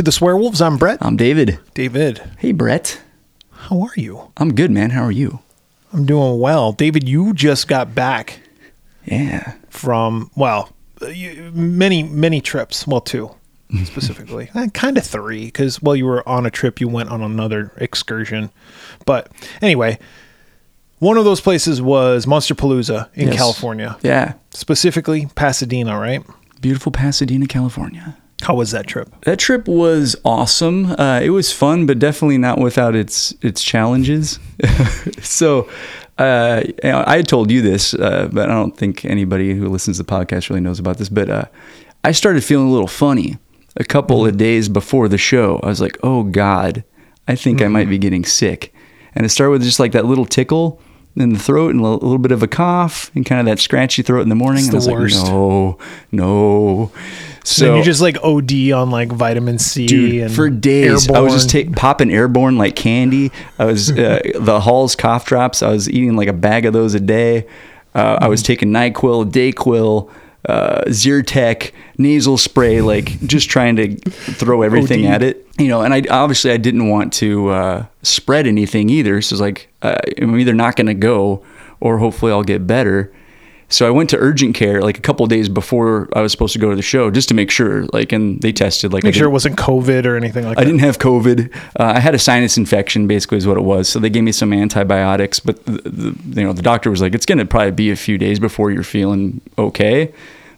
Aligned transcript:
Welcome 0.00 0.06
back 0.08 0.14
to 0.14 0.18
the 0.18 0.26
Swearwolves. 0.26 0.64
I'm 0.66 0.78
Bret. 0.78 0.96
I'm 1.02 1.16
David. 1.18 1.58
David, 1.74 2.22
Hey, 2.38 2.52
Bret. 2.52 3.02
how 3.52 3.82
are 3.82 3.92
you? 3.96 4.32
I'm 4.38 4.54
good, 4.54 4.70
man. 4.70 4.90
How 4.90 5.02
are 5.02 5.10
you? 5.12 5.40
I'm 5.92 6.06
doing 6.06 6.40
well. 6.40 6.72
David, 6.72 7.06
you 7.06 7.34
just 7.34 7.68
got 7.68 7.94
back 7.94 8.40
Yeah. 9.04 9.52
from, 9.68 10.30
well, 10.34 10.70
uh, 11.02 11.08
many, 11.52 12.02
many 12.02 12.40
trips. 12.40 12.86
Well, 12.86 13.02
two 13.02 13.32
specifically. 13.84 14.48
kind 14.72 14.96
of 14.96 15.04
three, 15.04 15.44
because, 15.46 15.82
well, 15.82 15.94
you 15.94 16.06
were 16.06 16.26
on 16.26 16.46
a 16.46 16.50
trip, 16.50 16.80
you 16.80 16.88
went 16.88 17.10
on 17.10 17.20
another 17.20 17.70
excursion. 17.76 18.48
But 19.04 19.30
anyway, 19.60 19.98
one 20.98 21.18
of 21.18 21.26
those 21.26 21.42
places 21.42 21.82
was 21.82 22.24
Monsterpalooza 22.24 23.08
in 23.14 23.28
Yes. 23.28 23.36
California, 23.36 23.98
Yeah. 24.02 24.32
specifically 24.48 25.28
Pasadena, 25.34 25.98
right? 26.00 26.22
Beautiful 26.62 26.90
Pasadena, 26.90 27.46
California. 27.46 28.16
How 28.42 28.54
was 28.54 28.70
that 28.70 28.86
trip? 28.86 29.08
That 29.22 29.38
trip 29.38 29.68
was 29.68 30.16
awesome. 30.24 30.86
Uh, 30.92 31.20
it 31.22 31.30
was 31.30 31.52
fun, 31.52 31.86
but 31.86 31.98
definitely 31.98 32.38
not 32.38 32.58
without 32.58 32.96
its 32.96 33.34
its 33.42 33.62
challenges. 33.62 34.38
so, 35.20 35.68
uh, 36.18 36.62
I 36.82 37.16
had 37.16 37.28
told 37.28 37.50
you 37.50 37.60
this, 37.62 37.94
uh, 37.94 38.28
but 38.32 38.48
I 38.48 38.52
don't 38.52 38.76
think 38.76 39.04
anybody 39.04 39.54
who 39.54 39.68
listens 39.68 39.98
to 39.98 40.04
the 40.04 40.10
podcast 40.10 40.48
really 40.48 40.60
knows 40.60 40.78
about 40.78 40.98
this. 40.98 41.08
But 41.08 41.28
uh, 41.28 41.44
I 42.02 42.12
started 42.12 42.42
feeling 42.42 42.68
a 42.68 42.72
little 42.72 42.86
funny 42.86 43.38
a 43.76 43.84
couple 43.84 44.26
of 44.26 44.36
days 44.36 44.68
before 44.68 45.08
the 45.08 45.18
show. 45.18 45.60
I 45.62 45.66
was 45.66 45.80
like, 45.80 45.98
"Oh 46.02 46.22
God, 46.22 46.84
I 47.28 47.36
think 47.36 47.60
I 47.60 47.68
might 47.68 47.88
be 47.88 47.98
getting 47.98 48.24
sick," 48.24 48.72
and 49.14 49.26
it 49.26 49.28
started 49.28 49.52
with 49.52 49.62
just 49.62 49.80
like 49.80 49.92
that 49.92 50.06
little 50.06 50.26
tickle 50.26 50.80
in 51.20 51.32
the 51.32 51.38
throat 51.38 51.74
and 51.74 51.80
a 51.80 51.88
little 51.88 52.18
bit 52.18 52.32
of 52.32 52.42
a 52.42 52.48
cough 52.48 53.10
and 53.14 53.24
kind 53.24 53.40
of 53.40 53.46
that 53.46 53.60
scratchy 53.60 54.02
throat 54.02 54.22
in 54.22 54.28
the 54.28 54.34
morning. 54.34 54.64
It's 54.64 54.68
and 54.68 54.74
I 54.74 54.76
was 54.76 54.86
the 54.86 54.92
worst. 54.92 55.22
like, 55.22 55.32
"No, 55.32 55.78
no." 56.12 56.92
So 57.44 57.64
then 57.64 57.76
you 57.78 57.82
just 57.84 58.00
like 58.00 58.16
OD 58.22 58.72
on 58.72 58.90
like 58.90 59.10
vitamin 59.10 59.58
C 59.58 59.86
Dude, 59.86 60.22
and 60.22 60.32
for 60.34 60.50
days 60.50 61.08
I 61.10 61.20
was 61.20 61.32
just 61.32 61.54
airborne. 61.54 61.72
take, 61.72 61.76
popping 61.76 62.10
airborne 62.12 62.58
like 62.58 62.76
candy. 62.76 63.32
I 63.58 63.64
was 63.64 63.90
uh, 63.90 64.20
the 64.34 64.60
Hall's 64.60 64.94
cough 64.94 65.26
drops. 65.26 65.62
I 65.62 65.70
was 65.70 65.88
eating 65.88 66.16
like 66.16 66.28
a 66.28 66.32
bag 66.34 66.66
of 66.66 66.72
those 66.72 66.94
a 66.94 67.00
day. 67.00 67.46
Uh, 67.94 68.18
I 68.20 68.28
was 68.28 68.42
taking 68.42 68.70
Nyquil, 68.70 69.30
Dayquil, 69.30 70.10
uh, 70.48 70.82
Zyrtec, 70.86 71.72
nasal 71.98 72.38
spray, 72.38 72.80
like 72.80 73.20
just 73.20 73.50
trying 73.50 73.76
to 73.76 73.96
throw 73.96 74.62
everything 74.62 75.06
at 75.06 75.22
it. 75.22 75.46
You 75.58 75.68
know, 75.68 75.82
and 75.82 75.92
I 75.92 76.02
obviously 76.10 76.50
I 76.50 76.56
didn't 76.56 76.88
want 76.88 77.12
to 77.14 77.48
uh, 77.50 77.86
spread 78.02 78.46
anything 78.46 78.88
either. 78.88 79.20
So 79.20 79.34
it's 79.34 79.40
like 79.40 79.68
uh, 79.82 79.96
I'm 80.20 80.38
either 80.38 80.54
not 80.54 80.76
going 80.76 80.86
to 80.86 80.94
go 80.94 81.44
or 81.80 81.98
hopefully 81.98 82.32
I'll 82.32 82.42
get 82.42 82.66
better. 82.66 83.12
So 83.70 83.86
I 83.86 83.90
went 83.90 84.10
to 84.10 84.18
urgent 84.18 84.56
care 84.56 84.82
like 84.82 84.98
a 84.98 85.00
couple 85.00 85.24
days 85.26 85.48
before 85.48 86.08
I 86.14 86.20
was 86.20 86.32
supposed 86.32 86.52
to 86.54 86.58
go 86.58 86.70
to 86.70 86.76
the 86.76 86.82
show 86.82 87.08
just 87.08 87.28
to 87.28 87.34
make 87.34 87.52
sure. 87.52 87.86
Like, 87.92 88.12
and 88.12 88.42
they 88.42 88.52
tested 88.52 88.92
like 88.92 89.04
I 89.04 89.08
Make 89.08 89.14
sure 89.14 89.28
it 89.28 89.30
wasn't 89.30 89.56
COVID 89.56 90.06
or 90.06 90.16
anything 90.16 90.44
like 90.44 90.58
I 90.58 90.62
that. 90.62 90.66
I 90.66 90.70
didn't 90.70 90.80
have 90.80 90.98
COVID. 90.98 91.54
Uh, 91.78 91.92
I 91.94 92.00
had 92.00 92.14
a 92.14 92.18
sinus 92.18 92.56
infection, 92.56 93.06
basically, 93.06 93.38
is 93.38 93.46
what 93.46 93.56
it 93.56 93.62
was. 93.62 93.88
So 93.88 94.00
they 94.00 94.10
gave 94.10 94.24
me 94.24 94.32
some 94.32 94.52
antibiotics, 94.52 95.38
but 95.38 95.64
the, 95.66 95.82
the, 95.88 96.40
you 96.40 96.46
know 96.46 96.52
the 96.52 96.62
doctor 96.62 96.90
was 96.90 97.00
like, 97.00 97.14
it's 97.14 97.26
going 97.26 97.38
to 97.38 97.46
probably 97.46 97.70
be 97.70 97.92
a 97.92 97.96
few 97.96 98.18
days 98.18 98.40
before 98.40 98.72
you're 98.72 98.82
feeling 98.82 99.40
okay, 99.56 100.12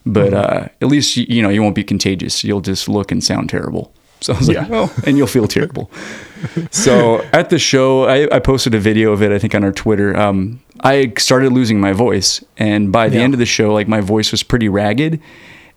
but 0.06 0.32
uh, 0.32 0.68
at 0.80 0.88
least 0.88 1.16
you, 1.18 1.26
you 1.28 1.42
know 1.42 1.50
you 1.50 1.62
won't 1.62 1.74
be 1.74 1.84
contagious. 1.84 2.42
You'll 2.42 2.62
just 2.62 2.88
look 2.88 3.12
and 3.12 3.22
sound 3.22 3.50
terrible. 3.50 3.92
So 4.22 4.32
I 4.32 4.38
was 4.38 4.48
like, 4.48 4.68
well, 4.70 4.90
and 5.04 5.18
you'll 5.18 5.26
feel 5.26 5.48
terrible. 5.48 5.90
so 6.70 7.22
at 7.32 7.50
the 7.50 7.58
show, 7.58 8.04
I, 8.04 8.34
I 8.34 8.38
posted 8.38 8.72
a 8.72 8.78
video 8.78 9.12
of 9.12 9.20
it, 9.20 9.32
I 9.32 9.38
think, 9.38 9.54
on 9.54 9.64
our 9.64 9.72
Twitter. 9.72 10.16
Um, 10.16 10.61
I 10.82 11.12
started 11.18 11.52
losing 11.52 11.80
my 11.80 11.92
voice, 11.92 12.42
and 12.58 12.90
by 12.90 13.08
the 13.08 13.16
Yeah. 13.18 13.22
end 13.24 13.34
of 13.34 13.38
the 13.40 13.46
show, 13.46 13.72
like 13.72 13.88
my 13.88 14.00
voice 14.00 14.30
was 14.32 14.42
pretty 14.42 14.68
ragged. 14.68 15.20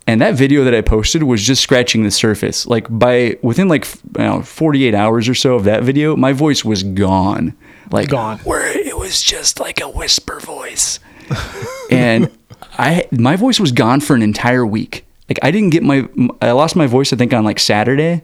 And 0.08 0.22
that 0.22 0.36
video 0.36 0.64
that 0.64 0.76
I 0.76 0.82
posted 0.82 1.24
was 1.24 1.42
just 1.44 1.64
scratching 1.64 2.04
the 2.04 2.12
surface. 2.12 2.68
Like 2.68 2.86
by 2.90 3.38
within 3.42 3.68
like 3.68 3.88
you 4.18 4.24
know, 4.24 4.42
48 4.44 4.94
hours 4.94 5.28
or 5.28 5.34
so 5.34 5.56
of 5.56 5.64
that 5.64 5.82
video, 5.84 6.16
my 6.16 6.32
voice 6.32 6.64
was 6.64 6.84
gone. 6.84 7.54
Like 7.92 8.10
Gone. 8.10 8.38
Where 8.40 8.68
it 8.78 8.98
was 8.98 9.22
just 9.24 9.60
like 9.60 9.82
a 9.82 9.90
whisper 9.90 10.40
voice. 10.40 11.00
and 11.92 12.30
I 12.78 13.06
my 13.12 13.36
voice 13.36 13.60
was 13.60 13.72
gone 13.72 14.00
for 14.00 14.16
an 14.16 14.22
entire 14.22 14.66
week. 14.66 15.06
Like 15.28 15.40
I 15.42 15.50
didn't 15.50 15.72
get 15.72 15.82
my 15.82 16.08
I 16.40 16.52
lost 16.52 16.76
my 16.76 16.86
voice 16.88 17.12
I 17.12 17.16
think 17.16 17.34
on 17.34 17.44
like 17.44 17.60
Saturday 17.60 18.22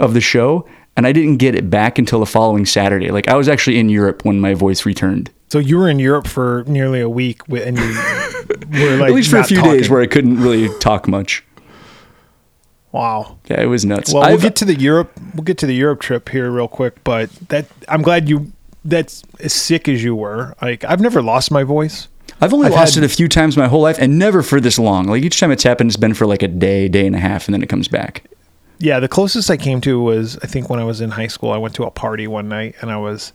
of 0.00 0.12
the 0.12 0.20
show 0.20 0.66
and 0.96 1.06
I 1.06 1.12
didn't 1.12 1.36
get 1.36 1.54
it 1.54 1.70
back 1.70 1.98
until 2.00 2.18
the 2.18 2.26
following 2.26 2.66
Saturday. 2.66 3.10
Like 3.12 3.28
I 3.28 3.36
was 3.36 3.48
actually 3.48 3.78
in 3.78 3.88
Europe 3.88 4.24
when 4.24 4.40
my 4.40 4.54
voice 4.54 4.84
returned. 4.84 5.30
So 5.48 5.58
you 5.58 5.78
were 5.78 5.88
in 5.88 5.98
Europe 5.98 6.26
for 6.26 6.64
nearly 6.66 7.00
a 7.00 7.08
week, 7.08 7.40
and 7.48 7.78
you 7.78 7.84
were 8.84 8.96
like 8.96 9.08
At 9.10 9.14
least 9.14 9.30
for 9.30 9.38
a 9.38 9.44
few 9.44 9.58
talking. 9.58 9.72
days 9.72 9.88
where 9.88 10.00
I 10.02 10.06
couldn't 10.06 10.40
really 10.42 10.68
talk 10.80 11.06
much. 11.08 11.44
Wow. 12.92 13.38
Yeah, 13.46 13.60
it 13.60 13.66
was 13.66 13.84
nuts. 13.84 14.12
Well, 14.12 14.28
we'll 14.28 14.40
get 14.40 14.56
to 14.56 14.64
the 14.64 14.74
Europe. 14.74 15.12
We'll 15.34 15.44
get 15.44 15.58
to 15.58 15.66
the 15.66 15.74
Europe 15.74 16.00
trip 16.00 16.28
here 16.28 16.50
real 16.50 16.68
quick. 16.68 17.02
But 17.04 17.30
that 17.48 17.66
I'm 17.88 18.02
glad 18.02 18.28
you. 18.28 18.52
That's 18.84 19.24
as 19.40 19.52
sick 19.52 19.88
as 19.88 20.02
you 20.04 20.14
were. 20.14 20.54
Like 20.62 20.84
I've 20.84 21.00
never 21.00 21.20
lost 21.20 21.50
my 21.50 21.64
voice. 21.64 22.08
I've 22.40 22.52
only 22.54 22.66
I've 22.68 22.72
lost 22.74 22.94
had- 22.94 23.02
it 23.04 23.06
a 23.06 23.14
few 23.14 23.28
times 23.28 23.56
my 23.56 23.66
whole 23.68 23.80
life 23.82 23.96
and 23.98 24.18
never 24.18 24.42
for 24.42 24.60
this 24.60 24.78
long. 24.78 25.06
Like 25.06 25.22
each 25.24 25.40
time 25.40 25.50
it's 25.50 25.62
happened, 25.64 25.90
it's 25.90 25.96
been 25.96 26.14
for 26.14 26.26
like 26.26 26.42
a 26.42 26.48
day, 26.48 26.86
day 26.88 27.06
and 27.06 27.16
a 27.16 27.18
half, 27.18 27.46
and 27.48 27.54
then 27.54 27.62
it 27.62 27.68
comes 27.68 27.88
back. 27.88 28.24
Yeah, 28.78 29.00
the 29.00 29.08
closest 29.08 29.50
I 29.50 29.56
came 29.56 29.80
to 29.82 30.00
was 30.00 30.36
I 30.42 30.46
think 30.46 30.68
when 30.70 30.78
I 30.78 30.84
was 30.84 31.00
in 31.00 31.10
high 31.10 31.26
school. 31.28 31.50
I 31.50 31.56
went 31.56 31.74
to 31.76 31.84
a 31.84 31.90
party 31.90 32.26
one 32.26 32.48
night, 32.48 32.76
and 32.80 32.90
I 32.90 32.96
was 32.98 33.32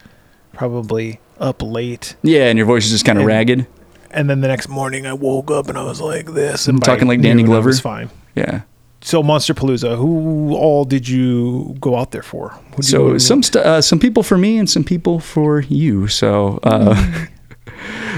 probably 0.54 1.20
up 1.41 1.62
late. 1.62 2.16
Yeah, 2.24 2.47
and 2.47 2.57
your 2.57 2.68
voice 2.68 2.85
is 2.85 2.91
just 2.91 3.06
kind 3.06 3.19
of 3.19 3.25
ragged. 3.25 3.66
And 4.12 4.29
then 4.29 4.41
the 4.41 4.47
next 4.47 4.68
morning, 4.68 5.06
I 5.06 5.13
woke 5.13 5.52
up 5.52 5.68
and 5.69 5.78
I 5.78 5.84
was 5.84 6.02
like 6.02 6.28
this. 6.34 6.68
And 6.68 6.75
I'm 6.78 6.81
talking 6.81 7.07
like 7.07 7.22
Danny 7.22 7.44
Glover? 7.44 7.68
was 7.69 7.79
fine. 7.79 8.09
Yeah. 8.35 8.62
So 9.03 9.24
Monsterpalooza, 9.24 9.97
who 9.97 10.56
all 10.56 10.85
did 10.85 11.07
you 11.07 11.75
go 11.80 11.96
out 11.97 12.12
there 12.12 12.22
for? 12.22 12.53
You 12.72 12.75
go 12.78 12.81
So 12.81 13.13
to 13.13 13.19
some 13.19 13.41
st- 13.41 13.66
uh, 13.66 13.81
some 13.81 14.00
people 14.00 14.22
for 14.22 14.38
me 14.38 14.57
and 14.57 14.69
some 14.69 14.84
people 14.84 15.19
for 15.19 15.62
you. 15.62 16.07
So 16.07 16.59
uh, 16.63 17.16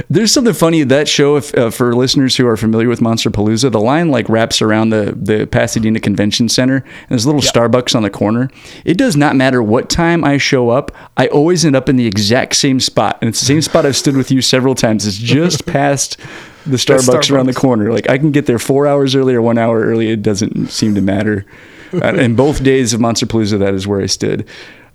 there's 0.10 0.32
something 0.32 0.54
funny 0.54 0.84
that 0.84 1.08
show. 1.08 1.36
If 1.38 1.56
uh, 1.58 1.70
for 1.70 1.96
listeners 1.96 2.36
who 2.36 2.48
are 2.48 2.58
familiar 2.58 2.88
with 2.90 3.00
Monsterpalooza, 3.00 3.72
the 3.72 3.80
line 3.80 4.10
like 4.10 4.28
wraps 4.30 4.62
around 4.62 4.90
the 4.90 5.14
the 5.16 5.46
Pasadena 5.48 6.00
Convention 6.00 6.50
Center, 6.50 6.78
and 6.78 7.10
there's 7.10 7.26
a 7.26 7.28
little 7.32 7.42
Starbucks 7.42 7.96
on 7.96 8.04
the 8.04 8.10
corner. 8.10 8.50
It 8.86 8.98
does 8.98 9.16
not 9.16 9.36
matter 9.36 9.62
what 9.62 9.90
time 9.90 10.24
I 10.24 10.38
show 10.38 10.70
up. 10.70 10.92
I 11.18 11.28
always 11.28 11.66
end 11.66 11.76
up 11.76 11.90
in 11.90 11.96
the 11.96 12.08
exact 12.08 12.56
same 12.56 12.80
spot, 12.80 13.18
and 13.22 13.30
it's 13.30 13.40
the 13.40 13.46
same 13.46 13.62
spot 13.62 13.86
I've 13.86 13.96
stood 13.96 14.18
with 14.18 14.32
you 14.32 14.42
several 14.42 14.76
times. 14.76 15.06
It's 15.06 15.18
just 15.18 15.66
past. 15.68 16.18
The 16.66 16.78
Starbucks, 16.78 17.30
around 17.30 17.48
the 17.48 17.54
corner. 17.54 17.92
Like 17.92 18.10
I 18.10 18.18
can 18.18 18.32
get 18.32 18.46
there 18.46 18.58
four 18.58 18.88
hours 18.88 19.16
early 19.16 19.36
or 19.36 19.42
one 19.42 19.58
hour 19.58 19.82
early. 19.82 20.10
It 20.10 20.22
doesn't 20.22 20.68
seem 20.68 20.96
to 20.96 21.02
matter. 21.02 21.46
Uh, 21.94 22.14
in 22.16 22.36
both 22.38 22.64
days 22.64 22.94
of 22.94 23.02
Monsterpalooza, 23.02 23.60
that 23.60 23.74
is 23.74 23.86
where 23.86 24.00
I 24.00 24.06
stood. 24.06 24.48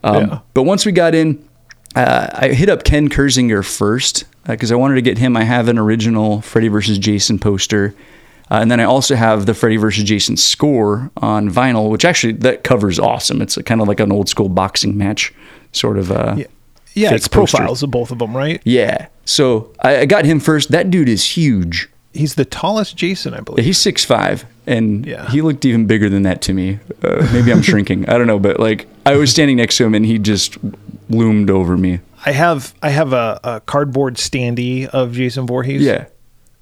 Um, 0.03 0.29
Yeah. 0.29 0.39
But 0.55 0.63
once 0.63 0.87
we 0.87 0.93
got 0.93 1.15
in, 1.15 1.47
uh, 1.95 2.29
I 2.33 2.49
hit 2.49 2.71
up 2.71 2.85
Ken 2.85 3.11
Kirzinger 3.11 3.63
first 3.65 4.25
because 4.55 4.73
I 4.73 4.77
wanted 4.77 4.95
to 4.97 5.03
get 5.03 5.19
him. 5.19 5.37
I 5.37 5.45
have 5.45 5.69
an 5.69 5.79
original 5.79 6.41
Freddy 6.41 6.69
versus 6.69 6.99
Jason 6.99 7.39
poster. 7.39 7.95
Uh, 8.51 8.61
and 8.63 8.71
then 8.71 8.81
I 8.81 8.85
also 8.85 9.15
have 9.15 9.45
the 9.47 9.53
Freddy 9.53 9.77
versus 9.77 10.05
Jason 10.05 10.37
score 10.39 11.11
on 11.19 11.51
vinyl, 11.51 11.91
which 11.91 12.05
actually 12.05 12.33
that 12.35 12.65
cover's 12.65 12.99
awesome. 12.99 13.43
It's 13.43 13.57
kind 13.63 13.81
of 13.83 13.89
like 13.89 14.01
an 14.01 14.11
old 14.11 14.29
school 14.29 14.49
boxing 14.49 14.97
match 14.97 15.35
sort 15.73 15.99
of. 15.99 16.11
Uh, 16.11 16.35
Yeah, 16.39 16.45
yeah 16.95 17.15
it's 17.15 17.29
poster. 17.29 17.59
profiles 17.59 17.83
of 17.83 17.91
both 17.91 18.11
of 18.11 18.19
them, 18.19 18.35
right? 18.37 18.63
Yeah. 18.65 19.09
So 19.27 19.71
I, 19.83 19.99
I 19.99 20.07
got 20.07 20.25
him 20.25 20.41
first. 20.41 20.71
That 20.71 20.91
dude 20.91 21.11
is 21.11 21.37
huge. 21.37 21.91
He's 22.15 22.37
the 22.37 22.47
tallest 22.47 22.97
Jason, 22.97 23.35
I 23.35 23.37
Yeah, 23.37 23.43
believe. 23.43 23.65
He's 23.67 23.77
six 23.79 24.03
five, 24.03 24.47
and 24.67 25.05
Yeah. 25.05 25.29
he 25.29 25.43
looked 25.43 25.67
even 25.67 25.87
bigger 25.87 26.09
than 26.09 26.23
that 26.23 26.41
to 26.43 26.55
me. 26.55 26.79
Uh, 27.03 27.29
maybe 27.35 27.53
I'm 27.53 27.61
shrinking. 27.71 28.09
I 28.09 28.17
don't 28.17 28.27
know, 28.27 28.39
but 28.39 28.59
like 28.59 28.87
I 29.05 29.17
was 29.17 29.31
standing 29.31 29.59
next 29.59 29.77
to 29.77 29.85
him, 29.85 29.95
and 29.95 30.07
he 30.07 30.19
just 30.19 30.57
loomed 31.11 31.51
over 31.51 31.77
me. 31.77 32.01
I 32.25 32.33
have 32.33 32.75
I 32.83 32.91
have 32.91 33.13
a, 33.13 33.41
a 33.45 33.61
cardboard 33.61 34.15
standee 34.17 34.87
of 34.87 35.13
Jason 35.13 35.47
Voorhees. 35.47 35.83
Yeah. 35.83 36.07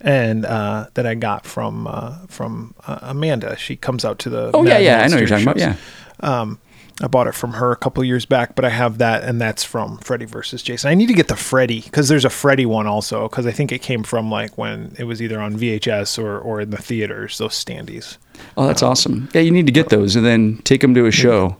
and 0.01 0.45
uh, 0.45 0.89
that 0.95 1.07
I 1.07 1.15
got 1.15 1.47
from 1.47 1.87
uh, 1.87 2.17
from 2.29 2.75
uh, 2.87 2.99
Amanda. 3.03 3.57
She 3.57 3.77
comes 3.77 4.05
out 4.05 4.19
to 4.21 4.31
the. 4.31 4.51
Oh 4.55 4.63
yeah, 4.63 4.75
Mad 4.75 4.83
yeah. 4.83 5.03
I 5.03 5.07
know 5.09 5.15
what 5.15 5.21
you're 5.21 5.29
talking 5.29 5.45
shows. 5.45 5.55
about. 5.57 5.59
Yeah. 5.59 6.41
Um, 6.41 6.59
I 7.03 7.09
bought 7.09 7.27
it 7.27 7.35
from 7.35 7.53
her 7.55 7.73
a 7.73 7.77
couple 7.77 8.03
years 8.05 8.25
back, 8.25 8.55
but 8.55 8.65
I 8.65 8.71
have 8.71 8.99
that, 8.99 9.23
and 9.23 9.39
that's 9.39 9.63
from 9.65 9.99
Freddy 9.99 10.25
versus 10.25 10.63
Jason. 10.63 10.91
I 10.91 10.95
need 10.95 11.09
to 11.09 11.13
get 11.15 11.29
the 11.29 11.37
Freddy 11.37 11.83
because 11.83 12.09
there's 12.09 12.25
a 12.25 12.31
Freddy 12.31 12.65
one 12.65 12.87
also 12.87 13.29
because 13.29 13.47
I 13.47 13.53
think 13.53 13.71
it 13.71 13.83
came 13.83 14.03
from 14.03 14.31
like 14.31 14.57
when 14.57 14.95
it 14.99 15.05
was 15.05 15.21
either 15.21 15.39
on 15.41 15.57
VHS 15.59 16.19
or 16.23 16.39
or 16.39 16.61
in 16.63 16.71
the 16.71 16.79
theaters. 16.79 17.37
Those 17.39 17.53
standees. 17.53 18.17
Oh, 18.57 18.67
that's 18.67 18.83
awesome. 18.83 19.29
Yeah, 19.35 19.43
you 19.43 19.51
need 19.51 19.67
to 19.67 19.73
get 19.73 19.89
those 19.91 20.17
and 20.17 20.25
then 20.25 20.59
take 20.65 20.81
them 20.83 20.95
to 20.95 21.07
a 21.07 21.11
show. 21.11 21.57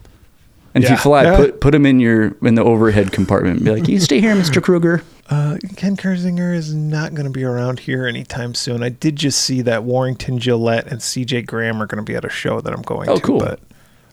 And 0.77 0.85
if 0.85 0.91
you 0.91 0.97
fly, 0.97 1.25
Yeah. 1.25 1.37
put 1.37 1.61
put 1.61 1.71
them 1.73 1.87
in 1.87 1.99
your 2.01 2.37
in 2.43 2.55
the 2.55 2.63
overhead 2.63 3.11
compartment. 3.11 3.65
Be 3.65 3.71
like, 3.73 3.89
you 3.89 3.99
stay 3.99 4.21
here, 4.21 4.35
Mister 4.35 4.61
Kruger. 4.61 5.03
Uh, 5.29 5.57
Ken 5.77 5.97
Kirzinger 5.97 6.55
is 6.55 6.73
not 6.73 7.15
going 7.15 7.25
to 7.25 7.33
be 7.33 7.43
around 7.43 7.81
here 7.81 8.07
anytime 8.07 8.55
soon. 8.55 8.85
I 8.85 8.91
did 8.91 9.17
just 9.17 9.41
see 9.41 9.61
that 9.63 9.83
Warrington 9.83 10.39
Gillette 10.39 10.87
and 10.87 11.01
CJ 11.01 11.47
Graham 11.47 11.83
are 11.83 11.87
going 11.87 11.97
to 12.05 12.09
be 12.09 12.15
at 12.15 12.25
a 12.25 12.29
show 12.29 12.61
that 12.61 12.73
I'm 12.73 12.83
going 12.83 13.09
Oh, 13.09 13.17
to. 13.17 13.21
cool. 13.23 13.41
But 13.41 13.59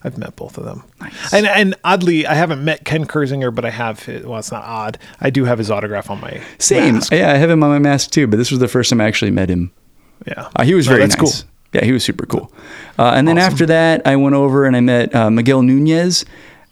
I've 0.04 0.18
met 0.18 0.36
both 0.36 0.58
of 0.58 0.66
them. 0.66 0.84
Nice. 1.00 1.34
And 1.34 1.46
and 1.46 1.76
oddly, 1.84 2.26
I 2.26 2.34
haven't 2.34 2.64
met 2.64 2.84
Ken 2.86 3.06
Kirzinger, 3.06 3.54
but 3.54 3.64
I 3.66 3.70
have. 3.70 4.00
His, 4.04 4.26
well, 4.26 4.40
it's 4.40 4.52
not 4.52 4.64
odd. 4.64 4.98
I 5.22 5.30
do 5.30 5.46
have 5.46 5.58
his 5.60 5.70
autograph 5.70 6.10
on 6.10 6.20
my 6.22 6.42
Same. 6.60 6.96
mask. 6.96 7.12
Yeah, 7.14 7.32
I 7.32 7.36
have 7.36 7.50
him 7.50 7.62
on 7.62 7.70
my 7.70 7.80
mask 7.80 8.10
too. 8.12 8.26
But 8.26 8.38
this 8.38 8.50
was 8.50 8.60
the 8.62 8.68
first 8.70 8.90
time 8.90 9.02
I 9.02 9.06
actually 9.06 9.32
met 9.32 9.50
him. 9.50 9.72
Yeah, 10.26 10.48
Uh, 10.56 10.64
he 10.64 10.74
was 10.74 10.86
No, 10.88 10.92
very 10.94 11.04
that's 11.04 11.18
nice. 11.22 11.42
cool. 11.44 11.50
Yeah, 11.74 11.84
he 11.86 11.92
was 11.92 12.04
super 12.04 12.26
cool. 12.28 12.52
Uh, 13.00 13.14
and 13.16 13.28
then 13.28 13.38
after 13.40 13.66
that, 13.66 14.02
I 14.06 14.16
went 14.16 14.36
over 14.36 14.66
and 14.66 14.76
I 14.76 14.80
met 14.80 15.14
uh, 15.16 15.30
Miguel 15.32 15.64
Nunez. 15.64 16.24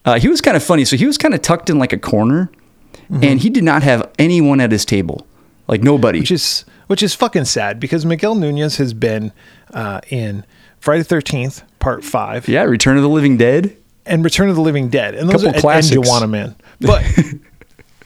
Uh, 0.05 0.19
he 0.19 0.27
was 0.27 0.41
kind 0.41 0.57
of 0.57 0.63
funny. 0.63 0.83
So 0.85 0.95
he 0.97 1.05
was 1.05 1.17
kind 1.17 1.33
of 1.33 1.41
tucked 1.41 1.69
in 1.69 1.77
like 1.79 1.93
a 1.93 1.99
corner, 1.99 2.51
Mm-hmm. 3.09 3.23
and 3.25 3.39
he 3.41 3.49
did 3.49 3.63
not 3.65 3.83
have 3.83 4.09
anyone 4.17 4.61
at 4.61 4.71
his 4.71 4.85
table, 4.85 5.27
like 5.67 5.81
nobody. 5.83 6.19
which 6.19 6.31
is 6.31 6.63
which 6.87 7.03
is 7.03 7.13
fucking 7.13 7.43
sad 7.45 7.77
because 7.79 8.05
Miguel 8.05 8.35
Nunez 8.35 8.77
has 8.77 8.93
been 8.93 9.33
uh, 9.73 9.99
in 10.09 10.45
Friday 10.79 11.03
Thirteenth 11.03 11.63
Part 11.79 12.05
Five 12.05 12.47
yeah, 12.47 12.63
Return 12.63 12.95
of 12.95 13.03
the 13.03 13.09
Living 13.09 13.35
Dead. 13.37 13.75
and 14.05 14.23
Return 14.23 14.49
of 14.49 14.55
the 14.55 14.61
Living 14.61 14.87
Dead, 14.89 15.13
and 15.15 15.29
those 15.29 15.43
Couple 15.43 15.57
are 15.57 15.61
classics. 15.61 15.95
and 15.95 16.05
Juwanna 16.05 16.29
Mann, 16.29 16.55
but. 16.79 17.03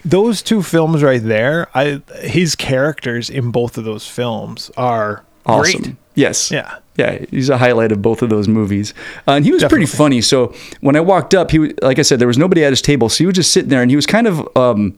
Those 0.03 0.43
two 0.43 0.61
films 0.61 1.01
right 1.01 1.21
there, 1.23 1.67
I 1.75 2.01
his 2.21 2.55
characters 2.55 3.27
in 3.29 3.49
both 3.51 3.75
of 3.77 3.85
those 3.85 4.07
films 4.07 4.69
are 4.77 5.23
Awesome. 5.47 5.81
great. 5.81 5.95
Yes. 6.13 6.51
Yeah. 6.51 6.77
Yeah, 6.97 7.25
he's 7.29 7.49
a 7.49 7.57
highlight 7.57 7.91
of 7.91 8.01
both 8.01 8.21
of 8.21 8.29
those 8.29 8.47
movies, 8.47 8.93
uh, 9.27 9.31
and 9.31 9.45
he 9.45 9.51
was 9.51 9.63
pretty 9.65 9.85
funny. 9.85 10.21
So 10.21 10.53
when 10.79 10.95
I 10.95 11.01
walked 11.01 11.33
up, 11.33 11.51
he 11.51 11.73
like 11.81 11.99
I 11.99 12.03
said, 12.03 12.19
there 12.19 12.27
was 12.27 12.37
nobody 12.37 12.63
at 12.63 12.71
his 12.71 12.81
table, 12.81 13.09
so 13.09 13.17
he 13.17 13.25
was 13.25 13.35
just 13.35 13.51
sitting 13.51 13.69
there, 13.69 13.81
and 13.81 13.91
he 13.91 13.95
was 13.95 14.05
kind 14.05 14.27
of. 14.27 14.39
Um, 14.55 14.97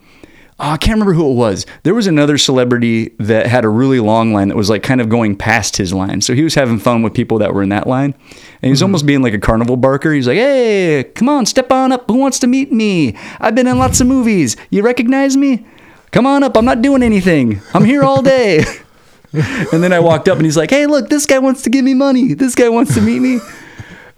oh, 0.60 0.70
I 0.72 0.78
can't 0.78 0.96
remember 0.96 1.14
who 1.14 1.32
it 1.32 1.36
was. 1.36 1.66
There 1.84 1.94
was 1.94 2.08
another 2.08 2.38
celebrity 2.38 3.10
that 3.20 3.48
had 3.48 3.66
a 3.66 3.70
really 3.70 4.00
long 4.00 4.34
line 4.34 4.48
that 4.50 4.58
was 4.58 4.70
like 4.70 4.84
kind 4.84 5.02
of 5.02 5.10
going 5.10 5.36
past 5.36 5.78
his 5.78 5.94
line. 5.94 6.22
So 6.22 6.34
he 6.34 6.44
was 6.44 6.56
having 6.56 6.80
fun 6.80 7.04
with 7.04 7.14
people 7.14 7.40
that 7.40 7.54
were 7.54 7.64
in 7.64 7.70
that 7.70 7.88
line. 7.88 8.14
And 8.14 8.64
he 8.64 8.70
was 8.70 8.82
almost 8.82 9.06
being 9.06 9.22
like 9.22 9.34
a 9.34 9.40
carnival 9.40 9.78
barker. 9.78 10.12
He's 10.12 10.28
like, 10.28 10.38
hey, 10.38 11.04
come 11.16 11.30
on, 11.30 11.46
step 11.46 11.72
on 11.72 11.92
up. 11.92 12.10
Who 12.10 12.18
wants 12.18 12.40
to 12.40 12.48
meet 12.48 12.72
me? 12.72 13.16
I've 13.40 13.56
been 13.56 13.68
in 13.68 13.78
lots 13.78 14.02
of 14.02 14.08
movies. 14.08 14.58
You 14.70 14.82
recognize 14.84 15.38
me? 15.38 15.66
Come 16.12 16.26
on 16.26 16.44
up. 16.44 16.58
I'm 16.58 16.66
not 16.66 16.82
doing 16.82 17.04
anything. 17.04 17.62
I'm 17.74 17.86
here 17.86 18.04
all 18.04 18.22
day. 18.22 18.64
And 19.74 19.84
then 19.84 19.94
I 19.94 20.00
walked 20.00 20.28
up 20.28 20.38
and 20.38 20.46
he's 20.46 20.58
like, 20.58 20.70
hey, 20.70 20.86
look, 20.86 21.10
this 21.10 21.26
guy 21.26 21.40
wants 21.40 21.62
to 21.64 21.70
give 21.70 21.84
me 21.84 21.94
money. 21.94 22.34
This 22.34 22.56
guy 22.56 22.70
wants 22.70 22.94
to 22.96 23.02
meet 23.02 23.20
me. 23.20 23.40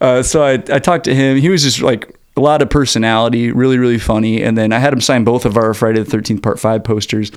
Uh, 0.01 0.23
so 0.23 0.41
I, 0.41 0.53
I 0.53 0.79
talked 0.79 1.03
to 1.03 1.13
him. 1.13 1.35
He 1.35 1.49
was 1.49 1.61
just 1.61 1.81
like 1.81 2.17
a 2.37 2.39
lot 2.39 2.61
of 2.61 2.69
personality, 2.69 3.51
really, 3.51 3.77
really 3.77 3.99
funny. 3.99 4.41
And 4.41 4.57
then 4.57 4.71
I 4.71 4.79
had 4.79 4.93
him 4.93 5.01
sign 5.01 5.25
both 5.25 5.43
of 5.43 5.57
our 5.57 5.73
Friday 5.73 6.01
the 6.01 6.09
13th 6.09 6.41
Part 6.41 6.57
5 6.57 6.85
posters. 6.85 7.33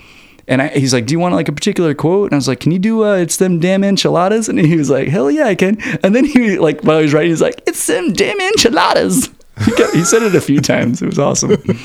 And 0.46 0.62
I, 0.62 0.68
he's 0.68 0.92
like, 0.94 1.06
do 1.06 1.12
you 1.12 1.18
want 1.18 1.34
like 1.34 1.48
a 1.48 1.52
particular 1.52 1.92
quote? 1.92 2.26
And 2.26 2.34
I 2.34 2.36
was 2.36 2.46
like, 2.46 2.60
can 2.60 2.70
you 2.70 2.78
do 2.78 3.04
uh, 3.04 3.16
it's 3.16 3.36
them 3.36 3.58
damn 3.58 3.82
enchiladas? 3.82 4.48
And 4.48 4.60
he 4.60 4.76
was 4.76 4.90
like, 4.90 5.08
hell 5.08 5.28
yeah, 5.28 5.46
I 5.46 5.56
can. 5.56 5.80
And 6.04 6.14
then 6.14 6.24
he 6.24 6.56
like, 6.58 6.82
while 6.82 6.98
I 6.98 7.02
was 7.02 7.12
writing, 7.12 7.30
he's 7.30 7.42
like, 7.42 7.60
it's 7.66 7.84
them 7.84 8.12
damn 8.12 8.40
enchiladas. 8.40 9.28
He, 9.64 9.72
kept, 9.72 9.94
he 9.94 10.04
said 10.04 10.22
it 10.22 10.34
a 10.34 10.40
few 10.40 10.60
times. 10.60 11.02
It 11.02 11.06
was 11.06 11.18
awesome. 11.18 11.56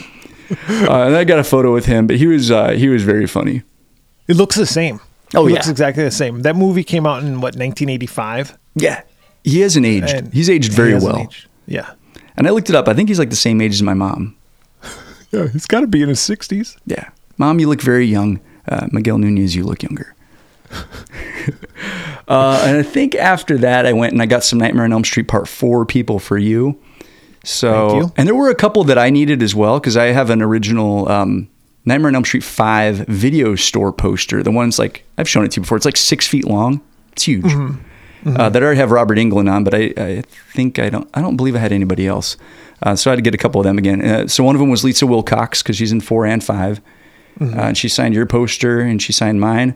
Uh, 0.50 1.08
and 1.08 1.16
I 1.18 1.26
got 1.26 1.40
a 1.40 1.44
photo 1.44 1.74
with 1.74 1.88
him, 1.88 2.08
but 2.08 2.16
he 2.16 2.26
was 2.26 2.52
uh, 2.52 2.70
he 2.70 2.88
was 2.88 3.04
very 3.04 3.28
funny. 3.28 3.64
It 4.30 4.38
looks 4.38 4.56
the 4.56 4.66
same. 4.66 5.02
Oh, 5.36 5.46
it 5.46 5.50
yeah. 5.50 5.56
looks 5.56 5.68
exactly 5.70 6.04
the 6.04 6.12
same. 6.12 6.42
That 6.44 6.56
movie 6.56 6.84
came 6.84 7.06
out 7.06 7.22
in 7.24 7.36
what 7.42 7.56
1985. 7.56 8.58
Yeah, 8.76 9.02
he 9.44 9.60
hasn't 9.62 9.86
aged. 9.86 10.10
And 10.10 10.34
he's 10.34 10.50
aged 10.50 10.72
very 10.74 10.94
well. 10.96 11.18
aged. 11.20 11.48
Yeah, 11.66 11.92
And 12.38 12.48
I 12.48 12.52
looked 12.52 12.70
it 12.70 12.76
up. 12.76 12.88
I 12.88 12.94
think 12.94 13.10
he's 13.10 13.20
like 13.20 13.30
the 13.30 13.36
same 13.36 13.60
age 13.60 13.74
as 13.74 13.84
my 13.84 13.94
mom. 13.94 14.36
yeah, 15.32 15.48
he's 15.48 15.66
got 15.66 15.82
to 15.82 15.88
be 15.88 16.02
in 16.02 16.08
his 16.10 16.20
60s. 16.20 16.78
Yeah. 16.86 17.10
Mom, 17.38 17.60
you 17.60 17.68
look 17.68 17.82
very 17.82 18.06
young. 18.06 18.40
Uh, 18.70 18.88
Miguel 18.92 19.18
Nunez, 19.18 19.54
you 19.56 19.64
look 19.66 19.84
younger. 19.84 20.16
uh, 22.28 22.62
and 22.66 22.78
I 22.78 22.84
think 22.84 23.16
after 23.16 23.58
that, 23.60 23.86
I 23.86 23.94
went 23.94 24.14
and 24.14 24.22
I 24.22 24.26
got 24.26 24.44
some 24.44 24.60
Nightmare 24.60 24.84
on 24.86 24.94
Elm 24.94 25.04
Street 25.04 25.28
Part 25.28 25.48
4 25.48 25.86
people 25.86 26.20
for 26.20 26.38
you. 26.38 26.80
So, 27.44 27.90
Thank 27.90 28.04
you. 28.04 28.14
and 28.18 28.28
there 28.28 28.36
were 28.36 28.50
a 28.50 28.56
couple 28.56 28.84
that 28.86 28.98
I 28.98 29.10
needed 29.10 29.42
as 29.42 29.56
well 29.56 29.80
because 29.80 29.96
I 29.96 30.06
have 30.08 30.30
an 30.30 30.42
original 30.42 31.08
um, 31.10 31.50
Nightmare 31.88 32.10
on 32.10 32.16
Elm 32.16 32.26
Street 32.26 32.44
5 32.44 32.98
video 33.08 33.56
store 33.56 33.94
poster. 33.94 34.44
The 34.44 34.52
one's 34.52 34.78
like, 34.78 35.04
I've 35.18 35.28
shown 35.30 35.46
it 35.46 35.52
to 35.52 35.56
you 35.58 35.62
before. 35.62 35.78
It's 35.78 35.86
like 35.86 35.98
six 35.98 36.28
feet 36.28 36.46
long. 36.46 36.82
It's 37.14 37.24
huge. 37.24 37.46
Uh, 38.26 38.50
that 38.50 38.62
I 38.62 38.66
already 38.66 38.80
have 38.80 38.92
Robert 38.92 39.18
Englund 39.18 39.50
on, 39.50 39.64
but 39.64 39.74
I, 39.74 39.94
I 39.96 40.22
think 40.54 40.80
I 40.80 40.90
don't, 40.90 41.10
I 41.14 41.22
don't 41.22 41.38
believe 41.38 41.56
I 41.56 41.60
had 41.60 41.72
anybody 41.72 42.06
else. 42.06 42.36
Uh, 42.84 42.94
so 42.96 43.10
I 43.10 43.14
had 43.14 43.16
to 43.18 43.22
get 43.22 43.34
a 43.34 43.38
couple 43.38 43.62
of 43.62 43.66
them 43.66 43.78
again. 43.78 44.04
Uh, 44.04 44.28
so 44.28 44.44
one 44.44 44.54
of 44.54 44.60
them 44.60 44.70
was 44.70 44.84
Lisa 44.84 45.08
Wilcox 45.08 45.64
because 45.64 45.78
she's 45.78 45.94
in 45.94 46.02
four 46.02 46.26
and 46.26 46.44
5 46.44 46.82
Uh, 47.40 47.46
and 47.46 47.78
she 47.78 47.88
signed 47.88 48.16
your 48.16 48.26
poster 48.26 48.82
and 48.82 49.02
she 49.02 49.14
signed 49.14 49.40
mine. 49.40 49.76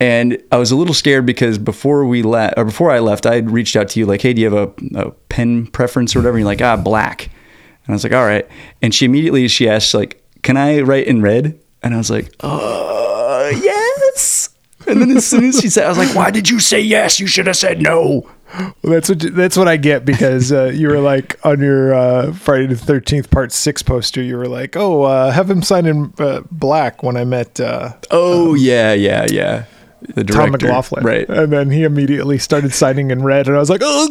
And 0.00 0.42
I 0.50 0.56
was 0.56 0.70
a 0.72 0.76
little 0.76 0.94
scared 0.94 1.26
because 1.26 1.58
before 1.58 2.06
we 2.06 2.22
left, 2.22 2.54
or 2.56 2.64
before 2.64 2.90
I 2.90 3.00
left, 3.00 3.26
I 3.26 3.34
had 3.34 3.50
reached 3.50 3.76
out 3.76 3.88
to 3.90 4.00
you 4.00 4.06
like, 4.06 4.22
"Hey, 4.22 4.32
do 4.32 4.40
you 4.40 4.50
have 4.52 4.72
a, 4.94 4.98
a 5.08 5.10
pen 5.28 5.66
preference 5.66 6.16
or 6.16 6.20
whatever?" 6.20 6.36
And 6.38 6.42
you're 6.42 6.52
like, 6.52 6.62
"Ah, 6.62 6.76
black." 6.76 7.24
And 7.24 7.88
I 7.88 7.92
was 7.92 8.04
like, 8.04 8.12
"All 8.12 8.24
right." 8.24 8.48
And 8.80 8.94
she 8.94 9.04
immediately 9.04 9.46
she 9.48 9.68
asked 9.68 9.94
like, 9.94 10.21
"Can 10.42 10.56
I 10.56 10.80
write 10.80 11.06
in 11.06 11.22
red?" 11.22 11.58
And 11.82 11.94
I 11.94 11.98
was 11.98 12.10
like, 12.10 12.32
"Uh, 12.40 13.50
yes." 13.54 14.48
And 14.86 15.00
then 15.00 15.16
as 15.16 15.24
soon 15.26 15.44
as 15.44 15.60
she 15.60 15.68
said, 15.68 15.86
I 15.86 15.88
was 15.88 15.98
like, 15.98 16.14
"Why 16.14 16.30
did 16.30 16.50
you 16.50 16.58
say 16.58 16.80
yes? 16.80 17.20
You 17.20 17.26
should 17.26 17.46
have 17.46 17.56
said 17.56 17.80
no." 17.80 18.28
Well, 18.54 18.92
that's 18.92 19.08
what 19.08 19.20
that's 19.34 19.56
what 19.56 19.66
I 19.68 19.76
get 19.78 20.04
because 20.04 20.52
uh, 20.52 20.64
you 20.74 20.88
were 20.88 20.98
like 21.00 21.38
on 21.44 21.60
your 21.60 21.94
uh, 21.94 22.32
Friday 22.34 22.66
the 22.66 22.76
Thirteenth 22.76 23.30
Part 23.30 23.50
Six 23.52 23.82
poster. 23.82 24.20
You 24.22 24.36
were 24.36 24.48
like, 24.48 24.76
"Oh, 24.76 25.02
uh, 25.04 25.30
have 25.30 25.48
him 25.48 25.62
sign 25.62 25.86
in 25.86 26.12
uh, 26.18 26.42
black." 26.50 27.02
When 27.02 27.16
I 27.16 27.24
met 27.24 27.60
uh, 27.60 27.94
Oh 28.10 28.54
yeah, 28.54 28.92
yeah, 28.92 29.26
yeah. 29.30 29.64
The 30.14 30.24
Tom 30.24 30.50
director, 30.50 30.66
McLaughlin, 30.66 31.04
right? 31.04 31.28
And 31.28 31.52
then 31.52 31.70
he 31.70 31.84
immediately 31.84 32.38
started 32.38 32.72
signing 32.74 33.10
in 33.10 33.22
red, 33.22 33.46
and 33.46 33.56
I 33.56 33.60
was 33.60 33.70
like, 33.70 33.80
"Oh, 33.84 34.08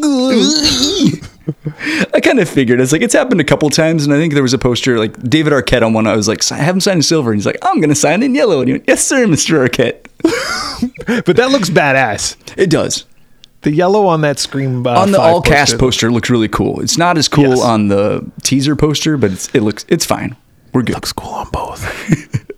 I 2.14 2.20
kind 2.20 2.40
of 2.40 2.50
figured 2.50 2.80
it's 2.80 2.92
like 2.92 3.02
it's 3.02 3.14
happened 3.14 3.42
a 3.42 3.44
couple 3.44 3.70
times, 3.70 4.06
and 4.06 4.14
I 4.14 4.18
think 4.18 4.34
there 4.34 4.44
was 4.44 4.54
a 4.54 4.58
poster 4.58 4.98
like 5.00 5.22
David 5.22 5.54
Arquette 5.54 5.84
on 5.86 5.94
one. 5.94 6.08
I 6.08 6.16
was 6.16 6.28
like, 6.28 6.44
"Si- 6.44 6.56
have 6.56 6.76
him 6.76 6.82
sign 6.82 6.98
in 6.98 7.04
silver, 7.04 7.32
and 7.32 7.38
he's 7.40 7.46
like, 7.46 7.58
I'm 7.62 7.82
gonna 7.82 7.96
sign 7.96 8.24
in 8.24 8.34
yellow, 8.36 8.60
and 8.60 8.68
he 8.68 8.74
went, 8.76 8.86
Yes, 8.88 9.06
sir, 9.06 9.28
Mister 9.28 9.68
Arquette. 9.68 10.06
but 11.26 11.36
that 11.36 11.52
looks 11.52 11.70
badass." 11.70 12.36
It 12.58 12.70
does. 12.70 13.06
The 13.62 13.72
yellow 13.72 14.08
on 14.08 14.22
that 14.22 14.40
screen 14.40 14.86
uh, 14.88 14.92
on 15.00 15.12
the 15.12 15.20
all 15.20 15.42
cast 15.42 15.74
poster- 15.74 15.78
poster 15.78 16.12
looks 16.12 16.30
really 16.30 16.48
cool. 16.48 16.82
It's 16.82 16.98
not 16.98 17.18
as 17.18 17.28
cool 17.28 17.50
Yes. 17.50 17.62
on 17.62 17.90
the 17.90 18.30
teaser 18.44 18.76
poster, 18.76 19.18
but 19.18 19.32
it's, 19.32 19.54
it 19.54 19.62
looks 19.62 19.86
it's 19.88 20.06
fine. 20.06 20.36
We're 20.74 20.82
good. 20.84 20.96
looks 20.96 21.14
cool 21.14 21.34
on 21.34 21.50
both. 21.52 22.48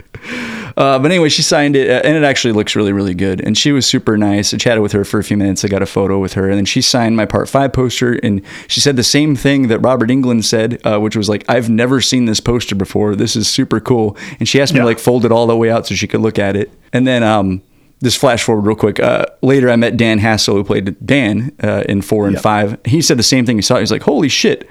Uh, 0.76 0.98
but 1.00 1.06
anyway, 1.12 1.30
she 1.30 1.42
signed 1.42 1.76
it, 1.76 1.90
uh, 1.90 2.02
and 2.08 2.16
it 2.18 2.24
actually 2.24 2.52
looks 2.54 2.76
really, 2.76 2.92
really 2.94 3.14
good. 3.14 3.42
And 3.42 3.58
she 3.58 3.72
was 3.72 3.86
super 3.86 4.18
nice. 4.18 4.54
I 4.54 4.58
chatted 4.58 4.82
with 4.82 4.92
her 4.94 5.04
for 5.06 5.20
a 5.20 5.24
few 5.24 5.38
minutes. 5.38 5.64
I 5.64 5.68
got 5.68 5.82
a 5.82 5.86
photo 5.86 6.18
with 6.20 6.34
her, 6.34 6.50
and 6.50 6.58
then 6.58 6.66
she 6.66 6.82
signed 6.82 7.16
my 7.16 7.26
Part 7.26 7.48
Five 7.50 7.74
poster. 7.74 8.14
And 8.24 8.42
she 8.68 8.80
said 8.80 8.96
the 8.96 9.04
same 9.04 9.36
thing 9.36 9.68
that 9.68 9.80
Robert 9.80 10.10
Englund 10.10 10.44
said, 10.46 10.80
uh, 10.86 11.00
which 11.00 11.16
was 11.16 11.30
like, 11.30 11.44
"I've 11.48 11.70
never 11.70 12.02
seen 12.02 12.26
this 12.26 12.40
poster 12.40 12.76
before. 12.76 13.16
This 13.16 13.36
is 13.36 13.48
super 13.48 13.80
cool." 13.80 14.18
And 14.40 14.50
she 14.50 14.60
asked 14.62 14.74
me 14.74 14.78
Yeah. 14.78 14.84
to 14.84 14.88
like 14.88 15.00
fold 15.00 15.26
it 15.26 15.32
all 15.32 15.46
the 15.48 15.56
way 15.58 15.70
out 15.70 15.86
so 15.88 15.96
she 15.96 16.08
could 16.08 16.22
look 16.22 16.40
at 16.40 16.56
it. 16.56 16.72
And 16.92 17.06
then, 17.06 17.22
um, 17.24 17.62
just 18.02 18.18
flash 18.18 18.44
forward 18.44 18.66
real 18.66 18.76
quick. 18.76 19.00
Uh, 19.00 19.26
later, 19.42 19.70
I 19.70 19.76
met 19.78 19.96
Dan 19.96 20.20
Hassel, 20.20 20.56
who 20.56 20.64
played 20.64 20.96
Dan 21.06 21.52
uh, 21.64 21.84
in 21.88 22.02
four 22.02 22.26
and 22.26 22.34
Yep. 22.34 22.42
five. 22.44 22.78
He 22.86 23.02
said 23.02 23.18
the 23.18 23.24
same 23.24 23.46
thing. 23.46 23.58
He 23.58 23.62
saw. 23.62 23.76
it. 23.76 23.82
He's 23.82 23.92
like, 23.92 24.04
"Holy 24.04 24.28
shit." 24.30 24.68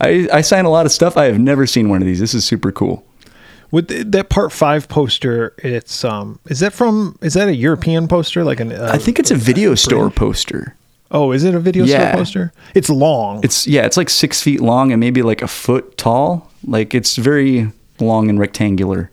I, 0.00 0.28
I 0.32 0.40
sign 0.40 0.64
a 0.64 0.70
lot 0.70 0.86
of 0.86 0.92
stuff. 0.92 1.16
I 1.16 1.26
have 1.26 1.38
never 1.38 1.66
seen 1.68 1.88
one 1.88 2.02
of 2.02 2.06
these. 2.06 2.18
This 2.18 2.34
is 2.34 2.44
super 2.44 2.72
cool. 2.72 3.06
With 3.74 3.88
the, 3.88 4.04
that 4.04 4.28
part 4.28 4.52
five 4.52 4.86
poster, 4.88 5.52
it's 5.58 6.04
um, 6.04 6.38
is 6.46 6.60
that 6.60 6.72
from? 6.72 7.18
Is 7.22 7.34
that 7.34 7.48
a 7.48 7.54
European 7.56 8.06
poster? 8.06 8.44
Like 8.44 8.60
an? 8.60 8.70
Uh, 8.70 8.90
I 8.92 8.98
think 8.98 9.18
it's 9.18 9.32
a 9.32 9.34
video 9.36 9.74
store 9.74 10.10
poster. 10.10 10.76
Oh, 11.10 11.32
is 11.32 11.42
it 11.42 11.54
a 11.56 11.60
video 11.60 11.84
Yeah. 11.84 12.10
store 12.10 12.18
poster? 12.20 12.52
It's 12.74 12.88
long. 12.88 13.40
It's 13.42 13.66
yeah, 13.66 13.84
it's 13.84 13.96
like 13.96 14.10
six 14.10 14.40
feet 14.40 14.60
long 14.60 14.92
and 14.92 15.00
maybe 15.00 15.22
like 15.22 15.42
a 15.42 15.48
foot 15.48 15.98
tall. 15.98 16.50
Like 16.64 16.94
it's 16.94 17.16
very 17.16 17.72
long 17.98 18.30
and 18.30 18.38
rectangular, 18.38 19.10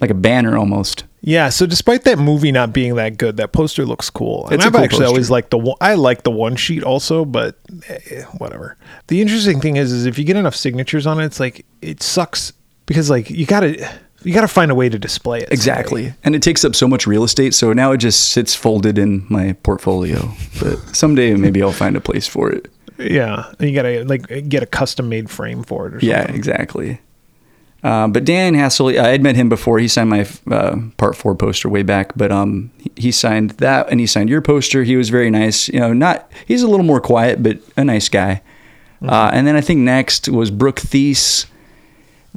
like 0.00 0.10
a 0.10 0.14
banner 0.14 0.56
almost. 0.56 1.04
yeah. 1.20 1.48
So 1.48 1.66
despite 1.66 2.04
that 2.04 2.18
movie 2.20 2.52
not 2.52 2.72
being 2.72 2.94
that 2.96 3.18
good, 3.18 3.36
that 3.38 3.50
poster 3.52 3.84
looks 3.84 4.10
cool. 4.10 4.44
And 4.46 4.54
It's 4.54 4.64
a 4.64 4.68
I've 4.68 4.72
cool 4.74 4.82
actually 4.84 4.98
poster. 5.00 5.08
always 5.14 5.30
liked 5.30 5.50
the 5.50 5.58
one. 5.58 5.76
I 5.80 5.94
like 5.94 6.22
the 6.22 6.30
one 6.30 6.54
sheet 6.56 6.84
also, 6.84 7.24
but 7.24 7.56
eh, 7.88 8.22
whatever. 8.38 8.76
The 9.08 9.20
interesting 9.20 9.60
thing 9.60 9.76
is, 9.76 9.90
is 9.92 10.06
if 10.06 10.18
you 10.18 10.24
get 10.24 10.36
enough 10.36 10.54
signatures 10.56 11.04
on 11.04 11.18
it, 11.20 11.24
it's 11.26 11.40
like 11.40 11.66
it 11.82 12.00
sucks 12.02 12.52
because 12.88 13.08
like 13.08 13.30
you 13.30 13.46
gotta 13.46 13.88
you 14.24 14.34
gotta 14.34 14.48
find 14.48 14.72
a 14.72 14.74
way 14.74 14.88
to 14.88 14.98
display 14.98 15.42
it. 15.42 15.52
Exactly, 15.52 16.12
and 16.24 16.34
it 16.34 16.42
takes 16.42 16.64
up 16.64 16.74
so 16.74 16.88
much 16.88 17.06
real 17.06 17.22
estate. 17.22 17.54
So 17.54 17.72
now 17.72 17.92
it 17.92 17.98
just 17.98 18.30
sits 18.30 18.56
folded 18.56 18.98
in 18.98 19.24
my 19.28 19.52
portfolio. 19.62 20.32
But 20.60 20.78
someday 20.96 21.34
maybe 21.36 21.62
I'll 21.62 21.70
find 21.70 21.96
a 21.96 22.00
place 22.00 22.26
for 22.26 22.50
it. 22.50 22.68
Yeah, 22.98 23.52
and 23.60 23.70
you 23.70 23.76
gotta 23.76 24.04
like 24.04 24.48
get 24.48 24.64
a 24.64 24.66
custom 24.66 25.08
made 25.08 25.30
frame 25.30 25.62
for 25.62 25.86
it. 25.86 25.94
Or 25.94 26.00
something. 26.00 26.08
Yeah, 26.08 26.22
exactly. 26.32 27.00
Uh, 27.80 28.08
but 28.08 28.24
Dan 28.24 28.54
Hassel, 28.54 28.88
I 28.88 29.10
had 29.10 29.22
met 29.22 29.36
him 29.36 29.48
before. 29.48 29.78
He 29.78 29.86
signed 29.86 30.10
my 30.10 30.26
uh, 30.50 30.78
part 30.96 31.16
four 31.16 31.36
poster 31.36 31.68
way 31.68 31.84
back, 31.84 32.12
but 32.16 32.32
um, 32.32 32.72
he- 32.96 33.12
signed 33.12 33.50
that 33.50 33.88
and 33.88 34.00
he 34.00 34.06
signed 34.06 34.28
your 34.28 34.42
poster. 34.42 34.82
He 34.82 34.96
was 34.96 35.10
very 35.10 35.30
nice. 35.30 35.68
You 35.68 35.78
know, 35.78 35.92
not 35.92 36.28
he's 36.44 36.62
a 36.64 36.68
little 36.68 36.84
more 36.84 37.00
quiet, 37.00 37.40
but 37.40 37.58
a 37.76 37.84
nice 37.84 38.08
guy. 38.08 38.42
Uh, 39.00 39.30
and 39.32 39.46
then 39.46 39.54
I 39.54 39.60
think 39.60 39.78
next 39.78 40.28
was 40.28 40.50
Brooke 40.50 40.80
Theiss, 40.80 41.46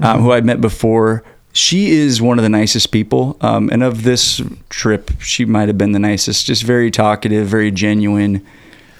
um, 0.01 0.21
who 0.21 0.31
I'd 0.31 0.45
met 0.45 0.61
before. 0.61 1.23
She 1.53 1.91
is 1.91 2.21
one 2.21 2.39
of 2.39 2.43
the 2.43 2.49
nicest 2.49 2.91
people, 2.91 3.35
um, 3.41 3.69
and 3.71 3.83
of 3.83 4.03
this 4.03 4.41
trip, 4.69 5.11
she 5.19 5.43
might 5.43 5.67
have 5.67 5.77
been 5.77 5.91
the 5.91 5.99
nicest. 5.99 6.45
Just 6.45 6.63
very 6.63 6.89
talkative, 6.89 7.45
very 7.47 7.71
genuine. 7.71 8.45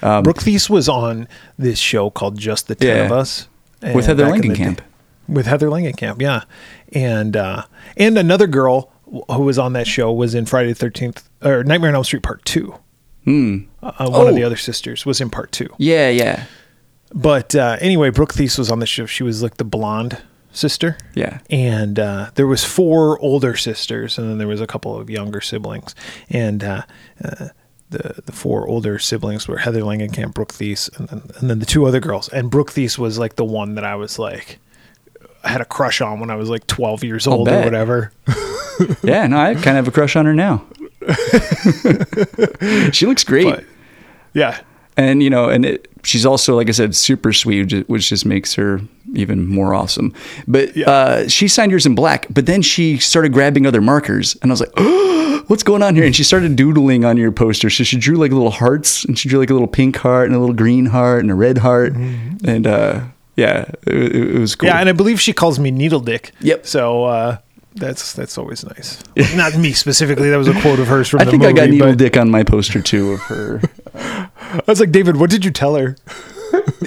Um, 0.02 0.22
Brooke 0.22 0.38
Theiss 0.42 0.68
was 0.68 0.88
on 0.88 1.28
this 1.58 1.78
show 1.78 2.10
called 2.10 2.36
Just 2.38 2.68
the 2.68 2.74
Ten 2.74 2.96
Yeah. 2.96 3.04
of 3.04 3.12
Us 3.12 3.48
With 3.94 4.04
Heather 4.06 4.26
Langenkamp. 4.26 4.80
With 5.28 5.46
Heather 5.46 5.68
Langenkamp, 5.68 6.20
yeah, 6.20 6.42
and 6.92 7.36
uh, 7.36 7.62
and 7.96 8.18
another 8.18 8.46
girl 8.46 8.92
who 9.30 9.42
was 9.42 9.58
on 9.58 9.72
that 9.74 9.86
show 9.86 10.12
was 10.12 10.34
in 10.34 10.44
Friday 10.44 10.70
the 10.70 10.74
Thirteenth 10.74 11.26
or 11.42 11.64
Nightmare 11.64 11.88
on 11.90 11.94
Elm 11.94 12.04
Street 12.04 12.22
Part 12.22 12.44
Two. 12.44 12.74
Hmm. 13.24 13.58
Uh, 13.82 13.92
one 14.10 14.26
of 14.26 14.32
Oh. 14.32 14.34
the 14.34 14.42
other 14.42 14.56
sisters 14.56 15.06
was 15.06 15.20
in 15.20 15.30
part 15.30 15.52
two. 15.52 15.68
Yeah, 15.78 16.08
yeah, 16.10 16.44
But 17.14 17.54
uh, 17.54 17.76
anyway, 17.80 18.10
Brooke 18.10 18.34
Theiss 18.34 18.58
was 18.58 18.70
on 18.70 18.80
the 18.80 18.86
show. 18.86 19.06
She 19.06 19.22
was 19.22 19.42
like 19.42 19.56
the 19.58 19.64
blonde 19.64 20.18
sister. 20.52 20.96
yeah. 21.14 21.40
and 21.50 21.98
uh, 21.98 22.30
there 22.34 22.46
was 22.46 22.64
four 22.64 23.18
older 23.20 23.56
sisters, 23.56 24.18
and 24.18 24.28
then 24.28 24.38
there 24.38 24.48
was 24.48 24.60
a 24.60 24.66
couple 24.66 24.98
of 24.98 25.10
younger 25.10 25.40
siblings, 25.40 25.94
and 26.30 26.62
uh, 26.62 26.82
uh, 27.24 27.48
the 27.90 28.22
the 28.24 28.32
four 28.32 28.66
older 28.68 28.98
siblings 28.98 29.46
were 29.48 29.58
Heather 29.58 29.82
Langenkamp, 29.82 30.34
Brooke 30.34 30.52
Theiss, 30.52 30.88
and 30.98 31.08
then, 31.08 31.22
and 31.38 31.50
then 31.50 31.58
the 31.58 31.66
two 31.66 31.84
other 31.86 32.00
girls. 32.00 32.28
And 32.28 32.50
Brooke 32.50 32.70
Theiss 32.72 32.98
was 32.98 33.18
like 33.18 33.36
the 33.36 33.44
one 33.44 33.74
that 33.74 33.84
I 33.84 33.94
was 33.96 34.18
like, 34.18 34.58
I 35.44 35.50
had 35.50 35.60
a 35.60 35.66
crush 35.66 36.00
on 36.00 36.20
when 36.20 36.30
I 36.30 36.36
was 36.36 36.48
like 36.48 36.66
twelve 36.66 37.04
years 37.04 37.26
old 37.26 37.48
or 37.48 37.62
whatever. 37.62 38.12
Yeah, 39.02 39.26
no, 39.26 39.36
I 39.36 39.52
kind 39.52 39.76
of 39.76 39.84
have 39.84 39.88
a 39.88 39.92
crush 39.92 40.16
on 40.16 40.24
her 40.24 40.32
now. 40.32 40.64
she 42.90 43.04
looks 43.06 43.22
great. 43.22 43.44
But 43.44 43.64
yeah, 44.32 44.62
and 44.96 45.22
you 45.22 45.30
know 45.30 45.48
and 45.48 45.64
it, 45.64 45.88
she's 46.02 46.26
also 46.26 46.56
like 46.56 46.68
i 46.68 46.72
said 46.72 46.94
super 46.94 47.32
sweet 47.32 47.88
which 47.88 48.08
just 48.08 48.26
makes 48.26 48.54
her 48.54 48.80
even 49.14 49.46
more 49.46 49.74
awesome 49.74 50.12
but 50.48 50.74
Yeah. 50.76 50.90
uh, 50.90 51.28
she 51.28 51.48
signed 51.48 51.70
yours 51.70 51.86
in 51.86 51.94
black 51.94 52.26
but 52.30 52.46
then 52.46 52.62
she 52.62 52.98
started 52.98 53.32
grabbing 53.32 53.66
other 53.66 53.80
markers 53.80 54.36
and 54.42 54.50
i 54.50 54.52
was 54.52 54.60
like 54.60 54.72
oh, 54.76 55.42
what's 55.48 55.62
going 55.62 55.82
on 55.82 55.94
here 55.94 56.04
and 56.04 56.14
she 56.16 56.24
started 56.24 56.56
doodling 56.56 57.04
on 57.04 57.16
your 57.16 57.32
poster 57.32 57.68
so 57.70 57.84
she 57.84 57.96
drew 57.98 58.16
like 58.16 58.30
little 58.32 58.50
hearts 58.50 59.04
and 59.04 59.18
she 59.18 59.28
drew 59.28 59.38
like 59.38 59.50
a 59.50 59.52
little 59.52 59.68
pink 59.68 59.96
heart 59.96 60.26
and 60.26 60.34
a 60.36 60.38
little 60.38 60.54
green 60.54 60.86
heart 60.86 61.20
and 61.20 61.30
a 61.30 61.34
red 61.34 61.58
heart 61.58 61.94
and 61.94 62.66
uh, 62.66 63.00
yeah 63.36 63.64
it, 63.86 64.14
it 64.16 64.38
was 64.38 64.54
cool 64.54 64.68
Mm-hmm. 64.68 64.74
yeah, 64.76 64.80
and 64.80 64.88
I 64.88 64.92
believe 64.92 65.20
she 65.20 65.32
calls 65.32 65.58
me 65.58 65.70
Needle 65.70 66.00
Dick. 66.00 66.32
Yep. 66.40 66.66
So. 66.66 67.04
uh 67.04 67.36
that's 67.74 68.12
that's 68.12 68.36
always 68.36 68.66
nice. 68.66 69.02
Not 69.34 69.56
me 69.56 69.72
specifically. 69.72 70.28
That 70.28 70.36
was 70.36 70.46
a 70.46 70.52
quote 70.60 70.78
of 70.78 70.88
hers 70.88 71.08
from 71.08 71.20
I 71.22 71.24
the 71.24 71.30
think 71.30 71.42
movie. 71.42 71.52
I 71.54 71.56
got 71.64 71.70
needle 71.70 71.88
but 71.88 71.96
dick 71.96 72.18
on 72.18 72.30
my 72.30 72.42
poster 72.42 72.82
too 72.82 73.12
of 73.12 73.20
her. 73.22 73.62
I 73.94 74.60
was 74.66 74.78
like, 74.78 74.92
David, 74.92 75.16
what 75.16 75.30
did 75.30 75.42
you 75.42 75.50
tell 75.50 75.76
her? 75.76 75.96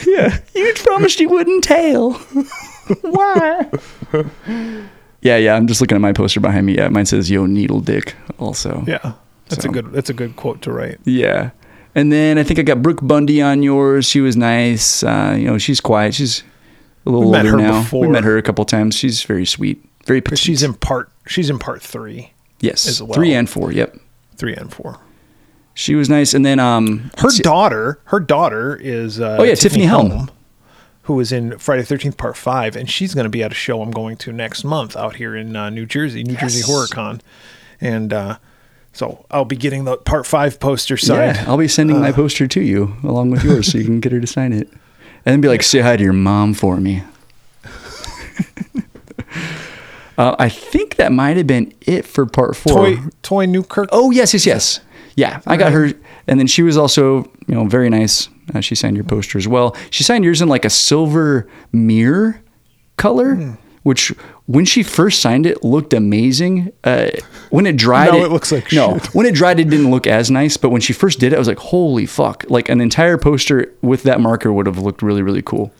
Yeah, 0.06 0.38
you 0.56 0.74
promised 0.76 1.20
you 1.20 1.30
wouldn't 1.30 1.64
tell. 1.64 2.12
Why? 3.02 3.70
yeah, 5.22 5.38
yeah. 5.38 5.56
I'm 5.56 5.68
just 5.68 5.82
looking 5.82 5.96
at 5.96 6.02
my 6.02 6.14
poster 6.14 6.40
behind 6.40 6.66
me. 6.66 6.76
Yeah, 6.76 6.90
mine 6.90 7.06
says 7.06 7.30
"Yo 7.30 7.46
Needle 7.46 7.82
Dick" 7.82 8.16
also. 8.40 8.84
Yeah, 8.88 9.14
that's 9.50 9.64
So- 9.64 9.70
a 9.70 9.74
good 9.74 9.92
that's 9.92 10.10
a 10.10 10.14
good 10.14 10.36
quote 10.36 10.62
to 10.64 10.72
write. 10.72 11.00
Yeah. 11.06 11.52
And 11.98 12.12
then 12.12 12.38
I 12.38 12.44
think 12.44 12.60
I 12.60 12.64
got 12.64 12.82
Brooke 12.82 13.00
Bundy 13.02 13.42
on 13.42 13.64
yours. 13.64 14.06
She 14.06 14.20
was 14.20 14.36
nice. 14.36 15.02
Uh, 15.02 15.36
you 15.40 15.46
know, 15.46 15.58
she's 15.58 15.80
quiet. 15.80 16.14
She's 16.14 16.44
a 17.06 17.10
little 17.10 17.32
We 17.32 17.38
older 17.38 17.56
now. 17.56 17.82
before. 17.84 18.02
We 18.02 18.10
met 18.10 18.26
her 18.26 18.38
a 18.38 18.42
couple 18.42 18.66
times. 18.66 18.96
She's 18.96 19.24
very 19.24 19.46
sweet, 19.46 19.82
very 20.06 20.20
petite. 20.20 20.40
She's 20.40 20.62
in 20.62 20.74
part 20.74 21.10
she's 21.28 21.50
in 21.50 21.58
part 21.58 21.82
three, 21.82 22.34
yes, 22.60 22.86
as 22.86 23.02
well. 23.02 23.14
three 23.14 23.34
and 23.34 23.50
four. 23.50 23.72
Yep, 23.72 23.98
three 24.36 24.54
and 24.56 24.74
four. 24.74 25.00
She 25.76 25.94
was 25.94 26.10
nice. 26.10 26.34
And 26.34 26.44
then 26.44 26.58
um, 26.60 27.12
Her 27.20 27.30
daughter, 27.42 28.00
her 28.06 28.20
daughter 28.20 28.76
is 28.76 29.20
uh, 29.20 29.38
Oh, 29.40 29.44
yeah, 29.44 29.54
Tiffany 29.54 29.84
Helm. 29.86 30.32
who 31.04 31.14
was 31.14 31.32
in 31.32 31.58
Friday 31.60 31.84
Thirteenth 31.84 32.18
Part 32.18 32.36
Five, 32.36 32.76
and 32.76 32.90
she's 32.90 33.14
going 33.14 33.26
to 33.26 33.30
be 33.30 33.44
at 33.44 33.52
a 33.52 33.56
show 33.56 33.84
I'm 33.84 33.92
going 33.92 34.18
to 34.18 34.32
next 34.32 34.64
month 34.64 34.96
out 34.96 35.18
here 35.18 35.36
in 35.36 35.56
uh, 35.56 35.70
New 35.70 35.86
Jersey, 35.86 36.24
New 36.24 36.36
Jersey 36.36 36.60
Yes. 36.62 36.68
Horror 36.68 36.88
Con, 36.88 37.22
and 37.80 38.12
uh, 38.12 38.38
so 38.94 39.26
I'll 39.30 39.46
be 39.46 39.56
getting 39.58 39.84
the 39.86 39.98
Part 39.98 40.26
Five 40.26 40.60
poster 40.60 40.98
signed. 40.98 41.36
Yeah, 41.38 41.46
I'll 41.48 41.58
be 41.58 41.68
sending 41.68 41.98
Uh. 41.98 42.00
my 42.00 42.12
poster 42.12 42.48
to 42.48 42.62
you 42.62 42.96
along 43.04 43.30
with 43.30 43.44
yours, 43.44 43.72
so 43.72 43.78
you 43.78 43.84
can 43.86 44.00
get 44.00 44.12
her 44.14 44.20
to 44.20 44.26
sign 44.28 44.54
it, 44.54 44.68
and 44.72 45.34
then 45.34 45.42
be 45.42 45.48
like, 45.50 45.62
"Say 45.62 45.82
hi 45.82 45.96
to 45.98 46.04
your 46.04 46.14
mom 46.14 46.54
for 46.56 46.78
me." 46.78 47.04
uh, 50.18 50.36
I 50.40 50.50
think 50.50 50.96
that 50.96 51.12
might 51.12 51.38
have 51.38 51.48
been 51.48 51.74
it 51.82 52.06
for 52.06 52.26
part 52.26 52.56
four. 52.56 52.74
Toy 52.74 52.98
Toy 53.22 53.46
Newkirk. 53.46 53.90
Oh 53.92 54.12
yes, 54.12 54.34
yes, 54.34 54.46
yes. 54.46 54.80
Yeah, 55.16 55.40
I 55.48 55.56
got 55.58 55.72
her, 55.72 55.92
and 56.28 56.40
then 56.40 56.48
she 56.48 56.62
was 56.62 56.76
also, 56.78 57.24
you 57.48 57.56
know, 57.56 57.66
very 57.66 57.90
nice. 57.90 58.28
Uh, 58.54 58.60
she 58.60 58.76
signed 58.76 58.98
your 58.98 59.06
poster 59.06 59.38
as 59.38 59.48
well. 59.48 59.76
She 59.90 60.04
signed 60.04 60.24
yours 60.26 60.42
in 60.42 60.50
like 60.50 60.66
a 60.66 60.70
silver 60.70 61.48
mirror 61.72 62.42
color, 62.98 63.36
Hmm. 63.36 63.52
which 63.84 64.10
when 64.46 64.66
she 64.66 64.84
first 64.84 65.22
signed 65.22 65.46
it 65.46 65.64
looked 65.64 65.94
amazing. 65.94 66.72
Uh, 66.84 67.12
when 67.50 67.66
it 67.66 67.78
dried, 67.78 68.12
Now 68.12 68.26
it 68.26 68.32
looks 68.32 68.52
like 68.52 68.72
no. 68.74 68.98
shit. 69.00 69.16
When 69.16 69.26
it 69.26 69.34
dried, 69.36 69.60
it 69.60 69.70
didn't 69.70 69.90
look 69.90 70.06
as 70.06 70.30
nice. 70.30 70.58
But 70.58 70.70
when 70.70 70.82
she 70.82 70.92
first 70.94 71.20
did 71.20 71.32
it, 71.32 71.38
I 71.38 71.40
was 71.40 71.48
like, 71.48 71.60
holy 71.60 72.06
fuck! 72.06 72.44
Like 72.50 72.68
an 72.70 72.82
entire 72.82 73.18
poster 73.18 73.72
with 73.82 74.04
that 74.04 74.20
marker 74.20 74.52
would 74.52 74.66
have 74.68 74.80
looked 74.80 75.02
really, 75.02 75.22
really 75.22 75.42
cool. 75.42 75.72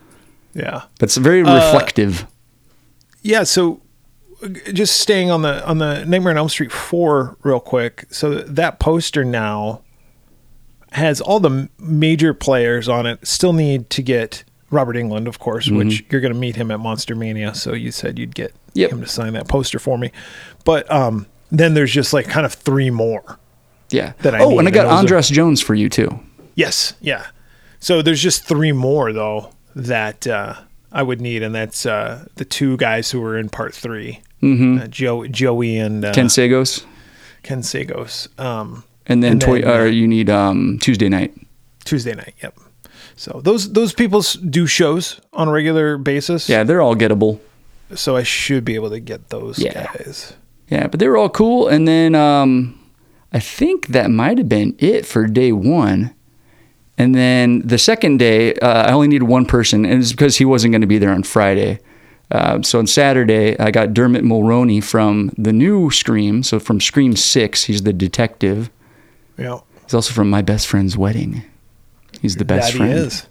Yeah, 0.54 0.84
That's 1.00 1.18
very 1.18 1.42
Uh, 1.44 1.54
reflective. 1.56 2.26
yeah. 3.22 3.44
So 3.44 3.82
just 4.74 5.00
staying 5.00 5.32
on 5.32 5.42
the 5.42 5.66
on 5.68 5.78
the 5.80 6.04
Nightmare 6.06 6.32
on 6.32 6.38
Elm 6.38 6.50
Street 6.50 6.72
four 6.72 7.38
real 7.44 7.60
quick. 7.60 8.06
So 8.10 8.36
that 8.36 8.80
poster 8.80 9.24
now 9.26 9.82
has 10.92 11.20
all 11.22 11.40
the 11.40 11.70
major 11.80 12.34
players 12.34 12.88
on 12.88 13.06
it. 13.06 13.26
Still 13.28 13.54
need 13.54 13.90
to 13.92 14.02
get 14.02 14.44
Robert 14.72 14.96
Englund, 14.96 15.28
of 15.28 15.40
course, 15.40 15.70
which 15.70 16.04
you're 16.10 16.22
going 16.22 16.34
to 16.34 16.40
meet 16.40 16.56
him 16.56 16.72
at 16.72 16.80
Monster 16.80 17.16
Mania. 17.16 17.54
So 17.54 17.74
you 17.74 17.92
said 17.92 18.18
you'd 18.20 18.36
get 18.36 18.54
Yep. 18.74 18.92
him 18.92 19.02
to 19.02 19.08
sign 19.08 19.34
that 19.34 19.48
poster 19.48 19.80
for 19.80 19.98
me. 19.98 20.12
But 20.66 20.90
um, 20.92 21.28
then 21.50 21.76
there's 21.76 21.92
just 21.94 22.12
like 22.12 22.28
kind 22.28 22.46
of 22.46 22.54
three 22.54 22.90
more. 22.90 23.40
Yeah. 23.90 24.14
that 24.22 24.36
I 24.36 24.40
oh, 24.44 24.50
and 24.60 24.62
I 24.62 24.64
and 24.66 24.74
got 24.74 25.02
those 25.08 25.30
are- 25.30 25.34
Jones 25.34 25.62
for 25.62 25.76
you 25.76 25.88
too. 25.90 26.20
Yes, 26.56 26.94
yeah. 27.00 27.28
So 27.80 28.02
there's 28.02 28.22
just 28.22 28.44
three 28.46 28.72
more 28.74 29.14
though 29.14 29.52
that 29.76 30.26
uh, 30.28 30.56
I 30.96 31.04
would 31.04 31.20
need, 31.20 31.44
and 31.44 31.54
that's 31.54 31.86
uh, 31.86 32.26
the 32.36 32.46
two 32.46 32.78
guys 32.78 33.12
who 33.12 33.20
were 33.20 33.38
in 33.38 33.50
part 33.50 33.74
3 33.74 34.22
mm-hmm. 34.42 34.80
uh, 34.80 34.88
Joe, 34.88 35.28
Joey, 35.28 35.78
and 35.78 36.06
uh, 36.06 36.14
Ken 36.14 36.28
Sagoes. 36.28 36.86
Ken 37.44 37.62
Sagoes. 37.62 38.30
Um, 38.40 38.86
And 39.06 39.22
then, 39.22 39.34
And 39.34 39.42
toy, 39.42 39.62
then, 39.62 39.70
uh, 39.70 39.84
or 39.84 39.88
you 39.88 40.08
need 40.08 40.30
um, 40.30 40.80
Tuesday 40.80 41.10
Knight. 41.10 41.34
Tuesday 41.84 42.16
Knight. 42.16 42.34
Yep. 42.42 42.58
So 43.18 43.42
those 43.44 43.72
those 43.74 43.94
people 43.94 44.22
do 44.50 44.66
shows 44.68 45.20
on 45.34 45.48
a 45.48 45.52
regular 45.52 45.98
basis. 45.98 46.50
Yeah, 46.50 46.64
they're 46.64 46.82
all 46.82 46.96
gettable. 46.96 47.40
So 47.94 48.16
I 48.16 48.24
should 48.24 48.64
be 48.66 48.76
able 48.76 48.90
to 48.90 49.00
get 49.00 49.30
those 49.30 49.60
Yeah. 49.60 49.86
guys. 49.86 50.34
Yeah, 50.70 50.88
but 50.88 51.00
they 51.00 51.08
were 51.08 51.18
all 51.18 51.30
cool. 51.30 51.68
And 51.68 51.88
then 51.88 52.16
um, 52.16 52.80
I 53.32 53.40
think 53.40 53.88
that 53.88 54.10
might 54.10 54.38
have 54.38 54.50
been 54.50 54.76
it 54.80 55.06
for 55.06 55.28
day 55.28 55.52
one. 55.52 56.15
And 56.98 57.14
then 57.14 57.62
the 57.66 57.78
second 57.78 58.18
day, 58.18 58.54
uh, 58.56 58.90
I 58.90 58.94
only 58.94 59.08
needed 59.08 59.26
one 59.26 59.46
person, 59.46 59.86
and 59.86 60.02
it's 60.02 60.12
because 60.12 60.38
he 60.38 60.46
wasn't 60.46 60.72
going 60.72 60.82
to 60.82 60.88
be 60.88 60.98
there 60.98 61.12
on 61.12 61.24
Friday. 61.24 61.80
Uh, 62.32 62.62
so 62.62 62.80
on 62.80 62.88
Saturday, 62.88 63.58
I 63.60 63.72
got 63.72 63.94
Dermot 63.94 64.24
Mulroney 64.24 64.84
from 64.84 65.32
the 65.38 65.54
new 65.54 65.92
Scream. 65.92 66.42
So 66.42 66.60
from 66.60 66.80
Scream 66.82 67.16
6, 67.16 67.64
he's 67.66 67.84
the 67.84 67.94
detective. 67.94 68.70
Yeah. 69.38 69.60
He's 69.84 69.94
also 69.94 70.14
from 70.14 70.30
My 70.30 70.42
Best 70.42 70.68
Friend's 70.68 70.98
Wedding. 70.98 71.44
He's 72.22 72.38
the 72.38 72.46
best 72.46 72.72
that 72.72 72.78
friend. 72.78 72.92
That 72.92 72.98
he 72.98 73.06
is. 73.06 73.28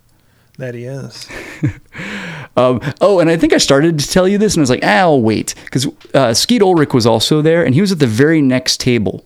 That 0.59 0.75
he 0.75 0.85
is. 0.85 1.28
Um, 2.56 2.80
oh, 3.00 3.18
and 3.18 3.28
I 3.28 3.37
think 3.37 3.52
I 3.52 3.59
started 3.59 3.99
to 3.99 4.09
tell 4.09 4.28
you 4.28 4.38
this, 4.38 4.54
and 4.54 4.61
I 4.61 4.62
was 4.62 4.71
like, 4.71 4.85
ah, 4.85 4.99
I'll 4.99 5.21
wait. 5.21 5.54
Because 5.64 5.88
uh, 6.14 6.33
Skeet 6.35 6.62
Ulrich 6.62 6.94
was 6.94 7.06
also 7.06 7.42
there, 7.42 7.64
and 7.64 7.75
he 7.75 7.80
was 7.80 7.90
at 7.90 7.99
the 7.99 8.06
very 8.06 8.40
next 8.40 8.80
table. 8.80 9.25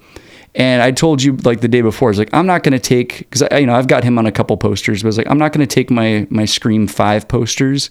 And 0.59 0.83
I 0.83 0.91
told 0.91 1.23
you 1.23 1.37
like 1.45 1.61
the 1.61 1.69
day 1.69 1.81
before, 1.83 2.09
I 2.09 2.11
was 2.11 2.19
like, 2.19 2.35
I'm 2.35 2.45
not 2.47 2.65
going 2.65 2.73
to 2.73 2.79
take, 2.81 3.19
because 3.21 3.43
I, 3.43 3.59
you 3.59 3.67
know, 3.67 3.75
I've 3.77 3.87
got 3.87 4.03
him 4.05 4.19
on 4.19 4.27
a 4.27 4.33
couple 4.33 4.57
posters, 4.57 5.03
but 5.03 5.07
I 5.07 5.11
was 5.11 5.17
like, 5.19 5.31
I'm 5.31 5.39
not 5.39 5.53
going 5.53 5.67
to 5.67 5.73
take 5.73 5.89
my, 5.91 6.27
my 6.31 6.45
Scream 6.45 6.87
5 6.89 7.29
posters 7.29 7.91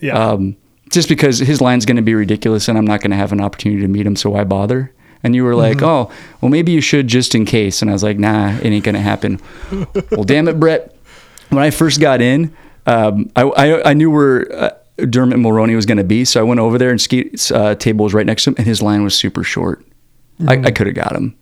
Yeah. 0.00 0.12
um, 0.16 0.56
just 0.92 1.08
because 1.08 1.40
his 1.40 1.60
line's 1.60 1.84
going 1.86 1.96
to 1.96 2.02
be 2.02 2.14
ridiculous 2.14 2.68
and 2.68 2.78
I'm 2.78 2.84
not 2.86 3.00
going 3.00 3.10
to 3.10 3.16
have 3.16 3.32
an 3.32 3.40
opportunity 3.40 3.82
to 3.82 3.88
meet 3.88 4.06
him, 4.06 4.14
so 4.16 4.30
why 4.30 4.44
bother? 4.44 4.92
And 5.24 5.34
you 5.34 5.42
were 5.44 5.54
like, 5.56 5.78
Mm-hmm. 5.78 5.84
oh, 5.86 6.10
well, 6.40 6.48
maybe 6.48 6.70
you 6.72 6.80
should 6.80 7.08
just 7.08 7.34
in 7.34 7.44
case. 7.44 7.82
And 7.82 7.90
I 7.90 7.92
was 7.92 8.02
like, 8.04 8.18
nah, 8.18 8.56
it 8.58 8.66
ain't 8.66 8.84
going 8.84 8.94
to 8.94 9.00
happen. 9.00 9.40
well, 10.12 10.22
damn 10.24 10.46
it, 10.48 10.58
Bret. 10.60 10.96
When 11.48 11.62
I 11.62 11.70
first 11.70 12.00
got 12.00 12.22
in, 12.22 12.56
um, 12.86 13.30
I, 13.34 13.42
I, 13.42 13.90
I 13.90 13.94
knew 13.94 14.10
where 14.12 14.50
uh, 14.54 14.70
Dermot 14.98 15.38
Mulroney 15.38 15.74
was 15.74 15.86
going 15.86 15.98
to 15.98 16.04
be, 16.04 16.24
so 16.24 16.38
I 16.38 16.44
went 16.44 16.60
over 16.60 16.78
there 16.78 16.90
and 16.90 17.00
Skeet's 17.00 17.50
uh, 17.50 17.74
table 17.74 18.04
was 18.04 18.14
right 18.14 18.24
next 18.26 18.44
to 18.44 18.50
him, 18.50 18.54
and 18.58 18.66
his 18.66 18.80
line 18.80 19.02
was 19.02 19.14
super 19.16 19.42
short. 19.42 19.84
I, 20.46 20.54
I 20.54 20.70
could 20.70 20.86
have 20.86 20.94
got 20.96 21.14
him. 21.16 21.36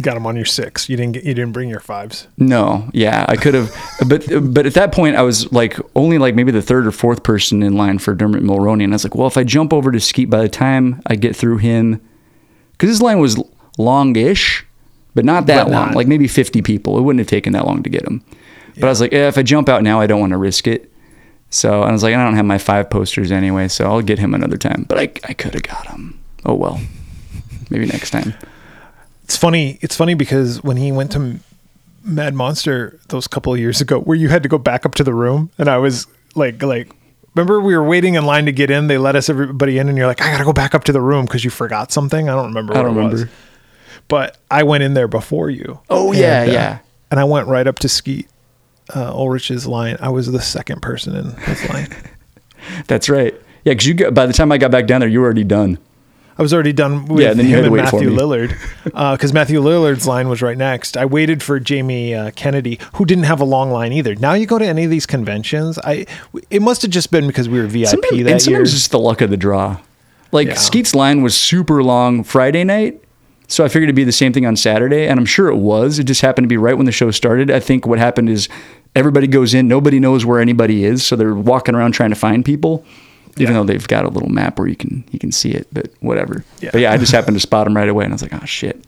Got 0.00 0.16
him 0.16 0.26
on 0.26 0.34
your 0.34 0.44
six. 0.46 0.88
You 0.88 0.96
didn't 0.96 1.12
get. 1.12 1.24
You 1.24 1.34
didn't 1.34 1.52
bring 1.52 1.68
your 1.68 1.78
fives. 1.78 2.26
No, 2.38 2.88
yeah, 2.92 3.26
I 3.28 3.36
could 3.36 3.54
have, 3.54 3.70
but 4.08 4.26
but 4.52 4.66
at 4.66 4.74
that 4.74 4.92
point 4.92 5.14
I 5.14 5.22
was 5.22 5.52
like 5.52 5.78
only 5.94 6.18
like 6.18 6.34
maybe 6.34 6.50
the 6.50 6.62
third 6.62 6.86
or 6.86 6.90
fourth 6.90 7.22
person 7.22 7.62
in 7.62 7.74
line 7.74 7.98
for 7.98 8.14
Dermot 8.14 8.42
Mulroney, 8.42 8.82
and 8.82 8.92
I 8.92 8.96
was 8.96 9.04
like, 9.04 9.14
well, 9.14 9.26
if 9.28 9.36
I 9.36 9.44
jump 9.44 9.72
over 9.72 9.92
to 9.92 10.00
Skeet 10.00 10.30
by 10.30 10.40
the 10.40 10.48
time 10.48 11.00
I 11.06 11.14
get 11.16 11.36
through 11.36 11.58
him, 11.58 12.00
because 12.72 12.88
his 12.88 13.02
line 13.02 13.20
was 13.20 13.40
longish, 13.78 14.64
but 15.14 15.24
not 15.24 15.46
that 15.46 15.64
But 15.64 15.72
long, 15.72 15.86
not- 15.88 15.94
like 15.96 16.08
maybe 16.08 16.26
fifty 16.28 16.60
people. 16.62 16.98
It 16.98 17.02
wouldn't 17.02 17.20
have 17.20 17.28
taken 17.28 17.52
that 17.52 17.66
long 17.66 17.82
to 17.82 17.90
get 17.90 18.02
him. 18.04 18.24
But 18.74 18.84
I 18.84 18.88
was 18.88 19.00
like, 19.00 19.12
yeah, 19.12 19.28
if 19.28 19.38
I 19.38 19.42
jump 19.42 19.68
out 19.68 19.82
now, 19.84 20.00
I 20.00 20.06
don't 20.08 20.18
want 20.18 20.32
to 20.32 20.38
risk 20.38 20.66
it. 20.66 20.90
So 21.50 21.82
I 21.84 21.92
was 21.92 22.02
like, 22.02 22.14
I 22.14 22.24
don't 22.24 22.34
have 22.34 22.44
my 22.46 22.58
five 22.58 22.90
posters 22.90 23.30
anyway, 23.30 23.68
so 23.68 23.84
I'll 23.84 24.02
get 24.02 24.18
him 24.18 24.34
another 24.34 24.56
time. 24.56 24.86
But 24.88 24.98
I 24.98 25.02
I 25.28 25.34
could 25.34 25.54
have 25.54 25.62
got 25.62 25.86
him. 25.86 26.18
Oh 26.44 26.54
well, 26.54 26.80
maybe 27.70 27.86
next 27.86 28.10
time. 28.10 28.34
It's 29.24 29.36
funny. 29.36 29.78
It's 29.80 29.96
funny 29.96 30.14
because 30.14 30.62
when 30.62 30.76
he 30.76 30.92
went 30.92 31.12
to 31.12 31.38
Mad 32.04 32.34
Monster 32.34 32.98
those 33.08 33.26
couple 33.26 33.52
of 33.54 33.58
years 33.58 33.80
ago, 33.80 34.00
where 34.00 34.16
you 34.16 34.28
had 34.28 34.42
to 34.42 34.48
go 34.48 34.58
back 34.58 34.84
up 34.84 34.94
to 34.96 35.04
the 35.04 35.14
room, 35.14 35.50
and 35.58 35.68
I 35.68 35.78
was 35.78 36.06
like, 36.34 36.62
like, 36.62 36.90
remember 37.34 37.60
we 37.60 37.74
were 37.76 37.84
waiting 37.84 38.14
in 38.14 38.26
line 38.26 38.44
to 38.46 38.52
get 38.52 38.70
in. 38.70 38.86
They 38.86 38.98
let 38.98 39.16
us 39.16 39.28
everybody 39.28 39.78
in, 39.78 39.88
and 39.88 39.96
you're 39.96 40.06
like, 40.06 40.20
I 40.20 40.30
gotta 40.30 40.44
go 40.44 40.52
back 40.52 40.74
up 40.74 40.84
to 40.84 40.92
the 40.92 41.00
room 41.00 41.24
because 41.24 41.44
you 41.44 41.50
forgot 41.50 41.90
something. 41.92 42.28
I 42.28 42.34
don't 42.34 42.46
remember. 42.48 42.76
I 42.76 42.82
don't 42.82 42.96
it 42.98 43.02
was. 43.02 43.12
remember. 43.22 43.32
But 44.08 44.36
I 44.50 44.64
went 44.64 44.82
in 44.82 44.92
there 44.94 45.08
before 45.08 45.48
you. 45.48 45.80
Oh 45.88 46.12
And, 46.12 46.20
yeah, 46.20 46.40
uh, 46.42 46.52
yeah. 46.52 46.78
and 47.10 47.18
I 47.18 47.24
went 47.24 47.48
right 47.48 47.66
up 47.66 47.78
to 47.78 47.88
Skeet 47.88 48.28
uh, 48.94 49.10
Ulrich's 49.14 49.66
line. 49.66 49.96
I 50.00 50.10
was 50.10 50.30
the 50.30 50.42
second 50.42 50.82
person 50.82 51.16
in 51.16 51.30
his 51.36 51.66
line. 51.70 51.88
That's 52.86 53.08
right. 53.08 53.32
Yeah, 53.64 53.72
because 53.72 53.86
you 53.86 53.94
got, 53.94 54.12
by 54.12 54.26
the 54.26 54.34
time 54.34 54.52
I 54.52 54.58
got 54.58 54.70
back 54.70 54.86
down 54.86 55.00
there, 55.00 55.08
you 55.08 55.20
were 55.20 55.24
already 55.24 55.44
done. 55.44 55.78
I 56.36 56.42
was 56.42 56.52
already 56.52 56.72
done 56.72 57.06
with 57.06 57.22
Yeah, 57.22 57.32
then 57.34 57.46
you 57.46 57.56
him 57.56 57.64
and 57.66 57.76
Matthew. 57.76 58.10
Lillard 58.10 58.54
because 58.84 59.32
Matthew 59.32 59.60
Lillard's 59.62 60.06
line 60.06 60.28
was 60.28 60.42
right 60.42 60.58
next. 60.58 60.96
I 60.96 61.04
waited 61.04 61.42
for 61.42 61.60
Jamie 61.60 62.14
uh, 62.14 62.32
Kennedy, 62.32 62.80
who 62.94 63.04
didn't 63.04 63.24
have 63.24 63.40
a 63.40 63.44
long 63.44 63.70
line 63.70 63.92
either. 63.92 64.14
Now 64.16 64.34
you 64.34 64.46
go 64.46 64.58
to 64.58 64.66
any 64.66 64.84
of 64.84 64.90
these 64.90 65.06
conventions, 65.06 65.78
I 65.84 66.06
it 66.50 66.60
must 66.62 66.82
have 66.82 66.90
just 66.90 67.10
been 67.10 67.26
because 67.26 67.48
we 67.48 67.60
were 67.60 67.66
VIP 67.66 67.86
Sometimes, 67.88 68.10
that 68.10 68.18
and 68.18 68.42
sometimes 68.42 68.46
year. 68.48 68.62
it's 68.62 68.72
just 68.72 68.90
the 68.90 68.98
luck 68.98 69.20
of 69.20 69.30
the 69.30 69.36
draw. 69.36 69.78
Like 70.32 70.48
Yeah. 70.48 70.54
Skeet's 70.54 70.94
line 70.94 71.22
was 71.22 71.36
super 71.36 71.82
long 71.84 72.24
Friday 72.24 72.64
night, 72.64 73.00
so 73.46 73.64
I 73.64 73.68
figured 73.68 73.84
it'd 73.84 73.94
be 73.94 74.02
the 74.02 74.10
same 74.10 74.32
thing 74.32 74.44
on 74.46 74.56
Saturday, 74.56 75.06
and 75.06 75.20
I'm 75.20 75.26
sure 75.26 75.48
it 75.48 75.56
was. 75.56 76.00
It 76.00 76.04
just 76.04 76.22
happened 76.22 76.44
to 76.46 76.48
be 76.48 76.56
right 76.56 76.76
when 76.76 76.86
the 76.86 76.92
show 76.92 77.12
started. 77.12 77.50
I 77.50 77.60
think 77.60 77.86
what 77.86 78.00
happened 78.00 78.28
is 78.28 78.48
everybody 78.96 79.28
goes 79.28 79.54
in, 79.54 79.68
nobody 79.68 80.00
knows 80.00 80.24
where 80.26 80.40
anybody 80.40 80.84
is, 80.84 81.04
so 81.06 81.14
they're 81.14 81.34
walking 81.34 81.76
around 81.76 81.92
trying 81.92 82.10
to 82.10 82.16
find 82.16 82.44
people. 82.44 82.84
Even 83.36 83.54
Yeah. 83.54 83.60
though 83.60 83.64
they've 83.66 83.88
got 83.88 84.04
a 84.04 84.08
little 84.08 84.28
map 84.28 84.58
where 84.58 84.68
you 84.68 84.76
can 84.76 85.04
you 85.10 85.18
can 85.18 85.32
see 85.32 85.50
it, 85.50 85.66
but 85.72 85.90
whatever. 86.00 86.44
Yeah. 86.60 86.70
But 86.72 86.80
yeah, 86.82 86.92
I 86.92 86.96
just 86.96 87.12
happened 87.12 87.36
to 87.36 87.40
spot 87.40 87.66
him 87.66 87.76
right 87.76 87.88
away, 87.88 88.04
and 88.04 88.12
I 88.12 88.14
was 88.14 88.22
like, 88.22 88.34
"Oh 88.34 88.44
shit!" 88.46 88.84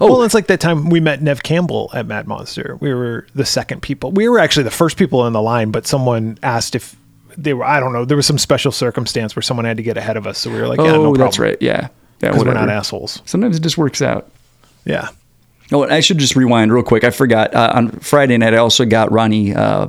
Oh, 0.00 0.08
Well, 0.10 0.22
it's 0.24 0.34
like 0.34 0.48
that 0.48 0.58
time 0.60 0.88
we 0.90 0.98
met 0.98 1.22
Neve 1.22 1.42
Campbell 1.42 1.90
at 1.94 2.06
Mad 2.06 2.26
Monster. 2.26 2.76
We 2.80 2.92
were 2.92 3.26
the 3.34 3.44
second 3.44 3.82
people. 3.82 4.10
We 4.10 4.28
were 4.28 4.38
actually 4.40 4.64
the 4.64 4.70
first 4.72 4.96
people 4.96 5.26
in 5.26 5.32
the 5.32 5.42
line, 5.42 5.70
but 5.70 5.86
someone 5.86 6.38
asked 6.42 6.74
if 6.74 6.96
they 7.36 7.54
were. 7.54 7.64
I 7.64 7.78
don't 7.80 7.92
know. 7.92 8.04
There 8.04 8.16
was 8.16 8.26
some 8.26 8.38
special 8.38 8.72
circumstance 8.72 9.36
where 9.36 9.42
someone 9.42 9.64
had 9.66 9.76
to 9.76 9.82
get 9.82 9.96
ahead 9.96 10.16
of 10.16 10.26
us, 10.26 10.38
so 10.38 10.50
we 10.50 10.60
were 10.60 10.66
like, 10.68 10.78
"Yeah, 10.78 10.84
oh, 10.86 10.88
no 10.88 11.02
problem." 11.02 11.20
that's 11.20 11.38
right. 11.38 11.56
Yeah, 11.60 11.88
yeah. 12.22 12.30
Because 12.30 12.44
we're 12.44 12.54
not 12.54 12.68
assholes. 12.70 13.20
Sometimes 13.26 13.56
it 13.56 13.60
just 13.62 13.76
works 13.78 14.00
out. 14.02 14.30
Yeah. 14.84 15.08
Oh, 15.72 15.82
I 15.84 16.00
should 16.00 16.18
just 16.18 16.34
rewind 16.36 16.72
real 16.72 16.82
quick. 16.84 17.02
I 17.04 17.10
forgot 17.10 17.52
uh, 17.54 17.72
on 17.74 17.90
Friday 17.90 18.38
night. 18.38 18.54
I 18.54 18.58
also 18.58 18.84
got 18.84 19.10
Ronee 19.10 19.54
uh, 19.56 19.88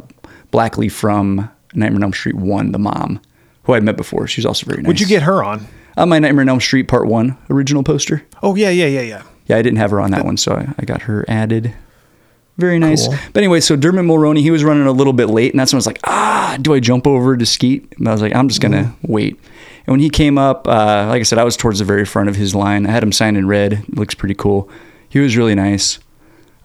Blakley 0.51 0.91
from 0.91 1.49
Nightmare 1.73 1.97
on 1.97 2.03
Elm 2.03 2.13
Street 2.13 2.35
One, 2.35 2.71
the 2.71 2.79
mom, 2.79 3.19
who 3.67 3.73
I'd 3.73 3.83
met 3.83 3.97
before. 3.97 4.25
She's 4.27 4.45
also 4.45 4.65
very 4.65 4.81
nice. 4.81 4.87
Would 4.87 4.99
you 4.99 5.05
get 5.05 5.21
her 5.23 5.43
on? 5.43 5.67
on 5.97 6.09
my 6.09 6.19
Nightmare 6.19 6.41
on 6.43 6.49
Elm 6.49 6.59
Street 6.59 6.87
Part 6.87 7.07
One 7.07 7.37
original 7.49 7.83
poster? 7.83 8.25
Oh 8.41 8.55
yeah, 8.55 8.69
yeah, 8.69 8.87
yeah, 8.87 9.01
yeah. 9.01 9.23
Yeah, 9.45 9.57
I 9.57 9.61
didn't 9.61 9.77
have 9.77 9.91
her 9.91 10.01
on 10.01 10.11
that 10.11 10.25
one, 10.25 10.37
so 10.37 10.53
I, 10.53 10.73
I 10.79 10.85
got 10.85 11.03
her 11.03 11.25
added. 11.27 11.73
Very 12.57 12.79
nice. 12.79 13.07
Cool. 13.07 13.17
But 13.33 13.39
anyway, 13.43 13.59
so 13.59 13.75
Dermot 13.75 14.05
Mulroney, 14.05 14.39
he 14.39 14.51
was 14.51 14.63
running 14.63 14.87
a 14.87 14.91
little 14.91 15.13
bit 15.13 15.27
late, 15.27 15.53
and 15.53 15.59
that's 15.59 15.71
when 15.71 15.77
I 15.77 15.79
was 15.79 15.85
like, 15.85 15.99
ah, 16.05 16.57
do 16.59 16.73
I 16.73 16.79
jump 16.79 17.05
over 17.05 17.37
to 17.37 17.45
Skeet? 17.45 17.93
And 17.97 18.07
I 18.07 18.11
was 18.13 18.21
like, 18.21 18.33
I'm 18.33 18.47
just 18.47 18.61
gonna 18.61 18.95
wait. 19.03 19.39
And 19.85 19.93
when 19.93 19.99
he 19.99 20.09
came 20.09 20.37
up, 20.37 20.67
uh, 20.67 21.07
like 21.09 21.19
I 21.19 21.23
said, 21.23 21.37
I 21.39 21.43
was 21.43 21.55
towards 21.55 21.79
the 21.79 21.85
very 21.85 22.05
front 22.05 22.29
of 22.29 22.35
his 22.35 22.55
line. 22.55 22.87
I 22.87 22.91
had 22.91 23.03
him 23.03 23.11
signed 23.11 23.37
in 23.37 23.47
red. 23.47 23.73
It 23.73 23.95
looks 23.95 24.15
pretty 24.15 24.35
cool. 24.35 24.69
He 25.09 25.19
was 25.19 25.37
really 25.37 25.55
nice. 25.55 25.99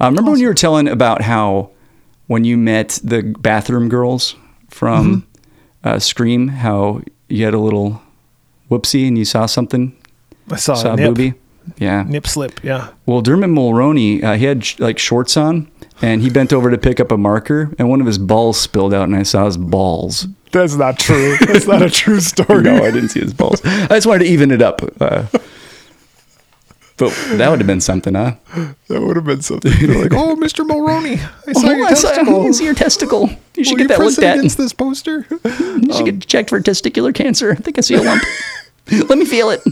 Uh, 0.01 0.07
remember 0.07 0.31
when 0.31 0.41
you 0.41 0.49
were 0.49 0.55
telling 0.55 0.89
about 0.89 1.23
how 1.23 1.71
when 2.27 2.45
you 2.45 2.57
met 2.57 2.99
the 3.05 3.23
bathroom 3.23 3.89
girls 3.89 4.35
from 4.71 5.27
uh, 5.85 5.99
Scream, 5.99 6.49
how 6.49 7.03
you 7.29 7.45
had 7.45 7.55
a 7.55 7.59
little 7.59 8.01
whoopsie 8.71 9.07
and 9.09 9.17
you 9.19 9.25
saw 9.25 9.47
something, 9.47 9.97
I 10.51 10.57
saw, 10.57 10.75
saw 10.75 10.93
a 10.95 10.97
nip, 10.97 11.09
booby? 11.11 11.35
Yeah. 11.79 12.05
nip 12.07 12.27
slip. 12.27 12.63
Yeah. 12.65 12.89
Well, 13.07 13.21
Dermot 13.23 13.51
Mulroney, 13.51 14.23
uh, 14.23 14.35
he 14.35 14.45
had 14.47 14.65
sh- 14.65 14.79
like 14.81 14.99
shorts 14.99 15.37
on, 15.37 15.71
and 16.01 16.23
he 16.23 16.31
bent 16.31 16.53
over 16.53 16.71
to 16.71 16.79
pick 16.79 16.99
up 17.01 17.13
a 17.13 17.17
marker, 17.17 17.73
and 17.79 17.89
one 17.89 18.01
of 18.01 18.07
his 18.07 18.19
balls 18.19 18.59
spilled 18.61 18.93
out, 18.93 19.05
and 19.05 19.15
I 19.17 19.23
saw 19.23 19.45
his 19.47 19.57
balls. 19.57 20.27
That's 20.51 20.75
not 20.75 20.99
true. 20.99 21.37
That's 21.47 21.67
not 21.67 21.81
a 21.83 21.89
true 21.91 22.21
story. 22.33 22.63
No, 22.63 22.77
I 22.85 22.91
didn't 22.91 23.11
see 23.11 23.21
his 23.21 23.33
balls. 23.33 23.61
I 23.65 23.87
just 23.89 24.07
wanted 24.07 24.25
to 24.25 24.31
even 24.31 24.51
it 24.51 24.61
up. 24.61 24.83
Uh, 25.01 25.27
but 27.11 27.39
that 27.39 27.49
would 27.51 27.59
have 27.61 27.67
been 27.67 27.81
something, 27.81 28.15
huh? 28.15 28.35
That 28.89 29.01
would 29.03 29.17
have 29.17 29.25
been 29.25 29.43
something. 29.43 29.73
You're 29.81 30.03
like, 30.03 30.13
oh, 30.13 30.37
Mr. 30.37 30.67
Mulroney, 30.67 31.19
I 31.49 31.53
saw 31.53 31.71
your 31.71 31.87
I 31.87 31.95
saw- 31.95 32.09
testicle. 32.11 32.47
I 32.47 32.51
see 32.53 32.65
your 32.65 32.75
testicle. 32.75 33.31
You 33.57 33.65
should 33.65 33.73
Will 33.79 33.87
get 33.87 33.89
that 33.89 33.99
looked 33.99 34.19
at. 34.19 34.39
against 34.39 34.57
this 34.59 34.73
poster. 34.73 35.27
You 35.45 35.93
should 35.93 36.05
get 36.07 36.27
checked 36.27 36.51
for 36.51 36.61
testicular 36.61 37.15
cancer. 37.15 37.53
I 37.53 37.57
think 37.57 37.77
I 37.79 37.81
see 37.81 37.95
a 37.95 38.03
lump. 38.03 38.23
Let 39.09 39.19
me 39.19 39.25
feel 39.25 39.51
it. 39.51 39.63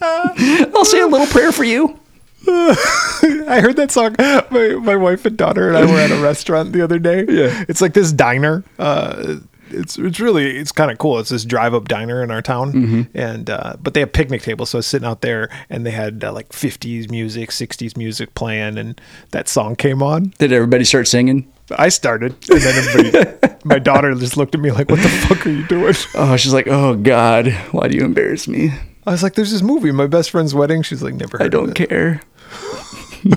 I'll 0.00 0.84
say 0.84 1.00
a 1.00 1.06
little 1.06 1.26
prayer 1.26 1.52
for 1.52 1.64
you. 1.64 1.98
I 2.46 3.60
heard 3.62 3.76
that 3.76 3.90
song. 3.90 4.14
My, 4.18 4.74
my 4.80 4.96
wife 4.96 5.24
and 5.24 5.36
daughter 5.36 5.68
and 5.68 5.76
I 5.76 5.84
were 5.90 5.98
at 5.98 6.10
a 6.10 6.20
restaurant 6.20 6.72
the 6.72 6.82
other 6.82 6.98
day. 6.98 7.24
Yeah. 7.28 7.64
It's 7.68 7.80
like 7.80 7.94
this 7.94 8.12
diner. 8.12 8.62
Uh, 8.78 9.36
it's 9.70 9.98
it's 9.98 10.20
really 10.20 10.56
it's 10.58 10.72
kind 10.72 10.90
of 10.90 10.98
cool. 10.98 11.18
It's 11.18 11.30
this 11.30 11.44
drive 11.44 11.74
up 11.74 11.88
diner 11.88 12.22
in 12.22 12.30
our 12.30 12.42
town, 12.42 12.72
Mm-hmm. 12.72 13.02
and 13.18 13.50
uh, 13.50 13.74
but 13.82 13.94
they 13.94 14.00
have 14.00 14.12
picnic 14.12 14.42
tables. 14.42 14.70
So 14.70 14.78
I 14.78 14.80
was 14.80 14.86
sitting 14.86 15.06
out 15.08 15.20
there, 15.20 15.48
and 15.70 15.84
they 15.86 15.90
had 15.90 16.22
uh, 16.24 16.32
like 16.32 16.50
'50s 16.50 17.10
music, 17.10 17.50
'60s 17.50 17.96
music 17.96 18.34
playing, 18.34 18.78
and 18.78 19.00
that 19.30 19.48
song 19.48 19.76
came 19.76 20.02
on. 20.02 20.32
Did 20.38 20.52
everybody 20.52 20.84
start 20.84 21.08
singing? 21.08 21.50
I 21.78 21.88
started, 21.88 22.34
and 22.50 22.60
then 22.60 22.74
everybody, 22.88 23.54
my 23.64 23.78
daughter 23.78 24.14
just 24.14 24.36
looked 24.36 24.54
at 24.54 24.60
me 24.60 24.70
like, 24.70 24.90
"What 24.90 25.00
the 25.02 25.08
fuck 25.08 25.46
are 25.46 25.50
you 25.50 25.66
doing?" 25.66 25.94
Oh, 26.14 26.36
she's 26.36 26.52
like, 26.52 26.66
oh 26.68 26.94
God, 26.96 27.48
why 27.72 27.88
do 27.88 27.96
you 27.96 28.04
embarrass 28.04 28.46
me? 28.46 28.70
I 29.06 29.10
was 29.12 29.22
like, 29.22 29.34
"There's 29.34 29.50
this 29.50 29.62
movie, 29.62 29.90
my 29.92 30.06
best 30.06 30.30
friend's 30.30 30.54
wedding." 30.54 30.82
She's 30.82 31.02
like, 31.02 31.14
"Never 31.14 31.38
heard 31.38 31.44
I 31.46 31.48
don't 31.48 31.70
of 31.70 31.80
it." 31.80 31.88
care. 31.88 32.20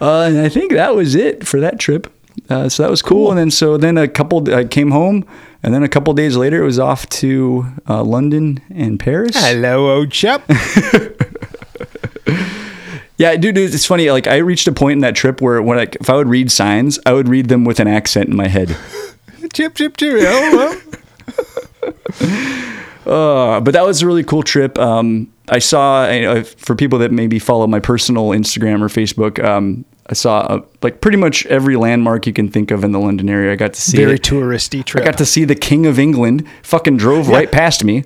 uh, 0.00 0.22
and 0.22 0.38
I 0.38 0.48
think 0.48 0.72
that 0.72 0.94
was 0.94 1.14
it 1.14 1.46
for 1.46 1.60
that 1.60 1.78
trip. 1.78 2.12
Uh, 2.48 2.68
so 2.68 2.82
that 2.82 2.90
was 2.90 3.02
cool. 3.02 3.30
And 3.30 3.38
then 3.38 3.50
so 3.50 3.76
then 3.76 3.98
a 3.98 4.08
couple, 4.08 4.52
I 4.54 4.64
came 4.64 4.90
home, 4.90 5.24
and 5.62 5.74
then 5.74 5.82
a 5.82 5.88
couple 5.88 6.12
days 6.14 6.36
later, 6.36 6.62
it 6.62 6.66
was 6.66 6.78
off 6.78 7.08
to 7.08 7.66
uh, 7.88 8.02
London 8.02 8.60
and 8.70 9.00
Paris. 9.00 9.36
Hello, 9.36 9.90
old 9.96 10.10
chap. 10.10 10.48
Yeah, 13.18 13.34
dude, 13.36 13.56
it's 13.56 13.86
funny. 13.86 14.10
Like 14.10 14.26
I 14.26 14.36
reached 14.38 14.68
a 14.68 14.72
point 14.72 14.92
in 14.92 15.00
that 15.00 15.14
trip 15.16 15.40
where 15.40 15.62
when 15.62 15.78
I, 15.78 15.86
if 16.00 16.10
I 16.10 16.16
would 16.16 16.28
read 16.28 16.52
signs, 16.52 16.98
I 17.06 17.12
would 17.12 17.28
read 17.28 17.48
them 17.48 17.64
with 17.64 17.80
an 17.80 17.88
accent 17.88 18.28
in 18.28 18.36
my 18.36 18.48
head. 18.48 18.76
chip, 19.54 19.74
chip, 19.74 19.96
chip. 19.96 20.18
Oh, 20.20 20.80
well. 21.82 21.92
Uh, 23.06 23.60
but 23.60 23.70
that 23.70 23.86
was 23.86 24.02
a 24.02 24.06
really 24.06 24.24
cool 24.24 24.42
trip. 24.42 24.76
Um, 24.80 25.32
I 25.48 25.60
saw 25.60 26.10
you 26.10 26.22
know, 26.22 26.42
for 26.42 26.74
people 26.74 26.98
that 26.98 27.12
maybe 27.12 27.38
follow 27.38 27.68
my 27.68 27.78
personal 27.78 28.30
Instagram 28.30 28.82
or 28.82 28.88
Facebook. 28.88 29.40
Um, 29.44 29.84
I 30.08 30.14
saw 30.14 30.38
uh, 30.40 30.60
like 30.82 31.00
pretty 31.00 31.16
much 31.18 31.44
every 31.46 31.76
landmark 31.76 32.26
you 32.26 32.32
can 32.32 32.48
think 32.48 32.70
of 32.70 32.84
in 32.84 32.92
the 32.92 33.00
London 33.00 33.28
area. 33.28 33.52
I 33.52 33.56
got 33.56 33.74
to 33.74 33.80
see 33.80 33.96
Very 33.96 34.14
it. 34.14 34.22
touristy 34.22 34.84
trip. 34.84 35.02
I 35.02 35.06
got 35.06 35.18
to 35.18 35.26
see 35.26 35.44
the 35.44 35.54
King 35.56 35.86
of 35.86 35.98
England. 35.98 36.46
Fucking 36.62 36.96
drove 36.96 37.28
right 37.28 37.50
past 37.50 37.82
me. 37.82 38.04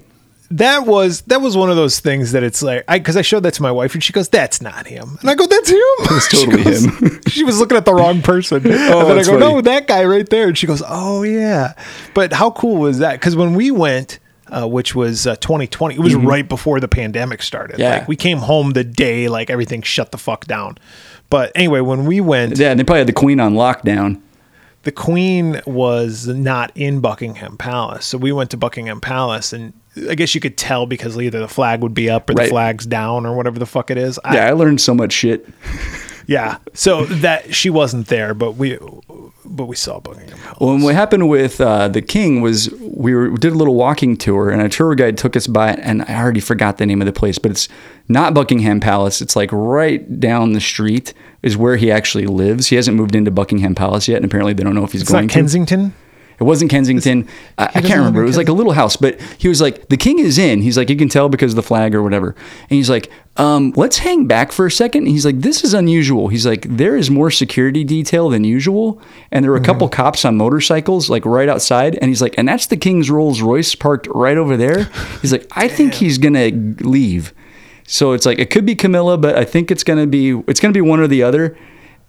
that 0.52 0.86
was 0.86 1.20
that 1.22 1.40
was 1.40 1.56
one 1.56 1.70
of 1.70 1.76
those 1.76 2.00
things 2.00 2.32
that 2.32 2.42
it's 2.42 2.62
like 2.62 2.84
I 2.88 2.98
because 2.98 3.16
I 3.16 3.22
showed 3.22 3.44
that 3.44 3.54
to 3.54 3.62
my 3.62 3.70
wife 3.70 3.94
and 3.94 4.02
she 4.02 4.12
goes, 4.12 4.28
"That's 4.30 4.60
not 4.62 4.86
him," 4.86 5.18
and 5.20 5.28
I 5.30 5.34
go, 5.34 5.46
"That's 5.46 5.68
him." 5.70 5.80
Totally 6.30 6.62
him. 6.62 7.20
she 7.28 7.44
was 7.44 7.58
looking 7.60 7.76
at 7.76 7.84
the 7.84 7.94
wrong 7.94 8.22
person, 8.22 8.56
and 8.56 8.64
then 8.66 8.90
I 8.90 8.94
Oh, 8.94 9.24
go, 9.24 9.38
"No, 9.38 9.60
that 9.60 9.86
guy 9.86 10.04
right 10.04 10.28
there," 10.28 10.48
and 10.48 10.56
she 10.58 10.66
goes, 10.66 10.82
"Oh 10.86 11.22
yeah." 11.22 11.74
But 12.14 12.32
how 12.32 12.50
cool 12.50 12.78
was 12.78 12.98
that? 12.98 13.12
Because 13.20 13.36
when 13.36 13.54
we 13.54 13.70
went. 13.70 14.18
Uh, 14.52 14.66
which 14.66 14.96
was 14.96 15.28
uh, 15.28 15.36
2020. 15.36 15.94
It 15.94 16.00
was 16.00 16.16
right 16.16 16.48
before 16.48 16.80
the 16.80 16.88
pandemic 16.88 17.40
started. 17.40 17.74
Mm-hmm. 17.74 17.82
Yeah. 17.82 17.98
Like 18.00 18.08
we 18.08 18.16
came 18.16 18.38
home 18.38 18.72
the 18.72 18.82
day 18.82 19.28
like 19.28 19.48
everything 19.48 19.80
shut 19.80 20.10
the 20.10 20.18
fuck 20.18 20.44
down. 20.46 20.76
But 21.30 21.52
anyway, 21.54 21.80
when 21.80 22.04
we 22.06 22.20
went, 22.20 22.58
Yeah, 22.58 22.70
and 22.70 22.78
they 22.78 22.84
probably 22.84 23.00
had 23.00 23.06
the 23.06 23.12
Queen 23.12 23.40
on 23.40 23.54
lockdown. 23.54 24.20
the 24.82 24.90
queen 24.92 25.60
was 25.66 26.26
not 26.26 26.72
in 26.74 27.00
Buckingham 27.00 27.56
Palace. 27.58 28.06
So 28.06 28.16
we 28.18 28.32
went 28.32 28.50
to 28.50 28.56
Buckingham 28.56 29.00
Palace 29.00 29.52
and 29.52 29.72
I 30.08 30.14
guess 30.14 30.34
you 30.34 30.40
could 30.40 30.56
tell 30.56 30.86
because 30.86 31.18
either 31.18 31.38
the 31.40 31.48
flag 31.48 31.82
would 31.82 31.92
be 31.94 32.08
up 32.08 32.30
or 32.30 32.32
Right. 32.32 32.44
the 32.44 32.50
flag's 32.50 32.86
down 32.86 33.26
or 33.26 33.36
whatever 33.36 33.58
the 33.58 33.66
fuck 33.66 33.90
it 33.90 33.98
is. 33.98 34.18
I- 34.24 34.34
Yeah, 34.36 34.46
I 34.46 34.52
learned 34.52 34.80
so 34.80 34.94
much 34.94 35.12
shit. 35.12 35.46
yeah. 36.26 36.56
So 36.72 37.04
that 37.06 37.54
she 37.54 37.68
wasn't 37.70 38.06
there, 38.06 38.32
but 38.32 38.52
we 38.56 38.78
but 39.50 39.66
we 39.66 39.76
saw 39.76 40.00
Buckingham 40.00 40.38
Palace. 40.38 40.58
Well, 40.60 40.74
and 40.74 40.82
what 40.82 40.94
happened 40.94 41.28
with 41.28 41.60
uh, 41.60 41.88
the 41.88 42.00
King 42.00 42.40
was 42.40 42.70
we 42.80 43.14
were 43.14 43.30
we 43.30 43.36
did 43.36 43.52
a 43.52 43.56
little 43.56 43.74
walking 43.74 44.16
tour, 44.16 44.50
and 44.50 44.62
a 44.62 44.68
tour 44.68 44.94
guide 44.94 45.18
took 45.18 45.36
us 45.36 45.46
by, 45.46 45.72
and 45.72 46.02
I 46.02 46.20
already 46.20 46.40
forgot 46.40 46.78
the 46.78 46.86
name 46.86 47.02
of 47.02 47.06
the 47.06 47.12
place, 47.12 47.38
but 47.38 47.50
it's 47.50 47.68
not 48.08 48.32
Buckingham 48.32 48.80
Palace. 48.80 49.20
It's 49.20 49.36
like 49.36 49.50
right 49.52 50.20
down 50.20 50.52
the 50.52 50.60
street 50.60 51.12
is 51.42 51.56
where 51.56 51.76
he 51.76 51.90
actually 51.90 52.26
lives. 52.26 52.68
He 52.68 52.76
hasn't 52.76 52.96
moved 52.96 53.14
into 53.14 53.30
Buckingham 53.30 53.74
Palace 53.74 54.08
yet, 54.08 54.16
and 54.16 54.24
apparently 54.24 54.52
they 54.52 54.62
don't 54.62 54.74
know 54.74 54.84
if 54.84 54.92
he's 54.92 55.02
it's 55.02 55.10
going 55.10 55.26
not 55.26 55.32
to. 55.32 55.34
Kensington. 55.34 55.94
It 56.40 56.44
wasn't 56.44 56.70
Kensington. 56.70 57.28
I, 57.58 57.66
I 57.66 57.80
can't 57.82 57.98
remember. 57.98 58.22
It 58.22 58.26
was 58.26 58.38
like 58.38 58.48
a 58.48 58.52
little 58.54 58.72
house, 58.72 58.96
but 58.96 59.20
he 59.38 59.46
was 59.46 59.60
like, 59.60 59.88
the 59.88 59.98
king 59.98 60.18
is 60.18 60.38
in. 60.38 60.62
He's 60.62 60.78
like, 60.78 60.88
you 60.88 60.96
can 60.96 61.10
tell 61.10 61.28
because 61.28 61.52
of 61.52 61.56
the 61.56 61.62
flag 61.62 61.94
or 61.94 62.02
whatever. 62.02 62.30
And 62.30 62.70
he's 62.70 62.88
like, 62.88 63.10
um, 63.36 63.74
let's 63.76 63.98
hang 63.98 64.26
back 64.26 64.50
for 64.50 64.64
a 64.64 64.70
second. 64.70 65.02
And 65.02 65.08
he's 65.10 65.26
like, 65.26 65.40
this 65.40 65.62
is 65.64 65.74
unusual. 65.74 66.28
He's 66.28 66.46
like, 66.46 66.62
there 66.62 66.96
is 66.96 67.10
more 67.10 67.30
security 67.30 67.84
detail 67.84 68.30
than 68.30 68.44
usual. 68.44 69.02
And 69.30 69.44
there 69.44 69.50
were 69.50 69.58
a 69.58 69.62
couple 69.62 69.86
Mm-hmm. 69.88 69.96
cops 69.96 70.24
on 70.24 70.36
motorcycles, 70.36 71.10
like 71.10 71.26
right 71.26 71.48
outside. 71.48 71.96
And 71.96 72.08
he's 72.08 72.22
like, 72.22 72.34
and 72.38 72.48
that's 72.48 72.66
the 72.66 72.76
king's 72.76 73.10
Rolls 73.10 73.42
Royce 73.42 73.74
parked 73.74 74.06
right 74.08 74.38
over 74.38 74.56
there. 74.56 74.84
He's 75.20 75.32
like, 75.32 75.46
I 75.52 75.68
think 75.68 75.94
he's 75.94 76.16
going 76.18 76.34
to 76.34 76.84
leave. 76.88 77.34
So 77.86 78.12
it's 78.12 78.24
like, 78.24 78.38
it 78.38 78.50
could 78.50 78.64
be 78.64 78.74
Camilla, 78.74 79.18
but 79.18 79.36
I 79.36 79.44
think 79.44 79.70
it's 79.70 79.84
going 79.84 79.98
to 79.98 80.06
be, 80.06 80.30
it's 80.48 80.60
going 80.60 80.72
to 80.72 80.76
be 80.76 80.80
one 80.80 81.00
or 81.00 81.06
the 81.06 81.22
other. 81.22 81.58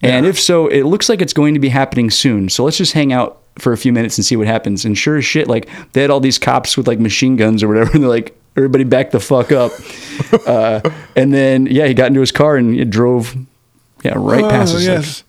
And 0.04 0.26
if 0.26 0.40
so, 0.40 0.68
it 0.68 0.84
looks 0.84 1.10
like 1.10 1.22
it's 1.22 1.34
going 1.34 1.54
to 1.54 1.60
be 1.60 1.70
happening 1.70 2.10
soon. 2.10 2.50
So 2.50 2.64
let's 2.64 2.78
just 2.78 2.94
hang 2.94 3.14
out 3.14 3.41
for 3.60 3.74
a 3.74 3.78
few 3.78 3.92
minutes 3.94 4.18
and 4.18 4.26
see 4.26 4.36
what 4.36 4.48
happens. 4.48 4.86
And 4.86 4.98
sure 4.98 5.18
as 5.18 5.26
shit, 5.26 5.48
like 5.48 5.70
they 5.94 6.02
had 6.02 6.10
all 6.10 6.20
these 6.20 6.40
cops 6.40 6.78
with 6.78 6.88
like 6.88 7.00
machine 7.00 7.36
guns 7.36 7.64
or 7.64 7.68
whatever, 7.68 7.92
and 7.94 8.04
they're 8.04 8.10
like, 8.10 8.38
everybody 8.56 8.84
back 8.84 9.12
the 9.12 9.20
fuck 9.20 9.52
up. 9.52 9.72
uh, 10.48 10.82
and 11.16 11.34
then 11.34 11.66
yeah, 11.68 11.88
he 11.88 11.94
got 11.94 12.08
into 12.08 12.20
his 12.20 12.32
car 12.32 12.56
and 12.58 12.78
it 12.80 12.90
drove 12.90 13.36
Yeah, 14.04 14.14
right 14.16 14.44
past 14.44 14.74
Oh, 14.74 14.78
his 14.78 14.88
yes. 14.88 15.24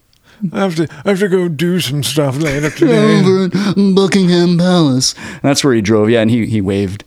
I 0.52 0.58
have 0.60 0.74
to 0.76 0.88
I 1.04 1.10
have 1.10 1.20
to 1.20 1.28
go 1.28 1.48
do 1.48 1.78
some 1.78 2.02
stuff 2.02 2.36
later 2.38 2.68
today. 2.76 3.20
Over 3.20 3.44
at 3.44 3.94
Buckingham 3.94 4.58
Palace. 4.58 5.14
And 5.16 5.42
that's 5.42 5.62
where 5.62 5.72
he 5.74 5.80
drove. 5.80 6.10
Yeah, 6.10 6.20
and 6.22 6.30
he 6.30 6.46
he 6.46 6.60
waved. 6.60 7.04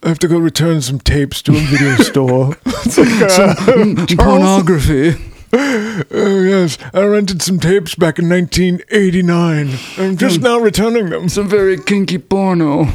I 0.00 0.08
have 0.08 0.20
to 0.20 0.28
go 0.28 0.38
return 0.38 0.80
some 0.80 1.00
tapes 1.00 1.42
to 1.42 1.52
a 1.56 1.58
video 1.58 1.96
store. 1.96 2.56
It's 2.66 2.96
like, 2.96 3.08
uh, 3.20 4.06
Charles, 4.06 4.14
Pornography. 4.14 5.16
Oh 5.52 6.42
yes, 6.42 6.78
I 6.92 7.02
rented 7.04 7.42
some 7.42 7.60
tapes 7.60 7.94
back 7.94 8.18
in 8.18 8.28
1989. 8.28 9.78
I'm 9.96 10.16
just 10.16 10.36
hmm. 10.36 10.42
now 10.42 10.58
returning 10.58 11.10
them. 11.10 11.28
Some 11.28 11.48
very 11.48 11.78
kinky 11.78 12.18
porno. 12.18 12.86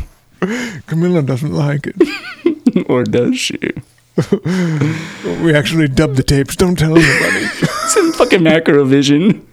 Camilla 0.88 1.22
doesn't 1.22 1.54
like 1.54 1.88
it. 1.88 2.86
or 2.90 3.04
does 3.04 3.38
she? 3.40 3.60
We 5.42 5.54
actually 5.54 5.88
dubbed 5.88 6.16
the 6.18 6.24
tapes. 6.24 6.56
Don't 6.56 6.78
tell 6.78 6.96
anybody. 6.96 7.46
It's 7.62 7.98
in 7.98 8.14
fucking 8.14 8.40
macrovision. 8.40 9.44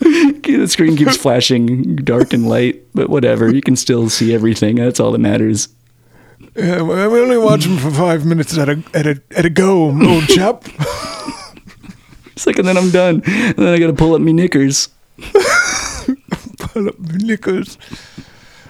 the 0.00 0.66
screen 0.68 0.96
keeps 0.96 1.16
flashing 1.16 1.96
dark 1.96 2.32
and 2.32 2.48
light, 2.48 2.82
but 2.94 3.08
whatever. 3.08 3.52
You 3.52 3.62
can 3.62 3.76
still 3.76 4.10
see 4.10 4.34
everything. 4.34 4.76
That's 4.76 5.00
all 5.00 5.12
that 5.12 5.18
matters. 5.18 5.68
Yeah, 6.54 6.82
well, 6.82 7.10
we 7.10 7.20
only 7.20 7.38
watch 7.38 7.64
them 7.64 7.78
for 7.78 7.90
five 7.90 8.26
minutes 8.26 8.58
at 8.58 8.68
a 8.68 8.82
at 8.92 9.06
a 9.06 9.22
at 9.34 9.44
a 9.44 9.50
go, 9.50 9.90
old 9.90 10.26
chap. 10.26 10.64
It's 12.36 12.46
like, 12.46 12.58
and 12.58 12.68
then 12.68 12.76
I'm 12.76 12.90
done. 12.90 13.22
And 13.26 13.56
then 13.56 13.68
I 13.74 13.78
gotta 13.78 13.94
pull 13.94 14.14
up 14.14 14.20
me 14.20 14.32
knickers. 14.32 14.90
Pull 16.58 16.88
up 16.88 16.98
my 16.98 17.16
knickers. 17.16 17.78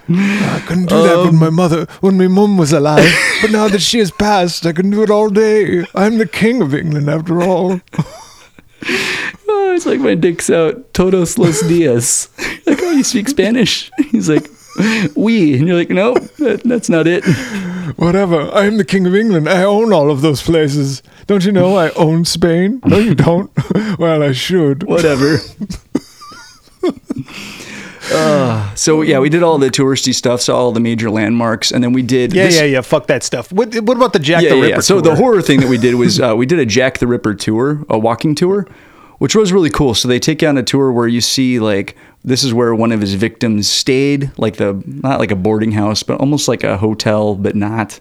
I 0.09 0.62
couldn't 0.66 0.87
do 0.87 1.02
that 1.02 1.18
when 1.18 1.29
um, 1.31 1.37
my 1.37 1.50
mother, 1.50 1.87
when 2.00 2.16
my 2.16 2.29
mum 2.29 2.57
was 2.57 2.72
alive. 2.72 3.12
But 3.42 3.50
now 3.50 3.66
that 3.66 3.83
she 3.83 3.98
has 3.98 4.12
passed, 4.12 4.64
I 4.64 4.72
can 4.72 4.90
do 4.90 5.02
it 5.02 5.11
all 5.11 5.29
day. 5.29 5.85
I'm 5.94 6.18
the 6.18 6.26
king 6.26 6.62
of 6.62 6.74
England, 6.74 7.11
after 7.11 7.42
all. 7.42 7.81
Oh, 9.48 9.74
it's 9.74 9.87
like 9.87 10.00
my 10.00 10.14
dick's 10.14 10.50
out. 10.50 10.92
Todos 10.92 11.38
los 11.38 11.61
dias. 11.62 12.29
Like, 12.66 12.79
oh, 12.83 12.90
you 12.92 13.02
speak 13.02 13.29
Spanish? 13.29 13.90
He's 14.11 14.29
like, 14.29 14.48
we. 15.16 15.59
And 15.59 15.66
you're 15.66 15.76
like, 15.76 15.90
no, 15.90 16.14
that, 16.14 16.62
that's 16.64 16.88
not 16.88 17.07
it. 17.07 17.24
Whatever. 17.96 18.50
I 18.52 18.66
am 18.66 18.76
the 18.76 18.85
king 18.85 19.07
of 19.07 19.14
England. 19.14 19.48
I 19.48 19.62
own 19.62 19.92
all 19.92 20.11
of 20.11 20.20
those 20.20 20.42
places. 20.42 21.02
Don't 21.26 21.44
you 21.44 21.52
know 21.52 21.76
I 21.76 21.90
own 21.90 22.24
Spain? 22.24 22.80
No, 22.84 22.98
you 22.98 23.14
don't. 23.14 23.50
well, 23.98 24.22
I 24.22 24.32
should. 24.32 24.84
Whatever. 24.84 25.38
Uh, 28.12 28.72
so 28.74 29.02
yeah, 29.02 29.18
we 29.18 29.28
did 29.28 29.42
all 29.42 29.58
the 29.58 29.68
touristy 29.68 30.14
stuff, 30.14 30.40
saw 30.40 30.56
all 30.56 30.72
the 30.72 30.80
major 30.80 31.10
landmarks, 31.10 31.72
and 31.72 31.82
then 31.82 31.92
we 31.92 32.02
did. 32.02 32.32
Yeah, 32.32 32.44
this- 32.44 32.56
yeah, 32.56 32.64
yeah. 32.64 32.80
Fuck 32.80 33.08
that 33.08 33.24
stuff. 33.24 33.52
What, 33.52 33.74
what 33.80 33.96
about 33.96 34.12
the 34.12 34.20
Jack 34.20 34.42
yeah, 34.42 34.50
the 34.50 34.56
yeah, 34.56 34.62
Ripper? 34.62 34.74
yeah. 34.76 34.80
So 34.80 35.00
the 35.00 35.16
horror 35.16 35.42
thing 35.42 35.60
that 35.60 35.68
we 35.68 35.78
did 35.78 35.96
was 35.96 36.20
uh, 36.22 36.34
we 36.36 36.46
did 36.46 36.58
a 36.58 36.66
Jack 36.66 36.98
the 36.98 37.06
Ripper 37.06 37.34
tour, 37.34 37.84
a 37.88 37.98
walking 37.98 38.34
tour, 38.34 38.66
which 39.18 39.34
was 39.34 39.52
really 39.52 39.70
cool. 39.70 39.94
So 39.94 40.06
they 40.06 40.20
take 40.20 40.42
you 40.42 40.48
on 40.48 40.56
a 40.56 40.62
tour 40.62 40.92
where 40.92 41.08
you 41.08 41.20
see 41.20 41.58
like 41.58 41.96
this 42.22 42.44
is 42.44 42.54
where 42.54 42.74
one 42.74 42.92
of 42.92 43.00
his 43.00 43.14
victims 43.14 43.68
stayed, 43.68 44.30
like 44.38 44.56
the 44.56 44.80
not 44.86 45.18
like 45.18 45.32
a 45.32 45.36
boarding 45.36 45.72
house, 45.72 46.02
but 46.02 46.20
almost 46.20 46.46
like 46.46 46.62
a 46.62 46.76
hotel, 46.76 47.34
but 47.34 47.56
not 47.56 47.98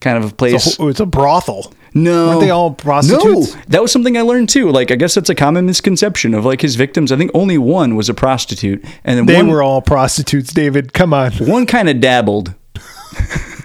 kind 0.00 0.22
of 0.22 0.32
a 0.32 0.34
place. 0.34 0.66
It's 0.66 0.78
a, 0.78 0.88
it's 0.88 1.00
a 1.00 1.06
brothel. 1.06 1.72
No, 1.96 2.28
Weren't 2.28 2.40
they 2.40 2.50
all 2.50 2.72
prostitutes? 2.74 3.54
No, 3.54 3.60
that 3.68 3.80
was 3.82 3.90
something 3.90 4.16
I 4.18 4.20
learned 4.20 4.50
too. 4.50 4.70
Like, 4.70 4.90
I 4.90 4.96
guess 4.96 5.14
that's 5.14 5.30
a 5.30 5.34
common 5.34 5.64
misconception 5.64 6.34
of 6.34 6.44
like 6.44 6.60
his 6.60 6.76
victims. 6.76 7.10
I 7.10 7.16
think 7.16 7.30
only 7.32 7.56
one 7.58 7.96
was 7.96 8.08
a 8.10 8.14
prostitute, 8.14 8.84
and 9.02 9.16
then 9.18 9.24
They 9.26 9.36
one, 9.36 9.48
were 9.48 9.62
all 9.62 9.80
prostitutes, 9.80 10.52
David. 10.52 10.92
Come 10.92 11.14
on. 11.14 11.32
one 11.32 11.64
kind 11.66 11.88
of 11.88 12.00
dabbled. 12.00 12.54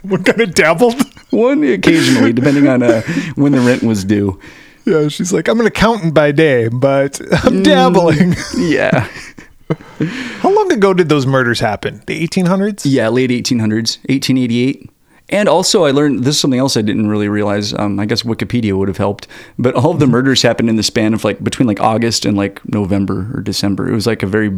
What 0.04 0.26
kind 0.26 0.42
of 0.42 0.54
dabbled? 0.56 0.96
One 1.30 1.64
occasionally, 1.64 2.34
depending 2.34 2.68
on 2.68 2.82
uh, 2.84 3.02
when 3.36 3.52
the 3.52 3.60
rent 3.60 3.84
was 3.84 4.04
due. 4.04 4.40
Yeah, 4.86 5.08
she's 5.10 5.32
like, 5.32 5.48
I'm 5.48 5.60
an 5.60 5.68
accountant 5.68 6.14
by 6.14 6.32
day, 6.32 6.68
but 6.70 7.22
I'm 7.46 7.62
dabbling. 7.64 8.36
Yeah, 8.58 9.08
How 10.40 10.54
long 10.54 10.72
ago 10.72 10.94
did 10.94 11.08
those 11.10 11.26
murders 11.26 11.60
happen? 11.60 12.02
The 12.08 12.28
1800s? 12.28 12.82
yeah, 12.86 13.08
late 13.10 13.30
1800s, 13.30 14.00
1888. 14.10 14.90
And 15.32 15.48
also, 15.48 15.86
I 15.86 15.92
learned 15.92 16.24
this 16.26 16.36
is 16.36 16.42
something 16.42 16.60
else 16.60 16.76
I 16.76 16.82
didn't 16.82 17.08
really 17.08 17.30
realize. 17.30 17.74
Um, 17.74 18.00
I 18.00 18.06
guess 18.06 18.24
Wikipedia 18.24 18.78
would 18.78 18.90
have 18.90 18.98
helped, 18.98 19.28
but 19.58 19.74
all 19.76 19.92
of 19.92 20.00
the 20.00 20.08
murders 20.08 20.42
happened 20.42 20.70
in 20.70 20.76
the 20.76 20.84
span 20.84 21.14
of 21.14 21.24
like 21.24 21.42
between 21.44 21.68
like 21.68 21.80
August 21.80 22.26
and 22.26 22.36
like 22.36 22.64
November 22.68 23.32
or 23.34 23.42
December. 23.42 23.90
It 23.90 23.94
was 23.94 24.06
like 24.06 24.24
a 24.24 24.28
very 24.28 24.52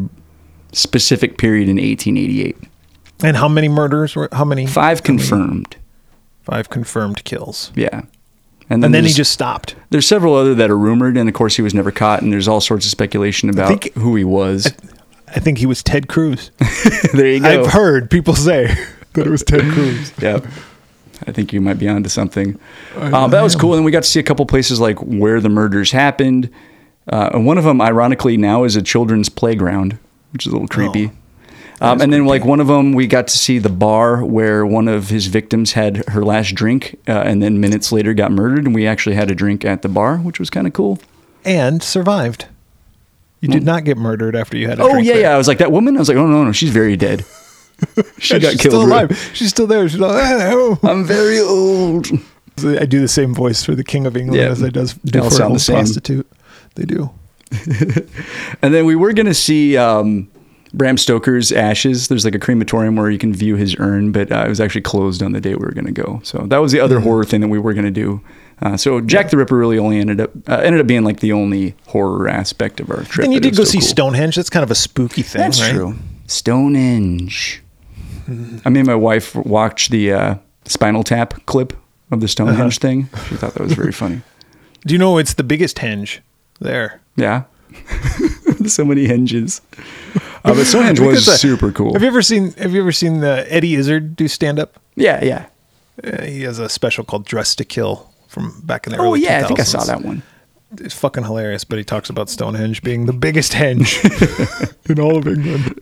specific 0.71 1.37
period 1.37 1.69
in 1.69 1.75
1888. 1.75 2.57
And 3.23 3.37
how 3.37 3.47
many 3.47 3.67
murders 3.69 4.15
were? 4.15 4.29
How 4.31 4.45
many? 4.45 4.65
Five 4.65 5.03
confirmed. 5.03 5.75
Five 6.41 6.69
confirmed 6.69 7.23
kills. 7.23 7.71
Yeah. 7.75 8.01
And 8.69 8.83
then 8.83 9.03
he 9.03 9.11
just 9.11 9.31
stopped. 9.31 9.75
There's 9.91 10.07
several 10.07 10.33
other 10.33 10.55
that 10.55 10.71
are 10.71 10.77
rumored, 10.77 11.17
and 11.17 11.29
of 11.29 11.35
course 11.35 11.55
he 11.55 11.61
was 11.61 11.73
never 11.75 11.91
caught. 11.91 12.23
And 12.23 12.33
there's 12.33 12.47
all 12.47 12.61
sorts 12.61 12.85
of 12.85 12.91
speculation 12.91 13.49
about 13.49 13.67
think- 13.67 13.93
who 13.93 14.15
he 14.15 14.23
was. 14.23 14.73
I 15.27 15.39
think 15.39 15.57
he 15.57 15.65
was 15.65 15.81
Ted 15.83 16.07
Cruz. 16.07 16.51
there 17.13 17.27
you 17.27 17.39
go. 17.39 17.63
I've 17.63 17.71
heard 17.71 18.09
people 18.09 18.35
say 18.35 18.75
that 19.13 19.27
it 19.27 19.29
was 19.29 19.43
Ted 19.43 19.61
Cruz. 19.73 20.11
yeah. 20.21 20.39
I 21.25 21.31
think 21.31 21.53
you 21.53 21.61
might 21.61 21.79
be 21.79 21.87
onto 21.87 22.09
something. 22.09 22.59
Uh, 22.95 23.27
that 23.27 23.41
was 23.41 23.55
cool. 23.55 23.71
And 23.73 23.79
then 23.79 23.85
we 23.85 23.91
got 23.91 24.03
to 24.03 24.09
see 24.09 24.19
a 24.19 24.23
couple 24.23 24.45
places 24.45 24.79
like 24.81 24.99
where 24.99 25.39
the 25.39 25.47
murders 25.49 25.91
happened. 25.91 26.49
Uh, 27.07 27.29
and 27.33 27.45
one 27.45 27.57
of 27.57 27.63
them, 27.63 27.79
ironically, 27.81 28.35
now 28.35 28.63
is 28.65 28.75
a 28.75 28.81
children's 28.81 29.29
playground, 29.29 29.97
which 30.33 30.45
is 30.45 30.51
a 30.51 30.55
little 30.55 30.67
creepy. 30.67 31.11
Um, 31.81 31.99
and 32.01 32.11
then, 32.13 32.25
like 32.25 32.45
one 32.45 32.59
of 32.61 32.67
them, 32.67 32.93
we 32.93 33.07
got 33.07 33.27
to 33.27 33.37
see 33.37 33.57
the 33.59 33.69
bar 33.69 34.23
where 34.23 34.65
one 34.65 34.87
of 34.87 35.09
his 35.09 35.27
victims 35.27 35.73
had 35.73 36.07
her 36.09 36.23
last 36.23 36.55
drink, 36.55 36.97
uh, 37.09 37.11
and 37.11 37.41
then 37.43 37.59
minutes 37.59 37.91
later 37.91 38.13
got 38.13 38.31
murdered. 38.31 38.65
And 38.65 38.73
we 38.75 38.87
actually 38.87 39.15
had 39.15 39.29
a 39.31 39.35
drink 39.35 39.63
at 39.65 39.81
the 39.81 39.89
bar, 39.89 40.17
which 40.17 40.39
was 40.39 40.49
kind 40.49 40.65
of 40.67 40.73
cool. 40.73 40.99
And 41.45 41.83
survived. 41.83 42.45
You 43.41 43.49
did 43.49 43.63
not 43.63 43.83
get 43.83 43.97
murdered 43.97 44.35
after 44.35 44.55
you 44.57 44.69
had 44.69 44.79
a 44.79 44.83
Hmm. 44.83 44.91
Oh 44.95 44.97
yeah, 44.97 45.13
there. 45.13 45.21
yeah. 45.23 45.33
I 45.35 45.37
was 45.37 45.47
like 45.49 45.57
that 45.57 45.71
woman. 45.73 45.97
I 45.97 45.99
was 45.99 46.07
like, 46.07 46.17
oh 46.17 46.25
no, 46.27 46.43
no, 46.45 46.51
she's 46.53 46.69
very 46.69 46.95
dead. 46.95 47.25
She 48.19 48.39
got 48.39 48.51
she's 48.53 48.61
killed. 48.61 48.73
still 48.73 48.85
real- 48.85 48.93
alive. 48.93 49.31
She's 49.33 49.49
still 49.49 49.67
there. 49.67 49.87
She's 49.89 49.99
like, 49.99 50.25
hello. 50.25 50.77
I'm 50.83 51.03
very 51.05 51.39
old. 51.39 52.07
I 52.63 52.85
do 52.85 53.01
the 53.01 53.07
same 53.07 53.33
voice 53.33 53.63
for 53.63 53.75
the 53.75 53.83
King 53.83 54.05
of 54.05 54.15
England 54.15 54.41
Yeah. 54.41 54.49
as 54.49 54.61
I 54.63 54.69
does 54.69 54.93
They 55.03 55.11
do 55.11 55.19
all 55.23 55.29
for 55.29 55.35
an 55.35 55.37
sound 55.37 55.49
the 55.49 55.53
old 55.55 55.61
same. 55.61 55.75
prostitute. 55.77 56.27
They 56.75 56.85
do. 56.85 57.09
And 58.61 58.73
then 58.73 58.85
we 58.85 58.95
were 58.95 59.13
gonna 59.13 59.33
see 59.33 59.75
um, 59.77 60.29
Bram 60.73 60.97
Stoker's 60.97 61.51
ashes. 61.51 62.07
There's 62.07 62.25
like 62.25 62.35
a 62.35 62.39
crematorium 62.39 62.95
where 62.95 63.09
you 63.11 63.17
can 63.19 63.33
view 63.33 63.55
his 63.55 63.75
urn, 63.79 64.11
but 64.11 64.31
uh, 64.31 64.43
it 64.45 64.49
was 64.49 64.59
actually 64.61 64.81
closed 64.81 65.21
on 65.21 65.31
the 65.33 65.41
day 65.41 65.49
we 65.55 65.65
were 65.65 65.71
gonna 65.73 65.91
go. 65.91 66.21
So 66.23 66.39
that 66.47 66.57
was 66.59 66.71
the 66.71 66.77
Mm-hmm. 66.77 66.85
other 66.85 66.99
horror 67.01 67.23
thing 67.25 67.41
that 67.41 67.49
we 67.49 67.59
were 67.59 67.73
gonna 67.73 67.91
do. 67.91 68.21
Uh, 68.61 68.77
so 68.77 69.01
Jack 69.01 69.29
the 69.29 69.37
Ripper 69.37 69.57
really 69.57 69.77
only 69.77 69.99
ended 69.99 70.21
up 70.21 70.31
uh, 70.47 70.57
ended 70.57 70.79
up 70.79 70.87
being 70.87 71.03
like 71.03 71.19
the 71.19 71.33
only 71.33 71.75
horror 71.87 72.29
aspect 72.29 72.79
of 72.79 72.89
our 72.91 73.03
trip. 73.03 73.25
And 73.25 73.33
you 73.33 73.39
did 73.39 73.55
go 73.55 73.61
was 73.63 73.71
see 73.71 73.79
cool. 73.79 73.87
Stonehenge. 73.87 74.35
That's 74.35 74.49
kind 74.49 74.63
of 74.63 74.71
a 74.71 74.75
spooky 74.75 75.21
thing, 75.23 75.41
That's 75.41 75.59
right? 75.61 75.71
true. 75.73 75.95
Stonehenge. 76.27 77.62
I 78.65 78.69
made 78.69 78.85
my 78.85 78.95
wife 78.95 79.35
watch 79.35 79.89
the 79.89 80.13
uh, 80.13 80.35
Spinal 80.65 81.03
Tap 81.03 81.45
clip 81.45 81.73
of 82.11 82.19
the 82.19 82.25
Uh-huh. 82.25 82.27
Stonehenge 82.27 82.79
thing. 82.79 83.09
She 83.27 83.35
thought 83.35 83.53
that 83.55 83.63
was 83.63 83.73
very 83.73 83.91
funny. 83.91 84.21
Do 84.85 84.93
you 84.93 84.97
know 84.99 85.17
it's 85.17 85.33
the 85.35 85.43
biggest 85.43 85.77
henge 85.77 86.19
there? 86.59 87.01
Yeah. 87.15 87.43
so 88.67 88.85
many 88.85 89.05
hinges. 89.07 89.61
Uh, 90.45 90.53
but 90.53 90.65
Stonehenge 90.65 90.99
was 90.99 91.25
uh, 91.25 91.37
super 91.37 91.71
cool. 91.71 91.93
Have 91.93 92.01
you 92.01 92.07
ever 92.09 92.21
seen 92.21 92.51
Have 92.57 92.73
you 92.73 92.81
ever 92.81 92.91
seen 92.91 93.21
the 93.21 93.45
Eddie 93.49 93.75
Izzard 93.75 94.13
do 94.17 94.27
stand 94.27 94.59
up? 94.59 94.77
yeah, 94.95 95.23
yeah. 95.23 95.45
Uh, 96.03 96.21
he 96.23 96.41
has 96.41 96.59
a 96.59 96.67
special 96.67 97.05
called 97.05 97.25
Dress 97.25 97.55
to 97.55 97.63
Kill 97.63 98.11
from 98.27 98.59
back 98.65 98.85
in 98.85 98.91
the 98.91 98.99
Oh, 98.99 99.05
early 99.05 99.21
yeah. 99.21 99.39
I 99.39 99.47
think 99.47 99.61
I 99.61 99.63
saw 99.63 99.85
that 99.85 100.01
one. 100.01 100.21
It's 100.81 100.93
fucking 100.93 101.23
hilarious, 101.23 101.63
but 101.63 101.77
he 101.77 101.83
talks 101.83 102.09
about 102.09 102.29
Stonehenge 102.29 102.81
being 102.83 103.05
the 103.05 103.13
biggest 103.13 103.53
henge 103.53 103.93
in 104.89 104.99
all 104.99 105.17
of 105.17 105.27
England. 105.27 105.77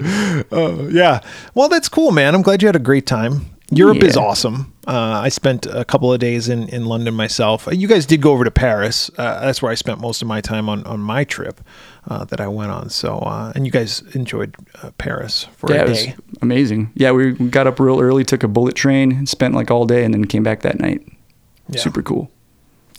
Uh, 0.51 0.87
yeah. 0.89 1.21
Well, 1.53 1.69
that's 1.69 1.89
cool, 1.89 2.11
man. 2.11 2.35
I'm 2.35 2.41
glad 2.41 2.61
you 2.61 2.67
had 2.67 2.75
a 2.75 2.79
great 2.79 3.05
time. 3.05 3.45
Europe 3.73 4.03
is 4.03 4.17
awesome. 4.17 4.73
Uh, 4.85 5.21
I 5.23 5.29
spent 5.29 5.65
a 5.65 5.85
couple 5.85 6.11
of 6.11 6.19
days 6.19 6.49
in, 6.49 6.67
in 6.67 6.87
London 6.87 7.13
myself. 7.13 7.69
You 7.71 7.87
guys 7.87 8.05
did 8.05 8.21
go 8.21 8.33
over 8.33 8.43
to 8.43 8.51
Paris. 8.51 9.09
Uh, 9.17 9.39
that's 9.45 9.61
where 9.61 9.71
I 9.71 9.75
spent 9.75 10.01
most 10.01 10.21
of 10.21 10.27
my 10.27 10.41
time 10.41 10.67
on, 10.67 10.83
on 10.85 10.99
my 10.99 11.23
trip 11.23 11.61
uh, 12.09 12.25
that 12.25 12.41
I 12.41 12.49
went 12.49 12.71
on. 12.71 12.89
So, 12.89 13.19
uh, 13.19 13.53
and 13.55 13.65
you 13.65 13.71
guys 13.71 14.01
enjoyed 14.13 14.55
uh, 14.83 14.91
Paris 14.97 15.45
for 15.55 15.71
Yeah, 15.71 15.83
a 15.83 15.85
it 15.85 15.89
was 15.89 16.05
day. 16.05 16.15
amazing. 16.41 16.91
Yeah, 16.95 17.11
we 17.13 17.31
we 17.31 17.47
got 17.47 17.65
up 17.65 17.79
real 17.79 18.01
early, 18.01 18.25
took 18.25 18.43
a 18.43 18.49
bullet 18.49 18.75
train, 18.75 19.13
and 19.13 19.29
spent 19.29 19.53
like 19.55 19.71
all 19.71 19.85
day, 19.85 20.03
and 20.03 20.13
then 20.13 20.25
came 20.25 20.43
back 20.43 20.63
that 20.63 20.81
night. 20.81 21.07
Yeah. 21.69 21.79
Super 21.79 22.01
cool. 22.01 22.29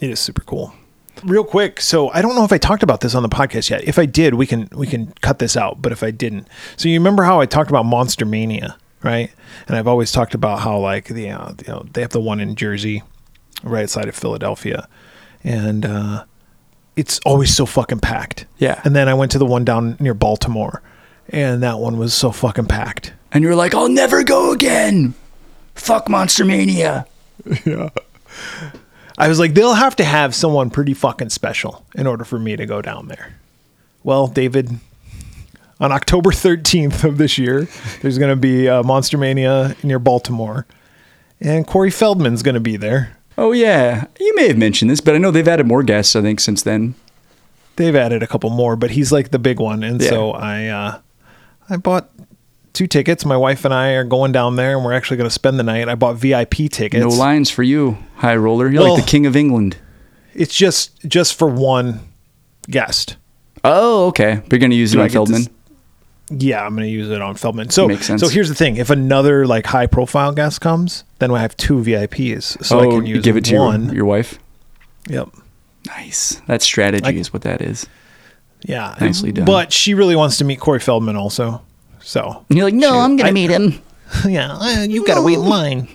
It 0.00 0.09
is 0.09 0.20
super 0.20 0.40
cool. 0.42 0.72
Real 1.25 1.44
quick, 1.44 1.81
so 1.81 2.11
I 2.11 2.22
don't 2.22 2.35
know 2.35 2.44
if 2.44 2.53
I 2.53 2.59
talked 2.59 2.83
about 2.83 3.01
this 3.01 3.14
on 3.14 3.22
the 3.22 3.29
podcast 3.29 3.70
yet. 3.70 3.85
If 3.85 3.98
I 3.98 4.07
did, 4.07 4.35
we 4.35 4.46
can 4.46 4.68
we 4.72 4.87
can 4.87 5.12
cut 5.20 5.38
this 5.38 5.57
out. 5.57 5.81
But 5.81 5.92
if 5.92 6.03
I 6.03 6.11
didn't, 6.11 6.48
so 6.77 6.88
you 6.88 6.98
remember 6.98 7.22
how 7.22 7.40
I 7.40 7.46
talked 7.46 7.70
about 7.70 7.85
Monster 7.85 8.25
Mania, 8.25 8.77
right? 9.03 9.31
And 9.68 9.77
I've 9.77 9.87
always 9.87 10.11
talked 10.11 10.35
about 10.35 10.61
how 10.61 10.79
like 10.79 11.07
the 11.07 11.31
uh, 11.31 11.53
you 11.66 11.72
know 11.72 11.87
they 11.92 12.01
have 12.01 12.11
the 12.11 12.20
one 12.20 12.40
in 12.40 12.57
Jersey, 12.57 13.03
right 13.62 13.85
outside 13.85 14.09
of 14.09 14.16
Philadelphia, 14.16 14.88
and 15.44 15.87
uh, 15.87 16.25
it's 16.96 17.20
always 17.25 17.55
so 17.55 17.66
fucking 17.66 18.01
packed. 18.01 18.46
Yeah. 18.59 18.81
And 18.85 18.94
then 18.94 19.09
I 19.09 19.14
went 19.14 19.33
to 19.33 19.38
the 19.38 19.46
one 19.46 19.64
down 19.64 19.96
near 20.01 20.14
Baltimore, 20.14 20.83
and 21.29 21.62
that 21.62 21.79
one 21.79 21.98
was 21.98 22.14
so 22.14 22.31
fucking 22.33 22.66
packed. 22.66 23.12
And 23.33 23.42
you're 23.42 23.57
like, 23.57 23.75
I'll 23.75 23.88
never 23.88 24.22
go 24.22 24.53
again. 24.53 25.14
Fuck 25.75 26.09
Monster 26.09 26.44
Mania. 26.44 27.07
yeah. 27.64 27.90
I 29.18 29.29
was 29.29 29.38
like, 29.38 29.55
they'll 29.55 29.75
have 29.75 29.96
to 29.96 30.05
have 30.05 30.35
someone 30.35 30.70
pretty 30.70 30.94
fucking 30.94 31.31
special 31.31 31.85
in 31.94 32.07
order 32.07 32.25
for 32.25 32.38
me 32.38 32.57
to 32.57 32.66
go 32.66 32.81
down 32.83 33.09
there. 33.09 33.35
Well, 34.05 34.27
David, 34.27 34.70
on 35.81 35.92
October 35.92 36.31
13th 36.33 37.05
of 37.05 37.18
this 37.18 37.38
year, 37.38 37.68
there's 38.01 38.18
going 38.18 38.31
to 38.31 38.37
be 38.37 38.68
uh, 38.68 38.83
Monster 38.83 39.18
Mania 39.18 39.77
near 39.83 39.98
Baltimore, 39.98 40.66
and 41.40 41.66
Corey 41.66 41.90
Feldman's 41.90 42.42
going 42.42 42.55
to 42.55 42.61
be 42.61 42.77
there. 42.77 43.16
Oh 43.38 43.53
yeah, 43.53 44.07
you 44.20 44.35
may 44.37 44.48
have 44.48 44.59
mentioned 44.59 44.90
this, 44.90 45.01
but 45.01 45.14
I 45.14 45.18
know 45.18 45.31
they've 45.31 45.46
added 45.48 45.66
more 45.66 45.83
guests. 45.83 46.14
I 46.14 46.20
think 46.22 46.38
since 46.40 46.62
then. 46.62 46.94
They've 47.77 47.96
added 47.96 48.22
a 48.22 48.27
couple 48.27 48.51
more, 48.51 48.77
but 48.77 48.90
he's 48.90 49.11
like 49.11 49.31
the 49.31 49.38
big 49.38 49.59
one, 49.59 49.83
and 49.83 50.01
Yeah. 50.01 50.11
so 50.11 50.33
I 50.33 50.66
uh, 50.66 50.98
I 51.70 51.77
bought 51.79 52.11
two 52.72 52.87
tickets. 52.87 53.24
My 53.24 53.37
wife 53.37 53.64
and 53.64 53.72
I 53.74 53.90
are 53.92 54.04
going 54.04 54.32
down 54.32 54.56
there, 54.56 54.76
and 54.76 54.85
we're 54.85 54.92
actually 54.92 55.16
going 55.18 55.28
to 55.28 55.35
spend 55.35 55.58
the 55.58 55.62
night. 55.64 55.88
I 55.88 55.94
bought 55.94 56.16
VIP 56.16 56.68
tickets. 56.70 56.94
No 57.02 57.08
lines 57.08 57.50
for 57.50 57.62
you, 57.62 57.98
high 58.16 58.37
roller. 58.37 58.68
You're 58.68 58.82
Well- 58.82 58.94
like 58.94 59.04
the 59.04 59.11
king 59.11 59.26
of 59.26 59.37
England. 59.37 59.76
It's 60.35 60.54
just 60.54 60.98
just 61.06 61.35
for 61.35 61.46
one 61.46 62.00
guest. 62.70 63.16
Oh, 63.64 64.06
okay. 64.06 64.40
But 64.42 64.52
you're 64.52 64.61
gonna 64.61 64.74
use 64.74 64.92
Do 64.92 65.00
it 65.00 65.04
on 65.04 65.08
Feldman. 65.11 65.46
Yeah, 66.30 66.64
I'm 66.64 66.74
going 66.74 66.87
to 66.87 66.90
use 66.90 67.11
it 67.11 67.20
on 67.20 67.35
Feldman. 67.35 67.68
So, 67.68 67.87
Makes 67.88 68.06
sense. 68.06 68.22
so 68.22 68.28
here's 68.28 68.48
the 68.48 68.54
thing: 68.54 68.76
if 68.76 68.88
another 68.88 69.46
like 69.46 69.66
high 69.66 69.87
profile 69.87 70.32
guest 70.32 70.62
comes, 70.62 71.04
then 71.18 71.30
I 71.30 71.40
have 71.40 71.54
two 71.58 71.82
VIPs, 71.82 72.64
so 72.64 72.78
oh, 72.78 72.80
I 72.80 72.87
can 72.87 73.04
use 73.06 73.22
give 73.22 73.37
it 73.37 73.44
to 73.46 73.58
one. 73.58 73.87
your, 73.87 73.94
your 73.96 74.04
wife. 74.06 74.38
Yep. 75.08 75.28
Nice. 75.88 76.40
That 76.46 76.62
strategy 76.62 77.04
I- 77.04 77.11
is 77.11 77.32
what 77.35 77.42
that 77.42 77.61
is. 77.61 77.87
Yeah. 78.62 78.96
Nicely 79.00 79.32
done. 79.32 79.44
But 79.44 79.72
she 79.72 79.92
really 79.92 80.16
wants 80.16 80.38
to 80.38 80.44
meet 80.44 80.61
Corey 80.61 80.80
Feldman 80.80 81.16
also. 81.16 81.61
So 82.02 82.44
And 82.48 82.58
you're 82.58 82.66
like, 82.66 82.74
no, 82.74 82.90
Shoot. 82.90 82.98
I'm 82.98 83.16
gonna 83.16 83.28
I- 83.30 83.32
meet 83.32 83.50
him. 83.50 83.80
yeah, 84.28 84.82
you've 84.82 85.06
got 85.06 85.14
to 85.14 85.22
wait 85.22 85.34
in 85.38 85.46
line. 85.48 85.88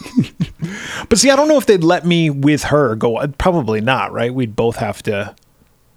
but 1.08 1.18
see, 1.18 1.30
I 1.30 1.36
don't 1.36 1.48
know 1.48 1.56
if 1.58 1.66
they'd 1.66 1.82
let 1.82 2.06
me 2.06 2.30
with 2.30 2.64
her 2.64 2.94
go. 2.94 3.16
uh, 3.16 3.26
Probably 3.38 3.80
not, 3.80 4.12
right? 4.12 4.32
We'd 4.32 4.54
both 4.54 4.76
have 4.76 5.02
to. 5.04 5.34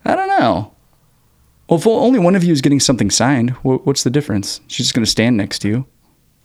I 0.05 0.15
don't 0.15 0.27
know. 0.27 0.73
Well, 1.69 1.79
if 1.79 1.87
only 1.87 2.19
one 2.19 2.35
of 2.35 2.43
you 2.43 2.51
is 2.51 2.61
getting 2.61 2.79
something 2.79 3.09
signed, 3.09 3.51
what's 3.61 4.03
the 4.03 4.09
difference? 4.09 4.61
She's 4.67 4.85
just 4.87 4.93
gonna 4.95 5.05
stand 5.05 5.37
next 5.37 5.59
to 5.59 5.67
you. 5.67 5.85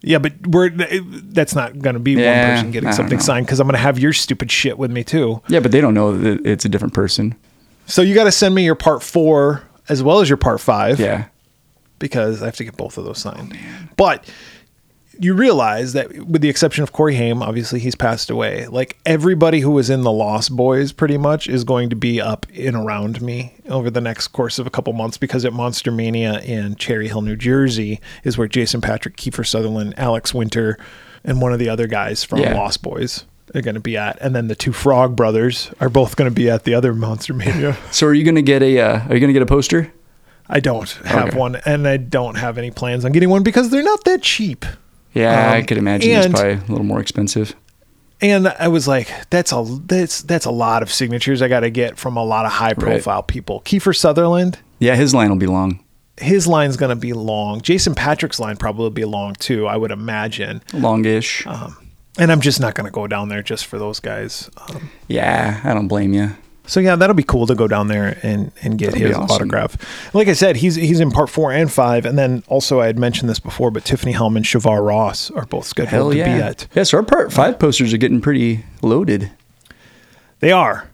Yeah, 0.00 0.18
but 0.18 0.46
we're 0.46 0.70
that's 0.70 1.56
not 1.56 1.80
going 1.80 1.94
to 1.94 1.98
be 2.00 2.12
Yeah, 2.12 2.50
one 2.50 2.54
person 2.56 2.70
getting 2.70 2.92
something 2.92 3.18
know. 3.18 3.24
signed 3.24 3.46
because 3.46 3.58
I'm 3.58 3.66
going 3.66 3.74
to 3.74 3.80
have 3.80 3.98
your 3.98 4.12
stupid 4.12 4.48
shit 4.48 4.78
with 4.78 4.92
me 4.92 5.02
too. 5.02 5.42
Yeah, 5.48 5.58
but 5.58 5.72
they 5.72 5.80
don't 5.80 5.92
know 5.94 6.16
that 6.16 6.46
it's 6.46 6.64
a 6.64 6.68
different 6.68 6.94
person. 6.94 7.34
So 7.86 8.02
you 8.02 8.14
got 8.14 8.22
to 8.24 8.30
send 8.30 8.54
me 8.54 8.64
your 8.64 8.76
part 8.76 9.02
four 9.02 9.64
as 9.88 10.00
well 10.00 10.20
as 10.20 10.28
your 10.30 10.36
part 10.36 10.60
five. 10.60 11.00
Yeah. 11.00 11.24
Because 11.98 12.42
I 12.42 12.46
have 12.46 12.56
to 12.56 12.64
get 12.64 12.76
both 12.76 12.98
of 12.98 13.04
those 13.04 13.18
signed. 13.18 13.56
but 13.96 14.24
you 15.20 15.34
realize 15.34 15.94
that, 15.94 16.12
with 16.28 16.42
the 16.42 16.48
exception 16.48 16.84
of 16.84 16.92
Corey 16.92 17.16
Haim, 17.16 17.42
obviously 17.42 17.80
he's 17.80 17.96
passed 17.96 18.30
away. 18.30 18.68
Like 18.68 18.96
everybody 19.04 19.58
who 19.58 19.72
was 19.72 19.90
in 19.90 20.02
the 20.02 20.12
Lost 20.12 20.54
Boys, 20.54 20.92
pretty 20.92 21.18
much, 21.18 21.48
is 21.48 21.64
going 21.64 21.90
to 21.90 21.96
be 21.96 22.20
up 22.20 22.46
and 22.56 22.76
around 22.76 23.20
me 23.20 23.54
over 23.68 23.90
the 23.90 24.00
next 24.00 24.28
course 24.28 24.60
of 24.60 24.66
a 24.68 24.70
couple 24.70 24.92
months 24.92 25.18
because 25.18 25.44
at 25.44 25.52
Monster 25.52 25.90
Mania 25.90 26.38
in 26.42 26.76
Cherry 26.76 27.08
Hill, 27.08 27.22
New 27.22 27.34
Jersey, 27.34 28.00
is 28.22 28.38
where 28.38 28.46
Jason 28.46 28.80
Patric, 28.80 29.16
Kiefer 29.16 29.44
Sutherland, 29.44 29.94
Alex 29.96 30.32
Winter, 30.32 30.78
and 31.24 31.42
one 31.42 31.52
of 31.52 31.58
the 31.58 31.68
other 31.68 31.88
guys 31.88 32.22
from 32.22 32.38
Yeah. 32.38 32.54
Lost 32.54 32.80
Boys 32.84 33.24
are 33.56 33.60
going 33.60 33.74
to 33.74 33.80
be 33.80 33.96
at, 33.96 34.18
and 34.20 34.36
then 34.36 34.46
the 34.46 34.54
two 34.54 34.72
Frog 34.72 35.16
brothers 35.16 35.72
are 35.80 35.88
both 35.88 36.14
going 36.14 36.30
to 36.30 36.34
be 36.34 36.48
at 36.48 36.62
the 36.62 36.74
other 36.74 36.94
Monster 36.94 37.34
Mania. 37.34 37.76
So 37.90 38.06
are 38.06 38.14
you 38.14 38.22
gonna 38.22 38.40
get 38.42 38.62
a? 38.62 38.78
Uh, 38.78 39.08
are 39.08 39.14
you 39.14 39.20
gonna 39.20 39.32
get 39.32 39.42
a 39.42 39.46
poster? 39.46 39.92
I 40.48 40.60
don't 40.60 40.88
have 41.04 41.28
Okay. 41.28 41.38
one, 41.38 41.56
and 41.66 41.86
I 41.86 41.96
don't 41.98 42.36
have 42.36 42.56
any 42.58 42.70
plans 42.70 43.04
on 43.04 43.12
getting 43.12 43.28
one 43.30 43.42
because 43.42 43.70
they're 43.70 43.82
not 43.82 44.04
that 44.04 44.22
cheap. 44.22 44.64
Yeah, 45.12 45.50
I 45.52 45.58
Um, 45.60 45.64
could 45.66 45.78
imagine 45.78 46.10
it's 46.10 46.28
probably 46.28 46.52
a 46.52 46.62
little 46.68 46.84
more 46.84 47.00
expensive. 47.00 47.54
And 48.20 48.48
I 48.48 48.68
was 48.68 48.88
like, 48.88 49.12
that's 49.30 49.52
a 49.52 49.64
that's 49.86 50.22
that's 50.22 50.44
a 50.44 50.50
lot 50.50 50.82
of 50.82 50.92
signatures 50.92 51.40
I 51.42 51.48
got 51.48 51.60
to 51.60 51.70
get 51.70 51.98
from 51.98 52.16
a 52.16 52.24
lot 52.24 52.46
of 52.46 52.52
high 52.52 52.74
profile 52.74 53.22
people. 53.22 53.60
Kiefer 53.64 53.94
Sutherland, 53.96 54.58
Yeah, 54.80 54.96
his 54.96 55.14
line 55.14 55.28
will 55.30 55.36
be 55.36 55.46
long. 55.46 55.80
his 56.20 56.46
line's 56.48 56.76
going 56.76 56.90
to 56.90 56.96
be 56.96 57.12
long. 57.12 57.60
Jason 57.60 57.94
Patric's 57.94 58.40
line 58.40 58.56
probably 58.56 58.82
will 58.84 58.90
be 58.90 59.04
long 59.04 59.34
too, 59.34 59.66
I 59.68 59.76
would 59.76 59.92
imagine. 59.92 60.62
Longish. 60.72 61.46
Uh, 61.46 61.70
And 62.18 62.32
I'm 62.32 62.40
just 62.40 62.58
not 62.58 62.74
going 62.74 62.86
to 62.86 62.90
go 62.90 63.06
down 63.06 63.28
there 63.28 63.42
just 63.42 63.66
for 63.66 63.78
those 63.78 64.00
guys. 64.00 64.50
Um, 64.68 64.90
yeah, 65.06 65.60
I 65.62 65.72
don't 65.74 65.86
blame 65.86 66.12
you. 66.12 66.30
So 66.68 66.78
yeah, 66.78 66.94
that'll 66.94 67.16
be 67.16 67.24
cool 67.24 67.46
to 67.48 67.56
go 67.56 67.66
down 67.66 67.88
there 67.88 68.18
and 68.22 68.52
and 68.62 68.78
get 68.78 68.92
That'll 68.92 69.08
his 69.08 69.16
awesome. 69.16 69.34
autograph. 69.34 70.14
Like 70.14 70.28
I 70.28 70.34
said, 70.34 70.56
he's 70.56 70.76
he's 70.76 71.00
in 71.00 71.10
part 71.10 71.28
four 71.30 71.50
and 71.50 71.72
five, 71.72 72.06
and 72.06 72.16
then 72.16 72.44
also 72.46 72.80
I 72.80 72.86
had 72.86 72.98
mentioned 72.98 73.28
this 73.28 73.40
before, 73.40 73.70
but 73.72 73.84
Tiffany 73.84 74.12
Helm 74.12 74.36
and 74.36 74.44
Shavar 74.46 74.86
Ross 74.86 75.30
are 75.32 75.46
both 75.46 75.66
scheduled 75.66 75.90
Hell 75.90 76.10
to 76.10 76.14
be 76.14 76.20
at 76.20 76.68
Yeah, 76.74 76.84
so 76.84 76.98
our 76.98 77.02
part 77.02 77.32
five 77.32 77.58
posters 77.58 77.92
are 77.92 77.96
getting 77.98 78.20
pretty 78.20 78.64
loaded. 78.82 79.30
They 80.40 80.52
are. 80.52 80.88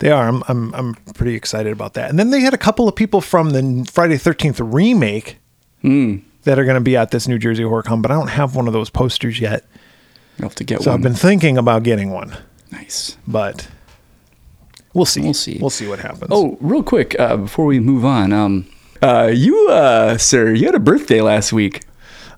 They 0.00 0.10
are. 0.10 0.26
I'm, 0.28 0.42
I'm 0.48 0.74
I'm 0.74 0.94
pretty 1.14 1.34
excited 1.34 1.72
about 1.72 1.94
that. 1.94 2.10
And 2.10 2.18
then 2.18 2.30
they 2.30 2.40
had 2.40 2.52
a 2.52 2.58
couple 2.58 2.88
of 2.88 2.94
people 2.96 3.20
from 3.22 3.50
the 3.50 3.88
Friday 3.90 4.18
Thirteenth 4.18 4.60
remake 4.60 5.38
Hmm. 5.80 6.16
that 6.42 6.58
are 6.58 6.64
going 6.64 6.74
to 6.76 6.80
be 6.80 6.96
at 6.96 7.10
this 7.10 7.28
New 7.28 7.38
Jersey 7.38 7.62
HorrorCon, 7.62 8.02
but 8.02 8.10
I 8.10 8.14
don't 8.14 8.28
have 8.30 8.56
one 8.56 8.66
of 8.66 8.72
those 8.72 8.90
posters 8.90 9.38
yet. 9.40 9.64
You'll 10.38 10.48
have 10.48 10.54
to 10.56 10.64
get 10.64 10.78
one. 10.80 10.84
So 10.84 10.90
one. 10.90 10.98
I've 10.98 11.02
been 11.04 11.14
thinking 11.14 11.56
about 11.58 11.84
getting 11.84 12.10
one, 12.10 12.36
nice. 12.72 13.16
but 13.28 13.68
we'll 14.94 15.04
see. 15.04 15.20
We'll 15.20 15.34
see. 15.34 15.58
We'll 15.60 15.70
see 15.70 15.86
what 15.86 15.98
happens. 15.98 16.30
Oh, 16.30 16.56
real 16.60 16.82
quick 16.82 17.18
uh, 17.18 17.36
before 17.36 17.66
we 17.66 17.80
move 17.80 18.04
on, 18.04 18.32
um, 18.32 18.66
uh, 19.02 19.30
you, 19.34 19.68
uh, 19.68 20.16
sir, 20.16 20.54
you 20.54 20.66
had 20.66 20.74
a 20.74 20.80
birthday 20.80 21.20
last 21.20 21.52
week. 21.52 21.82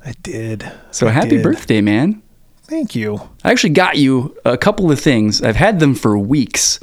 I 0.04 0.14
did. 0.22 0.70
So 0.90 1.08
I 1.08 1.10
happy 1.10 1.30
did. 1.30 1.42
birthday, 1.42 1.80
man! 1.80 2.22
Thank 2.64 2.96
you. 2.96 3.20
I 3.44 3.52
actually 3.52 3.70
got 3.70 3.96
you 3.96 4.36
a 4.44 4.56
couple 4.56 4.90
of 4.90 5.00
things. 5.00 5.42
I've 5.42 5.56
had 5.56 5.78
them 5.78 5.94
for 5.94 6.18
weeks, 6.18 6.80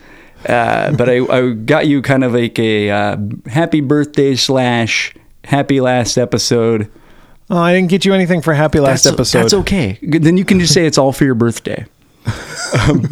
uh, 0.48 0.92
but 0.96 1.10
I, 1.10 1.26
I 1.26 1.52
got 1.52 1.88
you 1.88 2.02
kind 2.02 2.24
of 2.24 2.34
like 2.34 2.58
a 2.60 2.90
uh, 2.90 3.18
happy 3.48 3.82
birthday 3.82 4.36
slash 4.36 5.14
happy 5.44 5.82
last 5.82 6.18
episode. 6.18 6.90
Oh, 7.50 7.58
I 7.58 7.74
didn't 7.74 7.90
get 7.90 8.06
you 8.06 8.14
anything 8.14 8.42
for 8.42 8.54
happy 8.54 8.80
last 8.80 9.04
that's, 9.04 9.14
episode. 9.14 9.42
That's 9.42 9.54
okay. 9.54 10.00
Then 10.02 10.38
you 10.38 10.46
can 10.46 10.60
just 10.60 10.74
say 10.74 10.86
it's 10.86 10.98
all 10.98 11.12
for 11.12 11.26
your 11.26 11.36
birthday. 11.36 11.86
Um, 12.88 13.06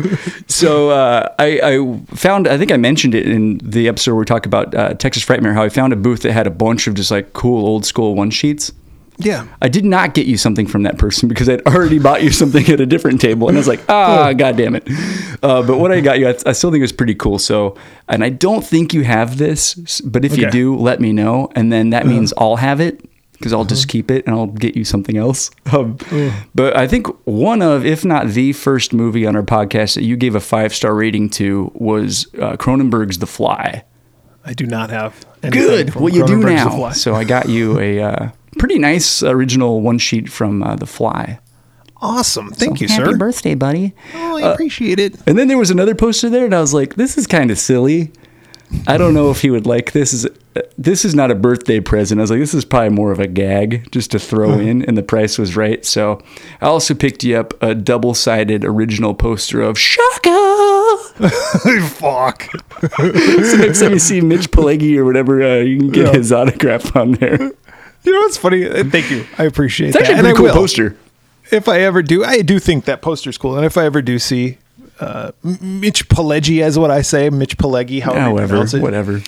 so 0.47 0.89
uh, 0.89 1.33
I, 1.39 1.59
I 1.61 2.15
found, 2.15 2.47
I 2.47 2.57
think 2.57 2.71
I 2.71 2.77
mentioned 2.77 3.15
it 3.15 3.27
in 3.27 3.59
the 3.59 3.87
episode 3.87 4.11
where 4.11 4.19
we 4.19 4.25
talk 4.25 4.45
about 4.45 4.73
uh, 4.73 4.93
Texas 4.93 5.25
Frightmare, 5.25 5.53
how 5.53 5.63
I 5.63 5.69
found 5.69 5.93
a 5.93 5.95
booth 5.95 6.21
that 6.21 6.31
had 6.31 6.47
a 6.47 6.51
bunch 6.51 6.87
of 6.87 6.93
just 6.93 7.11
like 7.11 7.33
cool 7.33 7.65
old 7.65 7.85
school 7.85 8.15
one 8.15 8.31
sheets. 8.31 8.71
Yeah. 9.17 9.47
I 9.61 9.67
did 9.67 9.85
not 9.85 10.13
get 10.13 10.25
you 10.25 10.37
something 10.37 10.65
from 10.65 10.83
that 10.83 10.97
person 10.97 11.29
because 11.29 11.47
I'd 11.47 11.61
already 11.67 11.99
bought 11.99 12.23
you 12.23 12.31
something 12.31 12.67
at 12.69 12.79
a 12.79 12.85
different 12.85 13.21
table, 13.21 13.47
and 13.47 13.57
I 13.57 13.59
was 13.59 13.67
like, 13.67 13.81
ah, 13.87 14.33
god 14.33 14.57
damn 14.57 14.75
it. 14.75 14.87
Uh, 15.43 15.61
but 15.61 15.77
what 15.77 15.91
I 15.91 16.01
got 16.01 16.19
you, 16.19 16.27
I, 16.27 16.35
I 16.45 16.53
still 16.53 16.71
think 16.71 16.79
it 16.79 16.83
was 16.83 16.91
pretty 16.91 17.15
cool. 17.15 17.37
So, 17.37 17.77
and 18.07 18.23
I 18.23 18.29
don't 18.29 18.65
think 18.65 18.93
you 18.93 19.03
have 19.03 19.37
this, 19.37 20.01
but 20.01 20.25
if 20.25 20.37
you 20.37 20.49
do, 20.49 20.75
let 20.75 20.99
me 20.99 21.13
know, 21.13 21.49
and 21.55 21.71
then 21.71 21.91
that 21.91 22.07
means 22.07 22.33
I'll 22.37 22.55
have 22.55 22.79
it 22.79 23.05
because 23.41 23.53
I'll 23.53 23.65
just 23.65 23.87
keep 23.87 24.11
it 24.11 24.25
and 24.27 24.35
I'll 24.35 24.47
get 24.47 24.77
you 24.77 24.85
something 24.85 25.17
else. 25.17 25.49
Um, 25.71 25.97
but 26.53 26.75
I 26.75 26.85
think 26.85 27.07
one 27.25 27.61
of, 27.61 27.85
if 27.85 28.03
not 28.03 28.27
the 28.27 28.51
first 28.51 28.91
movie 28.91 29.25
on 29.25 29.37
our 29.37 29.41
podcast 29.43 29.95
that 29.95 30.03
you 30.03 30.17
gave 30.17 30.35
a 30.35 30.41
five 30.41 30.75
star 30.75 30.93
rating 30.93 31.29
to 31.31 31.71
was 31.73 32.27
uh, 32.35 32.57
Cronenberg's 32.57 33.19
The 33.19 33.25
Fly. 33.25 33.85
I 34.43 34.53
do 34.53 34.65
not 34.65 34.89
have. 34.89 35.25
anything 35.41 35.61
Good. 35.61 35.95
Well, 35.95 36.09
you 36.09 36.27
do 36.27 36.37
now. 36.37 36.89
So 36.91 37.15
I 37.15 37.23
got 37.23 37.47
you 37.47 37.79
a 37.79 38.01
uh, 38.01 38.29
pretty 38.57 38.79
nice 38.79 39.23
original 39.23 39.79
one 39.79 39.97
sheet 39.97 40.29
from 40.29 40.61
uh, 40.61 40.75
The 40.75 40.85
Fly. 40.87 41.39
Awesome. 42.01 42.51
Thank 42.51 42.81
you, 42.81 42.87
Happy 42.87 42.97
sir. 42.99 43.05
Happy 43.05 43.17
birthday, 43.17 43.55
buddy. 43.55 43.93
oh, 44.15 44.37
I 44.37 44.51
appreciate 44.51 44.99
it. 44.99 45.15
And 45.25 45.37
then 45.37 45.47
there 45.47 45.57
was 45.57 45.71
another 45.71 45.95
poster 45.95 46.29
there, 46.29 46.45
and 46.45 46.53
I 46.53 46.59
was 46.59 46.73
like, 46.73 46.95
this 46.95 47.17
is 47.17 47.27
kind 47.27 47.49
of 47.49 47.57
silly. 47.57 48.11
I 48.87 48.97
don't 48.97 49.13
know 49.13 49.31
if 49.31 49.41
he 49.41 49.49
would 49.49 49.67
like 49.67 49.91
this. 49.91 50.27
Is 50.55 50.63
this 50.77 51.05
is 51.05 51.15
not 51.15 51.31
a 51.31 51.35
birthday 51.35 51.79
present? 51.79 52.19
I 52.19 52.23
was 52.23 52.31
like, 52.31 52.39
this 52.39 52.53
is 52.53 52.65
probably 52.65 52.89
more 52.89 53.11
of 53.11 53.19
a 53.19 53.27
gag 53.27 53.89
just 53.91 54.11
to 54.11 54.19
throw 54.19 54.53
in, 54.59 54.83
and 54.83 54.97
the 54.97 55.03
price 55.03 55.37
was 55.37 55.55
right. 55.55 55.85
So 55.85 56.21
I 56.59 56.65
also 56.65 56.93
picked 56.93 57.23
you 57.23 57.37
up 57.37 57.53
a 57.63 57.73
double-sided 57.75 58.65
original 58.65 59.13
poster 59.13 59.61
of 59.61 59.77
Shocker. 59.79 60.97
Fuck. 61.81 62.43
so 62.97 63.57
next 63.57 63.79
time 63.79 63.91
you 63.93 63.99
see 63.99 64.21
Mitch 64.21 64.49
Pileggi 64.51 64.97
or 64.97 65.05
whatever, 65.05 65.41
uh, 65.41 65.57
you 65.57 65.77
can 65.77 65.89
get 65.91 66.07
Yeah. 66.07 66.13
his 66.13 66.31
autograph 66.31 66.95
on 66.95 67.13
there. 67.13 67.39
You 68.03 68.11
know 68.13 68.19
what's 68.21 68.37
funny? 68.37 68.65
Uh, 68.67 68.83
Thank 68.85 69.11
you. 69.11 69.25
I 69.37 69.43
appreciate 69.43 69.89
It's 69.89 69.97
actually 69.97 70.15
a 70.15 70.17
pretty 70.17 70.29
and 70.29 70.37
cool 70.37 70.45
will. 70.47 70.53
poster. 70.53 70.97
If 71.51 71.67
I 71.69 71.81
ever 71.81 72.01
do, 72.01 72.23
I 72.23 72.41
do 72.41 72.59
think 72.59 72.85
that 72.85 73.01
poster's 73.01 73.37
cool. 73.37 73.55
And 73.57 73.65
if 73.65 73.77
I 73.77 73.85
ever 73.85 74.01
do 74.01 74.17
see 74.19 74.57
uh, 74.99 75.31
Mitch 75.43 76.07
Pileggi, 76.09 76.61
as 76.61 76.79
what 76.79 76.89
I 76.91 77.01
say, 77.03 77.29
Mitch 77.29 77.57
Pileggi, 77.57 78.01
however 78.01 78.19
However, 78.21 78.47
pronounce 78.47 78.73
it. 78.73 78.81
whatever. 78.81 79.21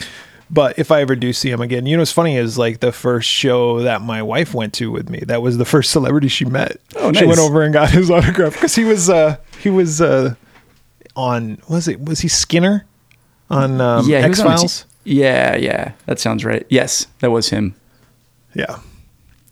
But 0.54 0.78
if 0.78 0.92
I 0.92 1.02
ever 1.02 1.16
do 1.16 1.34
see 1.34 1.50
him 1.50 1.62
again, 1.62 1.88
you 1.88 1.96
know 1.98 2.02
what's 2.02 2.12
funny 2.12 2.38
is 2.38 2.60
like 2.60 2.80
the 2.80 2.92
first 2.92 3.28
show 3.28 3.80
that 3.82 4.02
my 4.04 4.22
wife 4.22 4.54
went 4.54 4.74
to 4.76 4.92
with 4.92 5.10
me. 5.10 5.20
That 5.26 5.42
was 5.42 5.58
the 5.58 5.66
first 5.66 5.90
celebrity 5.90 6.28
she 6.28 6.46
met. 6.46 6.78
Oh, 6.96 7.12
She 7.12 7.26
went 7.26 7.40
over 7.40 7.64
and 7.64 7.74
got 7.74 7.90
his 7.90 8.12
autograph 8.18 8.54
because 8.54 8.76
he 8.76 8.84
was 8.84 9.10
uh 9.10 9.38
he 9.60 9.72
was 9.72 10.00
uh 10.00 10.36
on 11.16 11.58
was 11.68 11.88
it 11.88 12.00
was 12.06 12.20
he 12.20 12.28
Skinner 12.28 12.86
on 13.50 13.82
um, 13.82 14.08
yeah, 14.08 14.20
X 14.20 14.42
Files? 14.42 14.86
Yeah, 15.06 15.56
yeah, 15.56 15.94
that 16.06 16.20
sounds 16.20 16.46
right. 16.46 16.66
Yes, 16.70 17.08
that 17.20 17.32
was 17.32 17.50
him. 17.50 17.74
Yeah. 18.54 18.80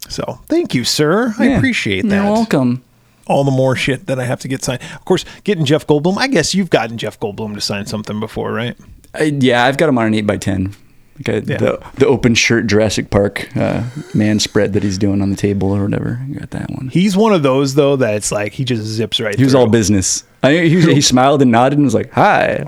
So 0.07 0.39
thank 0.47 0.75
you, 0.75 0.83
sir. 0.83 1.33
I 1.39 1.45
appreciate 1.47 2.07
that. 2.07 2.15
You're 2.23 2.31
welcome. 2.31 2.83
all 3.27 3.43
the 3.43 3.51
more 3.51 3.75
shit 3.75 4.05
that 4.07 4.19
I 4.19 4.25
have 4.25 4.39
to 4.41 4.47
get 4.47 4.63
signed. 4.63 4.81
Of 4.95 5.05
course, 5.05 5.25
getting 5.43 5.65
Jeff 5.65 5.87
Goldblum. 5.87 6.17
I 6.17 6.27
guess 6.27 6.53
you've 6.53 6.69
gotten 6.69 6.97
Jeff 6.97 7.19
Goldblum 7.19 7.53
to 7.55 7.61
sign 7.61 7.85
something 7.87 8.19
before, 8.19 8.51
right? 8.51 8.77
I, 9.15 9.23
yeah, 9.23 9.65
I've 9.65 9.77
got 9.77 9.89
him 9.89 9.97
on 9.97 10.05
an 10.07 10.13
eight 10.13 10.27
by 10.27 10.37
ten. 10.37 10.75
Okay, 11.19 11.43
Yeah. 11.45 11.58
the 11.58 11.80
the 11.95 12.08
open 12.08 12.34
shirt 12.34 12.65
Jurassic 12.65 13.12
Park 13.12 13.56
uh, 13.56 13.84
man 14.15 14.39
spread 14.39 14.74
that 14.74 14.82
he's 14.82 14.97
doing 14.97 15.21
on 15.21 15.30
the 15.30 15.36
table 15.36 15.71
or 15.71 15.84
whatever. 15.84 16.19
You 16.28 16.39
got 16.39 16.50
that 16.52 16.71
one. 16.71 16.88
He's 16.88 17.15
one 17.15 17.32
of 17.34 17.43
those 17.43 17.76
though 17.76 17.95
that 17.97 18.15
it's 18.15 18.32
like 18.32 18.54
he 18.54 18.63
just 18.63 18.82
zips 18.84 19.19
right. 19.19 19.36
He 19.36 19.43
was 19.43 19.52
through. 19.54 19.60
all 19.62 19.67
business. 19.67 20.24
I, 20.41 20.54
he, 20.54 20.76
was- 20.78 20.86
he 20.86 21.02
smiled 21.13 21.43
and 21.43 21.52
nodded 21.52 21.78
and 21.78 21.86
was 21.86 21.93
like, 21.93 22.12
"Hi, 22.13 22.65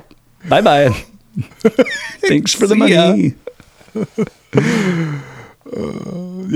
bye 0.50 0.62
bye, 0.62 0.90
thanks 2.20 2.54
for 2.54 2.68
the 2.68 2.76
See 2.76 2.94
ya." 2.94 3.08
money." 3.08 3.34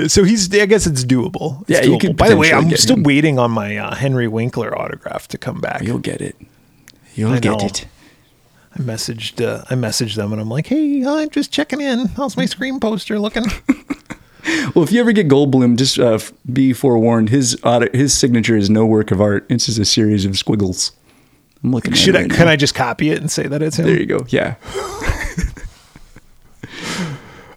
So 0.08 0.24
he's. 0.24 0.54
I 0.54 0.66
guess 0.68 0.86
it's 0.86 1.04
doable. 1.04 1.62
It's 1.62 1.70
Yeah, 1.72 1.82
you 1.84 1.98
doable. 1.98 2.02
could 2.02 2.18
By 2.18 2.30
the 2.30 2.38
way, 2.38 2.54
I'm 2.54 2.70
still 2.78 2.98
him. 2.98 3.04
waiting 3.04 3.40
on 3.40 3.50
my 3.52 3.76
uh, 3.78 3.96
Henry 3.96 4.28
Winkler 4.28 4.78
autograph 4.78 5.28
to 5.30 5.38
come 5.40 5.60
back. 5.60 5.82
You'll 5.82 5.98
get 5.98 6.22
it. 6.22 6.36
You'll 7.16 7.34
I 7.34 7.40
get 7.40 7.58
know. 7.60 7.66
it. 7.66 7.88
I 8.78 8.82
messaged. 8.82 9.44
Uh, 9.44 9.64
I 9.70 9.74
messaged 9.74 10.16
them 10.16 10.32
and 10.32 10.40
I'm 10.42 10.50
like, 10.50 10.68
"Hey, 10.68 11.04
I'm 11.06 11.30
just 11.32 11.52
checking 11.52 11.82
in. 11.82 12.08
How's 12.10 12.38
my 12.38 12.46
screen 12.46 12.80
poster 12.80 13.20
looking?" 13.20 13.46
Well, 14.74 14.84
if 14.86 14.94
you 14.94 15.02
ever 15.02 15.12
get 15.12 15.28
Goldblum, 15.28 15.76
just 15.78 16.00
uh, 16.00 16.20
be 16.54 16.72
forewarned. 16.72 17.28
His 17.30 17.60
audit, 17.64 17.94
his 17.94 18.14
signature 18.18 18.56
is 18.56 18.70
no 18.70 18.86
work 18.86 19.12
of 19.12 19.20
art. 19.20 19.46
It's 19.50 19.66
just 19.66 19.78
a 19.78 19.84
series 19.84 20.24
of 20.24 20.38
squiggles. 20.38 20.94
I'm 21.64 21.72
looking. 21.74 21.92
At 21.92 21.98
Should 21.98 22.16
it 22.16 22.18
I? 22.18 22.22
right 22.22 22.32
Can 22.32 22.46
now. 22.46 22.52
I 22.54 22.56
just 22.56 22.74
copy 22.74 23.10
it 23.10 23.20
and 23.20 23.30
say 23.30 23.46
that 23.48 23.62
it's 23.62 23.78
him? 23.78 23.88
There 23.88 24.00
you 24.00 24.06
go. 24.06 24.26
Yeah. 24.30 24.56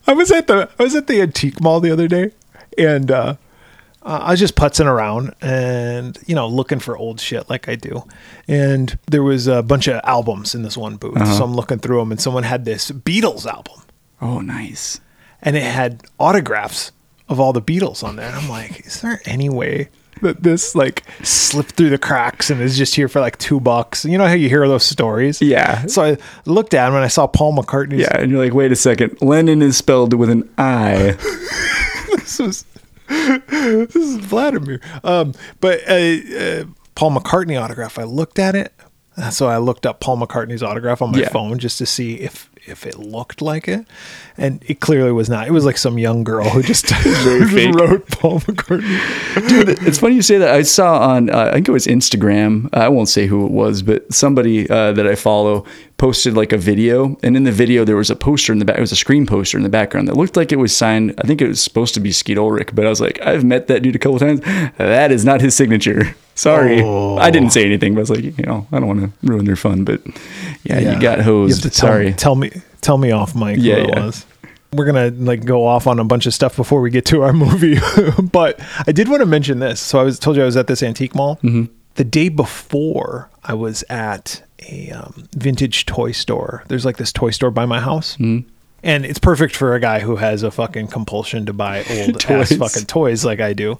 I 0.07 0.13
was 0.15 0.33
at 0.33 0.49
the 0.49 0.69
I 0.79 0.83
was 0.83 0.95
at 0.97 1.07
the 1.07 1.21
antique 1.23 1.61
mall 1.61 1.79
the 1.81 1.91
other 1.93 2.09
day, 2.09 2.33
and 2.77 3.09
uh, 3.11 3.37
uh, 4.03 4.21
I 4.23 4.31
was 4.31 4.41
just 4.41 4.55
putzing 4.57 4.87
around 4.87 5.35
and 5.43 6.17
you 6.27 6.35
know 6.35 6.49
looking 6.49 6.79
for 6.79 6.97
old 6.97 7.21
shit 7.21 7.51
like 7.51 7.69
I 7.69 7.75
do, 7.75 8.05
and 8.49 8.99
there 9.07 9.23
was 9.23 9.47
a 9.47 9.63
bunch 9.63 9.89
of 9.89 10.01
albums 10.05 10.55
in 10.55 10.63
this 10.63 10.77
one 10.77 10.97
booth. 10.97 11.17
Uh-huh. 11.17 11.39
So 11.39 11.45
I'm 11.45 11.55
looking 11.55 11.79
through 11.79 11.99
them, 11.99 12.11
and 12.13 12.21
someone 12.21 12.43
had 12.45 12.65
this 12.65 12.91
Beatles 12.91 13.47
album, 13.47 13.83
Oh, 14.23 14.41
nice. 14.41 15.01
and 15.43 15.57
it 15.57 15.63
had 15.63 16.03
autographs 16.19 16.93
of 17.29 17.39
all 17.41 17.53
the 17.53 17.63
Beatles 17.63 18.03
on 18.03 18.17
there. 18.17 18.27
And 18.27 18.37
I'm 18.37 18.49
like, 18.49 18.87
is 18.87 19.01
there 19.03 19.21
any 19.25 19.49
way 19.49 19.89
that 20.23 20.43
this 20.43 20.75
like 20.75 21.05
slipped 21.23 21.73
through 21.77 21.91
the 21.91 21.97
cracks 21.99 22.51
and 22.51 22.61
is 22.61 22.77
just 22.77 22.95
here 22.97 23.07
for 23.09 23.21
like 23.21 23.39
two 23.39 23.61
bucks? 23.61 24.05
You 24.05 24.19
know 24.19 24.27
how 24.27 24.33
you 24.35 24.49
hear 24.49 24.67
those 24.67 24.83
stories? 24.85 25.41
Yeah. 25.41 25.87
So 25.87 26.03
I 26.03 26.17
looked 26.45 26.75
at 26.75 26.89
him 26.89 26.95
and 26.97 27.05
I 27.05 27.09
saw 27.09 27.27
Paul 27.29 27.55
McCartney. 27.57 28.01
Yeah, 28.01 28.17
and 28.21 28.31
you're 28.33 28.43
like, 28.45 28.53
wait 28.53 28.73
a 28.73 28.77
second. 28.77 29.17
Lennon 29.23 29.63
is 29.63 29.77
spelled 29.77 30.13
with 30.15 30.29
an 30.29 30.49
I. 30.59 31.17
this 32.17 32.41
is 32.41 32.65
this 33.49 33.97
is 33.97 34.17
Vladimir. 34.17 34.81
Um, 35.05 35.35
but 35.61 35.81
uh, 35.89 35.95
uh, 35.95 36.65
Paul 36.95 37.13
McCartney 37.13 37.61
autograph. 37.61 37.99
I 37.99 38.05
looked 38.05 38.39
at 38.39 38.55
it, 38.55 38.73
so 39.31 39.49
I 39.49 39.59
looked 39.59 39.87
up 39.87 40.01
Paul 40.01 40.19
McCartney's 40.19 40.63
autograph 40.63 41.03
on 41.03 41.13
my 41.13 41.21
Yeah. 41.21 41.29
phone 41.31 41.59
just 41.59 41.79
to 41.79 41.87
see 41.87 42.15
if 42.17 42.50
if 42.67 42.87
it 42.87 42.99
looked 42.99 43.43
like 43.43 43.69
it, 43.69 43.87
and 44.37 44.63
it 44.67 44.81
clearly 44.81 45.13
was 45.13 45.29
not. 45.29 45.47
It 45.47 45.53
was 45.53 45.65
like 45.65 45.79
some 45.79 45.99
young 45.99 46.25
girl 46.25 46.49
who 46.49 46.63
just, 46.63 46.87
just 46.89 47.77
wrote 47.77 48.09
Paul 48.09 48.41
McCartney. 48.41 49.49
Dude, 49.49 49.69
it's 49.87 49.99
funny 49.99 50.17
you 50.17 50.23
say 50.23 50.39
that. 50.39 50.55
I 50.55 50.63
saw 50.63 50.99
on, 50.99 51.31
uh, 51.31 51.49
I 51.51 51.53
think 51.53 51.69
it 51.69 51.73
was 51.73 51.87
Instagram. 51.87 52.69
I 52.73 52.89
won't 52.89 53.09
say 53.09 53.27
who 53.27 53.47
it 53.47 53.53
was, 53.53 53.83
but 53.83 54.13
somebody 54.13 54.69
uh, 54.69 54.93
that 54.93 55.07
I 55.07 55.15
follow 55.15 55.65
posted 55.97 56.35
like 56.35 56.53
a 56.53 56.59
video, 56.59 57.19
and 57.23 57.37
in 57.37 57.45
the 57.45 57.53
video 57.53 57.85
there 57.85 57.97
was 57.97 58.11
a 58.11 58.17
poster 58.17 58.53
in 58.53 58.59
the 58.59 58.65
back. 58.65 58.79
It 58.79 58.81
was 58.81 58.93
a 58.93 58.97
screen 58.97 59.27
poster 59.27 59.59
in 59.59 59.63
the 59.63 59.69
background 59.69 60.09
that 60.09 60.17
looked 60.17 60.37
like 60.37 60.53
it 60.53 60.57
was 60.57 60.75
signed. 60.75 61.15
I 61.19 61.27
think 61.27 61.43
it 61.43 61.49
was 61.49 61.63
supposed 61.63 61.95
to 61.95 62.01
be 62.01 62.13
Skeet 62.13 62.39
Ulrich, 62.39 62.75
but 62.75 62.87
I 62.87 62.89
was 62.89 63.01
like, 63.01 63.21
I've 63.21 63.45
met 63.45 63.67
that 63.67 63.83
dude 63.83 63.97
a 63.97 63.99
couple 63.99 64.19
times. 64.19 64.41
That 64.79 65.13
is 65.13 65.25
not 65.25 65.41
his 65.41 65.55
signature. 65.55 66.15
Sorry, 66.41 66.81
Oh. 66.83 67.19
I 67.19 67.31
didn't 67.31 67.51
say 67.51 67.65
anything, 67.67 67.95
but 67.95 67.99
I 68.01 68.03
was 68.03 68.11
like, 68.11 68.25
you 68.39 68.45
know, 68.47 68.67
I 68.73 68.79
don't 68.79 68.89
want 68.89 69.01
to 69.01 69.27
ruin 69.27 69.45
their 69.45 69.57
fun, 69.57 69.85
but 69.85 70.01
yeah, 70.65 70.79
you 70.95 70.99
got 71.01 71.19
You 71.19 71.25
hosed. 71.25 71.63
to 71.65 71.71
tell, 71.71 71.89
Sorry. 71.91 72.13
Tell 72.15 72.35
me, 72.35 72.51
tell 72.81 72.97
me 72.97 73.11
off, 73.11 73.35
Mike. 73.35 73.59
Yeah, 73.61 73.77
it 73.77 73.89
yeah. 73.91 74.07
was. 74.07 74.25
We're 74.73 74.87
gonna 74.87 75.11
like 75.11 75.45
go 75.45 75.67
off 75.67 75.87
on 75.87 75.99
a 75.99 76.05
bunch 76.05 76.25
of 76.27 76.33
stuff 76.33 76.57
before 76.57 76.81
we 76.81 76.91
get 76.91 77.05
to 77.07 77.23
our 77.23 77.33
movie, 77.45 77.79
but 78.33 78.59
I 78.87 78.93
did 78.93 79.09
want 79.09 79.21
to 79.21 79.27
mention 79.27 79.59
this. 79.59 79.81
So 79.81 79.99
I 80.01 80.03
was 80.03 80.19
told 80.19 80.37
you 80.37 80.43
I 80.43 80.47
was 80.47 80.57
at 80.57 80.67
this 80.67 80.83
antique 80.83 81.15
mall. 81.15 81.37
Mm-hmm. 81.43 81.65
The 81.97 82.05
day 82.05 82.29
before, 82.31 83.29
I 83.45 83.53
was 83.55 83.85
at 83.91 84.43
a 84.71 84.91
um, 84.93 85.29
vintage 85.37 85.85
toy 85.87 86.13
store. 86.13 86.65
There's 86.69 86.85
like 86.87 86.97
this 86.97 87.13
toy 87.13 87.31
store 87.33 87.51
by 87.51 87.67
my 87.67 87.81
house. 87.81 88.15
Mm-hmm. 88.15 88.49
And 88.83 89.05
it's 89.05 89.19
perfect 89.19 89.55
for 89.57 89.75
a 89.75 89.81
guy 89.81 90.01
who 90.01 90.17
has 90.17 90.43
a 90.43 90.51
fucking 90.51 90.87
compulsion 90.87 91.45
to 91.47 91.53
buy 91.53 91.79
old 91.91 92.17
ass 92.25 92.49
Toys. 92.49 92.53
fucking 92.57 92.87
toys 92.87 93.25
like 93.27 93.39
I 93.41 93.53
do. 93.53 93.79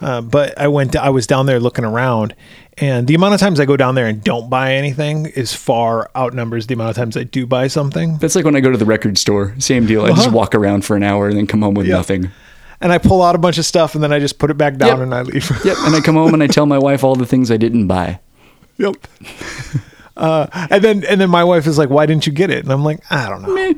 Uh, 0.00 0.20
but 0.22 0.58
I 0.58 0.68
went, 0.68 0.96
I 0.96 1.10
was 1.10 1.26
down 1.26 1.46
there 1.46 1.60
looking 1.60 1.84
around, 1.84 2.34
and 2.78 3.06
the 3.06 3.14
amount 3.14 3.34
of 3.34 3.40
times 3.40 3.60
I 3.60 3.66
go 3.66 3.76
down 3.76 3.94
there 3.94 4.06
and 4.06 4.22
don't 4.24 4.48
buy 4.48 4.74
anything 4.74 5.26
is 5.26 5.52
far 5.54 6.10
outnumbers 6.16 6.66
the 6.66 6.74
amount 6.74 6.90
of 6.90 6.96
times 6.96 7.16
I 7.16 7.24
do 7.24 7.46
buy 7.46 7.66
something. 7.68 8.16
That's 8.18 8.34
like 8.34 8.44
when 8.46 8.56
I 8.56 8.60
go 8.60 8.70
to 8.70 8.78
the 8.78 8.86
record 8.86 9.18
store. 9.18 9.54
Same 9.58 9.86
deal. 9.86 10.04
I 10.04 10.08
just 10.10 10.28
Uh-huh. 10.28 10.36
walk 10.36 10.54
around 10.54 10.84
for 10.86 10.96
an 10.96 11.02
hour 11.02 11.28
and 11.28 11.36
then 11.36 11.46
come 11.46 11.60
home 11.62 11.74
with 11.74 11.86
Yeah. 11.86 11.96
nothing. 11.96 12.30
And 12.80 12.92
I 12.92 12.98
pull 12.98 13.20
out 13.22 13.34
a 13.34 13.38
bunch 13.38 13.58
of 13.58 13.66
stuff 13.66 13.94
and 13.94 14.02
then 14.02 14.10
I 14.10 14.18
just 14.18 14.38
put 14.38 14.50
it 14.50 14.56
back 14.56 14.76
down 14.78 14.88
Yep. 14.88 14.98
and 15.00 15.14
I 15.14 15.20
leave. 15.22 15.50
Yep. 15.64 15.76
And 15.80 15.94
I 15.94 16.00
come 16.00 16.14
home 16.14 16.32
and 16.32 16.42
I 16.42 16.46
tell 16.46 16.64
my 16.64 16.78
wife 16.78 17.04
all 17.04 17.14
the 17.14 17.26
things 17.26 17.50
I 17.50 17.58
didn't 17.58 17.86
buy. 17.86 18.20
yep. 18.78 18.94
Uh, 20.16 20.46
and 20.70 20.84
then 20.84 21.02
and 21.08 21.18
then 21.18 21.30
my 21.30 21.42
wife 21.42 21.66
is 21.66 21.78
like, 21.78 21.88
"Why 21.88 22.04
didn't 22.04 22.26
you 22.26 22.32
get 22.32 22.50
it?" 22.50 22.62
And 22.64 22.70
I'm 22.70 22.84
like, 22.84 23.00
"I 23.10 23.26
don't 23.30 23.40
know." 23.40 23.54
Meh. 23.54 23.72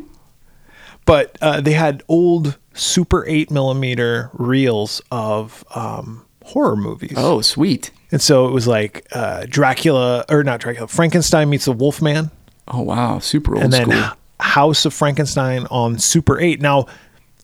But 1.04 1.38
uh, 1.40 1.60
they 1.60 1.70
had 1.72 2.02
old 2.08 2.58
Super 2.74 3.26
Eight 3.26 3.50
millimeter 3.50 4.30
reels 4.32 5.00
of 5.10 5.64
um, 5.74 6.24
horror 6.44 6.76
movies. 6.76 7.14
Oh, 7.16 7.40
sweet. 7.40 7.90
And 8.10 8.20
so 8.20 8.46
it 8.46 8.50
was 8.52 8.66
like 8.66 9.06
uh, 9.12 9.46
Dracula 9.48 10.24
or 10.28 10.42
not 10.44 10.60
Dracula, 10.60 10.86
Frankenstein 10.88 11.48
meets 11.50 11.64
the 11.66 11.72
Wolfman, 11.72 12.30
Oh, 12.68 12.80
wow. 12.82 13.18
Super 13.18 13.54
old 13.54 13.64
and 13.64 13.72
then 13.72 13.90
school. 13.90 14.16
House 14.40 14.84
of 14.84 14.94
Frankenstein 14.94 15.66
on 15.70 15.98
Super 15.98 16.38
8. 16.38 16.60
Now, 16.60 16.86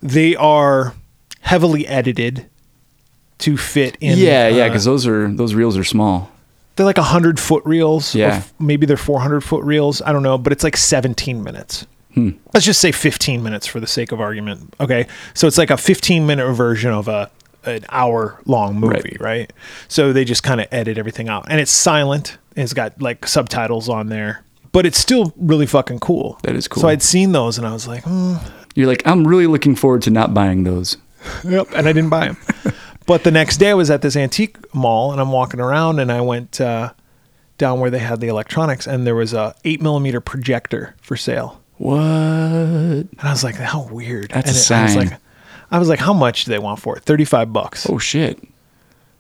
they 0.01 0.37
are 0.37 0.95
heavily 1.41 1.87
edited 1.87 2.49
to 3.39 3.57
fit 3.57 3.97
in. 4.01 4.19
yeah, 4.19 4.49
yeah, 4.49 4.65
uh, 4.65 4.69
because 4.69 4.85
those 4.85 5.07
are 5.07 5.29
those 5.33 5.55
reels 5.55 5.77
are 5.77 5.85
small. 5.85 6.31
they're 6.77 6.87
like 6.87 6.97
100 6.99 7.39
foot 7.41 7.65
reels. 7.65 8.15
or 8.15 8.19
Yeah. 8.19 8.27
f- 8.37 8.53
maybe 8.61 8.87
they're 8.87 8.97
400 8.97 9.41
foot 9.43 9.65
reels. 9.65 10.01
I 10.03 10.13
don't 10.13 10.23
know, 10.23 10.39
but 10.39 10.53
it's 10.53 10.63
like 10.65 10.77
17 10.77 11.43
minutes. 11.43 11.87
Hmm. 12.19 12.31
Let's 12.53 12.67
just 12.67 12.81
say 12.81 12.91
15 12.91 13.43
minutes 13.43 13.67
for 13.67 13.79
the 13.79 13.87
sake 13.87 14.11
of 14.11 14.21
argument. 14.21 14.75
Okay. 14.81 15.07
So 15.35 15.47
it's 15.47 15.57
like 15.59 15.71
a 15.71 15.77
15 15.77 16.27
minute 16.27 16.53
version 16.53 16.91
of 16.91 17.07
a 17.07 17.31
an 17.65 17.85
hour 17.91 18.41
long 18.47 18.77
movie, 18.81 19.17
right? 19.21 19.53
So 19.89 20.13
they 20.13 20.25
just 20.25 20.43
kind 20.43 20.61
of 20.61 20.67
edit 20.73 20.99
everything 20.99 21.29
out. 21.29 21.47
And 21.49 21.61
it's 21.61 21.71
silent. 21.71 22.39
And 22.57 22.65
it's 22.65 22.73
got 22.73 23.01
like 23.01 23.27
subtitles 23.27 23.89
on 23.89 24.09
there. 24.09 24.43
But 24.73 24.85
it's 24.85 24.99
still 24.99 25.33
really 25.37 25.67
fucking 25.67 26.01
cool. 26.01 26.39
That 26.43 26.57
is 26.57 26.67
cool. 26.67 26.81
So 26.81 26.89
I'd 26.89 27.03
seen 27.03 27.33
those 27.33 27.57
and 27.57 27.67
I 27.67 27.73
was 27.73 27.87
like, 27.87 28.03
hmm, 28.05 28.37
You're 28.75 28.87
like, 28.87 29.07
I'm 29.07 29.27
really 29.27 29.47
looking 29.47 29.77
forward 29.77 30.03
to 30.03 30.11
not 30.11 30.35
buying 30.35 30.65
those. 30.65 30.97
Yep, 31.45 31.69
and 31.75 31.89
I 31.89 31.93
didn't 31.93 32.11
buy 32.11 32.29
them. 32.29 32.37
but 33.07 33.25
the 33.25 33.31
next 33.33 33.57
day, 33.57 33.71
I 33.71 33.75
was 33.75 33.91
at 33.91 34.03
this 34.03 34.17
antique 34.17 34.57
mall, 34.73 35.11
and 35.11 35.21
I'm 35.21 35.33
walking 35.33 35.59
around, 35.59 35.99
and 35.99 36.13
I 36.13 36.21
went 36.21 36.61
uh, 36.61 36.93
down 37.59 37.81
where 37.81 37.91
they 37.91 37.99
had 37.99 38.21
the 38.21 38.29
electronics, 38.29 38.87
and 38.87 39.05
there 39.05 39.17
was 39.17 39.35
a 39.35 39.55
eight 39.65 39.83
millimeter 39.83 40.21
projector 40.21 40.95
for 41.01 41.17
sale. 41.17 41.61
What? 41.79 41.97
And 41.99 43.09
I 43.23 43.31
was 43.31 43.45
like, 43.45 43.55
"How 43.55 43.83
weird!" 43.89 44.31
That's 44.31 44.49
and 44.51 44.57
a 44.57 44.81
I 44.81 44.83
was 44.83 44.93
sign. 44.95 45.09
like, 45.09 45.21
"I 45.71 45.79
was 45.79 45.89
like, 45.89 45.99
how 46.01 46.13
much 46.13 46.45
do 46.45 46.51
they 46.51 46.59
want 46.59 46.81
for 46.81 46.97
it? 46.97 47.05
Thirty 47.05 47.25
five 47.25 47.53
bucks." 47.53 47.89
Oh 47.89 47.99
shit. 47.99 48.39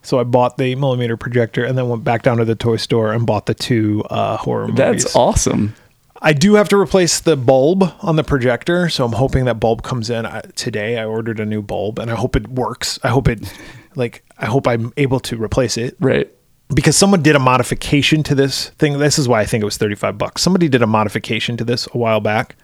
So 0.02 0.18
I 0.20 0.24
bought 0.24 0.58
the 0.58 0.74
millimeter 0.74 1.16
projector, 1.16 1.64
and 1.64 1.76
then 1.76 1.88
went 1.88 2.04
back 2.04 2.22
down 2.22 2.38
to 2.38 2.44
the 2.44 2.54
toy 2.54 2.76
store 2.76 3.12
and 3.12 3.26
bought 3.26 3.46
the 3.46 3.54
two 3.54 4.04
uh, 4.10 4.36
horror 4.36 4.68
movies. 4.68 4.76
That's 4.78 5.16
awesome. 5.16 5.74
I 6.20 6.32
do 6.32 6.54
have 6.54 6.68
to 6.70 6.76
replace 6.76 7.20
the 7.20 7.36
bulb 7.36 7.84
on 8.00 8.16
the 8.16 8.24
projector, 8.24 8.88
so 8.88 9.04
I'm 9.04 9.12
hoping 9.12 9.44
that 9.44 9.60
bulb 9.60 9.82
comes 9.82 10.10
in 10.10 10.26
I, 10.26 10.40
today. 10.56 10.98
I 10.98 11.04
ordered 11.04 11.38
a 11.38 11.44
new 11.46 11.62
bulb, 11.62 11.98
and 11.98 12.10
I 12.10 12.14
hope 12.16 12.34
it 12.34 12.48
works. 12.48 12.98
I 13.04 13.08
hope 13.08 13.28
it, 13.28 13.52
like, 13.94 14.24
I 14.36 14.46
hope 14.46 14.66
I'm 14.66 14.92
able 14.96 15.20
to 15.20 15.40
replace 15.40 15.76
it 15.76 15.96
Right. 16.00 16.28
Because 16.74 16.96
someone 16.96 17.22
did 17.22 17.34
a 17.36 17.38
modification 17.38 18.22
to 18.24 18.34
this 18.34 18.70
thing. 18.70 18.98
This 18.98 19.18
is 19.18 19.26
why 19.28 19.40
I 19.40 19.44
think 19.46 19.62
it 19.62 19.64
was 19.64 19.76
35 19.76 20.18
bucks. 20.18 20.42
Somebody 20.42 20.68
did 20.68 20.82
a 20.82 20.86
modification 20.86 21.56
to 21.56 21.64
this 21.64 21.86
a 21.94 21.98
while 21.98 22.20
back, 22.20 22.56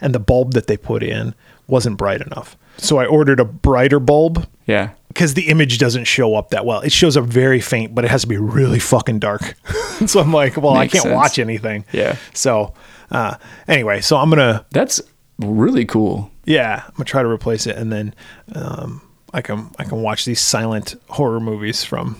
and 0.00 0.14
the 0.14 0.18
bulb 0.20 0.52
that 0.54 0.66
they 0.66 0.76
put 0.76 1.02
in 1.02 1.34
wasn't 1.66 1.96
bright 1.98 2.20
enough. 2.20 2.56
So 2.78 2.98
I 2.98 3.06
ordered 3.06 3.40
a 3.40 3.44
brighter 3.44 3.98
bulb 4.00 4.46
Yeah. 4.66 4.90
because 5.08 5.34
the 5.34 5.48
image 5.48 5.78
doesn't 5.78 6.04
show 6.04 6.36
up 6.36 6.50
that 6.50 6.64
well. 6.64 6.80
It 6.80 6.92
shows 6.92 7.16
up 7.16 7.24
very 7.24 7.60
faint, 7.60 7.94
but 7.94 8.04
it 8.04 8.10
has 8.10 8.20
to 8.22 8.28
be 8.28 8.36
really 8.38 8.78
fucking 8.78 9.18
dark. 9.18 9.54
so 10.06 10.20
I'm 10.20 10.32
like, 10.32 10.56
well, 10.56 10.74
Makes 10.74 10.94
I 10.94 10.96
can't 10.96 11.02
sense. 11.02 11.14
watch 11.14 11.38
anything. 11.40 11.84
Yeah. 11.92 12.16
So 12.34 12.72
uh, 13.10 13.34
anyway, 13.66 14.00
so 14.00 14.16
I'm 14.16 14.30
gonna 14.30 14.64
That's 14.70 15.00
really 15.40 15.84
cool. 15.84 16.30
yeah, 16.44 16.84
I'm 16.86 16.92
gonna 16.94 17.04
try 17.04 17.22
to 17.22 17.28
replace 17.28 17.66
it, 17.66 17.76
and 17.76 17.92
then 17.92 18.14
um, 18.54 19.02
I 19.34 19.42
can 19.42 19.70
I 19.78 19.84
can 19.84 20.00
watch 20.00 20.24
these 20.24 20.40
silent 20.40 20.94
horror 21.10 21.40
movies 21.40 21.82
from. 21.84 22.16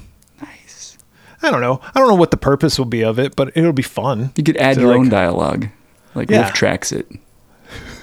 I 1.43 1.51
don't 1.51 1.61
know. 1.61 1.81
I 1.95 1.99
don't 2.01 2.09
know 2.09 2.15
what 2.15 2.31
the 2.31 2.37
purpose 2.37 2.79
will 2.79 2.87
be 2.87 3.03
of 3.05 3.19
it, 3.19 3.37
but 3.37 3.57
it'll 3.57 3.73
be 3.73 3.83
fun. 3.83 4.33
You 4.37 4.45
could 4.45 4.57
add 4.57 4.77
your 4.77 4.89
like- 4.91 4.99
own 4.99 5.09
dialogue. 5.09 5.69
Like 6.15 6.31
Yeah. 6.31 6.43
Wolf 6.43 6.53
tracks 6.53 6.93
it. 6.93 7.09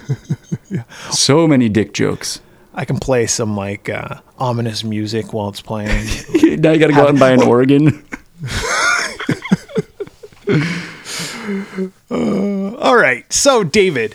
yeah. 0.70 0.84
So 1.10 1.46
many 1.46 1.68
dick 1.68 1.92
jokes. 1.92 2.40
I 2.74 2.84
can 2.84 2.98
play 2.98 3.26
some 3.26 3.56
like 3.56 3.88
uh, 3.88 4.20
ominous 4.38 4.84
music 4.84 5.32
while 5.32 5.48
it's 5.48 5.62
playing. 5.62 5.88
now 6.60 6.72
you 6.72 6.78
got 6.78 6.88
to 6.88 6.92
go 6.92 7.02
out 7.02 7.10
and 7.10 7.18
buy 7.18 7.30
an 7.32 7.42
organ. 7.42 8.04
All 12.10 12.96
right. 12.96 13.30
So, 13.32 13.64
David, 13.64 14.14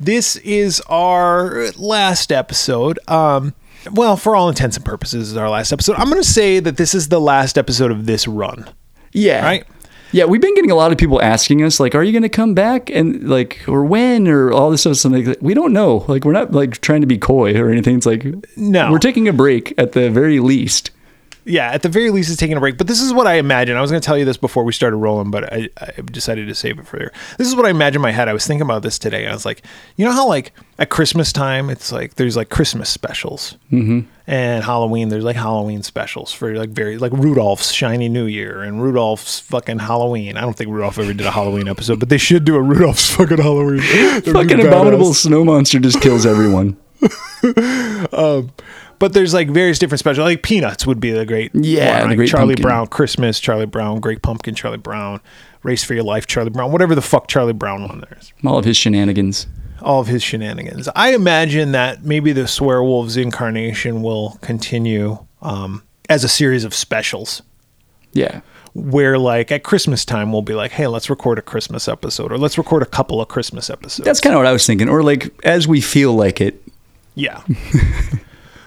this 0.00 0.36
is 0.36 0.80
our 0.88 1.70
last 1.76 2.32
episode. 2.32 2.98
Um, 3.08 3.54
well, 3.90 4.16
for 4.16 4.36
all 4.36 4.48
intents 4.48 4.76
and 4.76 4.84
purposes, 4.84 5.30
is 5.32 5.36
our 5.36 5.50
last 5.50 5.72
episode. 5.72 5.96
I'm 5.96 6.08
going 6.10 6.22
to 6.22 6.28
say 6.28 6.60
that 6.60 6.76
this 6.76 6.94
is 6.94 7.08
the 7.08 7.20
last 7.20 7.58
episode 7.58 7.90
of 7.90 8.06
this 8.06 8.28
run. 8.28 8.68
Yeah. 9.12 9.44
Right? 9.44 9.66
Yeah, 10.14 10.26
we've 10.26 10.42
been 10.42 10.54
getting 10.54 10.70
a 10.70 10.74
lot 10.74 10.92
of 10.92 10.98
people 10.98 11.22
asking 11.22 11.62
us, 11.62 11.80
like, 11.80 11.94
"Are 11.94 12.02
you 12.02 12.12
going 12.12 12.22
to 12.22 12.28
come 12.28 12.52
back?" 12.52 12.90
and 12.90 13.30
like, 13.30 13.62
or 13.66 13.82
when, 13.84 14.28
or 14.28 14.52
all 14.52 14.70
this 14.70 14.82
stuff. 14.82 14.96
Something 14.96 15.24
like, 15.24 15.38
we 15.40 15.54
don't 15.54 15.72
know. 15.72 16.04
Like, 16.06 16.24
we're 16.26 16.32
not 16.32 16.52
like 16.52 16.82
trying 16.82 17.00
to 17.00 17.06
be 17.06 17.16
coy 17.16 17.54
or 17.58 17.70
anything. 17.70 17.96
It's 17.96 18.04
like, 18.06 18.24
No. 18.56 18.90
we're 18.90 18.98
taking 18.98 19.26
a 19.26 19.32
break 19.32 19.72
at 19.78 19.92
the 19.92 20.10
very 20.10 20.38
least. 20.38 20.90
Yeah, 21.44 21.70
at 21.70 21.82
the 21.82 21.88
very 21.88 22.10
least, 22.10 22.30
it's 22.30 22.38
taking 22.38 22.56
a 22.56 22.60
break. 22.60 22.78
But 22.78 22.86
this 22.86 23.00
is 23.00 23.12
what 23.12 23.26
I 23.26 23.34
imagine. 23.34 23.76
I 23.76 23.80
was 23.80 23.90
going 23.90 24.00
to 24.00 24.06
tell 24.06 24.16
you 24.16 24.24
this 24.24 24.36
before 24.36 24.62
we 24.62 24.72
started 24.72 24.96
rolling, 24.96 25.30
but 25.30 25.52
I, 25.52 25.68
I 25.80 26.00
decided 26.02 26.46
to 26.46 26.54
save 26.54 26.78
it 26.78 26.86
for 26.86 26.98
here. 26.98 27.12
This 27.36 27.48
is 27.48 27.56
what 27.56 27.66
I 27.66 27.70
imagine 27.70 27.96
in 27.96 28.02
my 28.02 28.12
head. 28.12 28.28
I 28.28 28.32
was 28.32 28.46
thinking 28.46 28.62
about 28.62 28.82
this 28.82 28.98
today. 28.98 29.26
I 29.26 29.32
was 29.32 29.44
like, 29.44 29.62
you 29.96 30.04
know 30.04 30.12
how 30.12 30.28
like 30.28 30.52
at 30.78 30.88
Christmas 30.88 31.32
time, 31.32 31.68
it's 31.68 31.90
like 31.90 32.14
there's 32.14 32.36
like 32.36 32.48
Christmas 32.48 32.88
specials, 32.88 33.56
mm-hmm. 33.72 34.00
and 34.26 34.64
Halloween 34.64 35.08
there's 35.08 35.24
like 35.24 35.36
Halloween 35.36 35.82
specials 35.82 36.32
for 36.32 36.54
like 36.54 36.70
very 36.70 36.96
like 36.96 37.12
Rudolph's 37.12 37.72
Shiny 37.72 38.08
New 38.08 38.26
Year 38.26 38.62
and 38.62 38.80
Rudolph's 38.80 39.40
fucking 39.40 39.80
Halloween. 39.80 40.36
I 40.36 40.42
don't 40.42 40.56
think 40.56 40.70
Rudolph 40.70 40.98
ever 40.98 41.12
did 41.12 41.26
a 41.26 41.32
Halloween 41.32 41.66
episode, 41.66 41.98
but 41.98 42.08
they 42.08 42.18
should 42.18 42.44
do 42.44 42.54
a 42.54 42.62
Rudolph's 42.62 43.10
fucking 43.10 43.38
Halloween. 43.38 43.80
Fucking 44.22 44.32
really 44.32 44.68
abominable 44.68 45.14
snow 45.14 45.44
monster 45.44 45.80
just 45.80 46.00
kills 46.00 46.24
everyone. 46.24 46.76
But 49.02 49.14
there's 49.14 49.34
like 49.34 49.50
various 49.50 49.80
different 49.80 49.98
specials. 49.98 50.24
Like 50.24 50.44
Peanuts 50.44 50.86
would 50.86 51.00
be 51.00 51.10
the 51.10 51.26
great 51.26 51.50
Yeah, 51.56 52.02
one, 52.02 52.10
the? 52.10 52.14
Great 52.16 52.28
Charlie 52.28 52.54
Pumpkin. 52.54 52.62
Brown 52.62 52.86
Christmas, 52.86 53.40
Charlie 53.40 53.66
Brown 53.66 53.98
Great 53.98 54.22
Pumpkin, 54.22 54.54
Charlie 54.54 54.78
Brown 54.78 55.20
Race 55.64 55.82
for 55.82 55.94
Your 55.94 56.04
Life, 56.04 56.28
Charlie 56.28 56.50
Brown, 56.50 56.70
whatever 56.70 56.94
the 56.94 57.02
fuck 57.02 57.26
Charlie 57.26 57.52
Brown 57.52 57.82
one 57.82 57.98
there 57.98 58.16
is. 58.20 58.32
All 58.44 58.58
of 58.58 58.64
his 58.64 58.76
shenanigans. 58.76 59.48
All 59.80 60.00
of 60.00 60.06
his 60.06 60.22
shenanigans. 60.22 60.88
I 60.94 61.14
imagine 61.14 61.72
that 61.72 62.04
maybe 62.04 62.30
the 62.30 62.42
Swearwolves 62.42 63.20
incarnation 63.20 64.02
will 64.02 64.38
continue 64.40 65.18
um, 65.40 65.82
as 66.08 66.22
a 66.22 66.28
series 66.28 66.62
of 66.62 66.72
specials. 66.72 67.42
Yeah. 68.12 68.42
Where 68.72 69.18
like 69.18 69.50
at 69.50 69.64
Christmas 69.64 70.04
time 70.04 70.30
we'll 70.30 70.42
be 70.42 70.54
like, 70.54 70.70
hey, 70.70 70.86
let's 70.86 71.10
record 71.10 71.40
a 71.40 71.42
Christmas 71.42 71.88
episode, 71.88 72.30
or 72.30 72.38
let's 72.38 72.56
record 72.56 72.84
a 72.84 72.86
couple 72.86 73.20
of 73.20 73.26
Christmas 73.26 73.68
episodes. 73.68 74.04
That's 74.06 74.20
kind 74.20 74.32
of 74.32 74.38
what 74.38 74.46
I 74.46 74.52
was 74.52 74.64
thinking. 74.64 74.88
Or 74.88 75.02
like 75.02 75.28
as 75.44 75.66
we 75.66 75.80
feel 75.80 76.12
like 76.14 76.40
it. 76.40 76.62
yeah. 77.16 77.42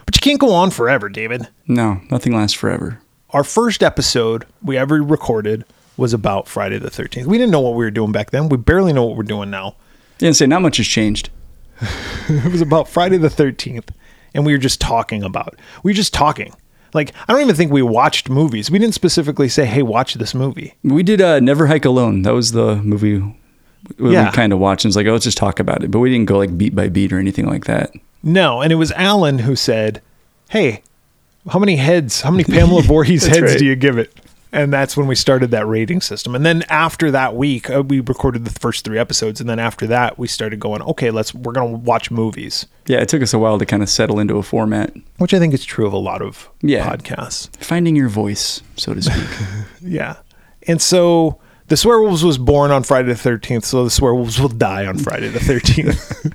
but 0.06 0.16
you 0.16 0.20
can't 0.22 0.40
go 0.40 0.54
on 0.54 0.72
forever, 0.72 1.10
David. 1.10 1.48
No, 1.68 2.02
nothing 2.12 2.36
lasts 2.36 2.56
forever. 2.58 3.00
our 3.32 3.44
first 3.44 3.84
episode 3.84 4.46
we 4.64 4.78
ever 4.78 5.02
recorded 5.04 5.66
was 5.98 6.14
about 6.14 6.48
Friday 6.48 6.78
the 6.78 6.90
13th. 6.90 7.26
We 7.26 7.38
didn't 7.38 7.52
know 7.52 7.62
what 7.62 7.74
we 7.76 7.84
were 7.86 7.92
doing 7.92 8.12
back 8.12 8.32
then. 8.32 8.50
We 8.50 8.58
barely 8.58 8.94
know 8.94 9.06
what 9.06 9.16
we're 9.18 9.24
doing 9.24 9.50
now. 9.50 9.76
And 10.22 10.36
say 10.36 10.46
not 10.46 10.62
much 10.62 10.78
has 10.78 10.88
changed. 10.88 11.30
It 12.28 12.52
was 12.52 12.62
about 12.62 12.88
Friday 12.90 13.18
the 13.18 13.28
13th, 13.28 13.90
and 14.34 14.46
we 14.46 14.52
were 14.52 14.58
just 14.58 14.82
talking 14.82 15.22
about. 15.24 15.60
We 15.84 15.92
were 15.92 15.96
just 15.96 16.14
talking. 16.14 16.54
Like, 16.94 17.14
I 17.28 17.34
don't 17.34 17.42
even 17.42 17.56
think 17.56 17.72
we 17.72 17.82
watched 17.84 18.30
movies. 18.30 18.72
We 18.72 18.80
didn't 18.80 18.96
specifically 18.96 19.48
say, 19.50 19.66
hey, 19.66 19.84
watch 19.84 20.16
this 20.16 20.34
movie. 20.34 20.74
We 20.84 21.04
did 21.04 21.22
uh, 21.22 21.40
Never 21.40 21.68
Hike 21.68 21.86
Alone. 21.86 22.24
That 22.24 22.34
was 22.34 22.52
the 22.54 22.78
movie 22.78 23.20
we 24.00 24.14
Yeah. 24.14 24.32
kind 24.32 24.54
of 24.54 24.60
watched. 24.60 24.86
And 24.86 24.90
it's 24.90 24.96
like, 24.96 25.06
oh, 25.06 25.12
let's 25.12 25.26
just 25.26 25.38
talk 25.38 25.60
about 25.60 25.84
it. 25.84 25.92
But 25.92 26.00
we 26.00 26.10
didn't 26.10 26.26
go 26.28 26.38
like 26.38 26.58
beat 26.58 26.74
by 26.74 26.90
beat 26.90 27.14
or 27.14 27.20
anything 27.20 27.46
like 27.46 27.66
that. 27.66 27.92
No, 28.26 28.62
and 28.62 28.74
it 28.74 28.76
was 28.76 28.92
Alan 28.94 29.40
who 29.40 29.56
said, 29.56 30.02
hey, 30.50 30.82
how 31.50 31.60
many 31.60 31.78
heads, 31.78 32.22
how 32.22 32.32
many 32.32 32.44
Pamela 32.46 32.82
Voorhees 32.82 33.26
heads 33.26 33.42
right. 33.42 33.58
do 33.58 33.66
you 33.66 33.76
give 33.78 33.98
it? 33.98 34.12
And 34.52 34.72
that's 34.72 34.96
when 34.96 35.06
we 35.08 35.16
started 35.16 35.52
that 35.52 35.68
rating 35.68 36.00
system. 36.00 36.34
And 36.34 36.46
then 36.46 36.64
after 36.70 37.12
that 37.12 37.36
week, 37.36 37.70
uh, 37.70 37.84
we 37.84 38.00
recorded 38.00 38.46
the 38.46 38.58
first 38.58 38.86
three 38.86 38.98
episodes. 38.98 39.42
And 39.42 39.50
then 39.50 39.60
after 39.60 39.86
that, 39.88 40.18
we 40.18 40.28
started 40.28 40.62
going, 40.62 40.82
okay, 40.82 41.12
let's, 41.12 41.34
we're 41.36 41.52
going 41.52 41.72
to 41.74 41.78
watch 41.78 42.10
movies. 42.10 42.66
Yeah, 42.88 43.00
it 43.00 43.10
took 43.10 43.22
us 43.22 43.34
a 43.34 43.40
while 43.40 43.60
to 43.60 43.66
kind 43.66 43.84
of 43.84 43.90
settle 43.90 44.18
into 44.18 44.38
a 44.38 44.44
format. 44.44 44.94
which 45.18 45.34
I 45.34 45.40
think 45.40 45.54
is 45.54 45.66
true 45.66 45.86
of 45.86 45.92
a 45.92 45.98
lot 45.98 46.22
of 46.22 46.50
Yeah. 46.62 46.90
podcasts. 46.90 47.54
Finding 47.58 47.98
your 47.98 48.08
voice, 48.08 48.62
so 48.78 48.94
to 48.94 49.02
speak. 49.02 49.28
Yeah. 49.82 50.16
And 50.68 50.82
so 50.82 51.40
the 51.68 51.76
Swearwolves 51.76 52.24
was 52.24 52.38
born 52.38 52.72
on 52.72 52.84
Friday 52.84 53.10
the 53.14 53.14
13th, 53.30 53.66
so 53.66 53.84
the 53.84 53.90
Swearwolves 53.90 54.40
will 54.40 54.48
die 54.50 54.86
on 54.86 54.98
Friday 54.98 55.28
the 55.28 55.40
13th. 55.40 56.32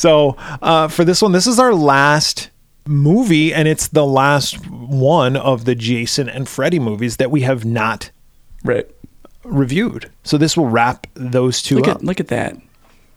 So 0.00 0.34
uh, 0.62 0.88
for 0.88 1.04
this 1.04 1.20
one, 1.20 1.32
this 1.32 1.46
is 1.46 1.58
our 1.58 1.74
last 1.74 2.48
movie, 2.86 3.52
and 3.52 3.68
it's 3.68 3.88
the 3.88 4.06
last 4.06 4.66
one 4.70 5.36
of 5.36 5.66
the 5.66 5.74
Jason 5.74 6.26
and 6.26 6.48
Freddy 6.48 6.78
movies 6.78 7.18
that 7.18 7.30
we 7.30 7.42
have 7.42 7.66
not 7.66 8.10
right. 8.64 8.88
reviewed. 9.44 10.10
So 10.24 10.38
this 10.38 10.56
will 10.56 10.68
wrap 10.68 11.06
those 11.12 11.60
two 11.62 11.76
Look 11.76 11.88
up. 11.88 11.96
at 11.98 12.04
look 12.04 12.18
at 12.18 12.28
that. 12.28 12.56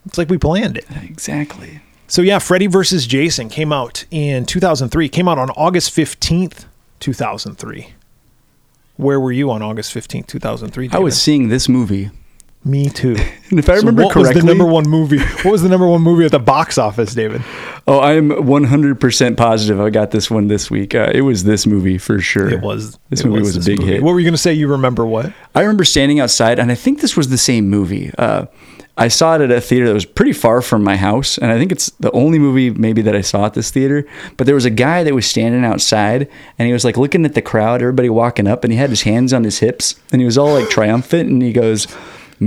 it's 0.05 0.17
like 0.17 0.29
we 0.29 0.37
planned 0.37 0.77
it. 0.77 0.85
Exactly. 1.03 1.79
So 2.07 2.21
yeah, 2.21 2.39
Freddy 2.39 2.67
versus 2.67 3.07
Jason 3.07 3.47
came 3.47 3.71
out 3.71 4.03
in 4.11 4.45
2003. 4.45 5.07
Came 5.07 5.29
out 5.29 5.39
on 5.39 5.51
August 5.51 5.95
15th, 5.95 6.65
2003. 6.99 7.93
Where 8.97 9.21
were 9.21 9.31
you 9.31 9.49
on 9.49 9.61
August 9.61 9.93
15th, 9.93 10.27
2003? 10.27 10.89
I 10.91 10.99
was 10.99 11.19
seeing 11.19 11.47
this 11.47 11.69
movie. 11.69 12.11
Me 12.65 12.89
too. 12.89 13.15
And 13.53 13.59
if 13.59 13.69
I 13.69 13.75
remember 13.75 14.05
what 14.05 14.13
correctly, 14.13 14.33
was 14.33 14.43
the 14.43 14.47
number 14.47 14.65
one 14.65 14.89
movie? 14.89 15.19
What 15.19 15.51
was 15.51 15.61
the 15.61 15.69
number 15.69 15.87
one 15.87 16.01
movie 16.01 16.25
at 16.25 16.31
the 16.31 16.39
box 16.39 16.79
office, 16.79 17.13
David? 17.13 17.43
oh, 17.87 17.99
I 17.99 18.13
am 18.13 18.29
100% 18.31 19.37
positive 19.37 19.79
I 19.79 19.91
got 19.91 20.09
this 20.09 20.31
one 20.31 20.47
this 20.47 20.71
week. 20.71 20.95
Uh, 20.95 21.11
it 21.13 21.21
was 21.21 21.43
this 21.43 21.67
movie 21.67 21.99
for 21.99 22.19
sure. 22.19 22.49
It 22.49 22.61
was. 22.61 22.97
This 23.11 23.19
it 23.19 23.27
movie 23.27 23.41
was, 23.41 23.53
this 23.53 23.67
a 23.67 23.69
big 23.69 23.79
movie. 23.79 23.91
hit. 23.93 24.01
What 24.01 24.13
were 24.13 24.19
you 24.19 24.25
going 24.25 24.33
to 24.33 24.39
say? 24.39 24.53
You 24.53 24.67
remember 24.69 25.05
what? 25.05 25.31
I 25.53 25.61
remember 25.61 25.83
standing 25.83 26.19
outside, 26.19 26.57
and 26.57 26.71
I 26.71 26.75
think 26.75 27.01
this 27.01 27.15
was 27.15 27.29
the 27.29 27.37
same 27.37 27.69
movie. 27.69 28.11
Uh, 28.17 28.47
I 28.97 29.07
saw 29.07 29.35
it 29.35 29.41
at 29.41 29.51
a 29.51 29.61
theater 29.61 29.87
that 29.87 29.93
was 29.93 30.05
pretty 30.05 30.33
far 30.33 30.61
from 30.61 30.83
my 30.83 30.95
house, 30.97 31.37
and 31.37 31.51
I 31.51 31.59
think 31.59 31.71
it's 31.71 31.91
the 31.99 32.11
only 32.11 32.39
movie 32.39 32.71
maybe 32.71 33.03
that 33.03 33.15
I 33.15 33.21
saw 33.21 33.45
at 33.45 33.53
this 33.53 33.69
theater. 33.69 34.03
But 34.37 34.47
there 34.47 34.55
was 34.55 34.65
a 34.65 34.71
guy 34.71 35.03
that 35.03 35.13
was 35.13 35.27
standing 35.27 35.63
outside, 35.63 36.27
and 36.57 36.65
he 36.65 36.73
was 36.73 36.85
like 36.85 36.97
looking 36.97 37.25
at 37.25 37.35
the 37.35 37.41
crowd, 37.43 37.81
everybody 37.81 38.09
walking 38.09 38.47
up, 38.47 38.63
and 38.63 38.73
he 38.73 38.79
had 38.79 38.89
his 38.89 39.03
hands 39.03 39.31
on 39.31 39.43
his 39.43 39.59
hips, 39.59 39.95
and 40.11 40.21
he 40.21 40.25
was 40.25 40.37
all 40.37 40.53
like 40.53 40.69
triumphant, 40.69 41.29
and 41.29 41.41
he 41.43 41.53
goes, 41.53 41.87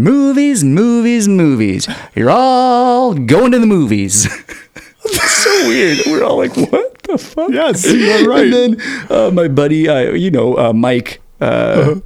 "Movies, 0.02 0.62
movies, 0.64 1.26
movies! 1.28 1.88
You're 2.14 2.30
all 2.30 3.14
going 3.14 3.52
to 3.52 3.58
the 3.58 3.66
movies." 3.66 4.24
That's 5.04 5.30
so 5.44 5.68
weird. 5.68 5.98
We're 6.06 6.24
all 6.24 6.36
like, 6.38 6.56
"What 6.56 7.02
the 7.02 7.18
fuck?" 7.18 7.50
Yes, 7.50 7.84
you 7.90 8.10
are 8.10 8.24
right. 8.28 8.44
And 8.44 8.52
then 8.52 9.10
uh, 9.10 9.30
my 9.32 9.48
buddy, 9.48 9.88
uh, 9.88 10.12
you 10.12 10.30
know, 10.30 10.56
uh, 10.58 10.72
Mike, 10.72 11.20
uh, 11.40 11.96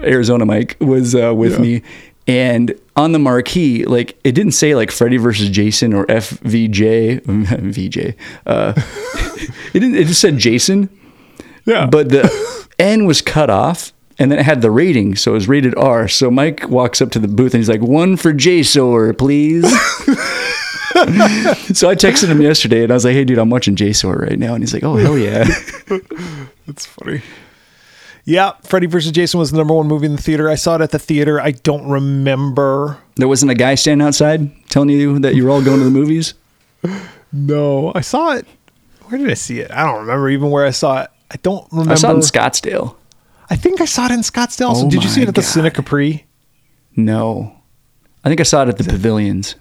Arizona 0.00 0.44
Mike, 0.46 0.76
was 0.80 1.14
uh, 1.14 1.34
with 1.34 1.54
Uh-huh. 1.54 1.62
Yeah. 1.64 1.78
me, 1.78 1.82
and 2.26 2.74
on 2.96 3.12
the 3.12 3.18
marquee, 3.18 3.84
like 3.84 4.16
it 4.24 4.32
didn't 4.32 4.52
say 4.52 4.74
like 4.74 4.90
Freddy 4.90 5.16
versus 5.16 5.50
Jason 5.50 5.92
or 5.92 6.06
FVJ, 6.06 7.22
VJ. 7.26 8.14
Uh, 8.46 8.72
it 9.74 9.80
didn't. 9.80 9.96
It 9.96 10.06
just 10.06 10.20
said 10.20 10.38
Jason, 10.38 10.88
Yeah. 11.66 11.86
but 11.86 12.08
the 12.10 12.30
N 12.78 13.04
was 13.06 13.20
cut 13.20 13.50
off. 13.50 13.92
And 14.18 14.30
then 14.30 14.38
it 14.38 14.44
had 14.44 14.62
the 14.62 14.70
rating, 14.70 15.16
so 15.16 15.32
it 15.32 15.34
was 15.34 15.48
rated 15.48 15.74
R. 15.76 16.06
So 16.06 16.30
Mike 16.30 16.68
walks 16.68 17.02
up 17.02 17.10
to 17.12 17.18
the 17.18 17.26
booth 17.28 17.52
and 17.52 17.60
he's 17.60 17.68
like, 17.68 17.82
"One 17.82 18.16
for 18.16 18.32
JSOR, 18.32 19.16
please." 19.18 19.64
so 21.76 21.90
I 21.90 21.96
texted 21.96 22.28
him 22.28 22.40
yesterday 22.40 22.84
and 22.84 22.92
I 22.92 22.94
was 22.94 23.04
like, 23.04 23.14
"Hey, 23.14 23.24
dude, 23.24 23.38
I'm 23.38 23.50
watching 23.50 23.74
JSOR 23.74 24.20
right 24.20 24.38
now," 24.38 24.54
and 24.54 24.62
he's 24.62 24.72
like, 24.72 24.84
"Oh, 24.84 24.96
hell 24.96 25.18
yeah!" 25.18 25.44
That's 26.66 26.86
funny. 26.86 27.22
Yeah, 28.24 28.52
Freddy 28.62 28.86
versus 28.86 29.12
Jason 29.12 29.38
was 29.38 29.50
the 29.50 29.58
number 29.58 29.74
one 29.74 29.86
movie 29.86 30.06
in 30.06 30.16
the 30.16 30.22
theater. 30.22 30.48
I 30.48 30.54
saw 30.54 30.76
it 30.76 30.80
at 30.80 30.92
the 30.92 30.98
theater. 30.98 31.40
I 31.40 31.50
don't 31.50 31.86
remember. 31.88 32.98
There 33.16 33.28
wasn't 33.28 33.50
a 33.50 33.54
guy 33.54 33.74
standing 33.74 34.06
outside 34.06 34.50
telling 34.70 34.88
you 34.88 35.18
that 35.18 35.34
you 35.34 35.44
were 35.44 35.50
all 35.50 35.62
going 35.62 35.78
to 35.78 35.84
the 35.84 35.90
movies. 35.90 36.34
No, 37.36 37.90
I 37.96 38.00
saw 38.00 38.36
it. 38.36 38.46
Where 39.06 39.18
did 39.18 39.28
I 39.28 39.34
see 39.34 39.58
it? 39.58 39.68
I 39.72 39.82
don't 39.82 40.02
remember 40.02 40.30
even 40.30 40.52
where 40.52 40.64
I 40.64 40.70
saw 40.70 41.02
it. 41.02 41.10
I 41.32 41.36
don't 41.38 41.66
remember. 41.72 41.90
I 41.90 41.94
saw 41.96 42.12
it 42.12 42.14
in 42.14 42.20
Scottsdale. 42.20 42.94
I 43.50 43.56
think 43.56 43.80
I 43.80 43.84
saw 43.84 44.06
it 44.06 44.12
in 44.12 44.20
Scottsdale. 44.20 44.68
Also, 44.68 44.86
Oh 44.86 44.90
did 44.90 45.02
you 45.02 45.08
see 45.10 45.22
it 45.22 45.28
at 45.28 45.34
the 45.34 45.40
God. 45.40 45.46
Cine 45.46 45.74
Capri? 45.74 46.26
No, 46.96 47.54
I 48.24 48.28
think 48.28 48.40
I 48.40 48.44
saw 48.44 48.62
it 48.62 48.68
at 48.68 48.78
the 48.78 48.84
pavilions. 48.84 49.56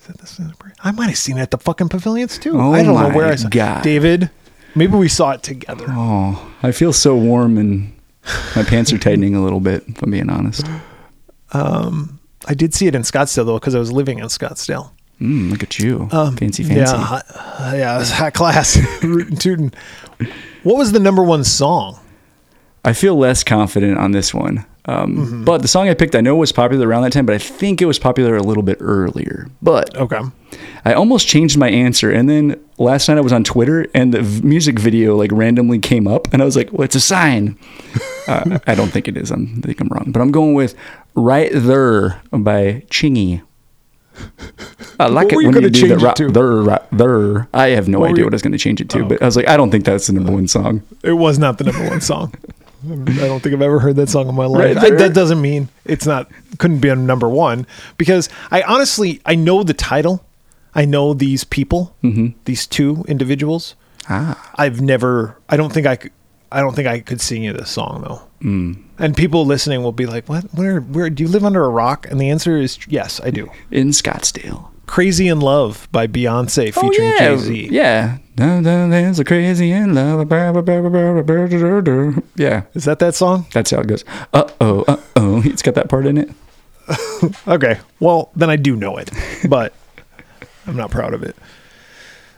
Is 0.00 0.08
it 0.10 0.18
the 0.18 0.26
Cine 0.26 0.50
Capri? 0.52 0.72
I 0.82 0.90
might 0.92 1.06
have 1.08 1.18
seen 1.18 1.38
it 1.38 1.42
at 1.42 1.50
the 1.50 1.58
fucking 1.58 1.88
pavilions 1.88 2.38
too. 2.38 2.58
Oh 2.60 2.72
I 2.72 2.82
don't 2.82 2.94
know 3.00 3.16
where 3.16 3.26
I 3.26 3.36
saw 3.36 3.48
God. 3.48 3.82
David, 3.82 4.30
maybe 4.74 4.96
we 4.96 5.08
saw 5.08 5.30
it 5.32 5.42
together. 5.42 5.86
Oh, 5.88 6.52
I 6.62 6.72
feel 6.72 6.92
so 6.92 7.16
warm 7.16 7.56
and 7.58 7.92
my 8.56 8.62
pants 8.62 8.92
are 8.92 8.98
tightening 8.98 9.34
a 9.34 9.42
little 9.42 9.60
bit. 9.60 9.84
If 9.86 10.02
I'm 10.02 10.10
being 10.10 10.30
honest. 10.30 10.66
Um, 11.52 12.18
I 12.46 12.54
did 12.54 12.74
see 12.74 12.86
it 12.86 12.94
in 12.94 13.02
Scottsdale 13.02 13.46
though 13.46 13.58
because 13.58 13.74
I 13.74 13.78
was 13.78 13.92
living 13.92 14.18
in 14.18 14.26
Scottsdale. 14.26 14.90
Mm, 15.20 15.50
look 15.52 15.62
at 15.62 15.78
you, 15.78 16.08
fancy, 16.08 16.64
fancy. 16.64 16.74
Yeah, 16.74 16.96
hot, 16.96 17.24
yeah, 17.76 17.94
it 17.94 17.98
was 17.98 18.10
high 18.22 18.30
class. 18.30 18.76
Rootin' 19.02 19.36
tootin'. 19.36 19.72
What 20.64 20.76
was 20.76 20.90
the 20.92 20.98
number 20.98 21.22
one 21.22 21.44
song? 21.44 22.00
I 22.84 22.92
feel 22.92 23.16
less 23.16 23.42
confident 23.44 23.98
on 23.98 24.12
this 24.12 24.32
one. 24.34 24.58
Um, 24.86 25.16
Mm-hmm. 25.16 25.44
But 25.44 25.62
the 25.62 25.68
song 25.68 25.88
I 25.88 25.94
picked, 25.94 26.14
I 26.14 26.20
know 26.20 26.36
was 26.36 26.52
popular 26.52 26.86
around 26.86 27.02
that 27.04 27.12
time, 27.14 27.24
but 27.24 27.34
I 27.34 27.38
think 27.38 27.80
it 27.80 27.86
was 27.86 27.98
popular 27.98 28.36
a 28.36 28.42
little 28.42 28.62
bit 28.62 28.76
earlier. 28.80 29.46
But 29.62 29.96
Okay. 29.96 30.20
I 30.84 30.92
almost 30.92 31.26
changed 31.26 31.56
my 31.56 31.70
answer, 31.70 32.10
and 32.10 32.28
then 32.28 32.60
last 32.76 33.08
night 33.08 33.16
I 33.16 33.22
was 33.22 33.32
on 33.32 33.44
Twitter, 33.44 33.86
and 33.94 34.12
the 34.12 34.20
v- 34.20 34.46
music 34.46 34.78
video 34.78 35.16
like 35.16 35.32
randomly 35.32 35.78
came 35.78 36.06
up, 36.06 36.28
and 36.34 36.42
I 36.42 36.44
was 36.44 36.54
like, 36.56 36.70
"Well, 36.70 36.82
it's 36.82 36.94
a 36.94 37.00
sign." 37.00 37.56
uh, 38.28 38.58
I 38.66 38.74
don't 38.74 38.90
think 38.90 39.08
it 39.08 39.16
is. 39.16 39.30
I'm, 39.30 39.60
I 39.64 39.66
think 39.68 39.80
I'm 39.80 39.88
wrong, 39.88 40.12
but 40.12 40.20
I'm 40.20 40.30
going 40.30 40.52
with 40.52 40.74
"Right 41.14 41.50
There" 41.54 42.20
by 42.30 42.84
Chingy. 42.90 43.40
I 45.00 45.08
like 45.08 45.32
it 45.32 45.36
were 45.36 45.42
you 45.42 45.50
when 45.50 45.62
you 45.62 45.70
do 45.70 45.88
the 45.88 45.96
right 45.96 46.14
there, 46.16 46.52
right 46.62 46.82
there. 46.92 47.48
I 47.54 47.68
have 47.70 47.88
no 47.88 48.00
What 48.00 48.10
idea 48.10 48.18
you- 48.20 48.24
what 48.26 48.34
I 48.34 48.36
was 48.36 48.42
going 48.42 48.52
to 48.52 48.58
change 48.58 48.80
it 48.80 48.88
to, 48.90 49.00
Oh, 49.00 49.08
but 49.08 49.22
I 49.22 49.24
was 49.24 49.34
like, 49.36 49.48
I 49.48 49.56
don't 49.56 49.70
think 49.70 49.84
that's 49.84 50.06
the 50.06 50.12
number 50.12 50.30
one 50.32 50.46
song. 50.46 50.82
It 51.02 51.14
was 51.14 51.38
not 51.38 51.58
the 51.58 51.64
number 51.64 51.88
one 51.88 52.00
song. 52.02 52.34
I 52.90 53.26
don't 53.26 53.42
think 53.42 53.54
I've 53.54 53.62
ever 53.62 53.80
heard 53.80 53.96
that 53.96 54.08
song 54.08 54.28
in 54.28 54.34
my 54.34 54.46
life. 54.46 54.76
Right 54.76 54.80
there. 54.80 54.98
that 54.98 55.14
doesn't 55.14 55.40
mean 55.40 55.68
it's 55.84 56.06
not 56.06 56.30
couldn't 56.58 56.80
be 56.80 56.88
a 56.88 56.96
number 56.96 57.28
one 57.28 57.66
because 57.98 58.28
I 58.50 58.62
honestly 58.62 59.20
I 59.24 59.34
know 59.34 59.62
the 59.62 59.74
title. 59.74 60.24
I 60.74 60.84
know 60.84 61.14
these 61.14 61.44
people, 61.44 61.94
these 62.44 62.66
two 62.66 63.04
individuals. 63.06 63.76
Ah, 64.08 64.52
I've 64.56 64.80
never. 64.80 65.38
I 65.48 65.56
don't 65.56 65.72
think 65.72 65.86
I 65.86 65.96
could. 65.96 66.12
I 66.50 66.60
don't 66.60 66.74
think 66.74 66.86
I 66.88 67.00
could 67.00 67.20
sing 67.20 67.44
you 67.44 67.52
this 67.52 67.70
song 67.70 68.02
though. 68.02 68.22
And 68.98 69.16
people 69.16 69.46
listening 69.46 69.82
will 69.82 69.92
be 69.92 70.06
like, 70.06 70.28
"What? 70.28 70.44
Where? 70.54 70.80
Where? 70.80 71.08
Do 71.10 71.22
you 71.22 71.28
live 71.28 71.44
under 71.44 71.64
a 71.64 71.68
rock?" 71.68 72.06
And 72.10 72.20
the 72.20 72.28
answer 72.28 72.56
is 72.58 72.78
yes, 72.88 73.20
I 73.24 73.30
do. 73.30 73.50
in 73.70 73.88
Scottsdale. 73.88 74.68
"Crazy 74.86 75.28
in 75.28 75.40
Love" 75.40 75.88
by 75.92 76.06
Beyonce 76.06 76.74
featuring 76.74 77.08
oh, 77.08 77.16
yeah. 77.18 77.18
Jay 77.18 77.36
Z. 77.38 77.68
Yeah. 77.70 78.18
There's 78.36 79.18
a 79.18 79.24
crazy 79.24 79.70
in 79.70 79.94
love. 79.94 80.28
Yeah. 82.36 82.62
Is 82.74 82.84
that 82.84 82.98
that 82.98 83.14
song? 83.14 83.46
That's 83.52 83.70
how 83.70 83.80
it 83.80 83.86
goes. 83.86 84.04
Uh 84.32 84.48
oh, 84.60 84.84
uh 84.88 84.96
oh. 85.16 85.42
It's 85.44 85.62
got 85.62 85.74
that 85.74 85.88
part 85.88 86.06
in 86.06 86.18
it. 86.18 86.30
Okay. 87.48 87.78
Well, 88.00 88.30
then 88.36 88.50
I 88.50 88.56
do 88.56 88.76
know 88.76 88.98
it, 88.98 89.10
but 89.48 89.72
I'm 90.66 90.76
not 90.76 90.90
proud 90.90 91.14
of 91.14 91.22
it. 91.22 91.34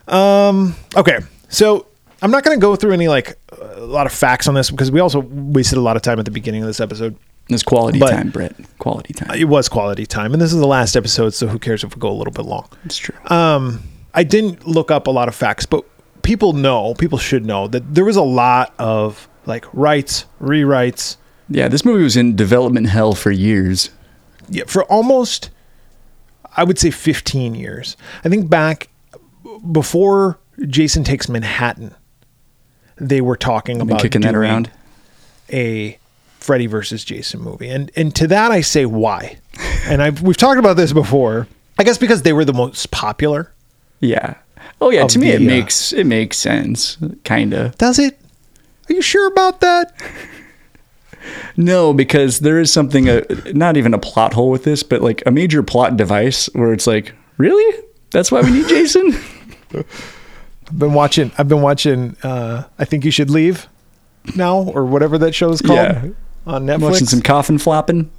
Um. 0.06 0.76
Okay. 0.96 1.18
So 1.48 1.86
I'm 2.22 2.30
not 2.30 2.44
going 2.44 2.56
to 2.56 2.60
go 2.60 2.76
through 2.76 2.92
any 2.92 3.08
like 3.08 3.36
a 3.60 3.80
lot 3.80 4.06
of 4.06 4.12
facts 4.12 4.46
on 4.46 4.54
this 4.54 4.70
because 4.70 4.92
we 4.92 5.00
also 5.00 5.20
wasted 5.20 5.78
a 5.78 5.80
lot 5.80 5.96
of 5.96 6.02
time 6.02 6.20
at 6.20 6.24
the 6.24 6.30
beginning 6.30 6.62
of 6.62 6.68
this 6.68 6.80
episode. 6.80 7.16
It's 7.48 7.62
quality 7.64 7.98
But- 7.98 8.10
time, 8.10 8.30
Bret. 8.30 8.54
Quality 8.78 9.14
time. 9.14 9.36
It 9.36 9.44
was 9.48 9.68
quality 9.68 10.06
time, 10.06 10.32
and 10.32 10.40
this 10.40 10.52
is 10.52 10.60
the 10.60 10.66
last 10.66 10.94
episode, 10.96 11.34
so 11.34 11.46
who 11.48 11.58
cares 11.58 11.82
if 11.82 11.94
we 11.96 12.00
go 12.00 12.10
a 12.10 12.14
little 12.14 12.32
bit 12.32 12.44
long? 12.44 12.68
It's 12.84 12.96
true. 12.98 13.14
Um, 13.26 13.82
I 14.16 14.24
didn't 14.24 14.66
look 14.66 14.90
up 14.90 15.06
a 15.06 15.10
lot 15.10 15.28
of 15.28 15.34
facts, 15.34 15.66
but 15.66 15.84
people 16.22 16.52
know, 16.52 16.94
people 16.94 17.18
should 17.18 17.46
know 17.46 17.68
that 17.68 17.94
there 17.94 18.04
was 18.04 18.16
a 18.16 18.22
lot 18.22 18.74
of 18.78 19.28
like 19.46 19.64
rights, 19.72 20.24
rewrites, 20.40 21.16
yeah, 21.48 21.68
this 21.68 21.84
movie 21.84 22.02
was 22.02 22.16
in 22.16 22.34
development 22.36 22.88
hell 22.88 23.14
for 23.14 23.30
years. 23.30 23.90
yeah, 24.48 24.64
for 24.66 24.84
almost, 24.84 25.50
I 26.56 26.64
would 26.64 26.78
say 26.78 26.90
15 26.90 27.54
years. 27.54 27.96
I 28.24 28.28
think 28.28 28.50
back 28.50 28.88
before 29.70 30.38
Jason 30.66 31.04
Takes 31.04 31.28
Manhattan, 31.28 31.94
they 32.96 33.20
were 33.20 33.36
talking 33.36 33.80
about 33.80 34.00
kicking 34.00 34.22
that 34.22 34.34
around. 34.34 34.70
a 35.52 35.98
Freddy 36.40 36.66
versus 36.66 37.04
Jason 37.04 37.40
movie, 37.40 37.68
and 37.68 37.90
and 37.96 38.14
to 38.16 38.26
that 38.28 38.50
I 38.50 38.60
say 38.60 38.86
why, 38.86 39.38
and 39.84 40.02
I've 40.02 40.22
we've 40.22 40.36
talked 40.36 40.58
about 40.58 40.76
this 40.76 40.92
before. 40.92 41.46
I 41.78 41.84
guess 41.84 41.98
because 41.98 42.22
they 42.22 42.32
were 42.32 42.44
the 42.44 42.54
most 42.54 42.90
popular. 42.90 43.52
Yeah. 44.00 44.34
Oh 44.80 44.90
yeah. 44.90 45.06
To 45.06 45.18
me, 45.18 45.30
it 45.30 45.38
the, 45.38 45.44
uh, 45.46 45.48
makes 45.48 45.92
it 45.92 46.04
makes 46.06 46.36
sense. 46.36 46.98
Kinda. 47.24 47.72
Does 47.78 47.98
it? 47.98 48.18
Are 48.88 48.92
you 48.94 49.02
sure 49.02 49.26
about 49.28 49.60
that? 49.60 49.92
No, 51.56 51.92
because 51.92 52.40
there 52.40 52.60
is 52.60 52.72
something, 52.72 53.08
uh, 53.08 53.22
not 53.52 53.76
even 53.76 53.94
a 53.94 53.98
plot 53.98 54.32
hole 54.34 54.50
with 54.50 54.62
this, 54.64 54.82
but 54.82 55.00
like 55.02 55.22
a 55.26 55.30
major 55.30 55.62
plot 55.62 55.96
device 55.96 56.46
where 56.52 56.72
it's 56.72 56.86
like, 56.86 57.14
really? 57.38 57.82
That's 58.12 58.30
why 58.30 58.42
we 58.42 58.50
need 58.50 58.68
Jason? 58.68 59.12
I've 59.74 59.84
been 60.78 60.92
watching. 60.92 61.32
I've 61.38 61.48
been 61.48 61.62
watching. 61.62 62.16
Uh, 62.22 62.64
I 62.78 62.84
think 62.84 63.04
you 63.04 63.10
should 63.10 63.30
leave 63.30 63.66
now, 64.36 64.58
or 64.58 64.84
whatever 64.84 65.18
that 65.18 65.34
show 65.34 65.50
is 65.50 65.60
called 65.60 65.78
Yeah. 65.78 66.08
on 66.46 66.66
Netflix. 66.66 66.80
watching 66.80 67.06
some 67.06 67.22
coffin 67.22 67.58
flopping 67.58 68.10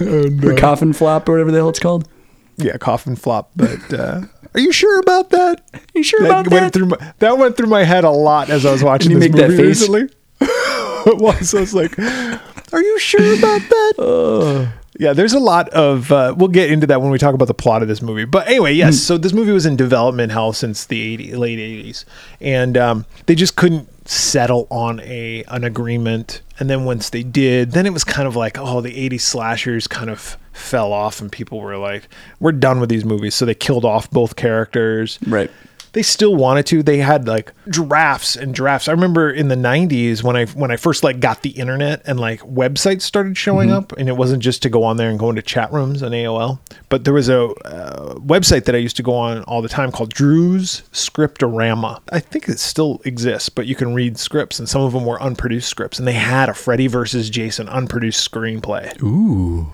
And, 0.00 0.44
or 0.44 0.52
uh, 0.54 0.56
coffin 0.56 0.92
flop 0.92 1.28
or 1.28 1.32
whatever 1.32 1.52
the 1.52 1.58
hell 1.58 1.68
it's 1.68 1.78
called. 1.78 2.08
yeah, 2.56 2.76
coffin 2.78 3.14
flop. 3.16 3.50
But 3.54 3.92
uh, 3.92 4.22
are 4.56 4.60
you 4.60 4.72
sure 4.72 4.98
about 5.00 5.30
that? 5.30 5.62
you 5.94 6.02
sure 6.02 6.22
that 6.22 6.30
about 6.30 6.50
went 6.50 6.72
that? 6.72 6.72
through 6.72 6.86
my, 6.86 7.12
that 7.18 7.38
went 7.38 7.56
through 7.56 7.68
my 7.68 7.84
head 7.84 8.04
a 8.04 8.10
lot 8.10 8.48
as 8.50 8.64
I 8.64 8.72
was 8.72 8.82
watching 8.82 9.10
you 9.10 9.18
this 9.18 9.28
make 9.28 9.36
that 9.40 9.50
movie 9.50 9.62
face? 9.64 9.88
recently. 9.88 10.02
it 10.40 11.18
was. 11.18 11.54
I 11.54 11.60
was 11.60 11.74
like, 11.74 11.98
"Are 11.98 12.82
you 12.82 12.98
sure 12.98 13.38
about 13.38 13.60
that?" 13.60 14.72
Yeah, 14.98 15.12
there's 15.12 15.34
a 15.34 15.38
lot 15.38 15.68
of. 15.70 16.10
Uh, 16.10 16.34
we'll 16.36 16.48
get 16.48 16.70
into 16.70 16.86
that 16.86 17.02
when 17.02 17.10
we 17.10 17.18
talk 17.18 17.34
about 17.34 17.48
the 17.48 17.54
plot 17.54 17.82
of 17.82 17.88
this 17.88 18.00
movie. 18.00 18.24
But 18.24 18.48
anyway, 18.48 18.72
yes. 18.72 18.98
So 18.98 19.18
this 19.18 19.34
movie 19.34 19.52
was 19.52 19.66
in 19.66 19.76
development 19.76 20.32
hell 20.32 20.54
since 20.54 20.86
the 20.86 20.98
80, 21.12 21.34
late 21.36 21.58
80s, 21.58 22.06
and 22.40 22.78
um, 22.78 23.04
they 23.26 23.34
just 23.34 23.56
couldn't 23.56 23.90
settle 24.08 24.66
on 24.70 25.00
a 25.00 25.44
an 25.48 25.64
agreement. 25.64 26.40
And 26.58 26.70
then 26.70 26.86
once 26.86 27.10
they 27.10 27.22
did, 27.22 27.72
then 27.72 27.84
it 27.84 27.92
was 27.92 28.04
kind 28.04 28.26
of 28.26 28.36
like, 28.36 28.56
oh, 28.58 28.80
the 28.80 29.10
80s 29.10 29.20
slashers 29.20 29.86
kind 29.86 30.08
of 30.08 30.38
fell 30.56 30.92
off, 30.92 31.20
and 31.20 31.30
people 31.30 31.60
were 31.60 31.76
like, 31.76 32.08
we're 32.40 32.52
done 32.52 32.80
with 32.80 32.88
these 32.88 33.04
movies. 33.04 33.34
So 33.34 33.44
they 33.44 33.54
killed 33.54 33.84
off 33.84 34.10
both 34.10 34.36
characters 34.36 35.18
Right. 35.26 35.50
they 35.92 36.02
still 36.02 36.34
wanted 36.36 36.66
to 36.66 36.82
they 36.82 36.98
had 36.98 37.26
like 37.26 37.52
drafts 37.68 38.36
and 38.36 38.54
drafts 38.54 38.86
i 38.86 38.92
remember 38.92 39.30
in 39.30 39.48
the 39.48 39.54
90s 39.54 40.22
when 40.22 40.36
i 40.36 40.44
when 40.46 40.70
i 40.70 40.76
first 40.76 41.02
like 41.02 41.20
got 41.20 41.40
the 41.42 41.50
internet 41.50 42.02
and 42.06 42.20
like 42.20 42.40
websites 42.40 43.00
started 43.02 43.36
showing 43.38 43.70
up 43.72 43.92
and 43.92 44.08
it 44.08 44.16
wasn't 44.16 44.42
just 44.42 44.62
to 44.62 44.68
go 44.68 44.82
on 44.84 44.96
there 44.98 45.08
and 45.08 45.18
go 45.18 45.30
into 45.30 45.40
chat 45.40 45.72
rooms 45.72 46.02
on 46.02 46.10
aol 46.12 46.58
but 46.90 47.04
there 47.04 47.14
was 47.14 47.28
a 47.30 47.44
uh, 47.64 48.14
website 48.16 48.64
that 48.66 48.74
i 48.74 48.78
used 48.78 48.96
to 48.96 49.02
go 49.02 49.14
on 49.14 49.42
all 49.44 49.62
the 49.62 49.68
time 49.70 49.90
called 49.90 50.10
drew's 50.12 50.82
scriptorama 50.92 52.00
i 52.10 52.20
think 52.20 52.46
it 52.48 52.58
still 52.58 53.00
exists 53.06 53.48
but 53.48 53.66
you 53.66 53.74
can 53.74 53.94
read 53.94 54.18
scripts 54.18 54.58
and 54.58 54.68
some 54.68 54.82
of 54.82 54.92
them 54.92 55.04
were 55.06 55.20
unproduced 55.22 55.68
scripts 55.68 55.98
and 55.98 56.06
they 56.06 56.12
had 56.12 56.48
a 56.50 56.54
freddy 56.54 56.86
versus 56.88 57.30
jason 57.30 57.68
unproduced 57.68 58.30
screenplay 58.30 59.00
Ooh. 59.02 59.66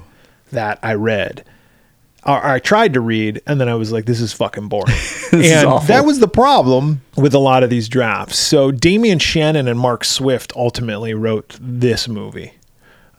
That 0.53 0.79
i 0.83 0.95
read 0.95 1.45
or 2.25 2.47
I 2.47 2.61
tried 2.61 2.95
to 2.95 3.01
read, 3.01 3.43
and 3.49 3.61
then 3.61 3.69
I 3.69 3.75
was 3.75 3.91
like, 3.91 4.05
"This 4.05 4.21
is 4.21 4.33
fucking 4.33 4.69
boring." 4.69 4.95
and 5.33 5.67
that 5.89 6.05
was 6.07 6.21
the 6.21 6.29
problem 6.29 7.01
with 7.17 7.35
a 7.35 7.39
lot 7.41 7.65
of 7.65 7.71
these 7.71 7.89
drafts. 7.89 8.39
So 8.39 8.71
Damian 8.71 9.19
Shannon 9.19 9.67
and 9.67 9.77
Mark 9.77 10.05
Swift 10.05 10.53
ultimately 10.55 11.15
wrote 11.15 11.59
this 11.61 12.07
movie. 12.07 12.53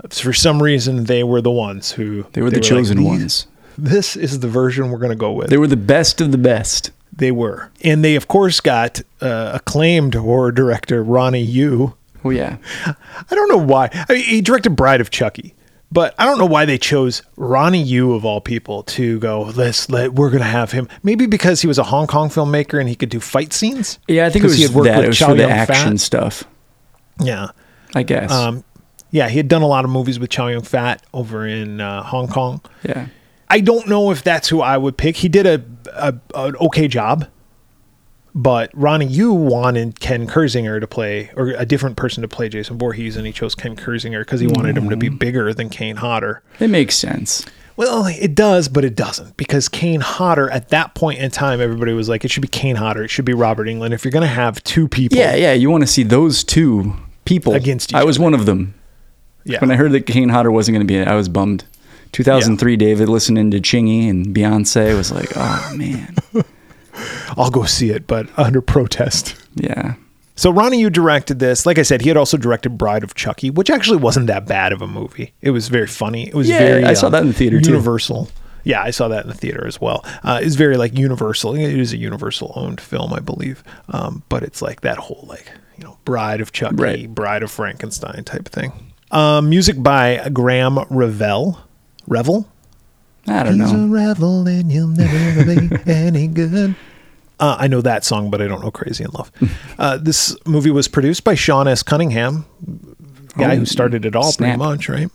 For 0.10 0.32
some 0.32 0.64
reason, 0.64 1.04
they 1.04 1.22
were 1.22 1.42
the 1.42 1.52
ones 1.52 1.92
who 1.92 2.26
They 2.32 2.42
were 2.42 2.50
the 2.50 2.58
like, 2.58 2.64
chosen 2.64 2.98
"These- 3.00 3.06
ones. 3.06 3.48
This 3.78 4.16
is 4.16 4.40
the 4.40 4.48
version 4.48 4.90
we're 4.90 5.00
going 5.00 5.10
to 5.10 5.18
go 5.18 5.34
with. 5.34 5.50
They 5.50 5.58
were 5.58 5.68
the 5.68 5.76
best 5.76 6.22
of 6.22 6.32
the 6.32 6.38
best. 6.38 6.92
They 7.12 7.32
were, 7.34 7.72
and 7.84 8.06
they 8.06 8.16
of 8.16 8.30
course 8.30 8.62
got 8.62 9.02
uh, 9.20 9.52
acclaimed 9.56 10.14
horror 10.14 10.54
director 10.54 11.04
Ronnie 11.04 11.42
Yu. 11.42 11.94
Oh 12.24 12.30
yeah. 12.30 12.56
I 12.86 12.96
don't 13.36 13.50
know 13.50 13.58
why. 13.58 13.90
I 14.08 14.14
mean, 14.14 14.24
he 14.24 14.40
directed 14.40 14.78
Bride 14.78 15.02
of 15.02 15.10
Chucky, 15.10 15.56
but 15.94 16.16
I 16.18 16.26
don't 16.26 16.38
know 16.40 16.46
why 16.48 16.66
they 16.66 16.78
chose 16.78 17.22
Ronnie 17.38 17.82
Yu 17.84 18.14
of 18.14 18.26
all 18.26 18.42
people 18.42 18.84
to 18.84 19.20
go. 19.20 19.44
Let's 19.56 19.90
let 19.90 20.14
we're 20.14 20.32
gonna 20.32 20.44
have 20.44 20.72
him. 20.72 20.90
Maybe 21.04 21.28
because 21.28 21.62
he 21.62 21.68
was 21.68 21.78
a 21.78 21.84
Hong 21.84 22.08
Kong 22.08 22.30
filmmaker 22.30 22.80
and 22.80 22.90
he 22.90 22.96
could 22.96 23.10
do 23.10 23.20
fight 23.20 23.54
scenes. 23.54 24.00
Yeah, 24.08 24.26
I 24.26 24.30
think 24.30 24.44
it 24.44 24.48
was 24.48 24.58
he 24.58 24.64
had 24.64 24.72
worked 24.74 24.86
that. 24.88 24.98
with 24.98 25.06
It 25.06 25.08
was 25.10 25.18
Chow 25.20 25.28
for 25.28 25.36
the 25.36 25.44
Yun-fat. 25.44 25.70
action 25.70 25.98
stuff. 25.98 26.44
Yeah. 27.22 27.48
I 27.96 28.02
guess. 28.04 28.32
Um, 28.32 28.64
yeah, 29.12 29.30
he 29.30 29.38
had 29.38 29.48
done 29.48 29.62
a 29.62 29.68
lot 29.68 29.86
of 29.86 29.92
movies 29.92 30.20
with 30.20 30.32
Chow 30.32 30.48
Yun 30.48 30.64
Fat 30.64 31.04
over 31.14 31.46
in 31.46 31.80
uh, 31.80 32.02
Hong 32.02 32.28
Kong. 32.28 32.62
yeah. 32.84 33.08
I 33.50 33.60
don't 33.60 33.88
know 33.88 34.10
if 34.10 34.24
that's 34.24 34.50
who 34.50 34.62
I 34.62 34.78
would 34.78 34.98
pick. 34.98 35.16
He 35.18 35.30
did 35.30 35.46
a, 35.46 35.64
a 35.94 36.16
an 36.34 36.56
okay 36.56 36.88
job, 36.88 37.28
but 38.36 38.72
Ronnie 38.74 39.06
Yu 39.06 39.34
wanted 39.34 40.00
Ken 40.00 40.28
Kirzinger 40.28 40.80
to 40.80 40.88
play, 40.88 41.32
or 41.36 41.50
a 41.52 41.66
different 41.66 41.98
person 41.98 42.22
to 42.22 42.28
play 42.28 42.50
Jason 42.50 42.78
Voorhees, 42.78 43.16
and 43.16 43.26
he 43.26 43.32
chose 43.34 43.56
Ken 43.56 43.76
Kirzinger 43.76 44.22
because 44.22 44.40
he 44.40 44.48
wanted 44.48 44.78
him 44.78 44.90
to 44.90 44.98
be 44.98 45.08
mm-hmm. 45.08 45.18
bigger 45.18 45.54
than 45.54 45.70
Kane 45.70 45.98
Hodder. 45.98 46.42
It 46.60 46.70
makes 46.70 46.96
sense. 46.96 47.46
Well, 47.76 48.06
it 48.06 48.36
does, 48.36 48.70
but 48.70 48.86
it 48.86 48.96
doesn't 48.96 49.36
because 49.36 49.68
Kane 49.68 50.02
Hodder 50.02 50.50
at 50.52 50.70
that 50.70 50.94
point 50.94 51.20
in 51.20 51.32
time, 51.32 51.60
everybody 51.60 51.94
was 51.94 52.08
like, 52.08 52.24
it 52.24 52.30
should 52.30 52.42
be 52.42 52.48
Kane 52.48 52.76
Hodder, 52.76 53.04
it 53.04 53.10
should 53.10 53.26
be 53.26 53.34
Robert 53.34 53.68
Englund. 53.68 53.94
If 53.94 54.06
you're 54.06 54.12
gonna 54.12 54.28
have 54.28 54.64
two 54.64 54.88
people, 54.88 55.18
Yeah, 55.18 55.36
yeah. 55.36 55.54
You 55.54 55.72
want 55.72 55.82
to 55.82 55.88
see 55.88 56.04
those 56.04 56.44
two 56.44 56.94
people 57.26 57.54
Against 57.54 57.92
each 57.92 57.96
I 57.96 58.04
was 58.04 58.20
one 58.20 58.34
of 58.34 58.46
them. 58.46 58.74
yeah, 59.44 59.60
When 59.60 59.72
I 59.72 59.76
heard 59.76 59.92
that 59.94 60.06
Kane 60.06 60.30
Hodder 60.30 60.52
wasn't 60.52 60.76
going 60.76 60.86
to 60.86 60.92
be 60.92 60.98
it, 60.98 61.08
I 61.08 61.16
was 61.16 61.30
bummed. 61.30 61.66
2003, 62.12 62.78
David 62.78 63.10
listening 63.10 63.50
to 63.52 63.60
Chingy 63.60 64.08
and 64.08 64.28
Beyonce 64.28 64.96
was 64.96 65.12
like, 65.12 65.30
oh 65.36 65.74
man, 65.76 66.16
I'll 67.38 67.52
go 67.52 67.64
see 67.66 67.90
it, 67.92 68.08
but 68.08 68.28
under 68.40 68.62
protest. 68.62 69.36
yeah. 69.56 69.96
So 70.36 70.52
Ronnie 70.52 70.80
Yu 70.80 70.90
directed 70.90 71.38
this. 71.38 71.68
Like 71.68 71.78
I 71.78 71.84
said, 71.84 72.02
he 72.02 72.08
had 72.08 72.18
also 72.18 72.38
directed 72.38 72.72
Bride 72.72 73.04
of 73.04 73.14
Chucky, 73.14 73.52
which 73.52 73.70
actually 73.70 73.98
wasn't 73.98 74.26
that 74.28 74.48
bad 74.48 74.74
of 74.74 74.82
a 74.82 74.88
movie. 74.88 75.32
It 75.42 75.52
was 75.52 75.68
very 75.68 75.86
funny. 75.86 76.28
It 76.28 76.34
was 76.34 76.50
Yeah, 76.50 76.58
very. 76.58 76.84
I 76.86 76.94
saw 76.96 77.10
that 77.10 77.22
in 77.22 77.28
the 77.28 77.34
theater, 77.36 77.62
too. 77.62 77.70
Universal. 77.70 78.30
Yeah, 78.64 78.82
I 78.82 78.90
saw 78.90 79.08
that 79.10 79.26
in 79.26 79.30
the 79.30 79.36
theater 79.38 79.68
as 79.68 79.80
well. 79.80 80.04
Uh, 80.24 80.40
it's 80.42 80.56
very 80.56 80.76
like 80.76 80.98
Universal. 80.98 81.54
It 81.54 81.78
is 81.80 81.94
a 81.94 81.98
Universal 81.98 82.52
owned 82.56 82.82
film, 82.82 83.14
I 83.14 83.20
believe. 83.20 83.64
Um, 83.90 84.24
but 84.30 84.42
it's 84.42 84.60
like 84.60 84.82
that 84.82 84.98
whole 84.98 85.24
like 85.30 85.52
you 85.78 85.84
know 85.84 86.00
Bride 86.04 86.42
of 86.42 86.52
Chucky, 86.52 86.78
Right. 86.78 87.14
Bride 87.14 87.44
of 87.44 87.52
Frankenstein 87.52 88.24
type 88.24 88.50
thing. 88.50 88.72
Um, 89.12 89.50
music 89.52 89.76
by 89.84 90.30
Graham 90.34 90.80
Revell. 90.90 91.64
Revell? 92.08 92.50
I 93.28 93.44
don't 93.44 93.60
He's 93.60 93.72
a 93.72 93.78
know. 93.78 93.94
rebel 93.94 94.48
and 94.48 94.72
you'll 94.72 94.88
never 94.88 95.46
be 95.46 95.78
any 95.92 96.26
good. 96.28 96.76
Uh, 97.44 97.58
I 97.60 97.68
know 97.68 97.82
that 97.82 98.06
song, 98.06 98.30
but 98.30 98.42
I 98.42 98.48
don't 98.48 98.64
know 98.64 98.72
Crazy 98.72 99.04
in 99.04 99.12
Love. 99.12 99.32
Uh, 99.80 99.98
this 99.98 100.36
movie 100.46 100.70
was 100.72 100.88
produced 100.88 101.24
by 101.24 101.36
Sean 101.36 101.68
S. 101.68 101.84
Cunningham, 101.84 102.46
guy 103.38 103.54
Oh, 103.56 103.58
who 103.58 103.66
started 103.66 104.06
it 104.06 104.16
all 104.16 104.32
snap. 104.32 104.58
pretty 104.58 104.58
much, 104.58 104.88
right? 104.88 105.10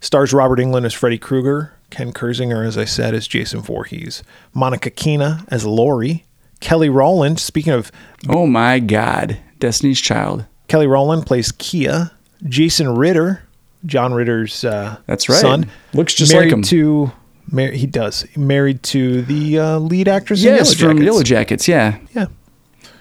Stars 0.00 0.32
Robert 0.32 0.58
Englund 0.58 0.84
as 0.84 0.92
Freddy 0.94 1.18
Krueger, 1.18 1.72
Ken 1.90 2.12
Kirzinger, 2.12 2.64
as 2.66 2.76
I 2.78 2.84
said, 2.84 3.14
as 3.14 3.26
Jason 3.26 3.60
Voorhees, 3.62 4.22
Monica 4.54 4.90
Keena 4.90 5.44
as 5.48 5.64
Laurie, 5.64 6.24
Kelly 6.60 6.88
Rowland. 6.88 7.40
Speaking 7.40 7.72
of 7.72 7.90
Oh 8.28 8.46
my 8.46 8.78
God, 8.78 9.38
Destiny's 9.58 10.00
Child. 10.00 10.44
Kelly 10.68 10.86
Rowland 10.86 11.26
plays 11.26 11.50
Kia, 11.52 12.10
Jason 12.44 12.94
Ritter, 12.94 13.42
John 13.86 14.12
Ritter's 14.14 14.64
uh, 14.64 14.98
That's 15.06 15.28
right. 15.28 15.40
son, 15.40 15.68
Looks 15.94 16.14
just 16.14 16.32
married 16.32 16.46
like 16.46 16.54
him. 16.54 16.62
To 16.64 17.12
mar- 17.50 17.70
he 17.72 17.86
does 17.86 18.26
married 18.36 18.82
to 18.84 19.22
the 19.22 19.58
uh, 19.58 19.78
lead 19.78 20.08
actress. 20.08 20.42
Yes, 20.42 20.72
in 20.72 20.78
Yellow 20.78 20.94
from 20.94 21.02
Yellow 21.02 21.22
Jackets. 21.22 21.66
Yeah, 21.68 21.98
Yeah, 22.14 22.26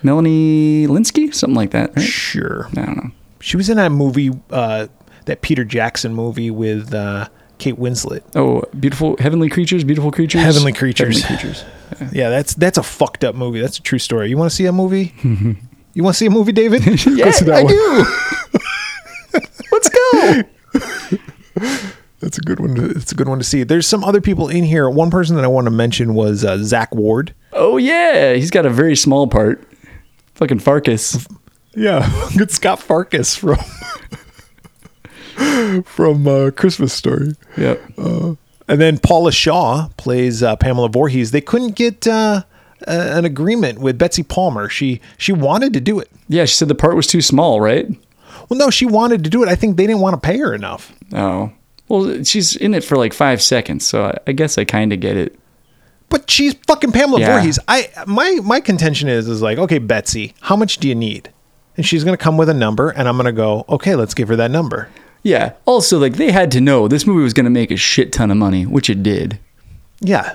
Melanie 0.03 0.87
Lynskey, 0.87 1.33
something 1.33 1.55
like 1.55 1.71
that. 1.71 1.95
Right? 1.95 2.05
sure. 2.05 2.67
I 2.71 2.85
don't 2.85 2.97
know. 2.97 3.11
She 3.39 3.57
was 3.57 3.69
in 3.69 3.77
that 3.77 3.91
movie, 3.91 4.31
uh, 4.51 4.87
that 5.25 5.41
Peter 5.41 5.63
Jackson 5.63 6.13
movie 6.13 6.51
with 6.51 6.93
uh, 6.93 7.27
Kate 7.57 7.75
Winslet. 7.75 8.21
Oh, 8.35 8.63
beautiful 8.79 9.15
heavenly 9.19 9.49
creatures, 9.49 9.83
beautiful 9.83 10.11
creatures, 10.11 10.41
Heavenly 10.41 10.73
Creatures. 10.73 11.21
Heavenly 11.23 11.41
creatures. 11.51 11.65
Yeah, 12.13 12.29
that's 12.29 12.53
that's 12.53 12.77
a 12.77 12.83
fucked 12.83 13.25
up 13.25 13.35
movie. 13.35 13.59
That's 13.59 13.77
a 13.77 13.81
true 13.81 13.99
story. 13.99 14.29
You 14.29 14.37
want 14.37 14.49
to 14.49 14.55
see 14.55 14.65
a 14.65 14.71
movie? 14.71 15.13
you 15.93 16.03
want 16.03 16.15
to 16.15 16.17
see 16.17 16.25
a 16.25 16.29
movie, 16.29 16.53
David? 16.53 16.81
Yeah, 17.05 17.31
I 17.53 17.63
one. 17.63 17.67
do. 17.67 18.05
Let's 19.73 19.89
go. 19.89 20.41
That's 22.21 22.37
a 22.37 22.41
good 22.41 22.59
one. 22.59 22.75
To, 22.75 22.85
it's 22.91 23.11
a 23.11 23.15
good 23.15 23.27
one 23.27 23.39
to 23.39 23.43
see. 23.43 23.63
There's 23.63 23.87
some 23.87 24.03
other 24.03 24.21
people 24.21 24.47
in 24.47 24.63
here. 24.63 24.89
One 24.89 25.09
person 25.09 25.35
that 25.37 25.43
I 25.43 25.47
want 25.47 25.65
to 25.65 25.71
mention 25.71 26.13
was 26.13 26.45
uh, 26.45 26.57
Zack 26.61 26.93
Ward. 26.93 27.33
Oh 27.51 27.77
yeah, 27.77 28.33
he's 28.33 28.51
got 28.51 28.65
a 28.65 28.69
very 28.69 28.95
small 28.95 29.27
part. 29.27 29.67
Fucking 30.35 30.59
Farkas. 30.59 31.27
Yeah, 31.75 32.01
it's 32.31 32.55
Scott 32.55 32.79
Farkas 32.79 33.35
from 33.35 33.57
from 35.85 36.27
uh, 36.27 36.51
Christmas 36.51 36.93
Story. 36.93 37.35
Yep. 37.57 37.81
And 38.67 38.79
then 38.79 38.99
Paula 38.99 39.31
Shaw 39.31 39.89
plays 39.97 40.41
uh, 40.43 40.55
Pamela 40.55 40.89
Voorhees. 40.89 41.31
They 41.31 41.41
couldn't 41.41 41.75
get 41.75 42.07
uh, 42.07 42.43
a- 42.87 43.17
an 43.17 43.25
agreement 43.25 43.79
with 43.79 43.97
Betsy 43.97 44.23
Palmer. 44.23 44.69
She 44.69 45.01
she 45.17 45.33
wanted 45.33 45.73
to 45.73 45.81
do 45.81 45.99
it. 45.99 46.09
Yeah, 46.29 46.45
she 46.45 46.55
said 46.55 46.67
the 46.67 46.75
part 46.75 46.95
was 46.95 47.07
too 47.07 47.21
small, 47.21 47.59
right? 47.59 47.87
Well, 48.49 48.57
no, 48.57 48.69
she 48.69 48.85
wanted 48.85 49.23
to 49.23 49.29
do 49.29 49.43
it. 49.43 49.49
I 49.49 49.55
think 49.55 49.77
they 49.77 49.87
didn't 49.87 50.01
want 50.01 50.13
to 50.21 50.25
pay 50.25 50.37
her 50.37 50.53
enough. 50.53 50.93
Oh. 51.13 51.51
Well, 51.91 52.23
she's 52.23 52.55
in 52.55 52.73
it 52.73 52.83
for 52.85 52.95
like 52.97 53.11
five 53.13 53.41
seconds, 53.41 53.85
so 53.85 54.05
I, 54.05 54.17
I 54.27 54.31
guess 54.31 54.57
I 54.57 54.63
kind 54.63 54.93
of 54.93 55.01
get 55.01 55.17
it. 55.17 55.37
But 56.07 56.29
she's 56.29 56.53
fucking 56.67 56.91
Pamela 56.93 57.19
Yeah. 57.19 57.27
Voorhees. 57.35 57.59
I 57.67 57.89
my 58.07 58.39
my 58.43 58.61
contention 58.61 59.09
is 59.09 59.27
is 59.27 59.41
like, 59.41 59.57
okay, 59.57 59.77
Betsy, 59.77 60.33
how 60.41 60.55
much 60.55 60.77
do 60.77 60.87
you 60.87 60.95
need? 60.95 61.31
And 61.75 61.85
she's 61.85 62.03
gonna 62.05 62.15
come 62.17 62.37
with 62.37 62.47
a 62.49 62.53
number, 62.53 62.89
and 62.91 63.09
I'm 63.09 63.17
gonna 63.17 63.31
go, 63.33 63.65
okay, 63.67 63.95
let's 63.95 64.13
give 64.13 64.29
her 64.29 64.35
that 64.37 64.51
number. 64.51 64.87
Yeah. 65.23 65.53
Also, 65.65 65.99
like 65.99 66.13
they 66.15 66.31
had 66.31 66.49
to 66.53 66.61
know 66.61 66.87
this 66.87 67.05
movie 67.05 67.23
was 67.23 67.33
going 67.33 67.43
to 67.43 67.51
make 67.51 67.69
a 67.71 67.77
shit 67.77 68.11
ton 68.11 68.31
of 68.31 68.37
money, 68.37 68.65
which 68.65 68.89
it 68.89 69.03
did. 69.03 69.37
Yeah, 69.99 70.33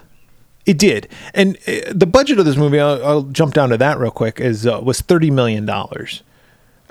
it 0.65 0.79
did. 0.79 1.09
And 1.35 1.57
uh, 1.67 1.93
the 1.93 2.07
budget 2.07 2.39
of 2.39 2.45
this 2.45 2.57
movie, 2.57 2.79
I'll, 2.79 3.05
I'll 3.05 3.23
jump 3.23 3.53
down 3.53 3.71
to 3.71 3.77
that 3.79 3.99
real 3.99 4.13
quick, 4.13 4.41
is 4.41 4.65
uh, 4.65 4.81
was 4.81 5.01
thirty 5.01 5.31
million 5.31 5.67
dollars. 5.67 6.23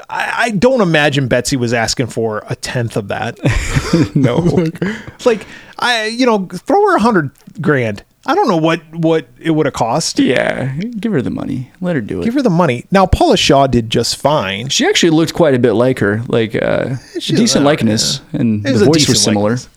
I, 0.10 0.34
I 0.38 0.49
don't 0.51 0.82
imagine 0.82 1.28
Betsy 1.28 1.58
was 1.58 1.74
asking 1.74 2.08
for 2.08 2.43
a 2.49 2.56
tenth 2.56 2.95
of 2.97 3.08
that. 3.10 3.39
No. 4.16 4.38
like 5.26 5.45
I, 5.80 6.08
you 6.08 6.26
know, 6.26 6.47
throw 6.47 6.82
her 6.88 6.97
a 6.97 6.99
hundred 6.99 7.32
grand. 7.62 8.03
I 8.26 8.36
don't 8.36 8.47
know 8.49 8.58
what 8.58 8.82
what 8.93 9.28
it 9.39 9.51
would 9.51 9.66
have 9.68 9.74
cost. 9.74 10.20
yeah. 10.20 10.76
Give 10.99 11.14
her 11.14 11.22
the 11.22 11.30
money. 11.30 11.72
Let 11.80 11.95
her 11.95 12.01
do 12.01 12.20
it. 12.22 12.26
Give 12.26 12.34
her 12.34 12.41
the 12.41 12.49
money. 12.49 12.86
Now 12.91 13.06
Paula 13.06 13.38
Shaw 13.38 13.68
did 13.68 13.89
just 13.89 14.18
fine. 14.18 14.68
she 14.70 14.86
actually 14.86 15.12
looked 15.12 15.34
quite 15.34 15.53
a 15.53 15.60
bit 15.60 15.74
like 15.74 15.99
her, 15.99 16.22
like 16.28 16.56
uh, 16.56 16.95
decent 17.14 17.64
uh, 17.64 17.66
likeness, 17.70 18.20
and 18.34 18.68
It 18.68 18.74
the 18.74 18.86
voice 18.86 19.08
was 19.08 19.22
similar. 19.24 19.51
likeness. 19.51 19.70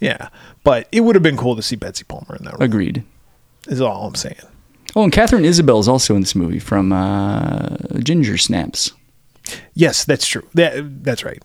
Yeah, 0.00 0.28
but 0.62 0.86
it 0.92 1.00
would 1.00 1.16
have 1.16 1.22
been 1.24 1.36
cool 1.36 1.56
to 1.56 1.62
see 1.62 1.74
Betsy 1.76 2.04
Palmer 2.04 2.36
in 2.36 2.44
that. 2.44 2.52
Role, 2.54 2.62
Agreed. 2.62 3.02
is 3.66 3.80
all 3.80 4.06
I'm 4.06 4.14
saying. 4.14 4.36
Oh, 4.94 5.02
and 5.02 5.12
Katharine 5.12 5.44
Isabelle 5.44 5.80
is 5.80 5.88
also 5.88 6.14
in 6.14 6.20
this 6.20 6.34
movie 6.36 6.60
from 6.60 6.92
uh, 6.92 7.76
Ginger 7.98 8.38
Snaps. 8.38 8.92
Yes, 9.74 10.04
that's 10.04 10.26
true. 10.26 10.46
That 10.54 11.04
that's 11.04 11.24
right. 11.24 11.42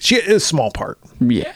She 0.00 0.16
is 0.16 0.28
a 0.28 0.40
small 0.40 0.70
part. 0.70 0.98
Yeah. 1.20 1.52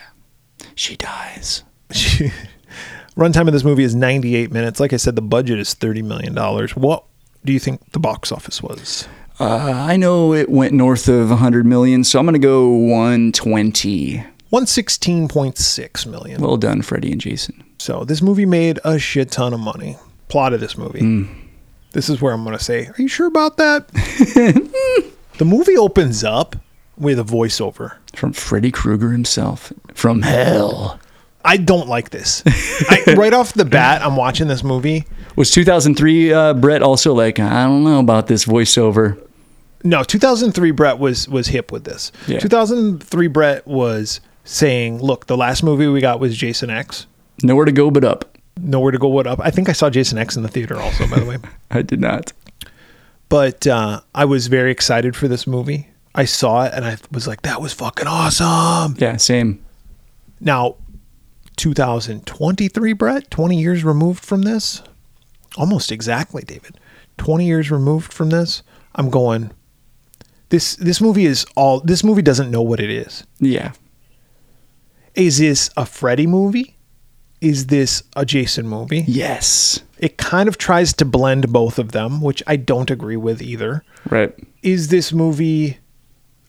She 0.74 0.96
dies. 0.96 1.64
She, 1.90 2.30
runtime 3.16 3.46
of 3.46 3.52
this 3.52 3.64
movie 3.64 3.82
is 3.82 3.94
98 3.94 4.52
minutes. 4.52 4.80
Like 4.80 4.92
I 4.92 4.96
said, 4.96 5.16
the 5.16 5.22
budget 5.22 5.58
is 5.58 5.74
30 5.74 6.02
million 6.02 6.34
dollars. 6.34 6.76
What 6.76 7.04
do 7.44 7.52
you 7.52 7.58
think 7.58 7.92
the 7.92 7.98
box 7.98 8.30
office 8.30 8.62
was? 8.62 9.08
Uh, 9.40 9.72
I 9.72 9.96
know 9.96 10.34
it 10.34 10.48
went 10.48 10.72
north 10.72 11.08
of 11.08 11.30
100 11.30 11.64
million, 11.64 12.02
so 12.02 12.18
I'm 12.18 12.26
going 12.26 12.32
to 12.34 12.38
go 12.40 12.68
120. 12.70 14.24
116.6 14.52 16.06
million. 16.06 16.40
Well 16.40 16.56
done, 16.56 16.82
Freddie 16.82 17.12
and 17.12 17.20
Jason. 17.20 17.64
So 17.78 18.04
this 18.04 18.20
movie 18.22 18.46
made 18.46 18.80
a 18.84 18.98
shit 18.98 19.30
ton 19.30 19.52
of 19.52 19.60
money. 19.60 19.96
Plot 20.28 20.52
of 20.52 20.60
this 20.60 20.76
movie. 20.76 21.00
Hmm. 21.00 21.24
This 21.92 22.08
is 22.08 22.20
where 22.20 22.32
I'm 22.34 22.44
going 22.44 22.56
to 22.56 22.62
say, 22.62 22.86
are 22.86 22.94
you 22.98 23.08
sure 23.08 23.26
about 23.26 23.56
that? 23.58 23.88
the 25.38 25.44
movie 25.44 25.76
opens 25.76 26.24
up 26.24 26.56
with 26.96 27.18
a 27.18 27.24
voiceover. 27.24 27.96
From 28.14 28.32
Freddy 28.32 28.70
Krueger 28.70 29.10
himself. 29.12 29.72
From 29.94 30.22
hell. 30.22 31.00
I 31.44 31.56
don't 31.56 31.88
like 31.88 32.10
this. 32.10 32.42
I, 32.46 33.14
right 33.16 33.32
off 33.32 33.54
the 33.54 33.64
bat, 33.64 34.02
I'm 34.02 34.16
watching 34.16 34.48
this 34.48 34.62
movie. 34.62 35.04
Was 35.36 35.50
2003 35.52 36.32
uh, 36.32 36.54
Bret 36.54 36.82
also 36.82 37.14
like, 37.14 37.38
I 37.38 37.64
don't 37.64 37.84
know 37.84 38.00
about 38.00 38.26
this 38.26 38.44
voiceover? 38.44 39.24
No, 39.84 40.02
2003 40.02 40.72
Bret 40.72 40.98
was 40.98 41.28
was 41.28 41.46
hip 41.46 41.70
with 41.70 41.84
this. 41.84 42.10
Yeah. 42.26 42.40
2003 42.40 43.28
Bret 43.28 43.64
was 43.66 44.20
saying, 44.42 44.98
"Look, 45.00 45.26
the 45.26 45.36
last 45.36 45.62
movie 45.62 45.86
we 45.86 46.00
got 46.00 46.18
was 46.18 46.36
Jason 46.36 46.68
X. 46.68 47.06
Nowhere 47.44 47.64
to 47.64 47.70
go 47.72 47.88
but 47.90 48.02
up. 48.02 48.36
Nowhere 48.60 48.90
to 48.90 48.98
go. 48.98 49.14
but 49.14 49.28
up? 49.28 49.38
I 49.40 49.50
think 49.52 49.68
I 49.68 49.72
saw 49.72 49.88
Jason 49.88 50.18
X 50.18 50.36
in 50.36 50.42
the 50.42 50.48
theater 50.48 50.76
also, 50.80 51.06
by 51.08 51.20
the 51.20 51.26
way. 51.26 51.36
I 51.70 51.82
did 51.82 52.00
not. 52.00 52.32
But 53.28 53.66
uh, 53.66 54.00
I 54.14 54.24
was 54.24 54.46
very 54.46 54.70
excited 54.70 55.14
for 55.14 55.28
this 55.28 55.46
movie. 55.46 55.88
I 56.14 56.24
saw 56.24 56.64
it 56.64 56.72
and 56.74 56.84
I 56.84 56.96
was 57.12 57.26
like, 57.26 57.42
"That 57.42 57.60
was 57.60 57.72
fucking 57.72 58.06
awesome." 58.06 58.96
Yeah, 58.98 59.16
same. 59.16 59.64
Now, 60.40 60.76
2023 61.56 62.92
Bret, 62.92 63.30
20 63.30 63.60
years 63.60 63.84
removed 63.84 64.24
from 64.24 64.42
this, 64.42 64.82
almost 65.56 65.92
exactly, 65.92 66.42
David. 66.42 66.78
20 67.18 67.44
years 67.44 67.70
removed 67.70 68.12
from 68.12 68.30
this, 68.30 68.62
I'm 68.94 69.10
going. 69.10 69.50
This 70.50 70.76
this 70.76 71.00
movie 71.00 71.26
is 71.26 71.44
all. 71.56 71.80
This 71.80 72.02
movie 72.02 72.22
doesn't 72.22 72.50
know 72.50 72.62
what 72.62 72.80
it 72.80 72.90
is. 72.90 73.24
Yeah. 73.38 73.72
Is 75.14 75.38
this 75.38 75.68
a 75.76 75.84
Freddy 75.84 76.26
movie? 76.26 76.77
Is 77.40 77.66
this 77.66 78.02
a 78.16 78.24
Jason 78.24 78.66
movie? 78.66 79.04
Yes. 79.06 79.82
It 79.98 80.16
kind 80.16 80.48
of 80.48 80.58
tries 80.58 80.92
to 80.94 81.04
blend 81.04 81.52
both 81.52 81.78
of 81.78 81.92
them, 81.92 82.20
which 82.20 82.42
I 82.46 82.56
don't 82.56 82.90
agree 82.90 83.16
with 83.16 83.42
either. 83.42 83.84
Right. 84.08 84.34
Is 84.62 84.88
this 84.88 85.12
movie 85.12 85.78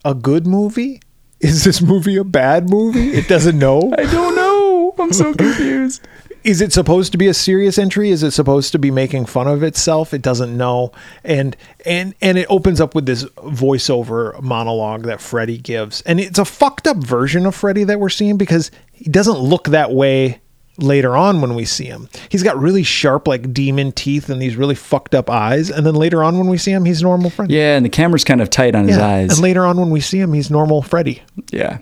a 0.04 0.14
good 0.14 0.48
movie? 0.48 1.02
Is 1.40 1.64
this 1.64 1.82
movie 1.82 2.18
a 2.18 2.24
bad 2.24 2.70
movie? 2.70 3.12
It 3.12 3.28
doesn't 3.28 3.58
know. 3.58 3.94
I 3.98 4.04
don't 4.04 4.36
know. 4.36 4.96
I'm 5.00 5.14
so 5.14 5.34
confused. 5.34 6.08
Is 6.44 6.62
it 6.62 6.72
supposed 6.72 7.12
to 7.12 7.18
be 7.18 7.28
a 7.28 7.34
serious 7.34 7.78
entry? 7.78 8.12
Is 8.12 8.24
it 8.24 8.32
supposed 8.32 8.72
to 8.72 8.80
be 8.80 8.92
making 8.92 9.26
fun 9.26 9.48
of 9.48 9.62
itself? 9.62 10.14
It 10.14 10.22
doesn't 10.22 10.56
know. 10.56 10.94
And 11.24 11.56
and 11.86 12.16
and 12.22 12.38
it 12.38 12.48
opens 12.50 12.80
up 12.80 12.96
with 12.96 13.06
this 13.06 13.26
voiceover 13.26 14.42
monologue 14.42 15.04
that 15.04 15.20
Freddy 15.20 15.58
gives. 15.58 16.02
And 16.04 16.18
it's 16.20 16.40
a 16.40 16.46
fucked 16.46 16.88
up 16.88 16.98
version 16.98 17.46
of 17.46 17.56
Freddy 17.56 17.84
that 17.84 18.00
we're 18.00 18.10
seeing 18.10 18.38
because 18.38 18.72
he 18.94 19.10
doesn't 19.10 19.38
look 19.38 19.66
that 19.66 19.92
way 19.92 20.40
later 20.82 21.16
on 21.16 21.42
when 21.42 21.56
we 21.56 21.66
see 21.66 21.86
him. 21.86 22.10
He's 22.30 22.44
got 22.44 22.58
really 22.60 22.84
sharp 22.84 23.28
like 23.28 23.54
demon 23.54 23.92
teeth 23.92 24.30
and 24.30 24.42
these 24.42 24.56
really 24.56 24.76
fucked 24.76 25.14
up 25.16 25.30
eyes. 25.30 25.70
And 25.70 25.86
then 25.86 25.96
later 25.96 26.24
on 26.24 26.38
when 26.38 26.48
we 26.48 26.58
see 26.58 26.72
him, 26.72 26.86
he's 26.86 27.02
normal 27.02 27.30
Freddy. 27.30 27.54
Yeah, 27.56 27.76
and 27.78 27.86
the 27.86 27.90
camera's 27.90 28.24
kind 28.24 28.42
of 28.42 28.50
tight 28.50 28.76
on 28.76 28.88
his 28.88 28.98
Yeah. 28.98 29.08
eyes. 29.08 29.32
And 29.34 29.40
later 29.42 29.66
on 29.66 29.78
when 29.78 29.90
we 29.90 30.00
see 30.00 30.20
him, 30.20 30.34
he's 30.34 30.50
normal 30.52 30.82
Freddy. 30.82 31.22
yeah. 31.52 31.80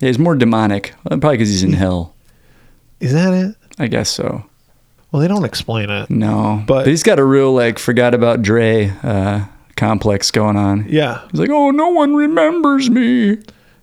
Yeah, 0.00 0.08
he's 0.08 0.18
more 0.18 0.34
demonic. 0.34 0.94
Uh, 1.06 1.16
Probably 1.16 1.36
because 1.36 1.48
he's 1.50 1.62
in 1.62 1.74
hell. 1.74 2.14
Is 2.98 3.12
that 3.12 3.32
it? 3.32 3.54
I 3.78 3.86
guess 3.86 4.08
so. 4.10 4.44
Well, 5.12 5.20
they 5.22 5.28
don't 5.28 5.44
explain 5.44 5.90
it. 5.90 6.10
No. 6.10 6.64
But- 6.66 6.80
But, 6.84 6.86
he's 6.88 7.02
got 7.04 7.18
a 7.20 7.24
real, 7.24 7.52
like, 7.54 7.78
forgot 7.78 8.12
about 8.14 8.42
Dre 8.42 8.92
uh, 9.04 9.44
complex 9.76 10.30
going 10.30 10.56
on. 10.56 10.86
Yeah. 10.88 11.20
He's 11.30 11.38
like, 11.38 11.50
oh, 11.50 11.70
no 11.70 11.88
one 11.90 12.14
remembers 12.16 12.90
me. 12.90 13.38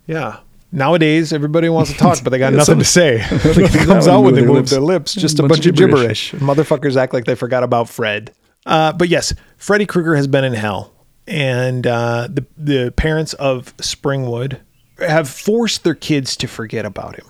Yeah. 0.08 0.38
Nowadays, 0.72 1.34
everybody 1.34 1.68
wants 1.70 1.92
to 1.92 1.98
talk, 1.98 2.24
but 2.24 2.30
they 2.30 2.38
got 2.38 2.54
nothing 2.54 2.80
to 2.80 2.86
say. 2.86 3.18
It 3.32 3.88
comes 3.88 4.08
out 4.08 4.22
when 4.22 4.36
they 4.36 4.42
move 4.42 4.56
move 4.56 4.70
their 4.70 4.80
lips. 4.80 5.16
lips. 5.16 5.22
Just 5.22 5.40
a 5.40 5.44
bunch, 5.44 5.66
of 5.66 5.76
gibberish. 5.76 6.32
gibberish. 6.32 6.48
Motherfuckers 6.58 6.96
act 6.96 7.14
like 7.14 7.26
they 7.26 7.36
forgot 7.36 7.64
about 7.64 7.90
Fred. 7.90 8.34
Uh, 8.66 8.94
but 8.94 9.10
yes, 9.10 9.34
Freddy 9.58 9.86
Krueger 9.86 10.16
has 10.16 10.28
been 10.28 10.44
in 10.44 10.54
hell, 10.54 10.94
and 11.28 11.88
uh, 11.88 12.28
the 12.30 12.46
the 12.58 12.92
parents 12.92 13.34
of 13.34 13.76
Springwood 13.78 14.60
have 15.00 15.30
forced 15.30 15.84
their 15.84 15.96
kids 15.96 16.36
to 16.38 16.48
forget 16.48 16.86
about 16.86 17.16
him. 17.16 17.26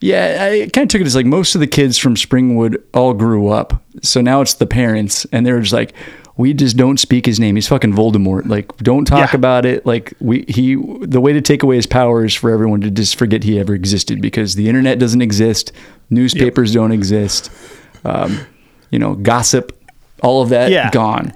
Yeah, 0.00 0.48
I 0.50 0.68
kind 0.68 0.84
of 0.84 0.88
took 0.88 1.00
it 1.00 1.06
as 1.06 1.14
like 1.14 1.24
most 1.26 1.54
of 1.54 1.60
the 1.60 1.66
kids 1.66 1.96
from 1.96 2.14
Springwood 2.16 2.82
all 2.92 3.14
grew 3.14 3.48
up. 3.48 3.82
So 4.02 4.20
now 4.20 4.42
it's 4.42 4.54
the 4.54 4.66
parents, 4.66 5.24
and 5.32 5.46
they're 5.46 5.60
just 5.60 5.72
like, 5.72 5.94
we 6.36 6.52
just 6.52 6.76
don't 6.76 6.98
speak 6.98 7.26
his 7.26 7.38
name. 7.38 7.54
He's 7.54 7.68
fucking 7.68 7.92
Voldemort. 7.92 8.46
Like, 8.48 8.76
don't 8.78 9.04
talk 9.04 9.32
Yeah. 9.32 9.36
about 9.36 9.64
it. 9.64 9.86
Like, 9.86 10.14
we 10.20 10.44
he 10.48 10.74
the 11.02 11.20
way 11.20 11.32
to 11.32 11.40
take 11.40 11.62
away 11.62 11.76
his 11.76 11.86
power 11.86 12.24
is 12.24 12.34
for 12.34 12.50
everyone 12.50 12.80
to 12.82 12.90
just 12.90 13.16
forget 13.16 13.44
he 13.44 13.58
ever 13.60 13.74
existed 13.74 14.20
because 14.20 14.54
the 14.56 14.68
internet 14.68 14.98
doesn't 14.98 15.22
exist, 15.22 15.72
newspapers 16.10 16.72
don't 16.72 16.92
exist, 16.92 17.50
um, 18.04 18.40
you 18.90 18.98
know, 18.98 19.14
gossip, 19.14 19.72
all 20.22 20.42
of 20.42 20.48
that 20.50 20.70
Yeah. 20.70 20.90
gone. 20.90 21.32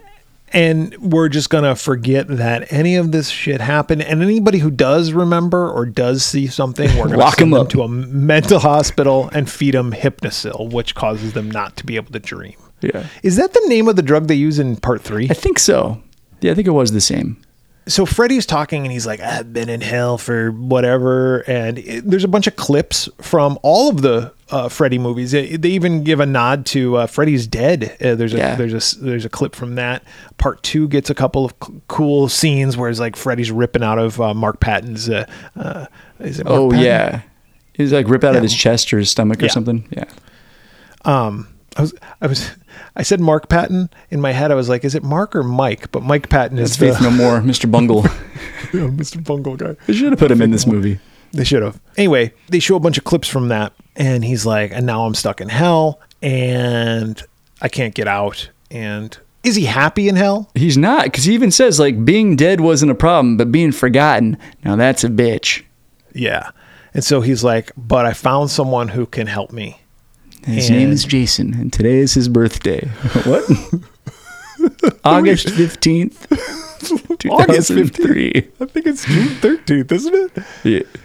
and 0.51 0.97
we're 0.99 1.29
just 1.29 1.51
gonna 1.51 1.77
forget 1.77 2.27
that 2.27 2.67
any 2.73 2.97
of 2.97 3.13
this 3.13 3.29
shit 3.29 3.61
happened. 3.61 4.01
And 4.01 4.23
anybody 4.23 4.57
who 4.61 4.71
does 4.71 5.13
remember 5.13 5.69
or 5.71 5.85
does 5.85 6.25
see 6.25 6.47
something, 6.47 6.89
we're 6.97 7.05
gonna 7.09 7.19
Lock 7.19 7.35
send 7.35 7.49
'em 7.49 7.51
them 7.51 7.61
up. 7.61 7.69
to 7.69 7.83
a 7.83 7.89
mental 7.89 8.59
hospital 8.59 9.29
and 9.35 9.47
feed 9.51 9.75
them 9.75 9.93
Hypnocil, 9.93 10.73
which 10.73 10.95
causes 10.95 11.35
them 11.35 11.51
not 11.51 11.77
to 11.77 11.85
be 11.85 11.97
able 11.97 12.13
to 12.13 12.19
dream. 12.19 12.55
Yeah, 12.81 13.07
Is 13.23 13.37
that 13.37 13.53
the 13.53 13.63
name 13.67 13.89
of 13.89 13.97
the 13.97 14.03
drug 14.03 14.29
they 14.29 14.35
use 14.37 14.59
in 14.59 14.77
part 14.77 15.03
three? 15.03 15.27
I 15.31 15.35
think 15.35 15.59
so. 15.59 16.01
Yeah, 16.41 16.53
I 16.53 16.55
think 16.55 16.69
it 16.69 16.73
was 16.73 16.93
the 16.93 17.01
same. 17.01 17.37
so 17.89 18.07
Freddy's 18.07 18.47
talking 18.47 18.85
and 18.85 18.93
he's 18.93 19.07
like, 19.07 19.19
I've 19.21 19.53
been 19.53 19.69
in 19.69 19.81
hell 19.81 20.19
for 20.19 20.51
whatever. 20.53 21.39
And 21.49 21.79
it, 21.79 22.05
there's 22.09 22.23
a 22.23 22.29
bunch 22.29 22.47
of 22.47 22.55
clips 22.55 23.09
from 23.21 23.59
all 23.63 23.89
of 23.89 24.03
the 24.03 24.33
uh, 24.51 24.69
Freddy 24.69 24.99
movies. 24.99 25.33
They, 25.33 25.57
they 25.57 25.71
even 25.71 26.05
give 26.05 26.21
a 26.21 26.27
nod 26.27 26.65
to 26.67 26.97
uh, 26.99 27.07
Freddy's 27.09 27.47
Dead. 27.49 27.97
Uh, 28.01 28.15
there's 28.15 28.33
a 28.35 28.37
Yeah. 28.39 28.55
there's 28.55 28.95
a 28.95 28.99
there's 29.01 29.25
a 29.25 29.29
clip 29.29 29.57
from 29.57 29.75
that. 29.75 30.05
Part 30.37 30.63
two 30.63 30.87
gets 30.87 31.11
a 31.11 31.15
couple 31.15 31.45
of 31.47 31.55
c- 31.65 31.81
cool 31.89 32.29
scenes 32.29 32.77
where 32.77 32.89
it's 32.89 33.01
like 33.01 33.17
Freddy's 33.17 33.51
ripping 33.51 33.83
out 33.83 33.99
of 33.99 34.21
uh, 34.21 34.33
Mark 34.35 34.61
Patton's. 34.61 35.09
Uh, 35.11 35.27
uh, 35.57 35.87
is 36.21 36.39
it 36.41 36.45
Mark 36.47 36.59
Oh 36.59 36.71
Patton? 36.71 36.85
yeah, 36.85 37.21
he's 37.75 37.93
like 37.93 38.09
rip 38.09 38.23
out 38.23 38.33
Yeah. 38.33 38.37
of 38.39 38.43
his 38.45 38.55
chest 38.55 38.93
or 38.93 38.99
his 38.99 39.11
stomach 39.11 39.41
or 39.43 39.47
Yeah. 39.47 39.51
something. 39.51 39.89
Yeah. 39.91 40.05
Um, 41.05 41.49
I 41.79 41.83
was 41.83 41.95
I 42.21 42.27
was 42.27 42.51
I 42.97 43.03
said 43.03 43.21
Mark 43.21 43.49
Patton 43.49 43.89
in 44.11 44.21
my 44.21 44.33
head. 44.33 44.51
I 44.51 44.57
was 44.57 44.69
like, 44.69 44.85
is 44.85 44.97
it 44.97 45.05
Mark 45.05 45.37
or 45.37 45.45
Mike? 45.45 45.93
But 45.93 46.03
Mike 46.03 46.29
Patton 46.29 46.59
is 46.59 46.77
Faith 46.77 46.99
the, 46.99 47.05
No 47.05 47.11
More, 47.11 47.41
Mr. 47.41 47.71
Bungle. 47.71 48.03
Mr. 48.73 49.25
Bungle 49.25 49.57
guy. 49.57 49.77
They 49.87 49.93
should 49.95 50.11
have 50.11 50.19
put 50.19 50.31
him 50.31 50.43
in 50.43 50.51
this 50.51 50.67
movie. 50.67 50.99
They 51.33 51.45
should 51.45 51.63
have. 51.63 51.81
Anyway, 51.97 52.35
they 52.49 52.59
show 52.59 52.77
a 52.77 52.81
bunch 52.81 52.99
of 52.99 53.05
clips 53.05 53.29
from 53.29 53.49
that, 53.49 53.73
and 53.95 54.25
he's 54.25 54.45
like, 54.45 54.73
and 54.73 54.87
now 54.87 55.05
I'm 55.05 55.15
stuck 55.15 55.41
in 55.41 55.49
hell, 55.49 56.01
and 56.21 57.23
I 57.63 57.69
can't 57.69 57.95
get 57.95 58.09
out. 58.09 58.51
And 58.71 59.17
is 59.45 59.55
he 59.55 59.65
happy 59.65 60.09
in 60.09 60.17
hell? 60.17 60.51
He's 60.55 60.77
not, 60.77 61.05
because 61.05 61.25
he 61.25 61.35
even 61.35 61.51
says 61.51 61.79
like 61.79 62.05
being 62.05 62.35
dead 62.35 62.61
wasn't 62.61 62.91
a 62.91 62.97
problem, 62.97 63.37
but 63.37 63.53
being 63.53 63.73
forgotten, 63.73 64.37
now 64.65 64.75
that's 64.75 65.05
a 65.05 65.09
bitch. 65.09 65.63
Yeah. 66.13 66.51
And 66.95 67.05
so 67.05 67.21
he's 67.21 67.45
like, 67.45 67.71
but 67.77 68.05
I 68.05 68.13
found 68.15 68.51
someone 68.51 68.89
who 68.89 69.07
can 69.07 69.27
help 69.27 69.53
me. 69.53 69.81
His 70.49 70.69
And- 70.71 70.79
name 70.79 70.91
is 70.91 71.05
Jason, 71.05 71.55
and 71.55 71.73
today 71.73 71.99
is 71.99 72.15
his 72.15 72.29
birthday. 72.29 72.87
what? 73.25 73.45
August 75.05 75.51
fifteenth, 75.51 76.27
two 77.19 77.29
August 77.31 77.69
thousand 77.69 77.89
three. 77.95 78.49
I 78.61 78.65
think 78.67 78.87
it's 78.87 79.05
June 79.05 79.29
13th, 79.29 79.93
isn't 79.93 80.15
it? 80.15 80.45
Yeah. 80.65 81.01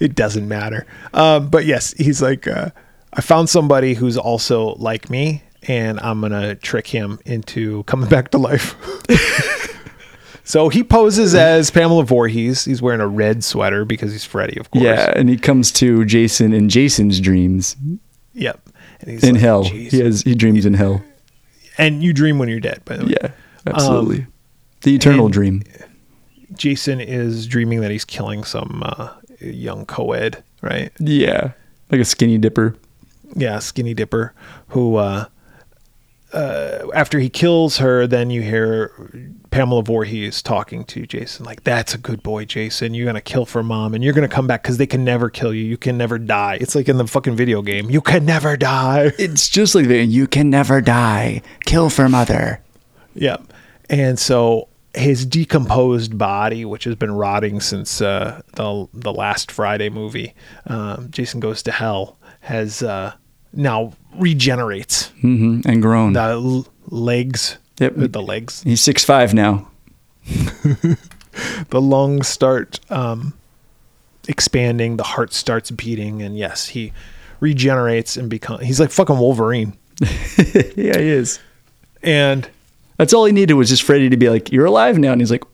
It 0.00 0.14
doesn't 0.14 0.46
matter. 0.48 0.86
Um, 1.14 1.48
but 1.48 1.64
yes, 1.66 1.94
he's 1.96 2.20
like, 2.20 2.46
uh, 2.46 2.70
I 3.12 3.20
found 3.20 3.48
somebody 3.48 3.94
who's 3.94 4.18
also 4.18 4.74
like 4.74 5.08
me, 5.08 5.42
and 5.68 5.98
I'm 6.00 6.20
going 6.20 6.32
to 6.32 6.56
trick 6.56 6.86
him 6.88 7.18
into 7.24 7.84
coming 7.84 8.08
back 8.08 8.30
to 8.32 8.38
life. 8.38 8.74
so 10.44 10.68
he 10.68 10.82
poses 10.84 11.34
as 11.34 11.70
Pamela 11.70 12.04
Voorhees. 12.04 12.64
He's 12.64 12.82
wearing 12.82 13.00
a 13.00 13.06
red 13.06 13.44
sweater 13.44 13.84
because 13.84 14.12
he's 14.12 14.24
Freddy, 14.24 14.58
of 14.58 14.70
course. 14.72 14.84
yeah, 14.84 15.12
and 15.16 15.28
he 15.30 15.38
comes 15.38 15.70
to 15.72 16.04
Jason 16.04 16.52
in 16.52 16.68
Jason's 16.68 17.20
dreams 17.20 17.76
Yep. 18.34 18.68
And 19.00 19.10
he's 19.10 19.24
in 19.24 19.34
like, 19.34 19.42
hell. 19.42 19.64
"Jeez." 19.64 19.90
He 19.90 20.00
has 20.00 20.22
he 20.22 20.34
dreams 20.34 20.66
in 20.66 20.74
hell. 20.74 21.02
And 21.78 22.02
you 22.02 22.12
dream 22.12 22.38
when 22.38 22.48
you're 22.48 22.60
dead, 22.60 22.82
by 22.84 22.96
the 22.96 23.06
way. 23.06 23.14
Yeah, 23.20 23.30
absolutely. 23.66 24.18
Um, 24.20 24.32
the 24.82 24.94
eternal 24.94 25.28
dream. 25.28 25.62
Jason 26.52 27.00
is 27.00 27.46
dreaming 27.46 27.80
that 27.80 27.90
he's 27.90 28.04
killing 28.04 28.44
some 28.44 28.82
uh, 28.84 29.10
young 29.40 29.86
co-ed, 29.86 30.42
right? 30.62 30.92
Yeah, 31.00 31.52
like 31.90 32.00
a 32.00 32.04
skinny 32.04 32.38
dipper. 32.38 32.76
yeah, 33.34 33.58
Skinny 33.58 33.94
Dipper, 33.94 34.32
who 34.68 34.96
uh, 34.96 35.26
uh, 36.34 36.88
after 36.94 37.18
he 37.18 37.28
kills 37.30 37.78
her, 37.78 38.06
then 38.06 38.28
you 38.30 38.42
hear 38.42 38.92
Pamela 39.50 39.82
Voorhees 39.82 40.42
talking 40.42 40.84
to 40.86 41.06
Jason, 41.06 41.44
like, 41.44 41.62
"That's 41.64 41.94
a 41.94 41.98
good 41.98 42.22
boy, 42.22 42.44
Jason. 42.44 42.92
You're 42.92 43.06
gonna 43.06 43.20
kill 43.20 43.46
for 43.46 43.62
mom, 43.62 43.94
and 43.94 44.02
you're 44.02 44.12
gonna 44.12 44.28
come 44.28 44.46
back 44.46 44.62
because 44.62 44.76
they 44.78 44.86
can 44.86 45.04
never 45.04 45.30
kill 45.30 45.54
you. 45.54 45.64
You 45.64 45.76
can 45.76 45.96
never 45.96 46.18
die. 46.18 46.58
It's 46.60 46.74
like 46.74 46.88
in 46.88 46.96
the 46.96 47.06
fucking 47.06 47.36
video 47.36 47.62
game. 47.62 47.88
You 47.88 48.00
can 48.00 48.26
never 48.26 48.56
die." 48.56 49.12
It's 49.24 49.48
just 49.48 49.74
like 49.74 49.86
the 49.86 50.04
you 50.04 50.26
can 50.26 50.50
never 50.50 50.80
die. 50.80 51.40
Kill 51.64 51.88
for 51.88 52.08
mother. 52.08 52.60
Yep. 53.14 53.52
And 53.88 54.18
so 54.18 54.68
his 54.94 55.24
decomposed 55.24 56.18
body, 56.18 56.64
which 56.64 56.84
has 56.84 56.94
been 56.96 57.12
rotting 57.12 57.60
since 57.60 58.00
uh, 58.00 58.42
the 58.54 58.88
the 58.92 59.12
last 59.12 59.50
Friday 59.50 59.88
movie, 59.88 60.34
um, 60.66 61.10
Jason 61.10 61.40
Goes 61.40 61.62
to 61.62 61.72
Hell, 61.72 62.18
has 62.40 62.82
uh, 62.82 63.14
now 63.56 63.92
regenerates. 64.18 65.08
hmm 65.20 65.60
And 65.66 65.80
grown. 65.82 66.12
The 66.12 66.20
l- 66.20 66.66
legs, 66.88 67.58
Yep. 67.80 67.94
the 67.96 68.22
legs, 68.22 68.62
He's 68.62 68.80
six 68.80 69.04
five 69.04 69.34
now. 69.34 69.68
the 71.70 71.80
lungs 71.80 72.28
start 72.28 72.80
um, 72.90 73.34
expanding, 74.28 74.96
the 74.96 75.02
heart 75.02 75.32
starts 75.32 75.70
beating, 75.70 76.22
and 76.22 76.36
yes, 76.38 76.68
he 76.68 76.92
regenerates 77.40 78.16
and 78.16 78.30
become. 78.30 78.60
He's 78.60 78.80
like 78.80 78.90
fucking 78.90 79.18
Wolverine. 79.18 79.76
yeah, 80.00 80.98
he 80.98 81.08
is. 81.08 81.40
And 82.02 82.48
That's 82.96 83.12
all 83.12 83.24
he 83.24 83.32
needed 83.32 83.54
was 83.54 83.68
just 83.68 83.82
Freddy 83.82 84.08
to 84.08 84.16
be 84.16 84.28
like, 84.28 84.52
"You're 84.52 84.66
alive 84.66 84.98
now," 84.98 85.12
and 85.12 85.20
he's 85.20 85.30
like, 85.30 85.44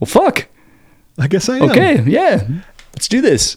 "Well, 0.00 0.06
fuck. 0.06 0.46
I 1.18 1.28
guess 1.28 1.48
I 1.48 1.58
am. 1.58 1.70
Okay, 1.70 2.02
yeah, 2.06 2.46
let's 2.94 3.08
do 3.08 3.20
this." 3.20 3.56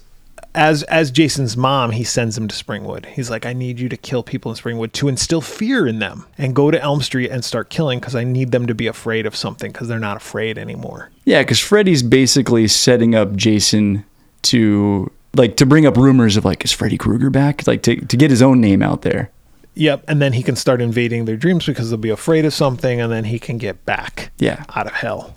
As 0.55 0.83
as 0.83 1.11
Jason's 1.11 1.55
mom, 1.55 1.91
he 1.91 2.03
sends 2.03 2.37
him 2.37 2.47
to 2.47 2.55
Springwood. 2.55 3.05
He's 3.05 3.29
like, 3.29 3.45
I 3.45 3.53
need 3.53 3.79
you 3.79 3.87
to 3.89 3.97
kill 3.97 4.23
people 4.23 4.51
in 4.51 4.57
Springwood 4.57 4.91
to 4.93 5.07
instill 5.07 5.41
fear 5.41 5.85
in 5.87 5.99
them, 5.99 6.25
and 6.37 6.55
go 6.55 6.71
to 6.71 6.81
Elm 6.81 7.01
Street 7.01 7.29
and 7.29 7.45
start 7.45 7.69
killing 7.69 7.99
because 7.99 8.15
I 8.15 8.23
need 8.23 8.51
them 8.51 8.65
to 8.67 8.73
be 8.75 8.87
afraid 8.87 9.25
of 9.25 9.35
something 9.35 9.71
because 9.71 9.87
they're 9.87 9.99
not 9.99 10.17
afraid 10.17 10.57
anymore. 10.57 11.11
Yeah, 11.25 11.41
because 11.41 11.59
Freddy's 11.59 12.01
basically 12.03 12.67
setting 12.67 13.13
up 13.15 13.35
Jason 13.35 14.05
to 14.43 15.11
like 15.35 15.57
to 15.57 15.65
bring 15.65 15.85
up 15.85 15.95
rumors 15.97 16.35
of 16.37 16.45
like, 16.45 16.65
is 16.65 16.71
Freddy 16.71 16.97
Krueger 16.97 17.29
back? 17.29 17.67
Like 17.67 17.83
to 17.83 17.95
to 17.97 18.17
get 18.17 18.31
his 18.31 18.41
own 18.41 18.59
name 18.59 18.81
out 18.81 19.03
there. 19.03 19.29
Yep, 19.75 20.05
and 20.07 20.21
then 20.21 20.33
he 20.33 20.43
can 20.43 20.55
start 20.57 20.81
invading 20.81 21.25
their 21.25 21.37
dreams 21.37 21.65
because 21.65 21.89
they'll 21.89 21.97
be 21.99 22.09
afraid 22.09 22.43
of 22.43 22.53
something, 22.53 22.99
and 22.99 23.11
then 23.11 23.23
he 23.25 23.39
can 23.39 23.57
get 23.59 23.85
back 23.85 24.31
Yeah. 24.39 24.63
out 24.75 24.87
of 24.87 24.93
hell. 24.93 25.35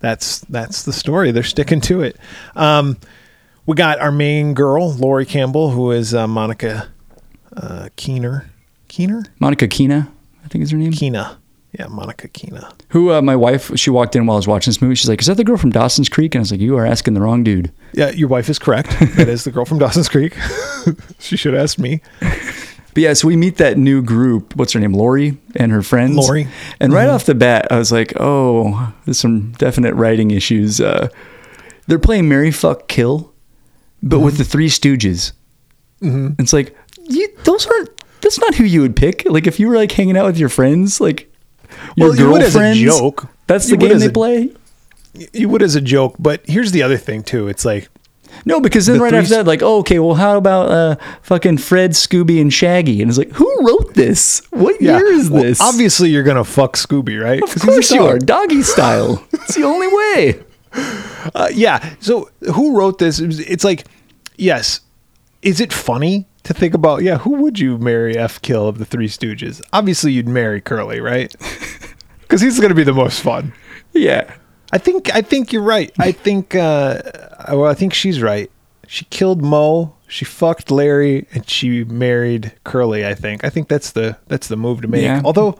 That's 0.00 0.38
that's 0.48 0.84
the 0.84 0.92
story. 0.92 1.32
They're 1.32 1.42
sticking 1.42 1.80
to 1.82 2.00
it. 2.02 2.16
Um, 2.54 2.96
we 3.68 3.74
got 3.74 4.00
our 4.00 4.10
main 4.10 4.54
girl, 4.54 4.94
Lori 4.94 5.26
Campbell, 5.26 5.70
who 5.70 5.90
is 5.90 6.14
uh, 6.14 6.26
Monica 6.26 6.88
uh, 7.54 7.90
Keener. 7.96 8.50
Keener? 8.88 9.24
Monica 9.40 9.68
Keena, 9.68 10.10
I 10.42 10.48
think 10.48 10.64
is 10.64 10.70
her 10.70 10.78
name. 10.78 10.90
Keena. 10.90 11.38
Yeah, 11.78 11.86
Monica 11.88 12.28
Keena. 12.28 12.72
Who 12.88 13.12
uh, 13.12 13.20
my 13.20 13.36
wife, 13.36 13.70
she 13.76 13.90
walked 13.90 14.16
in 14.16 14.24
while 14.24 14.36
I 14.36 14.38
was 14.38 14.48
watching 14.48 14.70
this 14.70 14.80
movie. 14.80 14.94
She's 14.94 15.10
like, 15.10 15.20
"Is 15.20 15.26
that 15.26 15.36
the 15.36 15.44
girl 15.44 15.58
from 15.58 15.68
Dawson's 15.68 16.08
Creek?" 16.08 16.34
And 16.34 16.40
I 16.40 16.42
was 16.44 16.50
like, 16.50 16.60
"You 16.60 16.78
are 16.78 16.86
asking 16.86 17.12
the 17.12 17.20
wrong 17.20 17.44
dude." 17.44 17.70
Yeah, 17.92 18.08
your 18.12 18.28
wife 18.28 18.48
is 18.48 18.58
correct. 18.58 18.88
that 19.16 19.28
is 19.28 19.44
the 19.44 19.50
girl 19.50 19.66
from 19.66 19.78
Dawson's 19.78 20.08
Creek. 20.08 20.34
she 21.18 21.36
should 21.36 21.52
have 21.52 21.62
asked 21.62 21.78
me. 21.78 22.00
But 22.20 23.02
yeah, 23.02 23.12
so 23.12 23.28
we 23.28 23.36
meet 23.36 23.58
that 23.58 23.76
new 23.76 24.00
group. 24.00 24.56
What's 24.56 24.72
her 24.72 24.80
name? 24.80 24.94
Lori 24.94 25.36
and 25.56 25.70
her 25.72 25.82
friends. 25.82 26.16
Lori. 26.16 26.48
And 26.80 26.90
right 26.90 27.10
off 27.10 27.26
the 27.26 27.34
bat, 27.34 27.70
I 27.70 27.76
was 27.76 27.92
like, 27.92 28.14
oh, 28.18 28.94
there's 29.04 29.18
some 29.18 29.52
definite 29.52 29.94
writing 29.94 30.30
issues. 30.30 30.80
Uh, 30.80 31.08
they're 31.86 31.98
playing 31.98 32.30
Mary 32.30 32.50
Fuck 32.50 32.88
Kill, 32.88 33.30
but 34.02 34.20
with 34.20 34.38
the 34.38 34.44
Three 34.44 34.68
Stooges. 34.68 35.32
Mm-hmm. 36.02 36.40
It's 36.40 36.52
like, 36.52 36.76
you, 37.08 37.28
those 37.44 37.66
aren't, 37.66 37.90
that's 38.20 38.38
not 38.38 38.54
who 38.54 38.64
you 38.64 38.80
would 38.82 38.96
pick. 38.96 39.24
Like 39.26 39.46
if 39.46 39.58
you 39.58 39.68
were 39.68 39.76
like 39.76 39.92
hanging 39.92 40.16
out 40.16 40.26
with 40.26 40.38
your 40.38 40.48
friends, 40.48 41.00
like 41.00 41.32
your 41.96 42.08
Well, 42.10 42.18
you 42.18 42.30
would 42.30 42.42
as 42.42 42.54
a 42.54 42.58
girlfriends. 42.58 42.80
joke. 42.80 43.28
That's 43.46 43.66
the 43.66 43.72
You 43.72 43.88
game 43.88 43.98
they 43.98 44.06
a- 44.06 44.10
play. 44.12 44.50
You 45.32 45.48
would 45.48 45.62
as 45.62 45.74
a 45.74 45.80
joke, 45.80 46.14
but 46.18 46.42
here's 46.46 46.70
the 46.72 46.82
other 46.82 46.96
thing 46.96 47.22
too. 47.24 47.48
It's 47.48 47.64
like 47.64 47.88
No, 48.44 48.60
because 48.60 48.86
then 48.86 48.98
The 48.98 49.02
right 49.04 49.14
after 49.14 49.30
that, 49.36 49.46
like, 49.46 49.62
oh, 49.62 49.78
okay, 49.78 49.98
well, 49.98 50.14
how 50.14 50.36
about 50.36 50.70
uh, 50.70 50.96
fucking 51.22 51.58
Fred, 51.58 51.92
Scooby, 51.92 52.40
and 52.40 52.52
Shaggy? 52.52 53.00
And 53.02 53.10
it's 53.10 53.18
like, 53.18 53.32
who 53.32 53.66
wrote 53.66 53.94
this? 53.94 54.42
What 54.50 54.80
yeah, 54.80 54.98
year 54.98 55.06
is 55.08 55.28
well, 55.30 55.42
this? 55.42 55.60
Obviously, 55.60 56.10
you're 56.10 56.22
gonna 56.22 56.44
fuck 56.44 56.76
Scooby, 56.76 57.20
right? 57.20 57.42
Of 57.42 57.48
'Cause 57.52 57.62
he's 57.62 57.64
a 57.64 57.72
course 57.72 57.90
you 57.90 58.02
are, 58.04 58.18
doggy 58.18 58.62
style. 58.62 59.24
it's 59.32 59.56
the 59.56 59.64
only 59.64 59.88
way. 59.88 60.40
Uh, 60.72 61.48
yeah. 61.52 61.94
So 62.00 62.30
who 62.54 62.76
wrote 62.76 62.98
this? 62.98 63.18
It's 63.20 63.64
like, 63.64 63.86
yes. 64.36 64.80
Is 65.42 65.60
it 65.60 65.72
funny 65.72 66.26
to 66.44 66.54
think 66.54 66.74
about? 66.74 67.02
Yeah, 67.02 67.18
who 67.18 67.34
would 67.42 67.58
you 67.58 67.78
marry? 67.78 68.16
F 68.16 68.40
kill 68.42 68.66
of 68.68 68.78
the 68.78 68.84
Three 68.84 69.08
Stooges. 69.08 69.60
Obviously, 69.72 70.12
you'd 70.12 70.28
marry 70.28 70.60
Curly, 70.60 71.00
right? 71.00 71.34
Because 72.20 72.42
he's 72.42 72.60
gonna 72.60 72.74
be 72.74 72.84
the 72.84 72.92
most 72.92 73.22
fun. 73.22 73.54
Yeah. 73.94 74.30
I 74.70 74.76
think 74.76 75.14
I 75.14 75.22
think 75.22 75.50
you're 75.50 75.62
right. 75.62 75.90
I 75.98 76.12
think 76.12 76.54
uh, 76.54 77.00
well, 77.48 77.64
I 77.64 77.72
think 77.72 77.94
she's 77.94 78.20
right. 78.20 78.50
She 78.86 79.06
killed 79.06 79.42
Moe. 79.42 79.94
She 80.08 80.26
fucked 80.26 80.70
Larry, 80.70 81.26
and 81.32 81.48
she 81.48 81.84
married 81.84 82.52
Curly. 82.64 83.06
I 83.06 83.14
think. 83.14 83.44
I 83.44 83.50
think 83.50 83.68
that's 83.68 83.92
the 83.92 84.18
that's 84.26 84.48
the 84.48 84.56
move 84.56 84.82
to 84.82 84.88
make. 84.88 85.02
Yeah. 85.02 85.22
Although, 85.24 85.58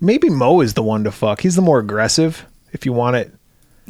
maybe 0.00 0.28
Moe 0.28 0.60
is 0.60 0.74
the 0.74 0.82
one 0.82 1.04
to 1.04 1.10
fuck. 1.10 1.40
He's 1.40 1.56
the 1.56 1.62
more 1.62 1.78
aggressive. 1.78 2.44
If 2.72 2.84
you 2.84 2.92
want 2.92 3.16
it, 3.16 3.32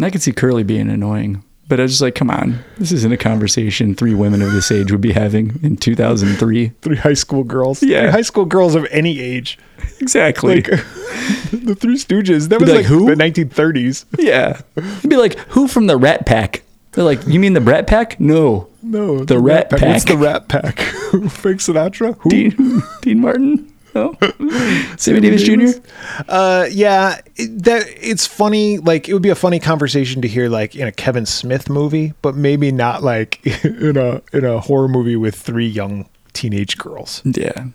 I 0.01 0.11
could 0.11 0.23
see 0.23 0.33
Curly 0.33 0.63
being 0.65 0.91
annoying, 0.91 1.45
but 1.69 1.79
I 1.81 1.85
was 1.85 1.93
just 1.93 2.03
like, 2.03 2.15
come 2.15 2.31
on, 2.31 2.59
this 2.79 2.91
isn't 2.93 3.13
a 3.13 3.17
conversation 3.17 3.95
three 3.95 4.15
women 4.15 4.43
of 4.43 4.53
this 4.53 4.71
age 4.71 4.91
would 4.91 5.01
be 5.01 5.13
having 5.13 5.59
in 5.63 5.77
2003. 5.77 6.69
three 6.83 6.97
high 6.97 7.15
school 7.15 7.45
girls. 7.45 7.83
Yeah. 7.83 8.03
Three 8.03 8.11
high 8.11 8.23
school 8.23 8.45
girls 8.45 8.75
of 8.75 8.87
any 8.91 9.21
age. 9.21 9.59
Exactly. 10.01 10.57
Like 10.57 10.67
the 11.53 11.77
Three 11.79 11.97
Stooges. 11.97 12.49
That 12.49 12.61
was 12.61 12.69
like, 12.71 12.79
like, 12.79 12.87
who? 12.87 13.07
the 13.07 13.15
1930s. 13.15 14.05
yeah. 14.19 14.61
It'd 14.77 15.11
be 15.11 15.17
like, 15.17 15.39
who 15.51 15.69
from 15.69 15.87
the 15.87 15.97
Rat 15.97 16.27
Pack? 16.27 16.63
They're 16.93 17.05
like, 17.05 17.27
you 17.27 17.41
mean 17.41 17.55
the 17.55 17.61
Brat 17.61 17.87
Pack? 17.87 18.21
No. 18.21 18.69
No, 18.83 19.25
The 19.25 19.39
Rat 19.41 19.71
pack. 19.71 19.81
What's 19.83 20.05
the 20.05 20.17
Rat 20.17 20.47
Pack? 20.49 20.79
Frank 21.31 21.61
Sinatra. 21.61 22.17
Who? 22.21 22.29
Dean, 22.31 22.83
Dean 23.01 23.21
Martin? 23.21 23.73
No. 24.39 24.97
Sammy 24.97 25.21
Davis 25.21 25.43
Jr.? 25.45 25.81
Uh, 26.29 26.67
yeah, 26.71 27.21
it, 27.37 27.63
that 27.65 27.85
it's 27.89 28.27
funny. 28.27 28.79
Like 28.79 29.09
it 29.09 29.13
would 29.13 29.23
be 29.23 29.29
a 29.31 29.35
funny 29.37 29.61
conversation 29.61 30.21
to 30.23 30.29
hear, 30.29 30.49
like 30.49 30.75
in 30.75 30.87
a 30.89 30.93
Kevin 30.93 31.27
Smith 31.27 31.71
movie, 31.71 32.13
but 32.21 32.35
maybe 32.35 32.73
not 32.73 33.03
like 33.03 33.45
in 33.65 33.97
a 33.97 34.21
in 34.33 34.45
a 34.45 34.59
horror 34.61 34.89
movie 34.89 35.17
with 35.17 35.35
three 35.37 35.67
young 35.69 36.09
teenage 36.33 36.77
girls 36.77 37.23
Yeah. 37.25 37.67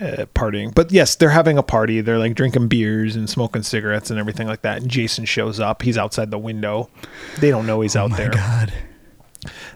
uh, 0.00 0.26
partying. 0.34 0.74
But 0.74 0.92
yes, 0.92 1.16
they're 1.16 1.30
having 1.30 1.56
a 1.56 1.62
party. 1.62 2.02
They're 2.02 2.18
like 2.18 2.34
drinking 2.34 2.68
beers 2.68 3.16
and 3.16 3.28
smoking 3.30 3.62
cigarettes 3.62 4.10
and 4.10 4.20
everything 4.20 4.46
like 4.46 4.60
that. 4.62 4.82
And 4.82 4.90
Jason 4.90 5.24
shows 5.24 5.58
up. 5.58 5.80
He's 5.80 5.96
outside 5.96 6.30
the 6.30 6.38
window. 6.38 6.90
They 7.40 7.48
don't 7.50 7.66
know 7.66 7.80
he's 7.80 7.96
out 7.96 8.14
there. 8.18 8.28
Oh, 8.32 8.36
God. 8.36 8.72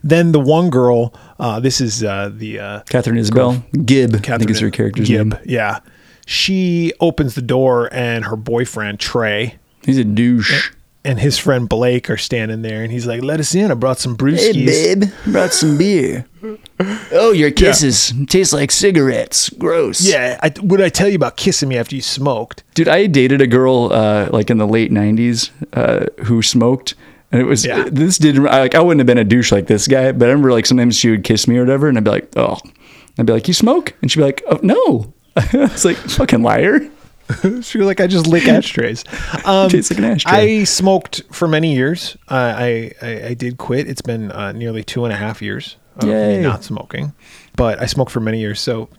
Then 0.05 0.33
the 0.33 0.41
one 0.41 0.71
girl. 0.71 1.15
Uh, 1.39 1.61
this 1.61 1.81
is 1.81 2.03
uh, 2.05 2.31
the 2.33 2.59
uh, 2.61 2.81
Katharine 2.89 3.19
Isabelle. 3.19 3.65
Gibb. 3.85 4.11
I 4.11 4.13
think 4.15 4.25
Catherine 4.25 4.51
is 4.51 4.61
her 4.61 4.71
character's 4.71 5.09
Gibb. 5.09 5.33
name. 5.33 5.41
Yeah, 5.45 5.81
she 6.27 6.93
opens 7.01 7.35
the 7.35 7.43
door, 7.43 7.89
and 7.93 8.25
her 8.27 8.37
boyfriend 8.37 9.01
Trey 9.01 9.57
He's 9.85 9.99
a 9.99 10.05
douche. 10.05 10.71
and 11.05 11.19
his 11.19 11.37
friend 11.39 11.69
Blake 11.69 12.09
are 12.11 12.17
standing 12.17 12.63
there, 12.63 12.83
and 12.83 12.93
he's 12.93 13.07
like, 13.07 13.23
"Let 13.23 13.41
us 13.41 13.55
in. 13.55 13.71
I 13.71 13.75
brought 13.75 13.99
some 13.99 14.17
brewskis." 14.17 14.67
babe. 14.67 15.05
Brought 15.27 15.53
some 15.53 15.77
beer. 15.77 16.27
Oh, 17.13 17.31
your 17.33 17.51
kisses 17.53 18.13
taste 18.29 18.53
like 18.53 18.71
cigarettes. 18.73 19.49
Gross. 19.51 20.01
Yeah, 20.05 20.39
I, 20.43 20.53
would 20.61 20.81
I 20.81 20.89
tell 20.89 21.09
you 21.09 21.15
about 21.17 21.37
kissing 21.37 21.69
me 21.69 21.77
after 21.77 21.95
you 21.95 22.03
smoked? 22.03 22.65
Dude, 22.75 22.89
I 22.89 23.07
dated 23.07 23.41
a 23.41 23.47
girl 23.47 23.93
uh, 23.93 24.29
like 24.33 24.51
in 24.51 24.59
the 24.59 24.67
late 24.67 24.91
'90s 24.91 25.51
uh, 25.73 26.07
who 26.25 26.43
smoked, 26.43 26.95
and 27.33 27.41
it 27.41 27.45
was 27.45 27.65
Yeah. 27.65 27.89
this 27.91 28.19
did 28.19 28.39
I, 28.47 28.61
like 28.61 28.75
I 28.75 28.81
wouldn't 28.81 29.01
have 29.01 29.07
been 29.07 29.19
a 29.19 29.25
douche 29.25 29.51
like 29.51 29.67
this 29.67 29.89
guy, 29.89 30.13
but 30.13 30.27
I 30.27 30.29
remember 30.31 30.53
like 30.53 30.67
sometimes 30.67 30.97
she 30.97 31.11
would 31.11 31.25
kiss 31.25 31.49
me 31.49 31.57
or 31.57 31.63
whatever, 31.63 31.89
and 31.89 31.99
I'd 31.99 32.05
be 32.05 32.11
like, 32.11 32.29
oh, 32.37 32.59
I'd 33.19 33.27
be 33.27 33.33
like, 33.33 33.49
you 33.49 33.55
smoke, 33.55 33.95
and 34.03 34.11
she'd 34.11 34.21
be 34.21 34.25
like, 34.25 34.43
oh 34.49 34.61
no, 34.63 35.13
I 35.37 35.49
was 35.73 35.85
like, 35.85 35.97
fucking 35.97 36.43
liar. 36.43 36.81
She 37.63 37.79
was 37.79 37.87
like, 37.87 38.01
"I 38.01 38.07
just 38.09 38.27
lick 38.27 38.47
ashtrays." 38.47 39.05
Um, 39.47 39.71
Tastes 39.71 39.91
like 39.91 39.99
an 39.99 40.05
ashtray. 40.05 40.33
I 40.61 40.65
smoked 40.65 41.23
for 41.33 41.49
many 41.49 41.75
years. 41.75 42.15
Uh, 42.29 42.35
I, 42.59 42.93
I 43.01 43.23
I 43.29 43.35
did 43.35 43.57
quit. 43.57 43.89
It's 43.89 44.03
been 44.03 44.31
uh, 44.31 44.53
nearly 44.53 44.83
two 44.85 45.05
and 45.05 45.15
a 45.15 45.17
half 45.17 45.41
years 45.41 45.77
of 45.97 46.09
Yay. 46.09 46.43
not 46.43 46.63
smoking, 46.63 47.15
but 47.57 47.81
I 47.81 47.87
smoked 47.87 48.11
for 48.11 48.21
many 48.21 48.39
years. 48.39 48.61
So 48.61 48.91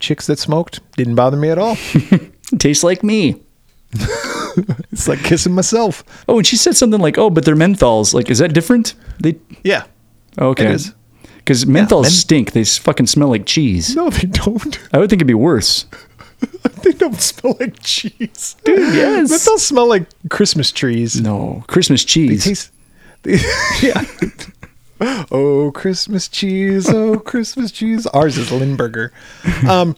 chicks 0.00 0.26
that 0.26 0.40
smoked 0.40 0.80
didn't 0.96 1.14
bother 1.14 1.36
me 1.36 1.50
at 1.50 1.58
all. 1.58 1.76
Tastes 2.58 2.82
like 2.82 3.04
me. 3.04 3.36
it's 4.92 5.08
like 5.08 5.18
kissing 5.22 5.54
myself. 5.54 6.04
Oh, 6.28 6.38
and 6.38 6.46
she 6.46 6.56
said 6.56 6.76
something 6.76 7.00
like, 7.00 7.18
oh, 7.18 7.30
but 7.30 7.44
they're 7.44 7.56
menthols. 7.56 8.14
Like, 8.14 8.30
is 8.30 8.38
that 8.38 8.52
different? 8.54 8.94
They 9.20 9.36
Yeah. 9.64 9.84
okay. 10.38 10.76
Because 11.38 11.64
menthols 11.64 12.02
men- 12.02 12.10
stink. 12.10 12.52
They 12.52 12.64
fucking 12.64 13.06
smell 13.06 13.28
like 13.28 13.46
cheese. 13.46 13.94
No, 13.94 14.10
they 14.10 14.26
don't. 14.26 14.78
I 14.92 14.98
would 14.98 15.08
think 15.10 15.18
it'd 15.18 15.26
be 15.28 15.34
worse. 15.34 15.86
They 16.82 16.92
don't 16.92 17.20
smell 17.20 17.56
like 17.58 17.82
cheese. 17.82 18.54
Dude, 18.62 18.78
yes. 18.94 19.44
They'll 19.44 19.58
smell 19.58 19.88
like 19.88 20.06
Christmas 20.28 20.70
trees. 20.70 21.20
No, 21.20 21.64
Christmas 21.66 22.02
They 22.04 22.08
cheese. 22.08 22.44
taste. 22.44 22.70
They, 23.22 23.38
yeah. 23.82 24.04
oh, 25.30 25.72
Christmas 25.74 26.28
cheese. 26.28 26.88
Oh, 26.88 27.18
Christmas 27.18 27.72
cheese. 27.72 28.06
Ours 28.08 28.38
is 28.38 28.52
Limburger. 28.52 29.12
Um, 29.68 29.96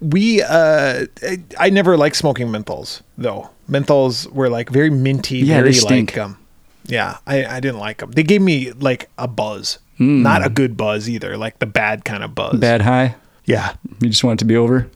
we, 0.00 0.42
uh, 0.42 1.06
I, 1.22 1.42
I 1.58 1.70
never 1.70 1.96
like 1.96 2.14
smoking 2.14 2.48
menthols 2.48 3.02
though. 3.18 3.50
Menthols 3.72 4.30
were 4.30 4.48
like 4.48 4.68
very 4.70 4.90
minty. 4.90 5.38
Yeah, 5.38 5.56
they 5.56 5.60
very 5.62 5.74
stink. 5.74 6.16
like, 6.16 6.24
um, 6.24 6.38
yeah, 6.86 7.18
I, 7.26 7.44
I 7.46 7.60
didn't 7.60 7.78
like 7.78 7.98
them. 7.98 8.10
They 8.12 8.22
gave 8.22 8.42
me 8.42 8.72
like 8.72 9.08
a 9.18 9.26
buzz. 9.28 9.78
Not 9.98 10.44
a 10.44 10.50
good 10.50 10.76
buzz 10.76 11.08
either, 11.08 11.36
like 11.36 11.60
the 11.60 11.66
bad 11.66 12.04
kind 12.04 12.24
of 12.24 12.34
buzz. 12.34 12.58
Bad 12.58 12.82
high. 12.82 13.14
Yeah. 13.44 13.76
You 14.00 14.08
just 14.08 14.24
want 14.24 14.38
it 14.40 14.42
to 14.42 14.44
be 14.46 14.56
over. 14.56 14.88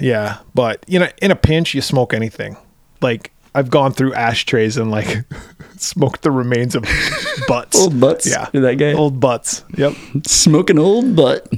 Yeah, 0.00 0.38
but 0.54 0.84
you 0.86 1.00
know, 1.00 1.08
in 1.20 1.32
a 1.32 1.36
pinch, 1.36 1.74
you 1.74 1.80
smoke 1.80 2.14
anything. 2.14 2.56
Like 3.00 3.32
I've 3.56 3.68
gone 3.68 3.92
through 3.92 4.14
ashtrays 4.14 4.76
and 4.76 4.92
like 4.92 5.24
smoked 5.76 6.22
the 6.22 6.30
remains 6.30 6.76
of 6.76 6.84
butts. 7.48 7.80
Old 7.80 7.98
butts. 7.98 8.28
Yeah, 8.30 8.48
You're 8.52 8.62
that 8.62 8.76
guy. 8.76 8.92
Old 8.92 9.18
butts. 9.18 9.64
Yep. 9.76 9.94
Smoking 10.26 10.78
old 10.78 11.16
butt. 11.16 11.48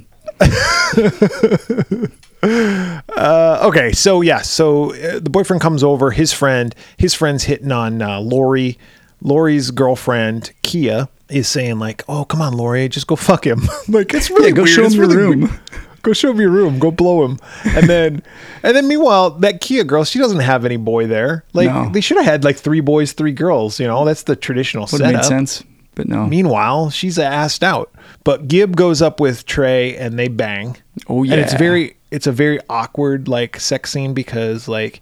Uh, 2.43 3.61
okay, 3.65 3.93
so 3.93 4.21
yeah, 4.21 4.43
so 4.43 4.93
uh, 4.95 5.19
the 5.21 5.31
boyfriend 5.31 5.61
comes 5.63 5.83
over. 5.83 6.11
His 6.11 6.33
friend, 6.33 6.75
his 6.97 7.15
friend's 7.15 7.45
hitting 7.45 7.73
on 7.73 8.03
uh, 8.03 8.21
Lori. 8.21 8.79
Lori's 9.23 9.71
girlfriend 9.71 10.53
Kia 10.63 11.09
is 11.29 11.49
saying 11.49 11.79
like, 11.79 12.05
"Oh, 12.09 12.25
come 12.25 12.41
on, 12.43 12.53
Lori, 12.57 12.89
just 12.89 13.07
go 13.07 13.17
fuck 13.17 13.47
him." 13.47 13.63
like 13.89 14.13
it's 14.15 14.31
really 14.31 14.47
Yeah, 14.47 14.51
go 14.53 14.63
weird. 14.63 14.75
show 14.75 14.81
him 14.83 14.87
It's 14.87 14.95
your 14.97 15.07
really 15.09 15.17
room. 15.17 15.41
weird. 15.43 15.61
Go 16.03 16.13
show 16.13 16.31
him 16.31 16.41
your 16.41 16.51
room. 16.51 16.79
Go 16.79 16.93
blow 16.93 17.25
him. 17.25 17.39
And 17.65 17.89
then, 17.89 18.23
and 18.63 18.77
then 18.77 18.87
meanwhile, 18.87 19.31
that 19.31 19.61
Kia 19.61 19.83
girl, 19.83 20.05
she 20.05 20.21
doesn't 20.21 20.39
have 20.39 20.65
any 20.65 20.77
boy 20.77 21.09
there. 21.09 21.45
Like 21.53 21.69
No. 21.69 21.89
they 21.91 22.01
should 22.01 22.17
have 22.19 22.27
had 22.27 22.45
like 22.45 22.57
three 22.59 22.81
boys, 22.81 23.13
three 23.13 23.33
girls. 23.33 23.81
You 23.81 23.89
know, 23.89 24.05
that's 24.05 24.23
the 24.23 24.37
traditional 24.37 24.83
Would 24.85 24.91
setup. 25.01 25.13
made 25.15 25.25
sense, 25.25 25.65
but 25.97 26.07
no. 26.07 26.27
Meanwhile, 26.27 26.91
she's 26.91 27.19
assed 27.19 27.65
out. 27.65 27.93
But 28.23 28.47
Gib 28.47 28.77
goes 28.77 29.03
up 29.03 29.19
with 29.19 29.47
Trey 29.47 29.97
and 29.97 30.17
they 30.17 30.29
bang. 30.29 30.77
Oh, 31.09 31.25
yeah, 31.25 31.33
And 31.33 31.41
it's 31.41 31.55
very 31.55 31.96
it's 32.11 32.27
a 32.27 32.33
very 32.33 32.59
awkward 32.69 33.29
like 33.29 33.59
sex 33.61 33.91
scene 33.91 34.15
because 34.15 34.69
like 34.69 35.01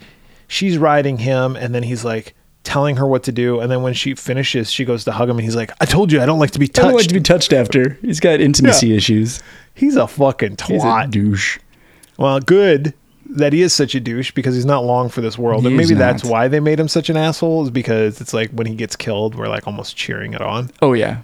she's 0.48 0.78
riding 0.78 1.18
him 1.18 1.56
and 1.56 1.74
then 1.74 1.82
he's 1.82 2.04
like 2.04 2.34
telling 2.62 2.96
her 2.96 3.06
what 3.06 3.22
to 3.24 3.30
do 3.32 3.60
and 3.60 3.70
then 3.70 3.82
when 3.82 3.92
she 3.92 4.14
finishes 4.14 4.72
she 4.72 4.84
goes 4.86 5.04
to 5.04 5.12
hug 5.12 5.28
him 5.28 5.36
and 5.36 5.44
he's 5.44 5.56
like, 5.56 5.70
I 5.80 5.84
told 5.84 6.10
you 6.10 6.20
I 6.22 6.26
don't 6.26 6.38
like 6.38 6.52
to 6.52 6.58
be 6.58 6.64
I 6.66 6.68
don't 6.68 6.84
touched. 6.86 6.96
like 6.96 7.08
to 7.08 7.14
be 7.14 7.20
touched 7.20 7.52
after. 7.52 7.90
He's 8.00 8.20
got 8.20 8.40
intimacy 8.40 8.88
Yeah. 8.88 8.96
issues. 8.96 9.42
he's 9.74 9.96
a 9.96 10.06
fucking 10.08 10.56
He's 10.66 10.82
a 10.82 10.86
twat. 10.86 11.10
douche. 11.10 11.58
well, 12.16 12.40
good 12.40 12.94
that 13.36 13.52
he 13.52 13.62
is 13.62 13.72
such 13.72 13.94
a 13.94 14.00
douche 14.00 14.30
because 14.32 14.54
he's 14.54 14.66
not 14.66 14.84
long 14.84 15.08
for 15.08 15.20
this 15.22 15.36
world. 15.38 15.62
He 15.62 15.68
and 15.68 15.76
maybe 15.76 15.94
that's 15.94 16.22
why 16.24 16.46
they 16.48 16.60
made 16.60 16.78
him 16.78 16.88
such 16.88 17.08
an 17.10 17.16
asshole 17.16 17.64
is 17.64 17.70
because 17.70 18.20
it's 18.20 18.32
like 18.34 18.50
when 18.50 18.66
he 18.66 18.74
gets 18.74 18.96
killed, 18.96 19.34
we're 19.34 19.48
like 19.48 19.66
almost 19.66 19.96
cheering 19.96 20.34
it 20.34 20.40
on. 20.42 20.70
Oh 20.82 20.92
yeah, 20.92 21.22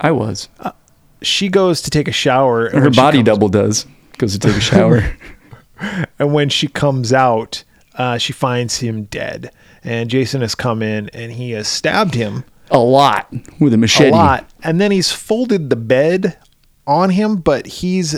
I 0.00 0.10
was. 0.12 0.48
Uh, 0.60 0.72
she 1.20 1.48
goes 1.48 1.80
to 1.82 1.90
take 1.90 2.08
a 2.08 2.12
shower 2.12 2.66
and 2.66 2.82
Her 2.82 2.90
body 2.90 3.18
comes- 3.18 3.26
double 3.26 3.48
does. 3.48 3.86
Goes 4.18 4.32
to 4.32 4.38
take 4.38 4.56
a 4.56 4.60
shower. 4.60 5.16
And 6.16 6.32
when 6.32 6.48
she 6.48 6.68
comes 6.68 7.12
out, 7.12 7.64
uh, 7.96 8.16
she 8.16 8.32
finds 8.32 8.78
him 8.78 9.04
dead. 9.06 9.50
And 9.82 10.08
Jason 10.08 10.40
has 10.40 10.54
come 10.54 10.80
in 10.80 11.08
and 11.08 11.32
he 11.32 11.50
has 11.52 11.66
stabbed 11.66 12.14
him 12.14 12.44
a 12.70 12.78
lot 12.78 13.26
with 13.58 13.74
a 13.74 13.76
machete. 13.76 14.10
a 14.10 14.12
lot. 14.12 14.48
And 14.62 14.80
then 14.80 14.92
he's 14.92 15.10
folded 15.10 15.70
the 15.70 15.76
bed 15.76 16.38
on 16.86 17.10
him, 17.10 17.34
but 17.34 17.66
he's 17.66 18.16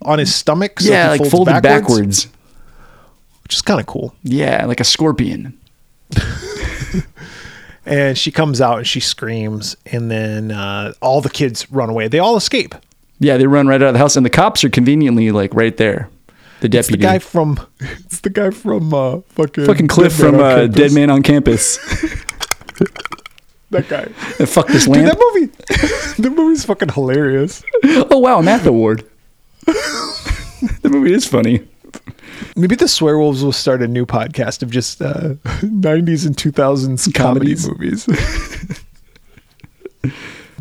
on 0.00 0.20
his 0.20 0.34
stomach. 0.34 0.80
So 0.80 0.90
yeah, 0.90 1.10
like 1.10 1.26
folded 1.26 1.62
backwards. 1.62 2.28
Which 3.42 3.56
is 3.56 3.60
kind 3.60 3.78
of 3.78 3.84
cool. 3.84 4.14
Yeah, 4.22 4.64
like 4.64 4.80
a 4.80 4.84
scorpion. 4.84 5.58
And 7.84 8.16
she 8.16 8.30
comes 8.30 8.60
out 8.60 8.78
and 8.78 8.86
she 8.86 9.00
screams. 9.00 9.76
And 9.86 10.10
then 10.10 10.52
uh, 10.52 10.94
all 11.02 11.20
the 11.20 11.30
kids 11.30 11.70
run 11.70 11.90
away. 11.90 12.08
They 12.08 12.18
all 12.18 12.36
escape. 12.36 12.74
Yeah, 13.22 13.36
they 13.36 13.46
run 13.46 13.66
right 13.68 13.80
out 13.80 13.88
of 13.88 13.92
the 13.94 13.98
house, 13.98 14.16
and 14.16 14.26
the 14.26 14.30
cops 14.30 14.64
are 14.64 14.70
conveniently 14.70 15.30
like 15.30 15.54
right 15.54 15.76
there. 15.76 16.08
The 16.60 16.76
It's 16.78 16.88
the 16.88 16.96
guy 16.96 17.18
from. 17.18 17.58
It's 17.80 18.20
the 18.20 18.30
guy 18.30 18.50
from 18.50 18.92
uh, 18.92 19.20
fucking. 19.30 19.64
fucking 19.66 19.88
Cliff 19.88 20.16
Dead 20.16 20.20
from 20.20 20.40
uh, 20.40 20.66
Dead 20.66 20.92
Man 20.92 21.10
on 21.10 21.22
Campus. 21.22 21.78
That 23.70 23.88
guy. 23.88 24.02
And 24.38 24.46
fuck 24.46 24.66
this 24.68 24.84
Dude, 24.84 25.06
that 25.06 25.16
movie. 25.18 25.46
the 26.22 26.28
movie's 26.28 26.62
fucking 26.66 26.90
hilarious. 26.90 27.64
oh 27.84 28.18
wow, 28.18 28.40
a 28.40 28.42
math 28.42 28.66
award. 28.66 29.08
the 29.64 30.90
movie 30.90 31.14
is 31.14 31.26
funny. 31.26 31.66
Maybe 32.54 32.76
the 32.76 32.84
Swearwolves 32.84 33.42
will 33.42 33.50
start 33.52 33.80
a 33.80 33.88
new 33.88 34.04
podcast 34.04 34.62
of 34.62 34.70
just 34.70 35.00
uh, 35.00 35.36
90s 35.62 36.26
and 36.26 36.36
2000s 36.36 37.14
comedy 37.14 37.54
Comedies. 37.56 37.66
movies. 37.66 38.06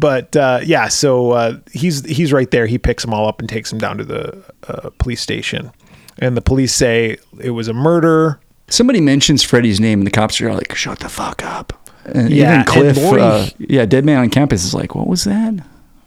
But 0.01 0.35
uh, 0.35 0.59
yeah, 0.65 0.87
so 0.89 1.31
uh, 1.31 1.57
he's 1.71 2.03
he's 2.05 2.33
right 2.33 2.49
there. 2.51 2.65
He 2.65 2.77
picks 2.77 3.03
them 3.03 3.13
all 3.13 3.27
up 3.27 3.39
and 3.39 3.47
takes 3.47 3.69
them 3.69 3.79
down 3.79 3.99
to 3.99 4.03
the 4.03 4.43
uh, 4.67 4.89
police 4.97 5.21
station, 5.21 5.71
and 6.17 6.35
the 6.35 6.41
police 6.41 6.73
say 6.73 7.17
it 7.39 7.51
was 7.51 7.67
a 7.67 7.73
murder. 7.73 8.39
Somebody 8.67 8.99
mentions 8.99 9.43
Freddy's 9.43 9.79
name, 9.79 9.99
and 9.99 10.07
the 10.07 10.11
cops 10.11 10.41
are 10.41 10.53
like, 10.53 10.73
"Shut 10.75 10.99
the 10.99 11.09
fuck 11.09 11.45
up." 11.45 11.73
And 12.05 12.31
Yeah, 12.31 12.53
even 12.53 12.65
Cliff, 12.65 12.97
uh, 12.97 13.45
yeah, 13.59 13.85
Dead 13.85 14.03
Man 14.03 14.17
on 14.17 14.29
Campus 14.31 14.65
is 14.65 14.73
like, 14.73 14.95
"What 14.95 15.07
was 15.07 15.23
that?" 15.25 15.63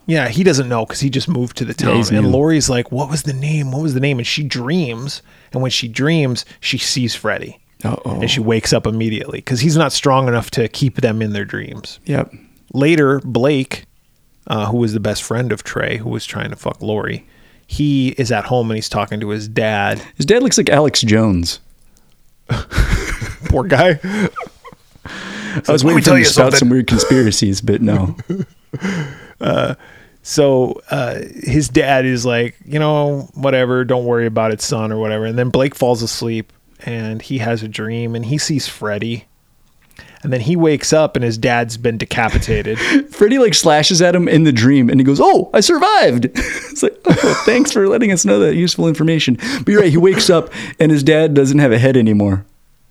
Yeah, 0.07 0.29
he 0.29 0.43
doesn't 0.43 0.69
know 0.69 0.85
because 0.85 1.01
he 1.01 1.09
just 1.09 1.29
moved 1.29 1.57
to 1.59 1.65
the 1.65 1.73
town. 1.73 1.97
he's 1.97 2.11
and. 2.11 2.33
Lori's 2.33 2.69
like, 2.69 2.91
"What 2.91 3.09
was 3.09 3.23
the 3.23 3.33
name? 3.33 3.71
What 3.71 3.81
was 3.83 3.95
the 3.95 4.01
name?" 4.01 4.19
And 4.19 4.27
she 4.27 4.43
dreams, 4.43 5.23
and 5.53 5.63
when 5.63 5.71
she 5.71 5.87
dreams, 5.89 6.45
she 6.61 6.79
sees 6.79 7.15
Freddy, 7.15 7.61
Uh-oh. 7.85 8.21
and 8.21 8.29
she 8.31 8.41
wakes 8.41 8.73
up 8.73 8.87
immediately 8.87 9.39
because 9.39 9.61
he's 9.61 9.77
not 9.77 9.93
strong 9.93 10.27
enough 10.27 10.51
to 10.53 10.69
keep 10.69 10.97
them 10.97 11.23
in 11.23 11.33
their 11.33 11.45
dreams. 11.45 12.01
Yep. 12.07 12.33
Later, 12.75 13.21
Blake, 13.21 13.85
uh, 14.47 14.67
who 14.67 14.79
was 14.79 14.93
the 14.93 15.01
best 15.01 15.23
friend 15.23 15.53
of 15.53 15.65
Trey, 15.65 15.97
who 15.97 16.11
was 16.11 16.27
trying 16.27 16.51
to 16.51 16.57
fuck 16.57 16.83
Lori, 16.83 17.27
he 17.67 18.11
is 18.11 18.31
at 18.31 18.45
home 18.45 18.71
and 18.71 18.77
he's 18.77 18.89
talking 18.91 19.21
to 19.21 19.31
his 19.31 19.49
dad. 19.49 20.03
His 20.17 20.27
dad 20.27 20.43
looks 20.43 20.59
like 20.59 20.69
Alex 20.69 21.01
Jones. 21.01 21.61
Poor 22.49 23.65
guy. 23.65 23.99
I 24.05 25.73
was 25.73 25.83
waiting 25.83 26.03
for 26.03 26.05
tell 26.05 26.15
him 26.15 26.19
you 26.19 26.25
to 26.25 26.31
spout 26.31 26.53
something." 26.53 26.59
some 26.59 26.69
weird 26.69 26.87
conspiracies, 26.87 27.63
but 27.63 27.81
no. 27.81 28.17
So 30.25 30.81
uh, 30.91 31.21
his 31.43 31.69
dad 31.69 32.07
is 32.07 32.25
like, 32.25 32.57
you 32.65 32.79
know, 32.79 33.29
whatever, 33.35 33.85
don't 33.85 34.07
worry 34.07 34.25
about 34.25 34.53
it, 34.53 34.63
son, 34.63 34.91
or 34.91 34.99
whatever. 34.99 35.27
And 35.27 35.39
then 35.39 35.51
Blake 35.51 35.75
falls 35.75 36.03
asleep 36.03 36.51
and 36.81 37.21
he 37.21 37.37
has 37.39 37.63
a 37.63 37.69
dream 37.69 38.15
and 38.15 38.25
he 38.25 38.39
sees 38.39 38.67
Freddy. 38.67 39.27
And 40.25 40.33
then 40.33 40.41
he 40.41 40.57
wakes 40.57 40.93
up 40.93 41.15
and 41.17 41.25
his 41.25 41.39
dad's 41.39 41.77
been 41.77 41.99
decapitated. 41.99 42.79
Freddy 43.11 43.39
like 43.39 43.55
slashes 43.55 44.03
at 44.03 44.17
him 44.17 44.27
in 44.27 44.43
the 44.45 44.53
dream 44.53 44.89
and 44.91 44.99
he 44.99 45.05
goes, 45.05 45.21
Oh, 45.23 45.51
I 45.55 45.61
survived. 45.61 46.25
it's 46.35 46.83
like, 46.83 46.99
oh, 47.05 47.43
thanks 47.45 47.71
for 47.71 47.87
letting 47.87 48.11
us 48.11 48.25
know 48.25 48.41
that 48.41 48.57
useful 48.57 48.89
information. 48.89 49.35
But 49.59 49.69
you're 49.69 49.81
right, 49.83 49.91
he 49.91 49.99
wakes 49.99 50.31
up 50.31 50.51
and 50.81 50.91
his 50.91 51.03
dad 51.03 51.35
doesn't 51.35 51.59
have 51.61 51.71
a 51.73 51.79
head 51.79 51.97
anymore. 51.97 52.45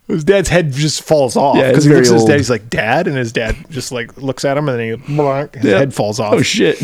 his 0.08 0.24
dad's 0.24 0.48
head 0.50 0.72
just 0.72 1.02
falls 1.02 1.36
off 1.36 1.58
Yeah, 1.58 1.70
because 1.70 1.86
it's 1.86 1.92
he 1.92 1.96
looks 1.96 2.10
at 2.12 2.14
his 2.16 2.26
dad. 2.26 2.38
He's 2.38 2.50
like, 2.50 2.70
Dad. 2.70 3.08
And 3.08 3.18
his 3.18 3.32
dad 3.34 3.56
just 3.72 3.92
like 3.92 4.16
looks 4.18 4.46
at 4.46 4.56
him 4.58 4.70
and 4.70 4.80
then 4.80 5.00
he, 5.02 5.16
blank, 5.16 5.56
his 5.56 5.66
Yeah. 5.66 5.80
head 5.80 5.94
falls 5.94 6.20
off. 6.20 6.34
Oh 6.36 6.42
shit. 6.42 6.80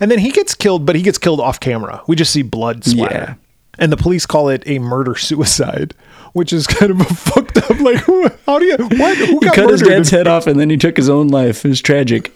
And 0.00 0.10
then 0.10 0.18
he 0.18 0.30
gets 0.30 0.54
killed, 0.54 0.86
but 0.86 0.96
he 0.96 1.02
gets 1.02 1.18
killed 1.18 1.38
off 1.40 1.60
camera. 1.60 2.02
We 2.06 2.16
just 2.16 2.32
see 2.32 2.40
blood 2.42 2.82
splatter. 2.84 3.14
Yeah. 3.14 3.34
And 3.78 3.92
the 3.92 3.96
police 3.98 4.24
call 4.26 4.48
it 4.48 4.62
a 4.66 4.78
murder 4.78 5.16
suicide, 5.16 5.94
which 6.32 6.52
is 6.52 6.66
kind 6.66 6.90
of 6.90 7.00
a 7.00 7.04
fucked 7.14 7.58
up. 7.58 7.78
Like, 7.80 7.98
who- 7.98 8.28
how 8.46 8.58
do 8.58 8.64
you? 8.64 8.76
What? 8.76 9.16
Who 9.18 9.38
He 9.40 9.46
got 9.46 9.54
cut 9.54 9.70
his 9.70 9.82
dad's 9.82 10.10
head 10.10 10.26
off 10.26 10.46
and 10.46 10.58
then 10.58 10.70
he 10.70 10.76
took 10.76 10.96
his 10.96 11.08
own 11.08 11.28
life. 11.28 11.64
It 11.64 11.68
was 11.68 11.80
tragic. 11.80 12.32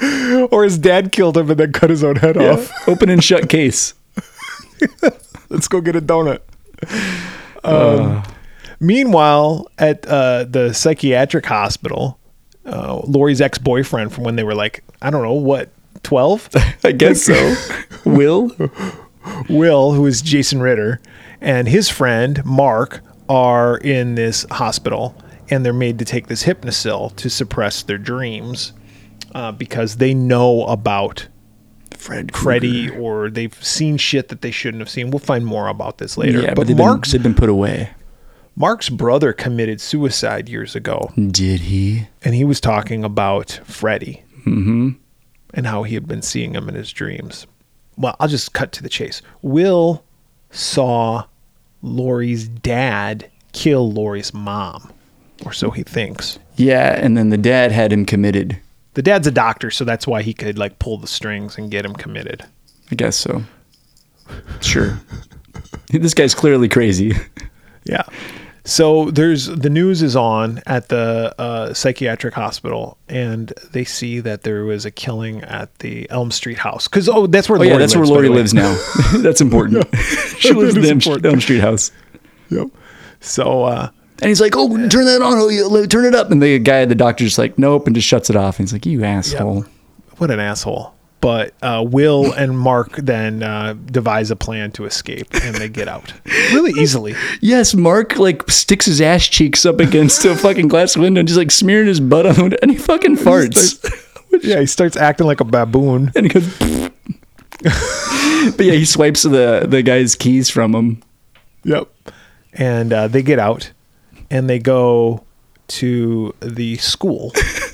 or 0.50 0.64
his 0.64 0.78
dad 0.78 1.12
killed 1.12 1.36
him 1.36 1.50
and 1.50 1.58
then 1.60 1.72
cut 1.72 1.90
his 1.90 2.02
own 2.04 2.16
head 2.16 2.36
off. 2.36 2.70
Open 2.88 3.08
and 3.10 3.22
shut 3.22 3.48
case. 3.48 3.94
Let's 5.50 5.68
go 5.68 5.80
get 5.80 5.96
a 5.96 6.00
donut. 6.00 6.40
Um, 7.64 8.22
meanwhile, 8.78 9.68
at 9.78 10.06
uh, 10.06 10.44
the 10.44 10.72
psychiatric 10.72 11.44
hospital, 11.46 12.18
uh, 12.64 13.00
Lori's 13.06 13.40
ex 13.40 13.58
boyfriend 13.58 14.12
from 14.12 14.24
when 14.24 14.36
they 14.36 14.44
were 14.44 14.54
like, 14.54 14.82
I 15.02 15.10
don't 15.10 15.22
know, 15.22 15.32
what, 15.34 15.68
12? 16.02 16.48
I 16.84 16.92
guess 16.92 17.22
so. 17.24 17.54
Will? 18.04 18.50
Will, 19.50 19.92
who 19.92 20.06
is 20.06 20.22
Jason 20.22 20.62
Ritter, 20.62 21.00
and 21.40 21.68
his 21.68 21.88
friend 21.88 22.44
Mark 22.44 23.00
are 23.28 23.76
in 23.78 24.14
this 24.14 24.44
hospital, 24.50 25.14
and 25.50 25.64
they're 25.64 25.72
made 25.72 25.98
to 26.00 26.04
take 26.04 26.26
this 26.26 26.44
Hypnocil 26.44 27.14
to 27.16 27.30
suppress 27.30 27.82
their 27.82 27.98
dreams 27.98 28.72
uh, 29.34 29.52
because 29.52 29.96
they 29.96 30.14
know 30.14 30.64
about 30.66 31.28
Fred 31.96 32.34
Freddy 32.34 32.88
or 32.90 33.30
they've 33.30 33.62
seen 33.64 33.96
shit 33.96 34.28
that 34.28 34.40
they 34.40 34.50
shouldn't 34.50 34.80
have 34.80 34.88
seen. 34.88 35.10
We'll 35.10 35.18
find 35.18 35.44
more 35.44 35.68
about 35.68 35.98
this 35.98 36.16
later. 36.16 36.40
Yeah, 36.42 36.54
but 36.54 36.66
but 36.66 36.76
Mark's 36.76 37.12
been, 37.12 37.22
been 37.22 37.34
put 37.34 37.48
away. 37.48 37.90
Mark's 38.56 38.88
brother 38.88 39.32
committed 39.32 39.80
suicide 39.80 40.48
years 40.48 40.74
ago, 40.74 41.12
Did 41.16 41.60
he? 41.60 42.08
and 42.22 42.34
he 42.34 42.42
was 42.44 42.60
talking 42.60 43.04
about 43.04 43.60
Freddy 43.64 44.24
and 44.44 45.66
how 45.66 45.82
he 45.84 45.94
had 45.94 46.08
been 46.08 46.22
seeing 46.22 46.54
him 46.54 46.68
in 46.68 46.74
his 46.74 46.92
dreams. 46.92 47.46
Well, 47.96 48.16
I'll 48.18 48.28
just 48.28 48.52
cut 48.52 48.72
to 48.72 48.82
the 48.82 48.88
chase. 48.88 49.22
Will 49.42 50.04
saw 50.50 51.26
Lori's 51.82 52.48
dad 52.48 53.30
kill 53.52 53.92
Lori's 53.92 54.32
mom, 54.34 54.92
or 55.44 55.52
so 55.52 55.70
he 55.70 55.82
thinks. 55.82 56.38
Yeah, 56.56 56.98
and 57.02 57.16
then 57.16 57.30
the 57.30 57.38
dad 57.38 57.72
had 57.72 57.92
him 57.92 58.04
committed. 58.04 58.60
The 58.94 59.02
dad's 59.02 59.26
a 59.26 59.30
doctor, 59.30 59.70
so 59.70 59.84
that's 59.84 60.06
why 60.06 60.22
he 60.22 60.34
could 60.34 60.58
like 60.58 60.78
pull 60.78 60.98
the 60.98 61.06
strings 61.06 61.56
and 61.56 61.70
get 61.70 61.84
him 61.84 61.94
committed. 61.94 62.44
I 62.90 62.94
guess 62.96 63.16
so. 63.16 63.42
Sure. 64.60 65.00
this 65.88 66.14
guy's 66.14 66.34
clearly 66.34 66.68
crazy. 66.68 67.14
Yeah. 67.84 68.02
So 68.64 69.10
there's 69.10 69.46
the 69.46 69.70
news 69.70 70.02
is 70.02 70.14
on 70.14 70.62
at 70.66 70.88
the 70.88 71.34
uh, 71.38 71.72
psychiatric 71.72 72.34
hospital, 72.34 72.98
and 73.08 73.52
they 73.72 73.84
see 73.84 74.20
that 74.20 74.42
there 74.42 74.64
was 74.64 74.84
a 74.84 74.90
killing 74.90 75.42
at 75.42 75.74
the 75.78 76.08
Elm 76.10 76.30
Street 76.30 76.58
house. 76.58 76.86
Because 76.86 77.08
oh, 77.08 77.26
that's 77.26 77.48
where 77.48 77.58
Oh 77.58 77.62
yeah, 77.62 77.78
that's 77.78 77.94
lives, 77.96 78.10
where 78.10 78.18
Lori 78.18 78.28
lives 78.28 78.52
now. 78.52 78.74
that's 79.18 79.40
important. 79.40 79.86
she 80.38 80.52
lives 80.52 80.76
in 80.76 80.82
the 80.82 80.88
Elm, 80.88 80.98
important. 80.98 81.26
Elm 81.26 81.40
Street 81.40 81.60
house. 81.60 81.90
Yep. 82.50 82.68
So 83.20 83.64
uh, 83.64 83.90
And 84.20 84.28
he's 84.28 84.40
like, 84.40 84.54
"Oh, 84.56 84.68
turn 84.88 85.06
that 85.06 85.22
on! 85.22 85.34
Oh, 85.38 85.86
turn 85.86 86.04
it 86.04 86.14
up!" 86.14 86.30
And 86.30 86.42
the 86.42 86.58
guy, 86.58 86.84
the 86.84 86.94
doctor's 86.94 87.28
just 87.28 87.38
like, 87.38 87.58
"Nope," 87.58 87.86
and 87.86 87.96
just 87.96 88.08
shuts 88.08 88.28
it 88.28 88.36
off. 88.36 88.58
And 88.58 88.68
he's 88.68 88.72
like, 88.72 88.86
"You 88.86 89.04
asshole!" 89.04 89.64
what 90.18 90.30
an 90.30 90.38
asshole. 90.38 90.94
But 91.20 91.52
uh, 91.60 91.84
Will 91.86 92.32
and 92.32 92.58
Mark 92.58 92.96
then 92.96 93.42
uh, 93.42 93.74
devise 93.86 94.30
a 94.30 94.36
plan 94.36 94.72
to 94.72 94.86
escape, 94.86 95.26
and 95.42 95.54
they 95.56 95.68
get 95.68 95.86
out 95.86 96.14
really 96.52 96.72
easily. 96.80 97.14
Yes, 97.42 97.74
Mark 97.74 98.16
like 98.18 98.50
sticks 98.50 98.86
his 98.86 99.00
ass 99.02 99.26
cheeks 99.26 99.66
up 99.66 99.80
against 99.80 100.24
a 100.24 100.34
fucking 100.34 100.68
glass 100.68 100.96
window 100.96 101.20
and 101.20 101.28
just 101.28 101.36
like 101.38 101.50
smearing 101.50 101.88
his 101.88 102.00
butt 102.00 102.24
on 102.24 102.34
the 102.36 102.42
window, 102.42 102.56
and 102.62 102.70
he 102.70 102.78
fucking 102.78 103.16
farts. 103.16 103.84
Yeah, 104.42 104.60
he 104.60 104.66
starts 104.66 104.96
acting 104.96 105.26
like 105.26 105.40
a 105.40 105.44
baboon. 105.44 106.12
and 106.14 106.24
he 106.24 106.28
goes. 106.32 106.46
but 107.58 108.64
yeah, 108.64 108.72
he 108.72 108.84
swipes 108.84 109.22
the 109.22 109.66
the 109.68 109.82
guy's 109.82 110.14
keys 110.14 110.48
from 110.48 110.74
him. 110.74 111.02
Yep. 111.64 111.88
And 112.54 112.92
uh, 112.92 113.08
they 113.08 113.22
get 113.22 113.38
out 113.38 113.72
and 114.30 114.48
they 114.48 114.58
go 114.58 115.24
to 115.68 116.34
the 116.40 116.76
school 116.78 117.32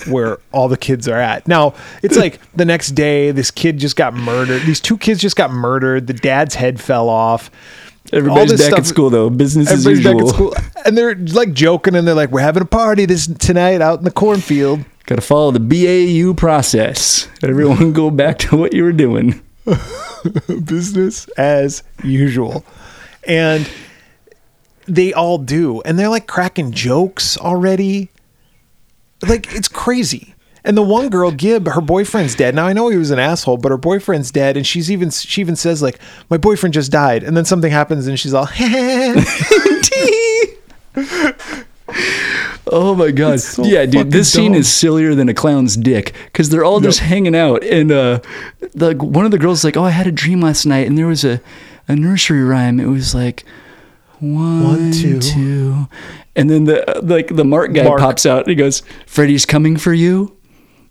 where 0.09 0.39
all 0.53 0.69
the 0.69 0.77
kids 0.77 1.09
are 1.09 1.19
at. 1.19 1.47
Now, 1.49 1.75
it's 2.03 2.17
like 2.17 2.41
the 2.53 2.65
next 2.65 2.91
day, 2.93 3.31
this 3.31 3.51
kid 3.51 3.79
just 3.79 3.97
got 3.97 4.15
murdered. 4.15 4.63
These 4.63 4.81
two 4.81 4.99
kids 4.99 5.21
just 5.21 5.37
got 5.37 5.51
murdered. 5.51 6.07
The 6.07 6.15
dad's 6.15 6.55
head 6.55 6.81
fell 6.81 7.09
off. 7.09 7.51
Everybody's 8.13 8.61
back 8.61 8.79
at 8.79 8.87
school 8.87 9.11
though, 9.11 9.31
business 9.31 9.71
as 9.71 9.85
usual. 9.85 10.15
back 10.15 10.23
at 10.23 10.29
school. 10.29 10.55
And 10.85 10.97
they're 10.97 11.17
like 11.17 11.53
joking 11.53 11.97
and 11.97 12.07
they're 12.07 12.15
like, 12.15 12.31
we're 12.31 12.41
having 12.41 12.63
a 12.63 12.67
party 12.67 13.05
this 13.05 13.27
tonight 13.27 13.81
out 13.81 13.99
in 13.99 14.05
the 14.05 14.13
cornfield. 14.13 14.85
Got 15.07 15.17
to 15.17 15.23
follow 15.23 15.51
the 15.51 15.61
BAU 15.61 16.35
process. 16.35 17.29
Everyone 17.43 17.93
go 17.93 18.11
back 18.11 18.39
to 18.41 18.57
what 18.57 18.75
you 18.75 18.85
were 18.85 18.93
doing. 18.93 19.41
business 20.65 21.29
as 21.31 21.83
usual. 22.03 22.65
And 23.27 23.69
they 24.87 25.13
all 25.13 25.39
do. 25.39 25.81
And 25.83 25.99
they're 25.99 26.09
like 26.09 26.27
cracking 26.27 26.73
jokes 26.73 27.37
already. 27.37 28.11
Like 29.23 29.55
it's 29.55 29.69
crazy. 29.69 30.35
And 30.65 30.77
the 30.77 30.83
one 30.83 31.11
girl, 31.11 31.31
Gib, 31.31 31.69
her 31.69 31.81
boyfriend's 31.81 32.35
dead. 32.35 32.57
Now 32.57 32.67
I 32.67 32.73
know 32.73 32.89
he 32.89 32.97
was 32.97 33.13
an 33.13 33.21
asshole, 33.21 33.59
but 33.59 33.71
her 33.71 33.79
boyfriend's 33.79 34.33
dead, 34.33 34.57
and 34.57 34.67
she's 34.67 34.91
even 34.91 35.11
she 35.11 35.41
even 35.41 35.55
says 35.55 35.81
like, 35.81 36.01
"My 36.29 36.39
boyfriend 36.39 36.75
just 36.75 36.91
died," 36.91 37.23
and 37.23 37.37
then 37.37 37.45
something 37.45 37.71
happens, 37.71 38.09
and 38.09 38.19
she's 38.19 38.35
all, 38.35 38.49
Oh 42.69 42.97
my 42.97 43.13
god! 43.13 43.39
so 43.39 43.65
yeah, 43.65 43.87
dude, 43.87 44.11
this 44.11 44.33
scene 44.33 44.55
is 44.55 44.71
sillier 44.73 45.15
than 45.15 45.29
a 45.29 45.35
clown's 45.35 45.77
dick 45.77 46.15
because 46.25 46.49
they're 46.49 46.65
all 46.65 46.81
just 46.81 46.99
hanging 46.99 47.37
out, 47.37 47.63
and 47.63 47.93
uh, 47.93 48.19
the 48.75 48.93
one 48.97 49.25
of 49.25 49.31
the 49.31 49.39
girls 49.39 49.59
is 49.59 49.65
like, 49.65 49.77
"Oh, 49.77 49.85
I 49.85 49.91
had 49.91 50.09
a 50.09 50.13
dream 50.13 50.41
last 50.41 50.67
night, 50.67 50.89
and 50.89 50.99
there 50.99 51.07
was 51.07 51.25
a, 51.25 51.41
a 51.87 51.95
nursery 51.95 52.43
rhyme. 52.43 52.81
It 52.81 52.87
was 52.87 53.15
like 53.15 53.45
one, 54.21 54.65
One, 54.65 54.93
two." 54.93 55.21
two. 55.21 55.89
and 56.35 56.49
then 56.51 56.65
the 56.65 56.99
uh, 56.99 57.01
like 57.03 57.29
the 57.35 57.45
Mark 57.45 57.73
guy 57.73 57.85
Mark. 57.85 58.01
pops 58.01 58.27
out 58.27 58.41
and 58.41 58.49
he 58.49 58.55
goes, 58.55 58.83
"Freddy's 59.07 59.45
coming 59.47 59.77
for 59.77 59.93
you," 59.93 60.37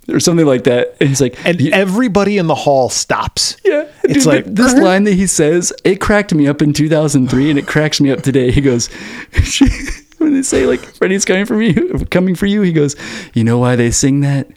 or 0.09 0.19
something 0.19 0.45
like 0.45 0.63
that, 0.65 0.95
and 0.99 1.09
he's 1.09 1.21
like, 1.21 1.35
and 1.45 1.59
everybody 1.73 2.37
in 2.37 2.47
the 2.47 2.55
hall 2.55 2.89
stops. 2.89 3.57
Yeah, 3.65 3.87
It's 4.03 4.25
Dude, 4.25 4.25
like, 4.25 4.45
this 4.45 4.73
line 4.75 5.03
that 5.05 5.13
he 5.15 5.25
says, 5.27 5.73
it 5.83 5.99
cracked 5.99 6.33
me 6.33 6.47
up 6.47 6.61
in 6.61 6.73
2003, 6.73 7.49
and 7.49 7.57
it 7.59 7.65
cracks 7.67 7.99
me 7.99 8.11
up 8.11 8.21
today. 8.21 8.51
He 8.51 8.61
goes, 8.61 8.87
when 10.19 10.33
they 10.35 10.43
say 10.43 10.65
like 10.67 10.81
Freddy's 10.81 11.25
coming 11.25 11.45
for 11.45 11.61
you, 11.61 12.05
coming 12.11 12.35
for 12.35 12.45
you, 12.45 12.61
he 12.61 12.71
goes, 12.71 12.95
you 13.33 13.43
know 13.43 13.57
why 13.57 13.75
they 13.75 13.89
sing 13.91 14.19
that? 14.21 14.47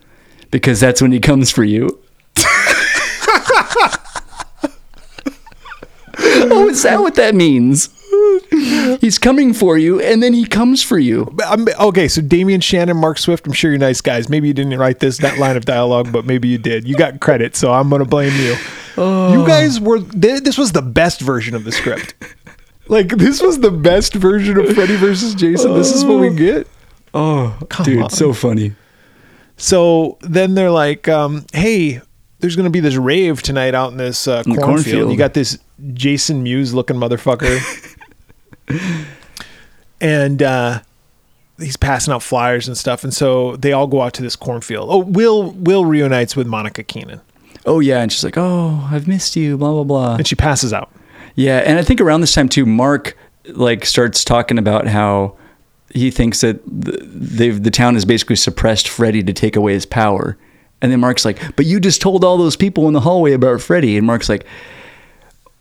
Because 0.51 0.81
that's 0.81 1.01
when 1.03 1.13
he 1.13 1.21
comes 1.21 1.51
for 1.51 1.65
you. 1.65 1.99
oh, 6.21 6.69
is 6.71 6.83
that 6.83 7.01
what 7.01 7.15
that 7.17 7.35
means? 7.35 7.89
He's 8.51 9.19
coming 9.19 9.53
for 9.53 9.77
you, 9.77 10.01
and 10.01 10.23
then 10.23 10.33
he 10.33 10.47
comes 10.47 10.83
for 10.83 10.99
you. 10.99 11.35
I'm, 11.45 11.67
okay, 11.81 12.09
so 12.09 12.23
Damian 12.23 12.61
Shannon, 12.61 12.97
Mark 12.97 13.19
Swift, 13.19 13.47
I'm 13.47 13.53
sure 13.53 13.71
you're 13.71 13.79
nice 13.79 14.01
guys. 14.01 14.29
Maybe 14.29 14.49
you 14.49 14.55
didn't 14.55 14.79
write 14.79 15.01
this 15.01 15.19
that 15.19 15.39
line 15.39 15.57
of 15.57 15.65
dialogue, 15.65 16.13
but 16.13 16.25
maybe 16.25 16.49
you 16.49 16.59
did. 16.59 16.89
You 16.89 16.97
got 16.97 17.21
credit, 17.21 17.55
so 17.57 17.73
I'm 17.73 17.89
going 17.91 18.01
to 18.03 18.09
blame 18.09 18.33
you. 18.41 18.57
You 18.97 19.47
guys 19.47 19.81
were 19.81 20.01
th- 20.01 20.43
this 20.43 20.59
was 20.59 20.73
the 20.73 20.83
best 20.83 21.21
version 21.21 21.55
of 21.55 21.65
the 21.65 21.73
script. 21.73 22.15
Like 22.89 23.09
this 23.11 23.43
was 23.43 23.61
the 23.61 23.71
best 23.71 24.15
version 24.15 24.59
of 24.59 24.75
Freddy 24.75 24.97
versus 24.97 25.35
Jason. 25.35 25.75
This 25.75 25.93
is 25.93 26.05
what 26.05 26.19
we 26.21 26.35
get. 26.35 26.67
Oh, 27.15 27.57
Come 27.69 27.85
dude, 27.85 28.03
on. 28.05 28.11
so 28.11 28.33
funny. 28.33 28.73
So 29.57 30.17
then 30.23 30.55
they're 30.55 30.71
like, 30.71 31.07
um, 31.07 31.45
"Hey, 31.53 32.01
there's 32.41 32.57
going 32.57 32.65
to 32.65 32.71
be 32.71 32.81
this 32.81 32.97
rave 32.97 33.43
tonight 33.43 33.75
out 33.75 33.91
in 33.93 33.99
this 33.99 34.27
uh, 34.27 34.43
cornfield. 34.45 34.65
cornfield. 34.65 35.11
You 35.13 35.19
got 35.19 35.35
this 35.35 35.59
Jason 35.93 36.43
Mewes 36.43 36.73
looking 36.75 36.97
motherfucker, 36.97 37.59
and 40.01 40.43
uh, 40.43 40.81
he's 41.59 41.77
passing 41.77 42.13
out 42.13 42.23
flyers 42.23 42.69
and 42.69 42.77
stuff. 42.77 43.05
And 43.05 43.13
so 43.13 43.57
they 43.57 43.73
all 43.73 43.87
go 43.87 44.03
out 44.03 44.15
to 44.15 44.23
this 44.23 44.37
cornfield. 44.37 44.89
Oh, 44.91 44.99
Will 44.99 45.51
Will 45.53 45.85
reunites 45.85 46.37
with 46.37 46.47
Monica 46.47 46.83
Keenan, 46.83 47.21
Oh 47.67 47.81
yeah, 47.81 48.01
and 48.01 48.13
she's 48.13 48.25
like, 48.25 48.39
"Oh, 48.39 48.89
I've 48.91 49.07
missed 49.09 49.37
you." 49.37 49.57
Blah 49.59 49.73
blah 49.73 49.85
blah. 49.85 50.17
and 50.17 50.27
she 50.27 50.35
passes 50.37 50.73
out. 50.73 50.91
Yeah, 51.35 51.59
and 51.59 51.79
I 51.79 51.83
think 51.83 52.01
around 52.01 52.21
this 52.23 52.33
time 52.35 52.49
too, 52.49 52.67
Mark 52.67 53.17
like 53.49 53.85
starts 53.87 54.25
talking 54.25 54.59
about 54.59 54.87
how 54.87 55.37
he 55.95 56.11
thinks 56.11 56.43
that 56.43 56.61
the, 56.67 57.51
the 57.51 57.71
town 57.71 57.95
has 57.95 58.05
basically 58.05 58.37
suppressed 58.37 58.89
Freddy 58.89 59.23
to 59.23 59.33
take 59.33 59.57
away 59.57 59.73
his 59.73 59.87
power. 59.87 60.37
And 60.83 60.93
then 60.93 61.01
Mark's 61.01 61.25
like, 61.25 61.57
"But 61.57 61.67
you 61.67 61.81
just 61.81 62.01
told 62.01 62.25
all 62.25 62.37
those 62.39 62.57
people 62.57 62.87
in 62.89 62.93
the 62.95 63.01
hallway 63.01 63.33
about 63.33 63.61
Freddy." 63.61 63.97
And 63.97 64.07
Mark's 64.07 64.29
like, 64.29 64.47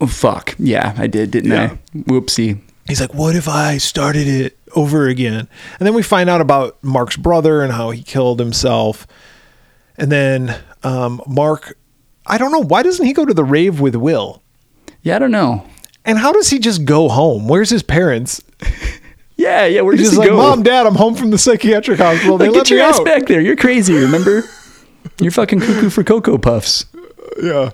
oh, 0.01 0.05
"Fuck, 0.07 0.55
yeah, 0.59 0.93
I 0.97 1.07
did, 1.07 1.31
didn't 1.31 1.51
Yeah. 1.51 1.73
I? 1.73 1.97
Whoopsie." 1.99 2.59
He's 2.87 3.01
like, 3.01 3.13
"What 3.13 3.35
if 3.35 3.47
I 3.47 3.77
started 3.77 4.27
it 4.27 4.57
over 4.75 5.07
again?" 5.07 5.33
And 5.79 5.87
then 5.87 5.93
we 5.93 6.03
find 6.03 6.29
out 6.29 6.41
about 6.41 6.81
Mark's 6.83 7.17
brother 7.17 7.61
and 7.61 7.73
how 7.73 7.91
he 7.91 8.01
killed 8.03 8.39
himself. 8.39 9.07
And 9.97 10.11
then 10.11 10.57
um, 10.83 11.21
Mark, 11.27 11.77
I 12.25 12.37
don't 12.37 12.51
know 12.51 12.63
why 12.63 12.83
doesn't 12.83 13.05
he 13.05 13.13
go 13.13 13.25
to 13.25 13.33
the 13.33 13.43
rave 13.43 13.79
with 13.79 13.95
Will? 13.95 14.41
Yeah, 15.01 15.15
I 15.15 15.19
don't 15.19 15.31
know. 15.31 15.65
And 16.05 16.17
how 16.17 16.31
does 16.31 16.49
he 16.49 16.59
just 16.59 16.85
go 16.85 17.09
home? 17.09 17.47
Where's 17.47 17.69
his 17.69 17.83
parents? 17.83 18.41
Yeah, 19.37 19.65
yeah, 19.67 19.81
does 19.81 19.99
just 19.99 20.17
like, 20.17 20.29
go? 20.29 20.37
"Mom, 20.37 20.63
Dad, 20.63 20.87
I'm 20.87 20.95
home 20.95 21.13
from 21.13 21.29
the 21.29 21.37
psychiatric 21.37 21.99
hospital. 21.99 22.39
They 22.39 22.47
like, 22.47 22.55
let 22.55 22.65
get 22.65 22.69
your 22.71 22.79
me 22.79 22.85
ass 22.85 22.99
out." 22.99 23.05
back 23.05 23.27
there. 23.27 23.39
You're 23.39 23.55
crazy. 23.55 23.93
Remember? 23.93 24.43
You're 25.21 25.31
fucking 25.31 25.59
cuckoo 25.59 25.89
for 25.91 26.03
cocoa 26.03 26.37
puffs. 26.37 26.85
Yeah. 27.39 27.69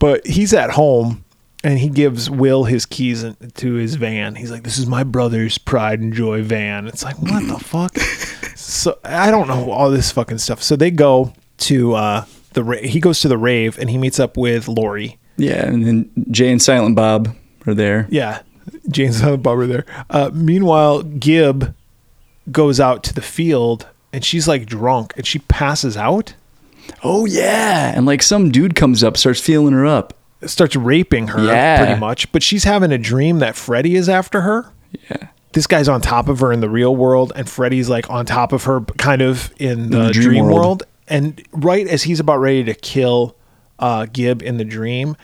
But 0.00 0.26
he's 0.26 0.52
at 0.52 0.70
home 0.70 1.23
and 1.64 1.78
he 1.78 1.88
gives 1.88 2.30
Will 2.30 2.64
his 2.64 2.86
keys 2.86 3.24
in- 3.24 3.36
to 3.56 3.74
his 3.74 3.96
van. 3.96 4.34
He's 4.36 4.50
like, 4.50 4.62
"This 4.62 4.78
is 4.78 4.86
my 4.86 5.02
brother's 5.02 5.58
pride 5.58 6.00
and 6.00 6.12
joy 6.12 6.42
van." 6.42 6.86
It's 6.86 7.02
like, 7.02 7.20
"What 7.20 7.48
the 7.48 7.58
fuck?" 7.64 7.96
So 8.56 8.98
I 9.04 9.30
don't 9.30 9.48
know 9.48 9.70
all 9.72 9.90
this 9.90 10.12
fucking 10.12 10.38
stuff. 10.38 10.62
So 10.62 10.76
they 10.76 10.90
go 10.90 11.32
to 11.58 11.94
uh 11.94 12.24
the 12.52 12.62
ra- 12.62 12.78
he 12.82 13.00
goes 13.00 13.20
to 13.20 13.28
the 13.28 13.38
rave 13.38 13.78
and 13.78 13.90
he 13.90 13.98
meets 13.98 14.20
up 14.20 14.36
with 14.36 14.68
Lori. 14.68 15.18
Yeah, 15.36 15.66
and 15.66 15.84
then 15.84 16.10
Jay 16.30 16.52
and 16.52 16.62
Silent 16.62 16.94
Bob 16.94 17.34
are 17.66 17.74
there. 17.74 18.06
Yeah. 18.10 18.42
James 18.88 19.20
and 19.20 19.42
Barbara 19.42 19.66
there. 19.66 19.84
Uh, 20.08 20.30
meanwhile, 20.32 21.02
Gib 21.02 21.74
goes 22.52 22.78
out 22.80 23.02
to 23.04 23.12
the 23.14 23.20
field 23.22 23.86
and 24.12 24.24
she's 24.24 24.46
like 24.48 24.66
drunk 24.66 25.12
and 25.16 25.26
she 25.26 25.38
passes 25.40 25.96
out. 25.96 26.34
Oh 27.02 27.24
yeah, 27.26 27.92
and 27.96 28.06
like 28.06 28.22
some 28.22 28.50
dude 28.50 28.74
comes 28.74 29.02
up, 29.02 29.16
starts 29.16 29.40
feeling 29.40 29.72
her 29.74 29.84
up. 29.86 30.14
Starts 30.50 30.76
raping 30.76 31.28
her 31.28 31.44
Yeah. 31.44 31.84
pretty 31.84 32.00
much 32.00 32.30
but 32.32 32.42
she's 32.42 32.64
having 32.64 32.92
a 32.92 32.98
dream 32.98 33.38
that 33.40 33.56
freddy 33.56 33.94
is 33.96 34.08
after 34.08 34.40
her 34.42 34.66
Yeah. 35.10 35.28
this 35.52 35.66
guy's 35.66 35.88
on 35.88 36.00
top 36.00 36.28
of 36.28 36.40
her 36.40 36.52
in 36.52 36.60
the 36.60 36.68
real 36.70 36.94
world 36.94 37.32
and 37.36 37.48
freddy's 37.48 37.88
like 37.88 38.08
on 38.10 38.26
top 38.26 38.52
of 38.52 38.64
her 38.64 38.80
kind 38.98 39.22
of 39.22 39.52
in 39.58 39.90
the, 39.90 40.04
the 40.06 40.12
dream, 40.12 40.24
dream 40.28 40.44
world. 40.46 40.56
world. 40.58 40.82
and 41.08 41.42
right 41.52 41.86
as 41.86 42.02
he's 42.04 42.20
about 42.20 42.38
ready 42.38 42.64
to 42.64 42.74
kill 42.74 43.36
uh, 43.78 44.06
gib 44.12 44.42
in 44.42 44.56
the 44.56 44.64
dream 44.64 45.16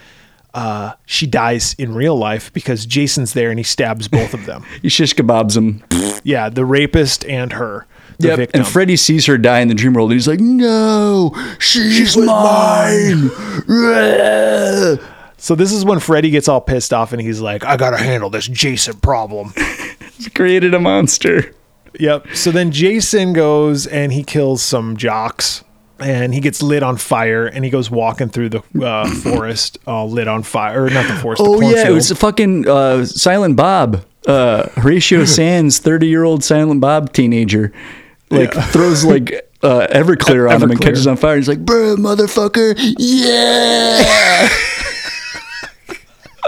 uh, 0.53 0.91
she 1.05 1.25
dies 1.25 1.73
in 1.77 1.93
real 1.95 2.15
life 2.17 2.51
because 2.51 2.85
jason's 2.85 3.31
there 3.33 3.49
and 3.49 3.57
he 3.59 3.63
stabs 3.63 4.07
both 4.09 4.33
of 4.33 4.45
them 4.45 4.63
He 4.81 4.89
shish 4.89 5.13
kebabs 5.15 5.55
him. 5.55 5.81
yeah 6.23 6.49
the 6.49 6.65
rapist 6.65 7.23
and 7.25 7.53
her 7.53 7.87
Yep. 8.29 8.37
victim 8.37 8.61
And 8.61 8.67
Freddy 8.67 8.95
sees 8.95 9.25
her 9.25 9.37
die 9.37 9.59
in 9.59 9.67
the 9.67 9.73
dream 9.73 9.93
world, 9.93 10.11
and 10.11 10.19
he's 10.19 10.27
like, 10.27 10.39
"No, 10.39 11.33
she's, 11.59 12.15
mine." 12.17 13.29
so 15.37 15.55
this 15.55 15.71
is 15.71 15.83
when 15.83 15.99
freddy 15.99 16.29
gets 16.29 16.47
all 16.47 16.61
pissed 16.61 16.93
off 16.93 17.13
and 17.13 17.21
he's 17.21 17.41
like 17.41 17.63
i 17.65 17.75
gotta 17.75 17.97
handle 17.97 18.29
this 18.29 18.47
jason 18.47 18.95
problem 18.99 19.51
He's 20.21 20.29
created 20.29 20.75
a 20.75 20.79
monster. 20.79 21.51
Yep. 21.99 22.27
So 22.35 22.51
then 22.51 22.71
Jason 22.71 23.33
goes 23.33 23.87
and 23.87 24.13
he 24.13 24.23
kills 24.23 24.61
some 24.61 24.95
jocks 24.95 25.63
and 25.99 26.31
he 26.31 26.39
gets 26.39 26.61
lit 26.61 26.83
on 26.83 26.97
fire 26.97 27.47
and 27.47 27.65
he 27.65 27.71
goes 27.71 27.89
walking 27.89 28.29
through 28.29 28.49
the 28.49 28.85
uh, 28.85 29.09
forest 29.23 29.79
all 29.87 30.07
lit 30.07 30.27
on 30.27 30.43
fire. 30.43 30.85
Or 30.85 30.91
not 30.91 31.07
the 31.07 31.15
forest. 31.15 31.41
Oh 31.43 31.59
the 31.59 31.75
yeah, 31.75 31.87
it 31.87 31.91
was 31.91 32.11
a 32.11 32.15
fucking 32.15 32.67
uh, 32.67 33.03
Silent 33.05 33.55
Bob, 33.55 34.05
uh, 34.27 34.69
Horatio 34.75 35.25
Sanz, 35.25 35.79
thirty-year-old 35.79 36.43
Silent 36.43 36.81
Bob 36.81 37.13
teenager, 37.13 37.73
like 38.31 38.53
throws 38.71 39.03
like 39.05 39.31
uh, 39.63 39.87
Everclear 39.91 40.49
on 40.51 40.61
him 40.61 40.71
and 40.71 40.79
catches 40.81 41.05
on 41.07 41.17
fire. 41.17 41.35
He's 41.37 41.47
like, 41.47 41.63
"Bruh, 41.65 41.97
motherfucker, 41.97 42.73
yeah!" 42.97 44.49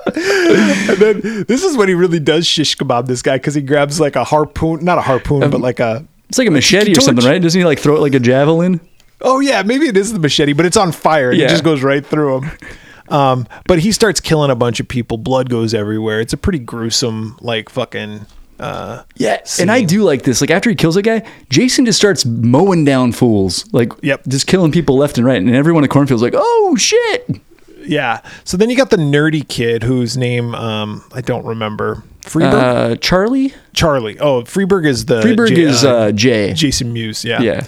And 0.05 0.97
then 0.97 1.45
this 1.47 1.63
is 1.63 1.77
when 1.77 1.87
he 1.87 1.93
really 1.93 2.19
does 2.19 2.45
shish 2.45 2.75
kebab 2.77 3.07
this 3.07 3.21
guy 3.21 3.37
because 3.37 3.55
he 3.55 3.61
grabs 3.61 3.99
like 3.99 4.15
a 4.15 4.23
harpoon, 4.23 4.83
not 4.83 4.97
a 4.97 5.01
harpoon, 5.01 5.49
but 5.49 5.61
like 5.61 5.79
a. 5.79 6.05
It's 6.29 6.37
like 6.37 6.47
a 6.47 6.51
machete 6.51 6.91
or 6.91 6.95
torch. 6.95 7.05
something, 7.05 7.25
right? 7.25 7.41
Doesn't 7.41 7.59
he 7.59 7.65
like 7.65 7.79
throw 7.79 7.95
it 7.95 7.99
like 8.01 8.13
a 8.13 8.19
javelin? 8.19 8.81
Oh 9.21 9.39
yeah, 9.39 9.61
maybe 9.63 9.87
it 9.87 9.95
is 9.95 10.11
the 10.11 10.19
machete, 10.19 10.53
but 10.53 10.65
it's 10.65 10.75
on 10.77 10.91
fire 10.91 11.29
and 11.31 11.39
Yeah. 11.39 11.45
it 11.45 11.49
just 11.49 11.63
goes 11.63 11.83
right 11.83 12.05
through 12.05 12.39
him. 12.41 12.51
Um, 13.09 13.47
but 13.67 13.79
he 13.79 13.91
starts 13.91 14.19
killing 14.19 14.49
a 14.51 14.55
bunch 14.55 14.79
of 14.79 14.87
people. 14.87 15.17
Blood 15.17 15.49
goes 15.49 15.73
everywhere. 15.73 16.19
It's 16.19 16.33
a 16.33 16.37
pretty 16.37 16.59
gruesome, 16.59 17.37
like 17.39 17.69
fucking. 17.69 18.25
Uh, 18.59 19.03
Yeah, 19.15 19.41
and 19.59 19.71
I 19.71 19.83
do 19.83 20.03
like 20.03 20.23
this. 20.23 20.39
Like 20.41 20.51
after 20.51 20.69
he 20.69 20.75
kills 20.75 20.95
a 20.95 21.01
guy, 21.01 21.23
Jason 21.49 21.85
just 21.85 21.97
starts 21.97 22.25
mowing 22.25 22.85
down 22.85 23.11
fools. 23.11 23.65
Like, 23.73 23.91
Yep. 24.01 24.27
just 24.27 24.47
killing 24.47 24.71
people 24.71 24.95
left 24.97 25.17
and 25.17 25.25
right, 25.25 25.37
and 25.41 25.53
everyone 25.55 25.83
in 25.83 25.89
the 25.89 25.93
cornfield's 25.93 26.21
like, 26.23 26.33
"Oh 26.35 26.75
shit!" 26.77 27.41
yeah. 27.85 28.21
So 28.45 28.55
then 28.55 28.69
you 28.69 28.77
got 28.77 28.89
the 28.91 28.97
nerdy 28.97 29.45
kid 29.47 29.83
whose 29.83 30.15
name 30.17 30.53
um, 30.55 31.03
I 31.13 31.21
don't 31.21 31.45
remember. 31.45 32.03
Freeburg. 32.21 32.53
Uh, 32.53 32.95
Charlie 32.97 33.53
Charlie. 33.73 34.17
Oh, 34.19 34.43
Freeburg 34.43 34.85
is 34.85 35.05
the 35.07 35.21
Freeburg 35.21 35.49
J- 35.55 35.61
is 35.61 35.83
uh, 35.83 36.11
Jay. 36.13 36.53
Jason 36.53 36.93
Mewes 36.93 37.25
Yeah. 37.25 37.41
yeah, 37.41 37.65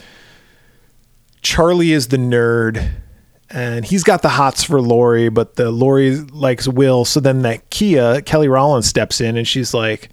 Charlie 1.42 1.92
is 1.92 2.08
the 2.08 2.18
nerd, 2.18 2.92
and 3.50 3.86
he's 3.86 4.04
got 4.04 4.22
the 4.22 4.30
hots 4.30 4.64
for 4.64 4.82
Lori, 4.82 5.30
but 5.30 5.56
the 5.56 5.72
Lori 5.72 6.16
likes 6.18 6.68
Will. 6.68 7.06
So 7.06 7.20
then 7.20 7.42
that 7.42 7.70
Kia 7.70 8.22
Kelly 8.22 8.48
Rowland 8.48 8.86
steps 8.86 9.20
in, 9.22 9.38
and 9.38 9.48
she's 9.48 9.74
like 9.74 10.10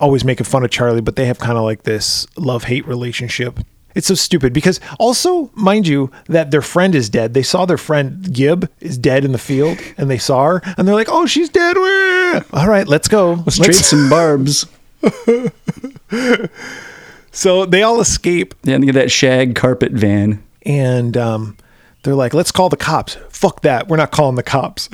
always 0.00 0.24
making 0.24 0.44
fun 0.44 0.64
of 0.64 0.70
Charlie, 0.70 1.00
but 1.00 1.16
they 1.16 1.26
have 1.26 1.38
kind 1.38 1.56
of 1.58 1.64
like 1.64 1.82
this 1.84 2.26
love 2.36 2.64
hate 2.64 2.86
relationship. 2.86 3.58
It's 3.94 4.08
so 4.08 4.14
stupid 4.14 4.52
because 4.52 4.78
also, 4.98 5.50
mind 5.54 5.88
you, 5.88 6.10
that 6.26 6.50
their 6.50 6.60
friend 6.60 6.94
is 6.94 7.08
dead. 7.08 7.32
They 7.32 7.42
saw 7.42 7.64
their 7.64 7.78
friend 7.78 8.30
Gib 8.32 8.70
is 8.80 8.98
dead 8.98 9.24
in 9.24 9.32
the 9.32 9.38
field, 9.38 9.78
and 9.96 10.10
they 10.10 10.18
saw 10.18 10.44
her, 10.44 10.62
and 10.76 10.86
they're 10.86 10.94
like, 10.94 11.08
"Oh, 11.10 11.24
she's 11.24 11.48
dead." 11.48 11.76
All 12.52 12.68
right, 12.68 12.86
let's 12.86 13.08
go. 13.08 13.32
let's 13.46 13.56
trade 13.58 13.74
some 13.74 14.10
barbs. 14.10 14.66
So 17.32 17.66
they 17.66 17.82
all 17.82 18.00
escape, 18.00 18.54
Yeah, 18.64 18.76
and 18.76 18.84
get 18.86 18.94
that 18.94 19.10
shag 19.10 19.54
carpet 19.54 19.92
van. 19.92 20.42
and 20.64 21.14
um, 21.18 21.56
they're 22.02 22.14
like, 22.14 22.32
"Let's 22.32 22.50
call 22.50 22.68
the 22.70 22.78
cops." 22.78 23.18
Fuck 23.28 23.60
that. 23.62 23.88
We're 23.88 23.98
not 23.98 24.10
calling 24.10 24.36
the 24.36 24.42
cops. 24.42 24.88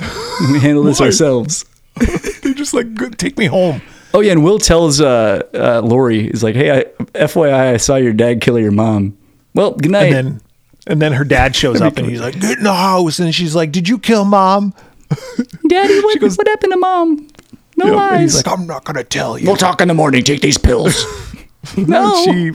We 0.51 0.59
handle 0.59 0.83
this 0.83 0.99
ourselves. 1.07 1.63
They're 2.41 2.53
just 2.53 2.73
like, 2.73 3.17
take 3.17 3.37
me 3.37 3.45
home." 3.45 3.81
Oh 4.13 4.19
yeah, 4.21 4.31
and 4.33 4.43
Will 4.43 4.59
tells 4.59 5.01
uh, 5.01 5.41
uh, 5.53 5.81
Lori, 5.83 6.23
"He's 6.29 6.43
like, 6.43 6.55
hey, 6.55 6.71
I, 6.79 6.83
FYI, 7.17 7.73
I 7.73 7.77
saw 7.77 7.95
your 7.95 8.13
dad 8.13 8.41
kill 8.41 8.59
your 8.59 8.71
mom. 8.71 9.17
Well, 9.55 9.71
good 9.71 9.91
night." 9.91 10.13
And 10.13 10.27
then, 10.27 10.41
and 10.87 11.01
then 11.01 11.13
her 11.13 11.23
dad 11.23 11.55
shows 11.55 11.81
up, 11.81 11.97
and 11.97 12.07
he's 12.07 12.21
like, 12.21 12.39
"Get 12.39 12.57
in 12.59 12.63
the 12.63 12.73
house." 12.73 13.19
And 13.19 13.33
she's 13.33 13.55
like, 13.55 13.71
"Did 13.71 13.89
you 13.89 13.97
kill 13.97 14.23
mom?" 14.25 14.73
Daddy, 15.67 15.99
what, 16.01 16.19
goes- 16.19 16.37
what 16.37 16.47
happened 16.47 16.73
to 16.73 16.77
mom? 16.79 17.27
No 17.75 17.85
And 17.87 17.95
lies. 17.95 18.19
he's 18.21 18.45
like, 18.45 18.47
"I'm 18.59 18.67
not 18.67 18.83
gonna 18.83 19.03
tell 19.03 19.37
you." 19.37 19.47
we'll 19.47 19.55
talk 19.55 19.81
in 19.81 19.87
the 19.87 19.93
morning. 19.95 20.23
Take 20.23 20.41
these 20.41 20.57
pills. 20.59 21.05
no. 21.77 22.23
she 22.25 22.51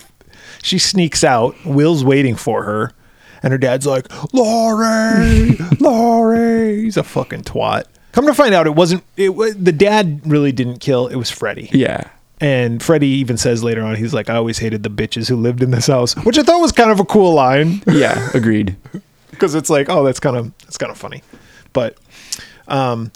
she 0.62 0.78
sneaks 0.78 1.24
out. 1.24 1.56
Will's 1.64 2.05
waiting 2.05 2.36
for 2.36 2.62
her, 2.62 2.93
and 3.43 3.51
her 3.52 3.59
dad's 3.59 3.85
like, 3.86 4.06
"Lori, 4.32 5.56
Lori." 5.80 6.82
He's 6.82 6.97
a 6.97 7.02
fucking 7.02 7.43
twat. 7.43 7.85
Come 8.12 8.26
to 8.26 8.35
find 8.35 8.55
out, 8.55 8.66
it 8.66 8.74
wasn't. 8.74 9.05
It 9.16 9.30
was 9.35 9.55
the 9.56 9.72
dad 9.72 10.20
really 10.26 10.52
didn't 10.52 10.78
kill. 10.78 11.06
It 11.09 11.16
was 11.16 11.30
Freddy. 11.30 11.68
yeah. 11.72 12.09
And 12.40 12.80
Freddy 12.80 13.09
even 13.09 13.36
says 13.36 13.64
later 13.64 13.82
on, 13.82 13.97
he's 13.97 14.14
like, 14.14 14.30
"I 14.30 14.36
always 14.36 14.59
hated 14.59 14.85
the 14.85 14.90
bitches 14.90 15.28
who 15.28 15.35
lived 15.36 15.60
in 15.62 15.72
this 15.72 15.89
house," 15.89 16.14
which 16.24 16.39
I 16.39 16.43
thought 16.44 16.60
was 16.60 16.70
kind 16.72 16.90
of 16.90 17.01
a 17.01 17.05
cool 17.05 17.35
line 17.35 17.82
Yeah. 17.86 18.28
Agreed. 18.32 18.76
because 19.30 19.55
it's 19.56 19.68
like, 19.70 19.89
oh, 19.89 20.05
that's 20.05 20.20
kind 20.20 20.36
of 20.36 20.56
that's 20.60 20.78
kind 20.78 20.90
of 20.93 20.97
funny. 20.98 21.22
But 21.72 21.97
um, 22.68 23.10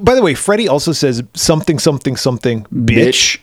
by 0.00 0.14
the 0.14 0.22
way, 0.22 0.34
Freddy 0.34 0.68
also 0.68 0.92
says 0.92 1.22
something, 1.34 1.78
something, 1.80 2.16
something, 2.16 2.64
bitch, 2.72 3.38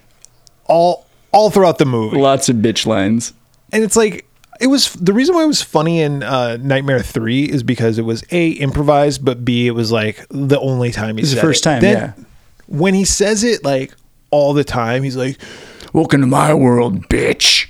all 0.67 1.05
all 1.33 1.49
throughout 1.49 1.79
the 1.79 1.85
movie. 1.85 2.17
Lots 2.17 2.47
of 2.49 2.55
bitch 2.57 2.85
lines. 2.85 3.33
and 3.73 3.83
it's 3.83 3.95
like 3.97 4.25
it 4.59 4.67
was 4.67 4.93
the 4.93 5.13
reason 5.13 5.35
why 5.35 5.43
it 5.43 5.47
was 5.47 5.61
funny 5.61 6.01
in 6.01 6.23
uh, 6.23 6.57
Nightmare 6.57 7.01
Three 7.01 7.43
is 7.45 7.63
because 7.63 7.97
it 7.97 8.03
was 8.03 8.23
a 8.31 8.49
improvised, 8.49 9.23
but 9.25 9.43
b 9.45 9.67
it 9.67 9.71
was 9.71 9.91
like 9.91 10.25
the 10.29 10.59
only 10.59 10.91
time 10.91 11.17
he 11.17 11.23
It's 11.23 11.33
the 11.33 11.41
first 11.41 11.61
it. 11.65 11.69
time, 11.69 11.81
Then, 11.81 12.15
yeah. 12.17 12.23
When 12.67 12.93
he 12.93 13.05
says 13.05 13.43
it 13.43 13.63
like 13.63 13.93
all 14.31 14.53
the 14.53 14.63
time, 14.63 15.03
he's 15.03 15.15
like, 15.17 15.37
Welcome 15.93 16.21
to 16.21 16.27
my 16.27 16.53
world, 16.53 17.07
bitch. 17.07 17.67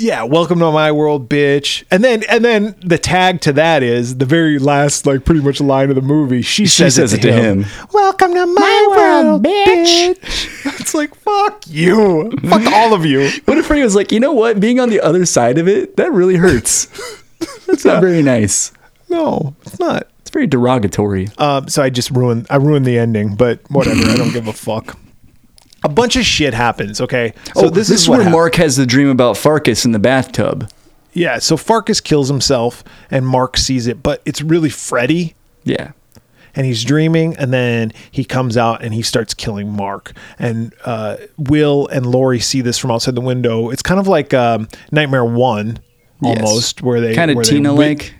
Yeah, 0.00 0.22
welcome 0.22 0.60
to 0.60 0.70
my 0.70 0.92
world, 0.92 1.28
bitch. 1.28 1.82
And 1.90 2.04
then 2.04 2.22
and 2.28 2.44
then 2.44 2.76
the 2.78 2.98
tag 2.98 3.40
to 3.40 3.52
that 3.54 3.82
is 3.82 4.18
the 4.18 4.26
very 4.26 4.60
last, 4.60 5.06
like 5.06 5.24
pretty 5.24 5.40
much 5.40 5.60
line 5.60 5.88
of 5.88 5.96
the 5.96 6.02
movie. 6.02 6.40
She, 6.40 6.66
says, 6.66 6.94
says 6.94 7.12
it 7.12 7.22
to 7.22 7.32
him. 7.32 7.66
Welcome 7.92 8.32
to 8.32 8.46
my, 8.46 8.86
world, 8.90 9.42
bitch. 9.42 10.16
it's 10.80 10.94
like 10.94 11.12
fuck 11.16 11.64
you, 11.66 12.30
fuck 12.48 12.64
all 12.72 12.94
of 12.94 13.04
you. 13.04 13.28
What 13.46 13.58
if 13.58 13.66
Freddy 13.66 13.82
was 13.82 13.96
like, 13.96 14.12
you 14.12 14.20
know 14.20 14.32
what? 14.32 14.60
Being 14.60 14.78
on 14.78 14.88
the 14.88 15.00
other 15.00 15.26
side 15.26 15.58
of 15.58 15.66
it, 15.66 15.96
that 15.96 16.12
really 16.12 16.36
hurts. 16.36 16.86
That's 17.66 17.84
not 17.84 18.00
very 18.00 18.22
nice. 18.22 18.70
No, 19.08 19.56
it's 19.62 19.80
not. 19.80 20.06
It's 20.20 20.30
very 20.30 20.46
derogatory. 20.46 21.28
Um, 21.38 21.68
so 21.68 21.82
I 21.82 21.90
just 21.90 22.12
ruined 22.12 22.46
I 22.50 22.56
ruined 22.56 22.86
the 22.86 22.96
ending, 22.96 23.34
but 23.34 23.68
whatever. 23.68 24.08
I 24.08 24.16
don't 24.16 24.32
give 24.32 24.46
a 24.46 24.52
fuck. 24.52 24.96
A 25.84 25.88
bunch 25.88 26.16
of 26.16 26.24
shit 26.24 26.54
happens. 26.54 27.00
Okay, 27.00 27.32
so 27.54 27.66
oh, 27.66 27.70
this, 27.70 27.88
is, 27.90 28.08
what 28.08 28.16
where 28.16 28.24
hap- 28.24 28.32
Mark 28.32 28.54
has 28.56 28.76
the 28.76 28.86
dream 28.86 29.08
about 29.08 29.36
Farkas 29.36 29.84
in 29.84 29.92
the 29.92 29.98
bathtub. 29.98 30.68
Yeah, 31.12 31.38
so 31.38 31.56
Farkas 31.56 32.00
kills 32.00 32.28
himself, 32.28 32.82
and 33.10 33.26
Mark 33.26 33.56
sees 33.56 33.86
it, 33.86 34.02
but 34.02 34.20
it's 34.24 34.42
really 34.42 34.70
Freddy. 34.70 35.34
Yeah. 35.64 35.92
and 36.54 36.64
he's 36.66 36.82
dreaming 36.82 37.36
and 37.36 37.52
then 37.52 37.92
he 38.10 38.24
comes 38.24 38.56
out 38.56 38.82
and 38.82 38.94
he 38.94 39.02
starts 39.02 39.34
killing 39.34 39.70
mark 39.70 40.12
and 40.38 40.72
uh, 40.86 41.16
will 41.36 41.86
and 41.88 42.06
lori 42.06 42.40
see 42.40 42.62
this 42.62 42.78
from 42.78 42.90
outside 42.90 43.14
the 43.14 43.20
window 43.20 43.68
it's 43.68 43.82
kind 43.82 44.00
of 44.00 44.08
like 44.08 44.32
um, 44.32 44.66
nightmare 44.90 45.26
one 45.26 45.78
Yes. 46.22 46.40
almost 46.40 46.82
where 46.82 47.02
they 47.02 47.14
kind 47.14 47.30
of 47.30 47.42
Tina 47.44 47.72
like, 47.74 48.14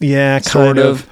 yeah 0.00 0.38
sort 0.38 0.76
kind 0.76 0.78
of. 0.78 1.08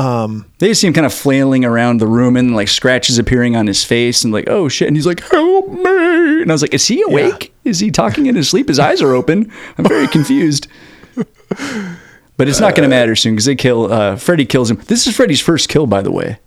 Um, 0.00 0.46
they 0.58 0.68
just 0.68 0.80
see 0.80 0.86
him 0.86 0.92
kind 0.94 1.04
of 1.06 1.12
flailing 1.12 1.64
around 1.64 1.98
the 2.00 2.06
room 2.06 2.36
and 2.36 2.54
like 2.56 2.68
scratches 2.68 3.18
appearing 3.18 3.56
on 3.56 3.66
his 3.66 3.84
face 3.84 4.24
and 4.24 4.32
like, 4.32 4.48
oh 4.48 4.68
shit. 4.68 4.88
And 4.88 4.96
he's 4.96 5.06
like, 5.06 5.20
help 5.30 5.68
me. 5.68 6.42
And 6.42 6.50
I 6.50 6.54
was 6.54 6.62
like, 6.62 6.72
is 6.74 6.86
he 6.86 7.02
awake? 7.02 7.52
Is 7.64 7.80
he 7.80 7.90
talking 7.90 8.26
in 8.26 8.34
his 8.34 8.48
sleep? 8.48 8.68
His 8.68 8.78
eyes 8.78 9.02
are 9.02 9.14
open. 9.14 9.52
I'm 9.76 9.84
very 9.84 10.06
confused. 10.08 10.68
But 12.36 12.48
it's 12.48 12.60
not 12.60 12.74
going 12.74 12.88
to 12.88 12.88
matter 12.88 13.14
soon 13.16 13.34
because 13.34 13.44
they 13.44 13.54
kill, 13.56 13.92
uh, 13.92 14.16
Freddy 14.16 14.46
kills 14.46 14.70
him. 14.70 14.76
This 14.86 15.06
is 15.06 15.14
Freddy's 15.14 15.42
first 15.42 15.68
kill, 15.68 15.86
by 15.86 16.00
the 16.00 16.10
way. 16.10 16.38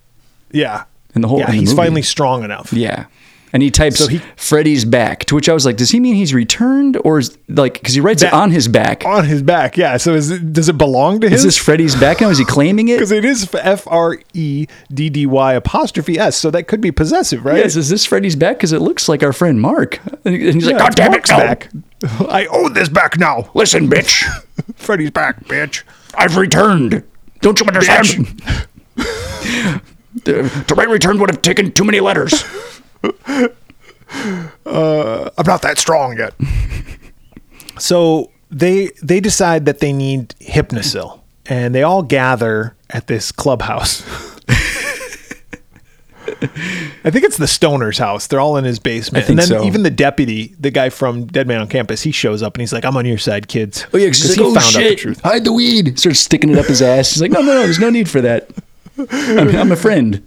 yeah 0.51 0.85
In 1.13 1.21
the 1.21 1.27
whole- 1.27 1.39
yeah 1.39 1.51
he's 1.51 1.69
movie. 1.69 1.75
finally 1.75 2.01
strong 2.01 2.43
enough 2.43 2.73
Yeah. 2.73 3.05
And 3.53 3.61
he 3.61 3.69
types 3.69 3.99
So 3.99 4.07
he- 4.07 4.19
Freddy's 4.35 4.83
back, 4.83 5.25
to 5.25 5.35
which 5.35 5.47
I 5.47 5.53
was 5.53 5.63
like, 5.63 5.77
does 5.77 5.91
he 5.91 5.99
mean 5.99 6.15
he's 6.15 6.33
returned 6.33 6.97
or 7.05 7.19
is 7.19 7.37
like, 7.47 7.73
because 7.75 7.93
he 7.93 8.01
writes 8.01 8.23
it 8.23 8.33
on 8.33 8.49
his 8.49 8.67
back. 8.67 9.05
on 9.05 9.25
his 9.25 9.43
back 9.43 9.77
yeah 9.77 9.97
so 9.97 10.15
is 10.15 10.31
it, 10.31 10.53
does 10.53 10.69
it 10.69 10.77
belong 10.79 11.19
to 11.21 11.27
him 11.27 11.33
Is 11.33 11.43
this 11.43 11.55
Freddy's 11.57 11.95
back 11.95 12.19
now? 12.21 12.29
Is 12.29 12.39
he 12.39 12.45
claiming 12.45 12.87
it? 12.87 12.95
because 12.95 13.11
it 13.11 13.23
is 13.23 13.47
F 13.53 13.85
R 13.87 14.17
E 14.33 14.65
D 14.91 15.09
D 15.11 15.25
Y 15.27 15.53
apostrophe 15.53 16.17
S, 16.17 16.35
so 16.35 16.49
that 16.49 16.63
could 16.67 16.81
be 16.81 16.91
possessive, 16.91 17.45
right? 17.45 17.57
Yes, 17.57 17.75
is 17.75 17.89
this 17.89 18.05
Freddy's 18.05 18.35
back? 18.35 18.57
Because 18.57 18.73
it 18.73 18.81
looks 18.81 19.07
like 19.07 19.21
our 19.21 19.33
friend 19.33 19.61
Mark. 19.61 19.99
And 20.25 20.35
he- 20.35 20.45
and 20.47 20.55
he's 20.55 20.65
like, 20.65 20.73
Yeah, 20.73 20.79
God 20.79 20.95
damn 20.95 21.13
it, 21.13 21.29
no. 21.29 21.37
back. 21.37 21.69
I 22.29 22.47
own 22.47 22.73
this 22.73 22.89
back 22.89 23.19
now. 23.19 23.51
Listen, 23.53 23.87
bitch. 23.87 24.23
Freddy's 24.75 25.11
back, 25.11 25.43
bitch. 25.45 25.83
I've 26.15 26.37
returned. 26.37 27.03
Don't 27.41 27.59
you 27.59 27.67
understand? 27.67 28.41
To 30.25 30.75
my 30.75 30.83
return 30.83 31.19
would 31.19 31.29
have 31.29 31.41
taken 31.41 31.71
too 31.71 31.83
many 31.83 31.99
letters. 31.99 32.43
Uh, 34.65 35.29
I'm 35.37 35.45
not 35.45 35.61
that 35.63 35.77
strong 35.77 36.17
yet. 36.17 36.33
so 37.79 38.31
they 38.51 38.91
they 39.01 39.19
decide 39.19 39.65
that 39.65 39.79
they 39.79 39.91
need 39.91 40.29
Hypnocil, 40.39 41.19
and 41.45 41.73
they 41.73 41.83
all 41.83 42.03
gather 42.03 42.75
at 42.89 43.07
this 43.07 43.31
clubhouse. 43.31 44.03
I 47.05 47.09
think 47.09 47.25
it's 47.25 47.37
the 47.37 47.47
Stoner's 47.47 47.97
house. 47.97 48.27
They're 48.27 48.39
all 48.39 48.55
in 48.57 48.63
his 48.63 48.79
basement, 48.79 49.23
I 49.23 49.27
think 49.27 49.39
and 49.41 49.49
then 49.51 49.59
so. 49.59 49.65
even 49.65 49.83
the 49.83 49.89
deputy, 49.89 50.55
the 50.59 50.71
guy 50.71 50.89
from 50.89 51.25
Dead 51.25 51.47
Man 51.47 51.59
on 51.59 51.67
Campus, 51.67 52.01
he 52.01 52.11
shows 52.11 52.41
up 52.41 52.55
and 52.55 52.61
he's 52.61 52.71
like, 52.71 52.85
"I'm 52.85 52.95
on 52.95 53.05
your 53.05 53.17
side, 53.17 53.47
kids." 53.47 53.85
Oh 53.93 53.97
yeah, 53.97 54.07
because 54.07 54.21
he's 54.21 54.35
he 54.35 54.41
oh 54.41 54.53
found 54.53 54.75
out 54.75 54.89
the 54.89 54.95
truth. 54.95 55.21
hide 55.21 55.43
the 55.43 55.53
weed. 55.53 55.99
Starts 55.99 56.19
sticking 56.19 56.49
it 56.49 56.57
up 56.57 56.67
his 56.67 56.81
ass. 56.81 57.11
He's 57.11 57.21
like, 57.21 57.31
no, 57.31 57.41
no, 57.41 57.53
no, 57.53 57.63
there's 57.63 57.79
no 57.79 57.89
need 57.89 58.09
for 58.09 58.21
that. 58.21 58.49
I'm, 58.97 59.55
I'm 59.55 59.71
a 59.71 59.75
friend. 59.75 60.23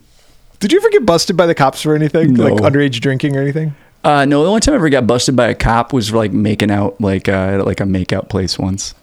Did 0.61 0.73
you 0.73 0.79
ever 0.79 0.91
get 0.91 1.05
busted 1.07 1.37
by 1.37 1.47
the 1.47 1.55
cops 1.55 1.83
for 1.83 1.95
anything, 1.95 2.35
No. 2.35 2.45
like 2.45 2.55
underage 2.63 3.01
drinking 3.01 3.37
or 3.37 3.43
anything? 3.43 3.75
Uh, 4.05 4.25
no, 4.25 4.43
the 4.43 4.49
only 4.49 4.61
time 4.61 4.75
I 4.75 4.77
ever 4.77 4.89
got 4.89 5.07
busted 5.07 5.35
by 5.37 5.49
a 5.49 5.55
cop 5.55 5.93
was 5.93 6.13
like 6.13 6.33
making 6.33 6.71
out, 6.71 7.01
like 7.01 7.29
uh, 7.29 7.63
like 7.65 7.81
a 7.81 7.85
makeout 7.85 8.29
place 8.29 8.59
once. 8.59 8.95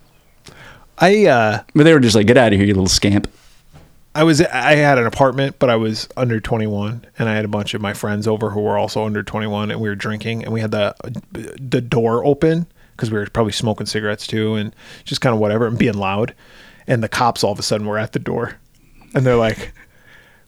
I 0.97 1.25
uh, 1.25 1.63
But 1.75 1.84
they 1.84 1.93
were 1.93 1.99
just 1.99 2.15
like, 2.15 2.27
get 2.27 2.38
out 2.38 2.53
of 2.53 2.57
here, 2.59 2.65
you 2.67 2.73
little 2.73 2.88
scamp. 2.88 3.27
I 4.15 4.23
was 4.23 4.41
I 4.41 4.75
had 4.75 4.99
an 4.99 5.07
apartment, 5.07 5.57
but 5.57 5.69
I 5.71 5.75
was 5.75 6.07
under 6.15 6.39
21, 6.39 7.05
and 7.17 7.27
I 7.30 7.34
had 7.35 7.45
a 7.45 7.49
bunch 7.49 7.73
of 7.73 7.81
my 7.81 7.93
friends 7.93 8.27
over 8.27 8.51
who 8.51 8.61
were 8.61 8.77
also 8.77 9.05
under 9.05 9.23
21, 9.23 9.71
and 9.71 9.81
we 9.81 9.89
were 9.89 9.95
drinking, 9.95 10.43
and 10.43 10.53
we 10.53 10.61
had 10.61 10.69
the 10.71 10.95
the 11.59 11.81
door 11.81 12.23
open 12.23 12.67
because 12.95 13.09
we 13.11 13.17
were 13.17 13.25
probably 13.25 13.51
smoking 13.53 13.88
cigarettes 13.88 14.27
too, 14.27 14.53
and 14.53 14.75
just 15.03 15.19
kind 15.19 15.34
of 15.34 15.39
whatever, 15.39 15.65
and 15.65 15.80
being 15.80 15.95
loud, 15.95 16.35
and 16.85 17.01
the 17.03 17.09
cops 17.09 17.43
all 17.43 17.51
of 17.51 17.57
a 17.59 17.63
sudden 17.63 17.88
were 17.88 17.97
at 17.97 18.11
the 18.13 18.19
door, 18.19 18.55
and 19.15 19.25
they're 19.25 19.35
like, 19.35 19.73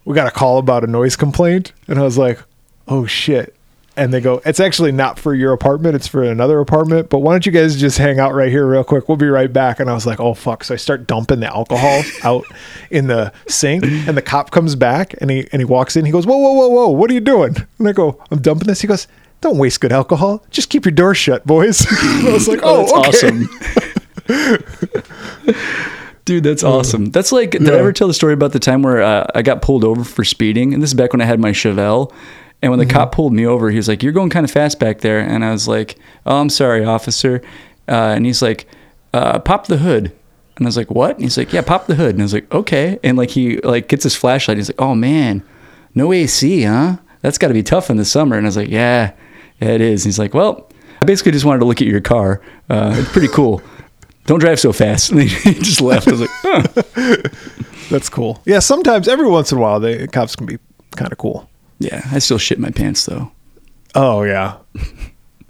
"We 0.05 0.15
got 0.15 0.27
a 0.27 0.31
call 0.31 0.57
about 0.59 0.83
a 0.83 0.87
noise 0.87 1.15
complaint," 1.15 1.73
and 1.87 1.99
I 1.99 2.03
was 2.03 2.17
like, 2.17 2.39
"Oh 2.87 3.05
shit." 3.05 3.53
And 3.97 4.13
they 4.13 4.19
go, 4.19 4.41
it's 4.45 4.59
actually 4.59 4.91
not 4.91 5.17
for 5.17 5.33
your 5.33 5.53
apartment, 5.53 5.95
it's 5.95 6.05
for 6.05 6.21
another 6.21 6.59
apartment. 6.59 7.07
But 7.09 7.19
why 7.19 7.31
don't 7.31 7.45
you 7.45 7.51
guys 7.53 7.77
just 7.79 7.97
hang 7.97 8.19
out 8.19 8.33
right 8.33 8.51
here 8.51 8.67
real 8.67 8.83
quick? 8.83 9.07
We'll 9.07 9.15
be 9.15 9.29
right 9.29 9.53
back. 9.53 9.79
And 9.79 9.89
I 9.89 9.93
was 9.93 10.05
like, 10.05 10.19
oh 10.19 10.33
fuck. 10.33 10.65
So 10.65 10.73
I 10.73 10.77
start 10.77 11.07
dumping 11.07 11.39
the 11.39 11.47
alcohol 11.47 12.03
out 12.23 12.43
in 12.91 13.07
the 13.07 13.31
sink 13.47 13.85
and 13.85 14.17
the 14.17 14.21
cop 14.21 14.51
comes 14.51 14.75
back 14.75 15.15
and 15.21 15.31
he 15.31 15.47
and 15.53 15.61
he 15.61 15.65
walks 15.65 15.95
in. 15.95 16.03
He 16.03 16.11
goes, 16.11 16.25
Whoa, 16.27 16.35
whoa, 16.35 16.51
whoa, 16.51 16.67
whoa, 16.67 16.89
what 16.89 17.09
are 17.09 17.13
you 17.13 17.21
doing? 17.21 17.55
And 17.79 17.87
I 17.87 17.93
go, 17.93 18.21
I'm 18.31 18.41
dumping 18.41 18.67
this. 18.67 18.81
He 18.81 18.87
goes, 18.87 19.07
Don't 19.39 19.57
waste 19.57 19.79
good 19.79 19.93
alcohol. 19.93 20.43
Just 20.49 20.69
keep 20.69 20.83
your 20.83 20.91
door 20.91 21.15
shut, 21.15 21.47
boys. 21.47 21.85
I 21.89 22.31
was 22.33 22.49
like, 22.49 22.59
Oh, 22.63 22.85
oh 22.89 23.01
that's 23.01 23.23
okay. 23.23 23.29
awesome. 23.29 23.49
Dude, 26.25 26.43
that's 26.43 26.63
awesome. 26.63 27.11
That's 27.11 27.31
like, 27.31 27.51
did 27.51 27.69
I 27.69 27.77
ever 27.77 27.93
tell 27.93 28.07
the 28.07 28.13
story 28.13 28.33
about 28.33 28.51
the 28.51 28.59
time 28.59 28.81
where 28.81 29.01
uh, 29.01 29.27
I 29.35 29.43
got 29.43 29.61
pulled 29.61 29.83
over 29.83 30.03
for 30.03 30.23
speeding? 30.23 30.73
And 30.73 30.81
this 30.81 30.89
is 30.89 30.95
back 30.95 31.13
when 31.13 31.21
I 31.21 31.25
had 31.25 31.39
my 31.39 31.51
Chevelle. 31.51 32.11
And 32.63 32.71
when 32.71 32.79
the 32.79 32.85
cop 32.87 33.11
pulled 33.11 33.31
me 33.31 33.45
over, 33.45 33.69
he 33.69 33.77
was 33.77 33.87
like, 33.87 34.01
You're 34.01 34.11
going 34.11 34.31
kind 34.31 34.43
of 34.43 34.49
fast 34.49 34.79
back 34.79 35.01
there. 35.01 35.19
And 35.19 35.45
I 35.45 35.51
was 35.51 35.67
like, 35.67 35.97
Oh, 36.25 36.41
I'm 36.41 36.49
sorry, 36.49 36.83
officer. 36.83 37.43
Uh, 37.87 38.13
and 38.15 38.25
he's 38.25 38.41
like, 38.41 38.65
uh, 39.13 39.37
Pop 39.37 39.67
the 39.67 39.77
hood. 39.77 40.05
And 40.57 40.65
I 40.65 40.67
was 40.67 40.77
like, 40.77 40.89
What? 40.89 41.15
And 41.15 41.21
he's 41.21 41.37
like, 41.37 41.53
Yeah, 41.53 41.61
pop 41.61 41.85
the 41.85 41.93
hood. 41.93 42.15
And 42.15 42.21
I 42.21 42.25
was 42.25 42.33
like, 42.33 42.51
Okay. 42.51 42.97
And 43.03 43.19
like, 43.19 43.29
he 43.29 43.57
like 43.57 43.87
gets 43.87 44.03
his 44.03 44.15
flashlight. 44.15 44.57
He's 44.57 44.69
like, 44.69 44.81
Oh, 44.81 44.95
man, 44.95 45.43
no 45.93 46.11
AC, 46.11 46.63
huh? 46.63 46.97
That's 47.21 47.37
got 47.37 47.49
to 47.49 47.53
be 47.53 47.61
tough 47.61 47.91
in 47.91 47.97
the 47.97 48.05
summer. 48.05 48.35
And 48.35 48.47
I 48.47 48.49
was 48.49 48.57
like, 48.57 48.69
Yeah, 48.69 49.13
yeah, 49.61 49.69
it 49.69 49.81
is. 49.81 50.03
And 50.03 50.09
he's 50.09 50.17
like, 50.19 50.33
Well, 50.33 50.71
I 51.03 51.05
basically 51.05 51.33
just 51.33 51.45
wanted 51.45 51.59
to 51.59 51.65
look 51.65 51.81
at 51.81 51.87
your 51.87 52.01
car. 52.01 52.41
Uh, 52.67 52.95
it's 52.97 53.11
pretty 53.11 53.27
cool. 53.27 53.61
Don't 54.25 54.39
drive 54.39 54.59
so 54.59 54.73
fast. 54.73 55.11
And 55.15 55.21
he 55.21 55.53
just 55.55 55.81
left. 55.81 56.07
I 56.07 56.11
was 56.11 56.21
like, 56.21 56.29
huh. 56.33 57.17
That's 57.89 58.09
cool. 58.09 58.41
Yeah, 58.45 58.59
sometimes 58.59 59.07
every 59.07 59.27
once 59.27 59.51
in 59.51 59.57
a 59.57 59.61
while 59.61 59.79
the 59.79 60.07
cops 60.07 60.35
can 60.35 60.45
be 60.47 60.57
kind 60.95 61.11
of 61.11 61.17
cool. 61.17 61.49
Yeah, 61.79 62.01
I 62.11 62.19
still 62.19 62.37
shit 62.37 62.57
my 62.59 62.71
pants 62.71 63.05
though. 63.05 63.31
Oh 63.93 64.23
yeah. 64.23 64.57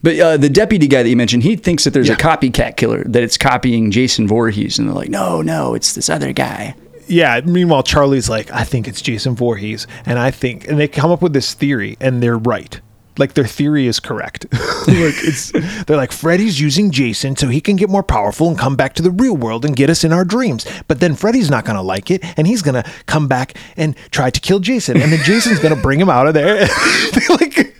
But 0.03 0.19
uh, 0.19 0.37
the 0.37 0.49
deputy 0.49 0.87
guy 0.87 1.01
that 1.01 1.09
you 1.09 1.15
mentioned, 1.15 1.41
he 1.41 1.55
thinks 1.55 1.83
that 1.85 1.89
there's 1.95 2.07
Yeah. 2.09 2.13
a 2.13 2.17
copycat 2.17 2.77
killer, 2.77 3.03
that 3.05 3.23
it's 3.23 3.39
copying 3.39 3.89
Jason 3.89 4.27
Voorhees. 4.27 4.77
And 4.77 4.87
they're 4.87 4.93
like, 4.93 5.09
no, 5.09 5.41
no, 5.41 5.73
it's 5.73 5.93
this 5.93 6.11
other 6.11 6.31
guy. 6.31 6.75
Yeah. 7.07 7.41
Meanwhile, 7.43 7.81
Charlie's 7.81 8.29
like, 8.29 8.51
I 8.51 8.65
think 8.65 8.87
it's 8.87 9.01
Jason 9.01 9.35
Voorhees, 9.35 9.87
and 10.05 10.19
I 10.19 10.29
think, 10.29 10.67
and 10.67 10.79
they 10.79 10.87
come 10.87 11.09
up 11.09 11.23
with 11.23 11.33
this 11.33 11.55
theory, 11.55 11.97
and 11.99 12.21
they're 12.21 12.37
right. 12.37 12.79
Like 13.17 13.33
their 13.33 13.45
theory 13.47 13.87
is 13.87 13.99
correct. 13.99 14.45
like 14.53 15.15
it's, 15.23 15.51
they're 15.85 15.97
like 15.97 16.11
Freddy's 16.11 16.59
using 16.59 16.91
Jason 16.91 17.35
so 17.35 17.47
he 17.47 17.61
can 17.61 17.75
get 17.75 17.89
more 17.89 18.03
powerful 18.03 18.47
and 18.49 18.57
come 18.57 18.75
back 18.75 18.93
to 18.95 19.01
the 19.01 19.11
real 19.11 19.37
world 19.37 19.63
and 19.65 19.75
get 19.75 19.89
us 19.89 20.03
in 20.03 20.11
our 20.11 20.25
dreams. 20.25 20.65
But 20.87 20.99
then 20.99 21.15
Freddy's 21.15 21.49
not 21.49 21.63
gonna 21.65 21.81
like 21.83 22.11
it, 22.11 22.23
and 22.37 22.45
he's 22.47 22.61
gonna 22.61 22.83
come 23.05 23.27
back 23.27 23.55
and 23.77 23.95
try 24.11 24.29
to 24.29 24.39
kill 24.39 24.59
Jason, 24.59 25.01
and 25.01 25.11
then 25.11 25.19
Jason's 25.23 25.59
gonna 25.59 25.75
bring 25.81 25.99
him 25.99 26.09
out 26.09 26.27
of 26.27 26.33
there. 26.33 26.67
they 27.13 27.27
like 27.29 27.73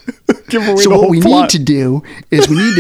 give 0.50 0.68
away 0.68 0.78
So 0.82 0.90
what 1.00 1.10
we 1.10 1.22
plot. 1.22 1.54
need 1.54 1.60
to 1.60 1.64
do 1.64 2.04
is 2.32 2.48
we 2.48 2.56
need 2.56 2.76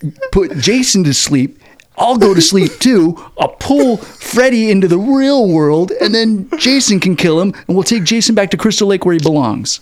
to 0.00 0.12
put 0.32 0.56
Jason 0.58 1.04
to 1.04 1.14
sleep. 1.14 1.58
I'll 1.96 2.16
go 2.16 2.32
to 2.34 2.40
sleep 2.40 2.72
too. 2.78 3.16
I'll 3.38 3.56
pull 3.60 3.98
Freddy 3.98 4.70
into 4.70 4.88
the 4.88 4.98
real 4.98 5.48
world, 5.48 5.92
and 6.00 6.14
then 6.14 6.48
Jason 6.58 6.98
can 6.98 7.14
kill 7.14 7.40
him, 7.40 7.52
and 7.68 7.76
we'll 7.76 7.82
take 7.84 8.04
Jason 8.04 8.34
back 8.34 8.50
to 8.52 8.56
Crystal 8.56 8.88
Lake 8.88 9.04
where 9.04 9.12
he 9.12 9.20
belongs. 9.20 9.80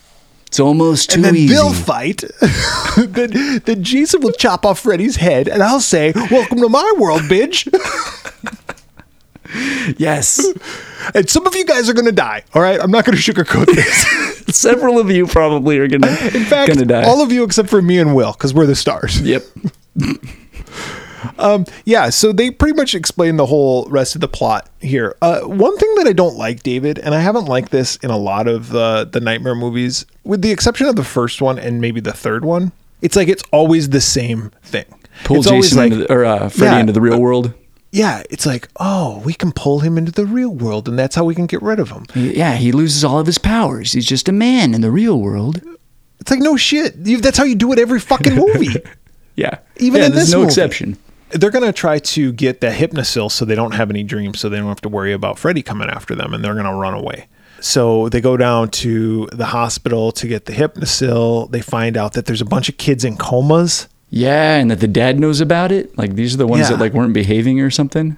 It's 0.48 0.58
almost 0.58 1.10
too 1.10 1.16
and 1.16 1.24
then 1.24 1.36
easy. 1.36 1.54
they'll 1.54 1.72
fight. 1.74 2.24
then, 2.96 3.60
then 3.66 3.82
Jason 3.84 4.22
will 4.22 4.32
chop 4.32 4.64
off 4.64 4.80
Freddy's 4.80 5.16
head, 5.16 5.46
and 5.46 5.62
I'll 5.62 5.78
say, 5.80 6.12
"Welcome 6.30 6.58
to 6.62 6.68
my 6.70 6.94
world, 6.98 7.20
bitch." 7.22 7.68
yes. 9.98 10.44
and 11.14 11.28
some 11.28 11.46
of 11.46 11.54
you 11.54 11.64
guys 11.64 11.88
are 11.88 11.92
gonna 11.94 12.12
die. 12.12 12.44
All 12.54 12.62
right, 12.62 12.80
I'm 12.80 12.90
not 12.90 13.04
gonna 13.04 13.18
sugarcoat 13.18 13.66
this. 13.66 14.06
Several 14.56 14.98
of 14.98 15.10
you 15.10 15.26
probably 15.26 15.78
are 15.78 15.86
gonna, 15.88 16.08
In 16.08 16.44
fact, 16.44 16.72
gonna 16.72 16.86
die. 16.86 17.04
all 17.04 17.22
of 17.22 17.30
you 17.30 17.44
except 17.44 17.68
for 17.68 17.82
me 17.82 17.98
and 17.98 18.14
Will, 18.14 18.32
because 18.32 18.54
we're 18.54 18.66
the 18.66 18.74
stars. 18.76 19.20
yep. 19.20 19.42
Yeah, 21.84 22.10
so 22.10 22.32
they 22.32 22.50
pretty 22.50 22.74
much 22.76 22.94
explain 22.94 23.36
the 23.36 23.46
whole 23.46 23.86
rest 23.90 24.14
of 24.14 24.20
the 24.20 24.28
plot 24.28 24.68
here. 24.80 25.16
Uh, 25.22 25.40
one 25.40 25.76
thing 25.78 25.94
that 25.96 26.06
I 26.06 26.12
don't 26.12 26.36
like, 26.36 26.62
David, 26.62 26.98
and 26.98 27.14
I 27.14 27.20
haven't 27.20 27.46
liked 27.46 27.70
this 27.70 27.96
in 27.96 28.10
a 28.10 28.16
lot 28.16 28.46
of 28.48 28.74
uh, 28.74 29.04
the 29.04 29.20
Nightmare 29.20 29.54
movies, 29.54 30.06
with 30.24 30.42
the 30.42 30.50
exception 30.50 30.86
of 30.86 30.96
the 30.96 31.04
first 31.04 31.40
one 31.40 31.58
and 31.58 31.80
maybe 31.80 32.00
the 32.00 32.12
third 32.12 32.44
one, 32.44 32.72
it's 33.02 33.16
like 33.16 33.28
it's 33.28 33.42
always 33.52 33.90
the 33.90 34.00
same 34.00 34.50
thing. 34.62 34.84
Pull 35.24 35.38
it's 35.38 35.48
Jason 35.48 35.78
like, 35.78 35.92
into 35.92 36.04
the, 36.04 36.12
or 36.12 36.24
uh, 36.24 36.48
Freddy 36.48 36.74
Yeah, 36.76 36.80
into 36.80 36.92
the 36.92 37.00
real 37.00 37.20
world. 37.20 37.52
yeah, 37.90 38.22
it's 38.30 38.46
like, 38.46 38.68
oh, 38.78 39.20
we 39.24 39.32
can 39.34 39.50
pull 39.52 39.80
him 39.80 39.98
into 39.98 40.12
the 40.12 40.26
real 40.26 40.50
world, 40.54 40.88
and 40.88 40.98
that's 40.98 41.16
how 41.16 41.24
we 41.24 41.34
can 41.34 41.46
get 41.46 41.60
rid 41.62 41.80
of 41.80 41.90
him. 41.90 42.04
Yeah, 42.14 42.54
he 42.54 42.70
loses 42.72 43.04
all 43.04 43.18
of 43.18 43.26
his 43.26 43.38
powers. 43.38 43.92
He's 43.92 44.06
just 44.06 44.28
a 44.28 44.32
man 44.32 44.74
in 44.74 44.80
the 44.80 44.90
real 44.90 45.18
world. 45.20 45.60
It's 46.20 46.30
like 46.30 46.40
no 46.40 46.56
shit. 46.56 46.94
You, 46.96 47.20
that's 47.20 47.38
how 47.38 47.44
you 47.44 47.54
do 47.54 47.72
it 47.72 47.78
every 47.78 48.00
fucking 48.00 48.34
movie. 48.34 48.76
Yeah, 49.36 49.58
Even 49.76 50.00
yeah, 50.00 50.06
in 50.06 50.12
there's 50.14 50.24
this 50.24 50.32
no 50.32 50.38
movie. 50.38 50.48
exception. 50.48 50.96
They're 51.30 51.50
gonna 51.50 51.72
try 51.72 51.98
to 51.98 52.32
get 52.32 52.60
the 52.60 52.68
Hypnocil 52.68 53.30
so 53.30 53.44
they 53.44 53.54
don't 53.54 53.72
have 53.74 53.90
any 53.90 54.02
dreams, 54.02 54.40
so 54.40 54.48
they 54.48 54.56
don't 54.58 54.68
have 54.68 54.80
to 54.82 54.88
worry 54.88 55.12
about 55.12 55.38
Freddy 55.38 55.62
coming 55.62 55.88
after 55.90 56.14
them, 56.14 56.32
and 56.34 56.42
they're 56.44 56.54
gonna 56.54 56.74
run 56.74 56.94
away. 56.94 57.26
So 57.60 58.08
they 58.08 58.20
go 58.20 58.36
down 58.36 58.70
to 58.70 59.26
the 59.32 59.46
hospital 59.46 60.12
to 60.12 60.28
get 60.28 60.44
the 60.46 60.52
Hypnocil. 60.52 61.50
They 61.50 61.60
find 61.60 61.96
out 61.96 62.12
that 62.12 62.26
there's 62.26 62.40
a 62.40 62.44
bunch 62.46 62.68
of 62.68 62.78
kids 62.78 63.04
in 63.04 63.16
comas. 63.16 63.88
Yeah, 64.10 64.56
and 64.56 64.70
that 64.70 64.80
the 64.80 64.86
dad 64.88 65.18
knows 65.20 65.40
about 65.40 65.70
it. 65.72 65.96
Like 65.98 66.14
these 66.14 66.34
are 66.34 66.38
the 66.38 66.46
ones 66.46 66.62
Yeah. 66.70 66.76
that 66.76 66.80
like 66.80 66.92
weren't 66.94 67.12
behaving 67.12 67.60
or 67.60 67.70
something. 67.70 68.16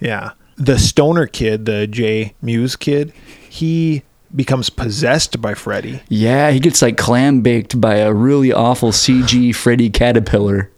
Yeah. 0.00 0.32
The 0.56 0.78
stoner 0.78 1.26
kid, 1.26 1.64
the 1.66 1.86
J 1.88 2.34
Mewes 2.40 2.76
kid, 2.76 3.12
he 3.48 4.02
becomes 4.36 4.68
possessed 4.70 5.40
by 5.40 5.54
Freddy. 5.54 6.00
Yeah, 6.08 6.50
he 6.50 6.60
gets 6.60 6.82
like 6.82 6.96
clam 6.96 7.40
baked 7.40 7.80
by 7.80 7.96
a 7.96 8.12
really 8.12 8.52
awful 8.52 8.92
CG 8.92 9.52
Freddy 9.54 9.90
caterpillar. 9.90 10.70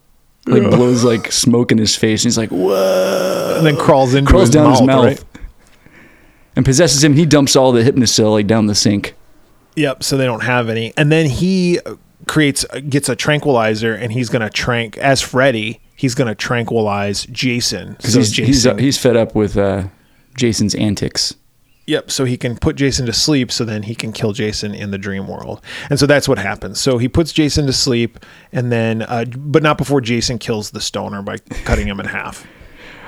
Like 0.47 0.63
blows 0.71 1.03
like 1.05 1.33
smoke 1.33 1.73
in 1.73 1.79
his 1.79 1.97
face, 1.97 2.23
and 2.23 2.29
he's 2.29 2.39
like, 2.39 2.51
"Whoa!" 2.51 3.55
And 3.59 3.67
then 3.67 3.77
crawls 3.77 4.15
in, 4.15 4.25
Crawls 4.25 4.43
his, 4.49 4.51
down 4.51 4.65
mouth, 4.71 4.79
his 4.79 4.87
mouth 4.87 5.05
right? 5.05 5.25
and 6.55 6.65
possesses 6.65 7.03
him. 7.03 7.15
He 7.15 7.27
dumps 7.27 7.57
all 7.57 7.73
the 7.73 7.83
Hypnocil 7.83 8.31
like 8.31 8.47
down 8.47 8.67
the 8.67 8.75
sink. 8.75 9.15
Yep. 9.75 10.03
So 10.05 10.17
they 10.17 10.25
don't 10.25 10.45
have 10.45 10.69
any. 10.69 10.93
And 10.97 11.11
then 11.11 11.27
he 11.27 11.81
uh, 11.85 11.97
creates, 12.27 12.65
uh, 12.71 12.81
gets 12.89 13.09
a 13.09 13.17
tranquilizer, 13.17 13.93
and 13.95 14.13
he's 14.13 14.29
gonna 14.31 14.49
trank 14.51 14.97
as 14.99 15.21
Freddy. 15.21 15.81
He's 15.97 16.15
gonna 16.15 16.35
tranquilize 16.35 17.27
Jason. 17.27 17.95
because 17.95 18.13
So 18.13 18.19
he's, 18.21 18.37
he's 18.37 18.47
Jason- 18.63 18.71
uh, 18.79 18.83
he's 18.83 18.99
fed 18.99 19.17
up 19.17 19.35
with 19.35 19.57
uh, 19.57 19.89
Jason's 20.37 20.75
antics. 20.77 21.35
Yep. 21.87 22.11
So 22.11 22.25
he 22.25 22.37
can 22.37 22.57
put 22.57 22.77
Jason 22.77 23.07
to 23.07 23.13
sleep, 23.13 23.53
so 23.53 23.65
then 23.65 23.85
he 23.85 23.95
can 23.95 24.13
kill 24.13 24.33
Jason 24.33 24.75
in 24.75 24.91
the 24.91 24.99
dream 24.99 25.29
world, 25.29 25.61
and 25.89 25.99
so 25.99 26.07
that's 26.07 26.29
what 26.29 26.39
happens. 26.39 26.81
So 26.81 26.99
he 26.99 27.09
puts 27.09 27.33
Jason 27.33 27.67
to 27.67 27.73
sleep, 27.73 28.19
and 28.53 28.73
then, 28.73 29.03
uh, 29.03 29.25
but 29.37 29.63
not 29.63 29.79
before 29.79 30.01
Jason 30.01 30.39
kills 30.39 30.71
the 30.71 30.81
stoner 30.81 31.23
by 31.23 31.39
cutting 31.65 31.87
him 31.87 32.01
in 32.01 32.07
half. 32.07 32.47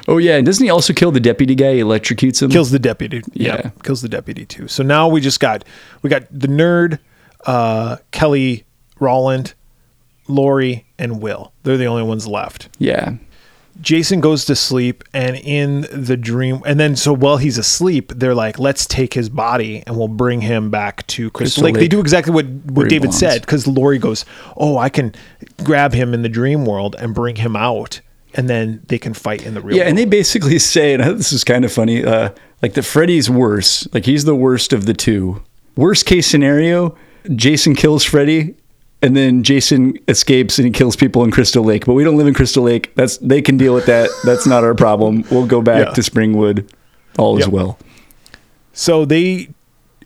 Oh 0.06 0.16
yeah, 0.16 0.36
and 0.36 0.46
doesn't 0.46 0.64
he 0.64 0.70
also 0.70 0.92
kill 0.92 1.10
the 1.10 1.20
deputy 1.20 1.54
guy? 1.54 1.74
He 1.74 1.80
electrocutes 1.80 2.40
him. 2.40 2.50
Kills 2.50 2.70
the 2.70 2.78
deputy. 2.78 3.22
Yeah. 3.34 3.70
Kills 3.82 4.00
the 4.00 4.08
deputy 4.08 4.46
too. 4.46 4.66
So 4.68 4.82
now 4.82 5.08
we 5.08 5.20
just 5.20 5.38
got 5.38 5.64
we 6.02 6.08
got 6.08 6.22
the 6.30 6.48
nerd, 6.48 6.98
uh, 7.46 7.96
Kelly 8.10 8.64
Rowland, 9.00 9.54
Lori, 10.26 10.86
and 10.98 11.20
Will. 11.20 11.52
They're 11.62 11.76
the 11.76 11.86
only 11.86 12.04
ones 12.04 12.26
left. 12.26 12.68
Yeah, 12.78 13.14
Jason 13.80 14.20
goes 14.20 14.44
to 14.46 14.56
sleep, 14.56 15.04
and 15.12 15.36
in 15.36 15.86
the 15.92 16.16
dream, 16.16 16.60
and 16.66 16.80
then 16.80 16.96
so 16.96 17.12
while 17.12 17.36
he's 17.36 17.58
asleep, 17.58 18.12
they're 18.14 18.34
like, 18.34 18.58
"Let's 18.58 18.86
take 18.86 19.14
his 19.14 19.28
body 19.28 19.82
and 19.86 19.96
we'll 19.96 20.08
bring 20.08 20.40
him 20.40 20.70
back 20.70 21.06
to 21.08 21.30
Crystal, 21.30 21.62
Crystal 21.62 21.64
Lake." 21.64 21.74
They 21.74 21.88
do 21.88 22.00
exactly 22.00 22.32
what 22.32 22.46
what 22.46 22.88
David 22.88 23.02
belongs. 23.02 23.18
said 23.18 23.40
because 23.42 23.66
Lori 23.66 23.98
goes, 23.98 24.24
"Oh, 24.56 24.78
I 24.78 24.88
can 24.88 25.14
grab 25.62 25.92
him 25.92 26.12
in 26.12 26.22
the 26.22 26.28
dream 26.28 26.66
world 26.66 26.96
and 26.98 27.14
bring 27.14 27.36
him 27.36 27.54
out, 27.54 28.00
and 28.34 28.48
then 28.48 28.82
they 28.88 28.98
can 28.98 29.14
fight 29.14 29.46
in 29.46 29.54
the 29.54 29.60
real." 29.60 29.76
yeah, 29.76 29.84
and 29.84 29.96
they 29.96 30.04
basically 30.04 30.58
say, 30.58 30.94
and 30.94 31.18
this 31.18 31.32
is 31.32 31.44
kind 31.44 31.64
of 31.64 31.72
funny, 31.72 32.04
uh, 32.04 32.30
like 32.62 32.74
the 32.74 32.82
Freddy's 32.82 33.30
worse. 33.30 33.86
Like 33.94 34.06
he's 34.06 34.24
the 34.24 34.36
worst 34.36 34.72
of 34.72 34.86
the 34.86 34.94
two. 34.94 35.42
Worst 35.76 36.06
case 36.06 36.26
scenario, 36.26 36.96
Jason 37.36 37.76
kills 37.76 38.02
Freddy, 38.02 38.56
and 39.02 39.16
then 39.16 39.42
Jason 39.42 39.96
escapes 40.08 40.58
and 40.58 40.66
he 40.66 40.72
kills 40.72 40.96
people 40.96 41.22
in 41.24 41.30
Crystal 41.30 41.62
Lake. 41.64 41.86
But 41.86 41.94
we 41.94 42.04
don't 42.04 42.16
live 42.16 42.26
in 42.26 42.34
Crystal 42.34 42.64
Lake. 42.64 42.92
That's 42.94 43.16
they 43.18 43.40
can 43.42 43.56
deal 43.56 43.74
with 43.74 43.86
that. 43.86 44.10
That's 44.24 44.46
not 44.46 44.64
our 44.64 44.74
problem. 44.74 45.24
We'll 45.30 45.46
go 45.46 45.62
back 45.62 45.86
Yeah. 45.86 45.92
to 45.92 46.00
Springwood. 46.00 46.68
All 47.18 47.38
is 47.38 47.48
well. 47.48 47.78
So 48.72 49.04
they, 49.04 49.48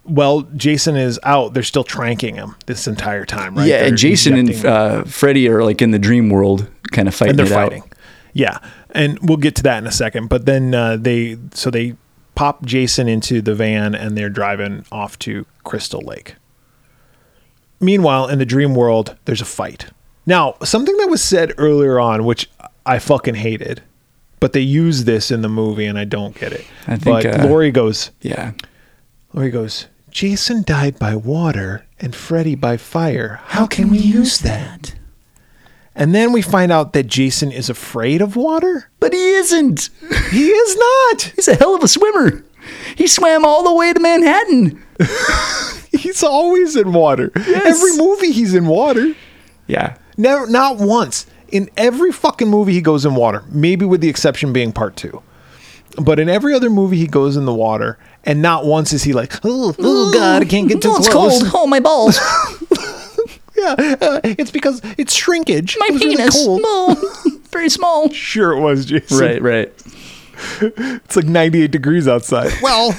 well, 0.04 0.42
Jason 0.56 0.96
is 0.96 1.20
out. 1.24 1.52
They're 1.52 1.62
still 1.62 1.84
tranking 1.84 2.36
him 2.36 2.54
this 2.66 2.86
entire 2.88 3.26
time, 3.26 3.54
right? 3.56 3.66
Yeah, 3.68 3.78
They're 3.80 3.88
and 3.88 3.96
Jason 3.98 4.34
and 4.34 4.64
uh, 4.64 5.04
Freddy 5.04 5.48
are 5.48 5.62
like 5.62 5.82
in 5.82 5.90
the 5.90 5.98
dream 5.98 6.30
world, 6.30 6.70
kind 6.90 7.08
of 7.08 7.14
fighting 7.14 7.30
and 7.30 7.38
they're 7.38 7.46
it 7.46 7.50
fighting. 7.68 7.82
Yeah, 8.32 8.58
and 8.92 9.18
we'll 9.20 9.36
get 9.36 9.54
to 9.56 9.62
that 9.64 9.76
in 9.78 9.86
a 9.86 9.92
second. 9.92 10.28
But 10.28 10.46
then 10.46 10.74
uh, 10.74 10.96
they, 10.96 11.36
so 11.52 11.70
they 11.70 11.96
pop 12.34 12.64
Jason 12.64 13.08
into 13.08 13.42
the 13.42 13.54
van 13.54 13.94
and 13.94 14.16
they're 14.16 14.30
driving 14.30 14.86
off 14.90 15.18
to 15.20 15.44
Crystal 15.64 16.00
Lake. 16.00 16.36
Meanwhile, 17.82 18.28
in 18.28 18.38
the 18.38 18.46
dream 18.46 18.74
world, 18.74 19.16
there's 19.24 19.40
a 19.40 19.44
fight. 19.44 19.86
Now, 20.24 20.54
something 20.62 20.96
that 20.98 21.08
was 21.08 21.22
said 21.22 21.52
earlier 21.58 21.98
on, 21.98 22.24
which 22.24 22.48
I 22.86 23.00
fucking 23.00 23.34
hated, 23.34 23.82
but 24.38 24.52
they 24.52 24.60
use 24.60 25.04
this 25.04 25.30
in 25.30 25.42
the 25.42 25.48
movie, 25.48 25.84
and 25.86 25.98
I 25.98 26.04
don't 26.04 26.34
get 26.38 26.52
it. 26.52 26.64
I 26.86 26.96
think, 26.96 27.24
but 27.24 27.26
uh, 27.26 27.46
Lori 27.46 27.72
goes. 27.72 28.12
Yeah. 28.20 28.52
Lori 29.32 29.50
goes, 29.50 29.86
Jason 30.10 30.62
died 30.62 30.98
by 30.98 31.16
water 31.16 31.86
and 31.98 32.14
Freddy 32.14 32.54
by 32.54 32.76
fire. 32.76 33.40
How 33.46 33.66
can 33.66 33.90
we 33.90 33.98
use 33.98 34.38
that? 34.38 34.94
And 35.94 36.14
then 36.14 36.32
we 36.32 36.40
find 36.40 36.70
out 36.70 36.92
that 36.92 37.06
Jason 37.06 37.50
is 37.52 37.68
afraid 37.68 38.22
of 38.22 38.36
water. 38.36 38.90
But 39.00 39.12
he 39.12 39.34
isn't. 39.34 39.90
He 40.30 40.48
is 40.48 40.76
not. 40.76 41.32
He's 41.34 41.48
a 41.48 41.54
hell 41.54 41.74
of 41.74 41.82
a 41.82 41.88
swimmer. 41.88 42.44
He 42.96 43.06
swam 43.06 43.44
all 43.44 43.64
the 43.64 43.74
way 43.74 43.92
to 43.92 44.00
Manhattan. 44.00 44.82
He's 45.98 46.22
always 46.22 46.76
in 46.76 46.92
water. 46.92 47.30
Every 47.36 47.96
movie 47.96 48.32
he's 48.32 48.54
in 48.54 48.66
water. 48.66 49.14
Yeah. 49.66 49.96
Never 50.16 50.46
not 50.46 50.78
once. 50.78 51.26
In 51.48 51.68
every 51.76 52.12
fucking 52.12 52.48
movie 52.48 52.72
he 52.72 52.80
goes 52.80 53.04
in 53.04 53.14
water. 53.14 53.44
Maybe 53.50 53.84
with 53.84 54.00
the 54.00 54.08
exception 54.08 54.52
being 54.52 54.72
part 54.72 54.96
2. 54.96 55.22
But 56.02 56.18
in 56.18 56.28
every 56.30 56.54
other 56.54 56.70
movie 56.70 56.96
he 56.96 57.06
goes 57.06 57.36
in 57.36 57.44
the 57.44 57.52
water 57.54 57.98
and 58.24 58.40
not 58.40 58.64
once 58.64 58.92
is 58.94 59.02
he 59.02 59.12
like, 59.12 59.34
"Oh, 59.44 59.74
oh 59.78 60.12
god, 60.14 60.40
I 60.42 60.44
can't 60.46 60.66
get 60.68 60.80
too 60.80 60.94
it's 60.96 61.08
close." 61.10 61.40
cold. 61.42 61.52
Oh, 61.54 61.66
my 61.66 61.80
balls. 61.80 62.18
Yeah, 63.54 63.74
uh, 64.00 64.20
it's 64.24 64.50
because 64.50 64.80
it's 64.98 65.14
shrinkage. 65.14 65.76
My 65.78 65.86
It 65.88 65.92
was 65.92 66.02
really 66.02 66.16
penis. 66.16 66.34
cold. 66.44 66.62
Oh, 66.64 67.38
very 67.52 67.68
small. 67.68 68.08
Sure, 68.10 68.52
it 68.52 68.60
was 68.60 68.86
Jason. 68.86 69.18
Right, 69.18 69.40
right. 69.42 69.72
It's 70.62 71.14
like 71.14 71.26
98 71.26 71.70
degrees 71.70 72.08
outside. 72.08 72.50
Well, 72.62 72.92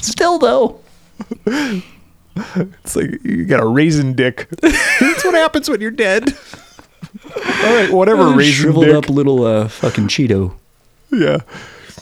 Still, 0.00 0.38
though. 0.38 0.80
it's 2.36 2.96
like 2.96 3.22
you 3.24 3.44
got 3.44 3.60
a 3.60 3.66
raisin 3.66 4.14
dick. 4.14 4.48
That's 4.60 5.24
what 5.24 5.34
happens 5.34 5.68
when 5.68 5.80
you're 5.80 5.90
dead. 5.90 6.28
All 7.36 7.74
right, 7.74 7.90
whatever, 7.90 8.28
raisin 8.30 8.64
shriveled 8.64 8.86
dick. 8.86 8.94
up 8.94 9.08
little 9.08 9.44
uh, 9.44 9.68
fucking 9.68 10.08
Cheeto. 10.08 10.54
Yeah. 11.10 11.40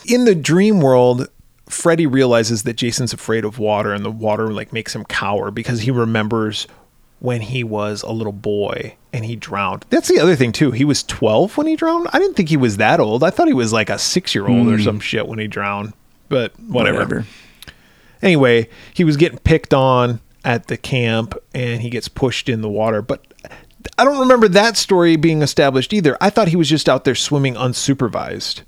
In 0.05 0.25
the 0.25 0.35
dream 0.35 0.81
world, 0.81 1.27
Freddy 1.69 2.07
realizes 2.07 2.63
that 2.63 2.73
Jason's 2.73 3.13
afraid 3.13 3.45
of 3.45 3.59
water, 3.59 3.93
and 3.93 4.05
the 4.05 4.11
water 4.11 4.51
like 4.51 4.71
makes 4.73 4.95
him 4.95 5.05
cower 5.05 5.51
because 5.51 5.81
he 5.81 5.91
remembers 5.91 6.67
when 7.19 7.41
he 7.41 7.63
was 7.63 8.03
a 8.03 8.11
little 8.11 8.33
boy 8.33 8.95
and 9.11 9.25
he 9.25 9.35
drowned. 9.35 9.85
That's 9.89 10.07
the 10.07 10.19
other 10.19 10.35
thing 10.35 10.51
too. 10.51 10.71
He 10.71 10.85
was 10.85 11.03
12 11.03 11.57
when 11.57 11.67
he 11.67 11.75
drowned. 11.75 12.07
I 12.13 12.19
didn't 12.19 12.35
think 12.35 12.49
he 12.49 12.57
was 12.57 12.77
that 12.77 12.99
old. 12.99 13.23
I 13.23 13.31
thought 13.31 13.47
he 13.47 13.53
was 13.53 13.73
like 13.73 13.89
a 13.89 13.97
six 13.97 14.35
year 14.35 14.47
old 14.47 14.67
or 14.67 14.79
some 14.79 14.99
shit 14.99 15.27
when 15.27 15.39
he 15.39 15.47
drowned. 15.47 15.93
But 16.29 16.57
whatever. 16.59 17.25
Anyway, 18.21 18.69
he 18.93 19.03
was 19.03 19.17
getting 19.17 19.39
picked 19.39 19.73
on 19.73 20.19
at 20.45 20.67
the 20.67 20.77
camp 20.77 21.35
and 21.53 21.81
he 21.81 21.89
gets 21.89 22.07
pushed 22.07 22.49
in 22.49 22.61
the 22.61 22.69
water. 22.69 23.01
But 23.01 23.25
I 23.97 24.03
don't 24.05 24.19
remember 24.19 24.47
that 24.49 24.77
story 24.77 25.15
being 25.15 25.41
established 25.41 25.93
either. 25.93 26.17
I 26.21 26.29
thought 26.29 26.47
he 26.47 26.55
was 26.55 26.69
just 26.69 26.87
out 26.89 27.03
there 27.03 27.15
swimming 27.15 27.55
unsupervised. 27.55 28.61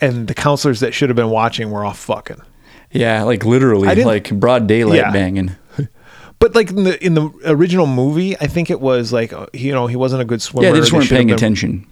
And 0.00 0.28
the 0.28 0.34
counselors 0.34 0.80
that 0.80 0.94
should 0.94 1.08
have 1.08 1.16
been 1.16 1.30
watching 1.30 1.70
were 1.70 1.84
off 1.84 1.98
fucking. 1.98 2.40
Yeah, 2.92 3.24
like 3.24 3.44
literally, 3.44 3.92
like 4.04 4.30
broad 4.38 4.66
daylight 4.66 4.98
Yeah. 4.98 5.10
banging. 5.12 5.56
But 6.40 6.54
like 6.54 6.70
in 6.70 6.84
the 6.84 7.04
in 7.04 7.14
the 7.14 7.30
original 7.46 7.88
movie, 7.88 8.36
I 8.38 8.46
think 8.46 8.70
it 8.70 8.80
was 8.80 9.12
like 9.12 9.32
uh, 9.32 9.46
you 9.52 9.72
know 9.72 9.88
he 9.88 9.96
wasn't 9.96 10.22
a 10.22 10.24
good 10.24 10.40
swimmer. 10.40 10.68
Yeah, 10.68 10.72
they 10.72 10.78
just 10.78 10.92
weren't 10.92 11.06
have 11.06 11.16
paying 11.16 11.26
been- 11.26 11.34
attention. 11.34 11.84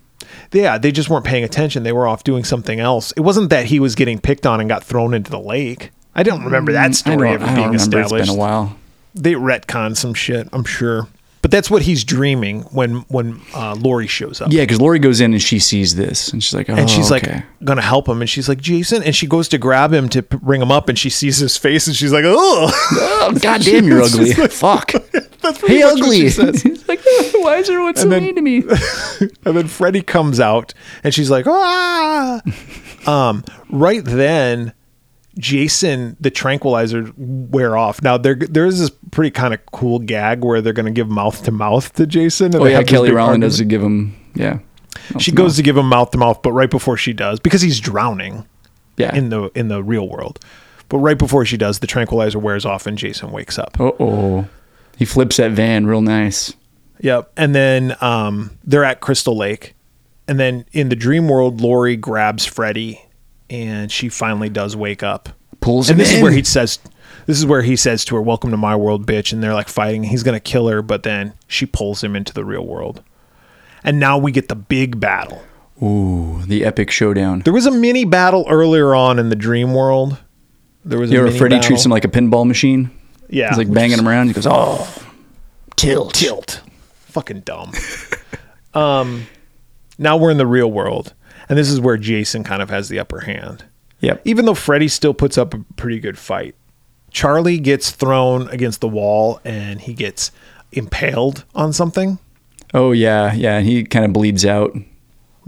Yeah, 0.53 0.79
they 0.79 0.93
just 0.93 1.11
weren't 1.11 1.25
paying 1.25 1.43
attention. 1.43 1.83
They 1.83 1.91
were 1.91 2.07
off 2.07 2.23
doing 2.23 2.45
something 2.45 2.79
else. 2.79 3.11
It 3.17 3.23
wasn't 3.23 3.51
that 3.51 3.65
he 3.67 3.81
was 3.81 3.97
getting 3.97 4.21
picked 4.21 4.47
on 4.47 4.61
and 4.61 4.69
got 4.69 4.85
thrown 4.85 5.15
into 5.15 5.33
the 5.33 5.41
lake. 5.41 5.91
I 6.17 6.23
don't 6.25 6.45
remember 6.45 6.73
that 6.73 6.95
story 6.97 7.29
don't, 7.29 7.35
ever 7.35 7.45
I 7.45 7.47
don't 7.47 7.55
being 7.57 7.67
remember. 7.69 7.77
established. 8.01 8.15
It's 8.23 8.31
been 8.31 8.37
a 8.37 8.41
while. 8.41 8.77
They 9.15 9.35
retcon 9.35 9.97
some 9.97 10.15
shit, 10.15 10.49
I'm 10.53 10.65
sure. 10.65 11.07
But 11.43 11.51
that's 11.53 11.71
what 11.71 11.83
he's 11.83 12.03
dreaming 12.03 12.63
when 12.73 13.03
when 13.09 13.41
uh, 13.55 13.77
Lori 13.77 14.09
shows 14.09 14.41
up. 14.41 14.49
Yeah, 14.51 14.63
because 14.63 14.81
Lori 14.81 14.99
goes 14.99 15.21
in 15.21 15.33
and 15.33 15.41
she 15.41 15.61
sees 15.61 15.95
this, 15.95 16.33
and 16.33 16.43
she's 16.43 16.55
like, 16.55 16.69
"Oh, 16.69 16.75
And 16.75 16.91
she's 16.91 17.13
okay. 17.13 17.35
like 17.35 17.45
gonna 17.65 17.83
help 17.83 18.09
him, 18.09 18.21
and 18.21 18.29
she's 18.29 18.49
like 18.49 18.61
Jason, 18.61 19.05
and 19.05 19.15
she 19.15 19.29
goes 19.29 19.49
to 19.51 19.59
grab 19.59 19.93
him 19.93 20.09
to 20.09 20.23
bring 20.23 20.61
him 20.61 20.73
up, 20.73 20.89
and 20.89 20.99
she 20.99 21.09
sees 21.09 21.37
his 21.37 21.57
face, 21.57 21.87
and 21.87 21.95
she's 21.95 22.11
like, 22.13 22.25
"Oh, 22.27 22.69
oh, 23.31 23.39
God 23.41 23.61
damn, 23.63 23.87
you're 23.87 24.03
ugly. 24.03 24.33
Fuck. 24.33 24.91
that's 25.41 25.61
Hey, 25.65 25.85
what 25.85 26.01
ugly. 26.03 26.21
she 26.23 26.31
says. 26.31 26.63
He's 26.63 26.89
like, 26.89 27.01
why 27.35 27.59
is 27.59 27.71
everyone 27.71 27.95
so 27.95 28.09
then- 28.09 28.25
mean 28.25 28.35
to 28.35 28.43
me? 28.43 28.65
And 29.45 29.57
then 29.57 29.69
Freddy 29.69 30.03
comes 30.03 30.41
out 30.41 30.75
and 31.05 31.15
she's 31.15 31.31
like, 31.31 31.47
ah. 31.47 32.41
um, 33.07 33.45
right 33.71 34.03
then, 34.05 34.73
Jason, 35.39 36.17
the 36.21 36.31
tranquilizer 36.31 37.13
wear 37.17 37.77
off. 37.77 38.01
Now 38.03 38.17
there 38.17 38.35
there's 38.35 38.79
this 38.81 38.91
pretty 39.11 39.31
kind 39.31 39.53
of 39.55 39.65
cool 39.73 39.99
gag 39.99 40.45
where 40.45 40.61
they're 40.61 40.73
gonna 40.73 40.91
give 40.91 41.09
mouth 41.09 41.43
to 41.45 41.51
mouth 41.51 41.93
to 41.95 42.07
Jason. 42.07 42.47
And 42.47 42.57
Oh 42.57 42.65
yeah, 42.67 42.83
Kelly 42.83 43.11
Rowland 43.11 43.43
doesn't 43.43 43.69
give 43.69 43.83
him. 43.83 44.17
Yeah, 44.35 44.59
she 45.19 45.33
goes 45.33 45.57
to 45.57 45.63
give 45.63 45.77
him 45.77 45.89
mouth 45.89 46.11
to 46.13 46.19
mouth, 46.19 46.41
but 46.43 46.53
right 46.53 46.71
before 46.71 46.97
she 46.97 47.13
does, 47.13 47.39
because 47.41 47.61
he's 47.63 47.81
drowning 47.81 48.47
Yeah. 48.97 49.15
in 49.15 49.29
the 49.29 49.51
in 49.55 49.69
the 49.69 49.83
real 49.83 50.09
world. 50.09 50.39
But 50.89 50.99
right 50.99 51.19
before 51.19 51.45
she 51.45 51.57
does, 51.57 51.81
the 51.81 51.87
tranquilizer 51.87 52.39
wears 52.39 52.65
off 52.65 52.87
and 52.87 52.97
Jason 52.97 53.33
wakes 53.33 53.59
up. 53.59 53.79
uh 53.81 53.91
oh. 54.01 54.47
He 54.97 55.05
flips 55.05 55.37
that 55.37 55.51
van 55.51 55.87
real 55.87 56.01
nice. 56.01 56.55
Yep. 57.01 57.31
And 57.37 57.55
then 57.55 57.95
um, 58.01 58.53
they're 58.65 58.85
at 58.85 59.01
Crystal 59.01 59.37
Lake. 59.37 59.75
And 60.29 60.41
then 60.41 60.65
in 60.73 60.89
the 60.89 60.97
dream 60.97 61.29
world, 61.29 61.61
Lori 61.61 61.97
grabs 61.97 62.47
Freddy 62.47 63.03
and 63.51 63.91
she 63.91 64.09
finally 64.09 64.49
does 64.49 64.75
wake 64.77 65.03
up. 65.03 65.29
Pulls 65.61 65.89
And 65.91 65.95
him 65.99 66.05
this 66.05 66.11
in. 66.13 66.17
is 66.19 66.23
where 66.23 66.33
he 66.33 66.43
says 66.43 66.79
this 67.27 67.39
is 67.39 67.47
where 67.47 67.63
he 67.63 67.77
says 67.77 68.05
to 68.07 68.15
her, 68.17 68.23
Welcome 68.23 68.51
to 68.51 68.57
my 68.57 68.77
world, 68.77 69.07
bitch. 69.07 69.33
And 69.33 69.43
they're 69.43 69.55
like 69.55 69.69
fighting. 69.69 70.05
He's 70.05 70.23
gonna 70.23 70.41
kill 70.41 70.69
her, 70.69 70.83
but 70.83 71.03
then 71.03 71.33
she 71.49 71.67
pulls 71.67 72.03
him 72.05 72.15
into 72.15 72.33
the 72.33 72.45
real 72.45 72.65
world. 72.67 73.03
And 73.83 73.99
now 74.01 74.19
we 74.19 74.33
get 74.33 74.49
the 74.49 74.57
big 74.57 74.99
battle. 75.01 75.43
Ooh, 75.83 76.43
the 76.47 76.65
epic 76.65 76.91
showdown. 76.91 77.41
There 77.41 77.53
was 77.53 77.67
a 77.67 77.71
mini 77.71 78.05
battle 78.05 78.47
earlier 78.49 78.95
on 78.95 79.19
in 79.19 79.29
the 79.29 79.37
dream 79.37 79.75
world. 79.75 80.19
There 80.85 80.99
was 80.99 81.11
You 81.11 81.23
know, 81.23 81.31
Freddy 81.31 81.57
battle. 81.57 81.69
treats 81.69 81.85
him 81.85 81.91
like 81.91 82.05
a 82.05 82.09
pinball 82.09 82.47
machine. 82.47 82.91
yeah, 83.29 83.49
He's 83.49 83.59
like 83.59 83.73
banging 83.73 83.99
him 83.99 84.09
around. 84.09 84.29
He 84.29 84.33
goes, 84.33 84.47
oh, 84.49 84.89
tilt. 85.77 86.15
tilt. 86.15 86.63
Fucking 87.07 87.41
dumb. 87.41 87.73
um, 88.75 89.27
now 89.99 90.17
we're 90.17 90.31
in 90.31 90.39
the 90.39 90.47
real 90.47 90.71
world, 90.71 91.13
and 91.49 91.59
this 91.59 91.71
is 91.71 91.81
where 91.81 91.97
Jason 91.97 92.45
kind 92.45 92.63
of 92.63 92.71
has 92.71 92.89
the 92.89 92.99
upper 92.99 93.21
hand. 93.21 93.65
Yep. 94.01 94.23
Even 94.25 94.45
though 94.45 94.55
Freddy 94.55 94.89
still 94.89 95.15
puts 95.15 95.39
up 95.39 95.55
a 95.55 95.59
pretty 95.77 96.01
good 96.01 96.19
fight, 96.19 96.55
Charlie 97.11 97.59
gets 97.59 97.91
thrown 97.91 98.49
against 98.49 98.81
the 98.81 98.89
wall 98.89 99.41
and 99.45 99.81
he 99.81 99.95
gets 99.95 100.33
impaled 100.73 101.45
on 101.55 101.73
something. 101.73 102.19
Oh, 102.75 102.93
yeah. 102.93 103.33
Yeah. 103.33 103.59
And 103.59 103.67
he 103.67 103.85
kind 103.85 104.05
of 104.05 104.13
bleeds 104.13 104.45
out. 104.45 104.77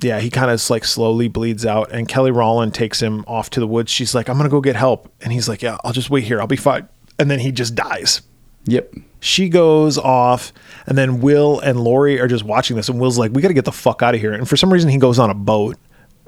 Yeah, 0.01 0.21
he 0.21 0.31
kind 0.31 0.49
of 0.51 0.71
like 0.71 0.85
slowly 0.85 1.27
bleeds 1.27 1.67
out, 1.67 1.91
and 1.91 2.07
Kelly 2.07 2.31
Rowland 2.31 2.73
takes 2.73 3.03
him 3.03 3.25
off 3.27 3.51
to 3.51 3.59
the 3.59 3.67
woods. 3.67 3.91
She's 3.91 4.15
like, 4.15 4.29
"I'm 4.29 4.37
gonna 4.37 4.49
go 4.49 4.61
get 4.61 4.77
help," 4.77 5.13
and 5.21 5.33
he's 5.33 5.49
like, 5.49 5.61
"Yeah, 5.61 5.77
I'll 5.83 5.93
just 5.93 6.09
wait 6.09 6.23
here. 6.23 6.41
I'll 6.41 6.47
be 6.47 6.55
fine." 6.55 6.89
And 7.19 7.29
then 7.29 7.41
he 7.41 7.51
just 7.51 7.75
dies. 7.75 8.23
Yep. 8.67 8.95
she 9.21 9.49
goes 9.49 9.99
off 9.99 10.53
and 10.87 10.97
then 10.97 11.21
will 11.21 11.59
and 11.61 11.81
lori 11.81 12.21
are 12.21 12.29
just 12.29 12.45
watching 12.45 12.77
this 12.77 12.89
and 12.89 13.01
will's 13.01 13.19
like 13.19 13.33
we 13.33 13.41
got 13.41 13.49
to 13.49 13.55
get 13.55 13.65
the 13.65 13.73
fuck 13.73 14.03
out 14.03 14.15
of 14.15 14.21
here 14.21 14.33
and 14.33 14.47
for 14.49 14.57
some 14.57 14.71
reason 14.71 14.91
he 14.91 14.99
goes 14.99 15.19
on 15.19 15.31
a 15.31 15.35
boat 15.35 15.77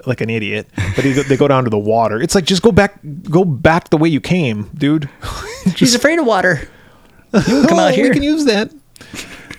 like 0.06 0.20
an 0.20 0.30
idiot 0.30 0.68
but 0.96 1.04
he, 1.04 1.12
they 1.12 1.36
go 1.36 1.48
down 1.48 1.64
to 1.64 1.70
the 1.70 1.78
water. 1.78 2.20
It's 2.20 2.34
like 2.34 2.44
just 2.44 2.62
go 2.62 2.72
back 2.72 2.98
go 3.24 3.44
back 3.44 3.90
the 3.90 3.96
way 3.96 4.08
you 4.08 4.20
came 4.20 4.70
dude. 4.74 5.08
He's 5.76 5.94
afraid 5.94 6.18
of 6.18 6.26
water. 6.26 6.68
You 7.32 7.66
come 7.66 7.78
out 7.78 7.94
here. 7.94 8.08
we 8.08 8.14
can 8.14 8.22
use 8.22 8.44
that. 8.46 8.72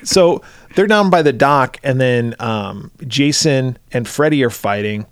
So 0.03 0.41
they're 0.75 0.87
down 0.87 1.09
by 1.09 1.21
the 1.21 1.33
dock 1.33 1.77
and 1.83 1.99
then 1.99 2.35
um, 2.39 2.91
jason 3.07 3.77
and 3.91 4.07
freddy 4.07 4.43
are 4.43 4.49
fighting 4.49 5.05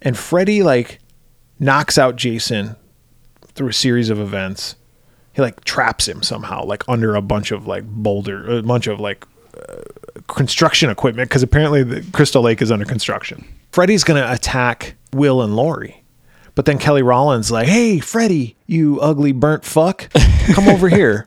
and 0.00 0.16
freddy 0.18 0.62
like 0.62 0.98
knocks 1.58 1.96
out 1.98 2.16
jason 2.16 2.76
through 3.54 3.68
a 3.68 3.72
series 3.72 4.10
of 4.10 4.18
events. 4.18 4.76
He 5.34 5.40
like 5.42 5.64
traps 5.64 6.06
him 6.08 6.22
somehow 6.22 6.64
like 6.64 6.82
under 6.88 7.14
a 7.14 7.22
bunch 7.22 7.52
of 7.52 7.66
like 7.66 7.84
boulder 7.84 8.58
a 8.58 8.62
bunch 8.62 8.86
of 8.86 9.00
like 9.00 9.26
uh, 9.56 9.76
construction 10.28 10.90
equipment 10.90 11.28
because 11.28 11.42
apparently 11.42 11.82
the 11.82 12.02
crystal 12.12 12.42
lake 12.42 12.60
is 12.60 12.70
under 12.70 12.84
construction 12.84 13.44
freddy's 13.72 14.04
gonna 14.04 14.26
attack 14.30 14.94
will 15.12 15.42
and 15.42 15.56
lori 15.56 16.04
but 16.54 16.64
then 16.66 16.78
kelly 16.78 17.02
Rowland 17.02 17.50
like 17.50 17.66
hey 17.68 17.98
Freddy, 17.98 18.56
you 18.66 19.00
ugly 19.00 19.32
burnt 19.32 19.64
fuck 19.64 20.08
come 20.54 20.68
over 20.68 20.88
here 21.00 21.26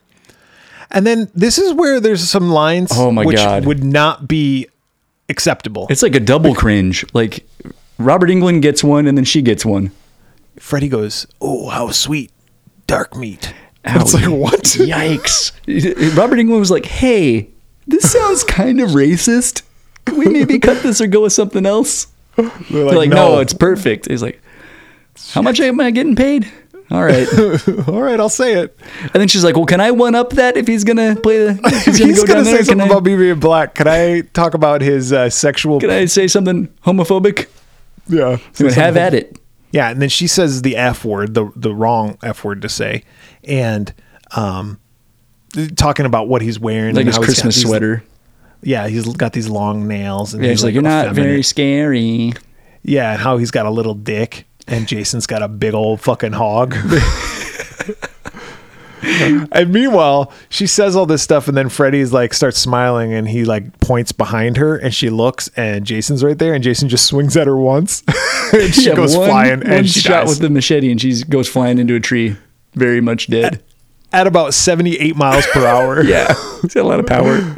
and 0.91 1.05
then 1.05 1.30
this 1.34 1.57
is 1.57 1.73
where 1.73 1.99
there's 1.99 2.27
some 2.30 2.49
lines 2.49 2.91
Oh 2.93 3.11
my 3.11 3.26
which 3.26 3.38
God. 3.38 3.65
would 3.65 3.84
not 3.84 4.27
be 4.27 4.67
acceptable 5.27 5.88
It's 5.89 6.03
like 6.03 6.15
a 6.15 6.19
double 6.19 6.53
cringe. 6.53 7.03
Like 7.13 7.45
Robert 7.97 8.30
Englund 8.30 8.61
gets 8.61 8.84
one 8.84 9.07
and 9.07 9.17
then 9.17 9.26
she 9.26 9.41
gets 9.41 9.65
one. 9.65 9.91
Freddy 10.59 10.88
goes 10.88 11.26
oh 11.41 11.69
how 11.69 11.89
sweet 11.89 12.31
dark 12.88 13.15
meat 13.15 13.51
Ow. 13.88 13.99
it's 14.01 14.13
like 14.13 14.30
what 14.30 14.61
Yikes. 14.63 15.51
Robert 16.15 16.38
Englund 16.38 16.59
was 16.59 16.72
like, 16.72 16.85
hey, 16.85 17.49
this 17.88 18.11
sounds 18.11 18.43
kind 18.43 18.80
of 18.80 18.89
racist. 18.91 19.63
Can 20.05 20.17
we 20.17 20.26
maybe 20.27 20.59
cut 20.59 20.81
this 20.84 21.01
or 21.01 21.07
go 21.07 21.22
with 21.23 21.34
something 21.34 21.65
else? 21.65 22.07
They're 22.35 22.49
They're 22.69 22.83
like, 22.93 23.09
no. 23.09 23.39
it's 23.39 23.53
perfect. 23.53 24.09
He's 24.09 24.21
like, 24.21 24.41
how 25.31 25.41
much 25.41 25.59
am 25.59 25.79
I 25.79 25.91
getting 25.91 26.15
paid? 26.15 26.51
All 26.91 27.03
right. 27.03 27.27
all 27.87 28.01
right 28.01 28.19
i'll 28.19 28.29
say 28.29 28.59
it 28.59 28.77
And 29.01 29.13
then 29.13 29.27
she's 29.27 29.43
like, 29.43 29.55
well, 29.55 29.65
can 29.65 29.81
I 29.81 29.91
one 29.91 30.13
up 30.13 30.31
that 30.31 30.55
if 30.55 30.67
he's 30.67 30.83
going 30.83 30.97
to 30.97 31.19
play 31.19 31.39
the. 31.39 31.59
If 31.63 31.85
he's 31.85 31.99
going 31.99 32.09
he's 32.09 32.23
go 32.23 32.33
gonna 32.33 32.45
say 32.45 32.53
there? 32.53 32.63
Something 32.63 32.81
I, 32.81 32.85
about 32.87 33.03
me 33.03 33.15
being 33.15 33.39
black, 33.39 33.75
can 33.75 33.87
I 33.87 34.21
talk 34.21 34.53
about 34.53 34.81
his 34.81 35.11
uh, 35.11 35.29
sexual? 35.29 35.79
can 35.79 35.89
I 35.89 36.05
say 36.05 36.27
something 36.27 36.67
homophobic? 36.85 37.47
yeah, 38.07 38.37
went, 38.59 38.75
have 38.75 38.97
at 38.97 39.13
it. 39.13 39.39
Yeah, 39.71 39.89
and 39.89 40.01
then 40.01 40.09
she 40.09 40.27
says 40.27 40.61
the 40.61 40.77
f 40.77 41.03
word, 41.03 41.33
the 41.33 41.51
the 41.55 41.73
wrong 41.73 42.17
f 42.23 42.43
word 42.43 42.61
to 42.61 42.69
say, 42.69 43.03
and 43.43 43.93
um, 44.35 44.79
talking 45.75 46.05
about 46.05 46.27
what 46.27 46.41
he's 46.41 46.59
wearing, 46.59 46.95
Like 46.95 47.01
and 47.01 47.07
his 47.07 47.15
how 47.15 47.21
he's 47.23 47.29
got 47.29 47.43
Christmas 47.43 47.61
sweater. 47.61 48.03
Yeah, 48.64 48.88
he's 48.88 49.06
got 49.15 49.34
these 49.34 49.48
long 49.49 49.88
nails, 49.88 50.34
and 50.34 50.44
Yeah, 50.44 50.49
he's 50.49 50.60
he's 50.60 50.64
like, 50.65 50.73
you're 50.73 50.84
not 50.84 51.06
effeminate." 51.06 51.30
very 51.30 51.44
scary. 51.44 52.34
Yeah, 52.84 53.14
and 53.14 53.22
how 53.22 53.38
he's 53.38 53.52
got 53.52 53.65
a 53.65 53.69
little 53.72 53.94
dick, 53.95 54.45
and 54.68 54.88
Jason's 54.88 55.27
got 55.27 55.41
a 55.41 55.48
big 55.48 55.73
old 55.73 56.02
fucking 56.02 56.34
hog. 56.34 56.76
and 59.02 59.72
meanwhile, 59.72 60.32
she 60.49 60.65
says 60.65 60.95
all 60.95 61.06
this 61.06 61.22
stuff, 61.22 61.48
and 61.48 61.56
then 61.56 61.69
Freddy's 61.69 62.11
like 62.11 62.34
starts 62.34 62.57
smiling, 62.57 63.14
and 63.14 63.27
he 63.30 63.45
like 63.45 63.80
points 63.80 64.11
behind 64.11 64.57
her, 64.57 64.76
and 64.77 64.94
she 64.94 65.10
looks, 65.10 65.48
and 65.56 65.86
Jason's 65.86 66.23
right 66.23 66.38
there, 66.38 66.53
and 66.53 66.64
Jason 66.64 66.90
just 66.90 67.06
swings 67.06 67.38
at 67.38 67.45
her 67.48 67.57
once, 67.57 68.03
and 68.53 68.73
she 68.73 68.88
Yeah, 68.90 68.95
goes 68.95 69.15
one, 69.15 69.30
flying, 69.30 69.60
one 69.60 69.68
and 69.72 69.90
she 69.90 69.99
shot 69.99 70.22
dies. 70.26 70.30
with 70.30 70.40
the 70.40 70.49
machete 70.49 70.90
and 70.91 70.99
she 70.99 71.23
goes 71.23 71.48
flying 71.48 71.77
into 71.77 71.95
a 71.95 71.99
tree, 71.99 72.36
very 72.73 73.02
much 73.02 73.27
dead. 73.27 73.61
at 74.11 74.26
about 74.27 74.53
seventy 74.53 74.95
eight 74.98 75.15
miles 75.15 75.45
per 75.48 75.65
hour. 75.65 76.03
yeah, 76.06 76.34
he's 76.61 76.73
got 76.73 76.82
a 76.84 76.88
lot 76.88 76.99
of 76.99 77.06
power. 77.06 77.56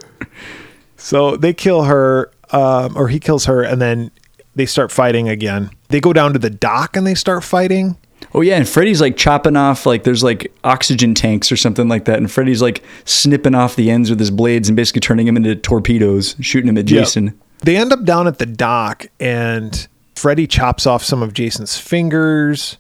So 1.08 1.38
they 1.38 1.54
kill 1.54 1.84
her, 1.84 2.34
um, 2.52 2.98
or 2.98 3.08
he 3.08 3.18
kills 3.18 3.46
her, 3.46 3.64
and 3.64 3.82
then 3.82 4.12
they 4.56 4.66
start 4.66 4.92
fighting 4.92 5.30
again. 5.30 5.70
They 5.88 6.02
go 6.02 6.12
down 6.12 6.34
to 6.34 6.40
the 6.40 6.50
dock 6.50 6.98
and 6.98 7.08
they 7.08 7.16
start 7.16 7.46
fighting. 7.46 7.96
Oh 8.34 8.42
yeah, 8.42 8.58
and 8.58 8.68
Freddy's 8.68 9.00
like 9.00 9.16
chopping 9.16 9.56
off 9.56 9.86
like 9.86 10.04
there's 10.04 10.22
like 10.22 10.52
oxygen 10.66 11.14
tanks 11.14 11.50
or 11.50 11.56
something 11.56 11.88
like 11.88 12.04
that, 12.06 12.18
and 12.18 12.30
Freddy's 12.30 12.62
like 12.62 12.84
snipping 13.06 13.56
off 13.56 13.78
the 13.78 13.90
ends 13.90 14.10
with 14.10 14.20
his 14.20 14.32
blades 14.32 14.68
and 14.68 14.76
basically 14.76 15.00
turning 15.00 15.28
them 15.28 15.38
into 15.38 15.56
torpedoes, 15.56 16.36
shooting 16.42 16.68
him 16.68 16.78
at 16.78 16.84
Jason. 16.84 17.40
They 17.60 17.78
end 17.78 17.94
up 17.94 18.04
down 18.04 18.28
at 18.28 18.38
the 18.38 18.46
dock, 18.46 19.06
and 19.18 19.88
Freddy 20.18 20.46
chops 20.46 20.86
off 20.86 21.06
some 21.06 21.24
of 21.24 21.32
Jason's 21.32 21.78
fingers. 21.78 22.76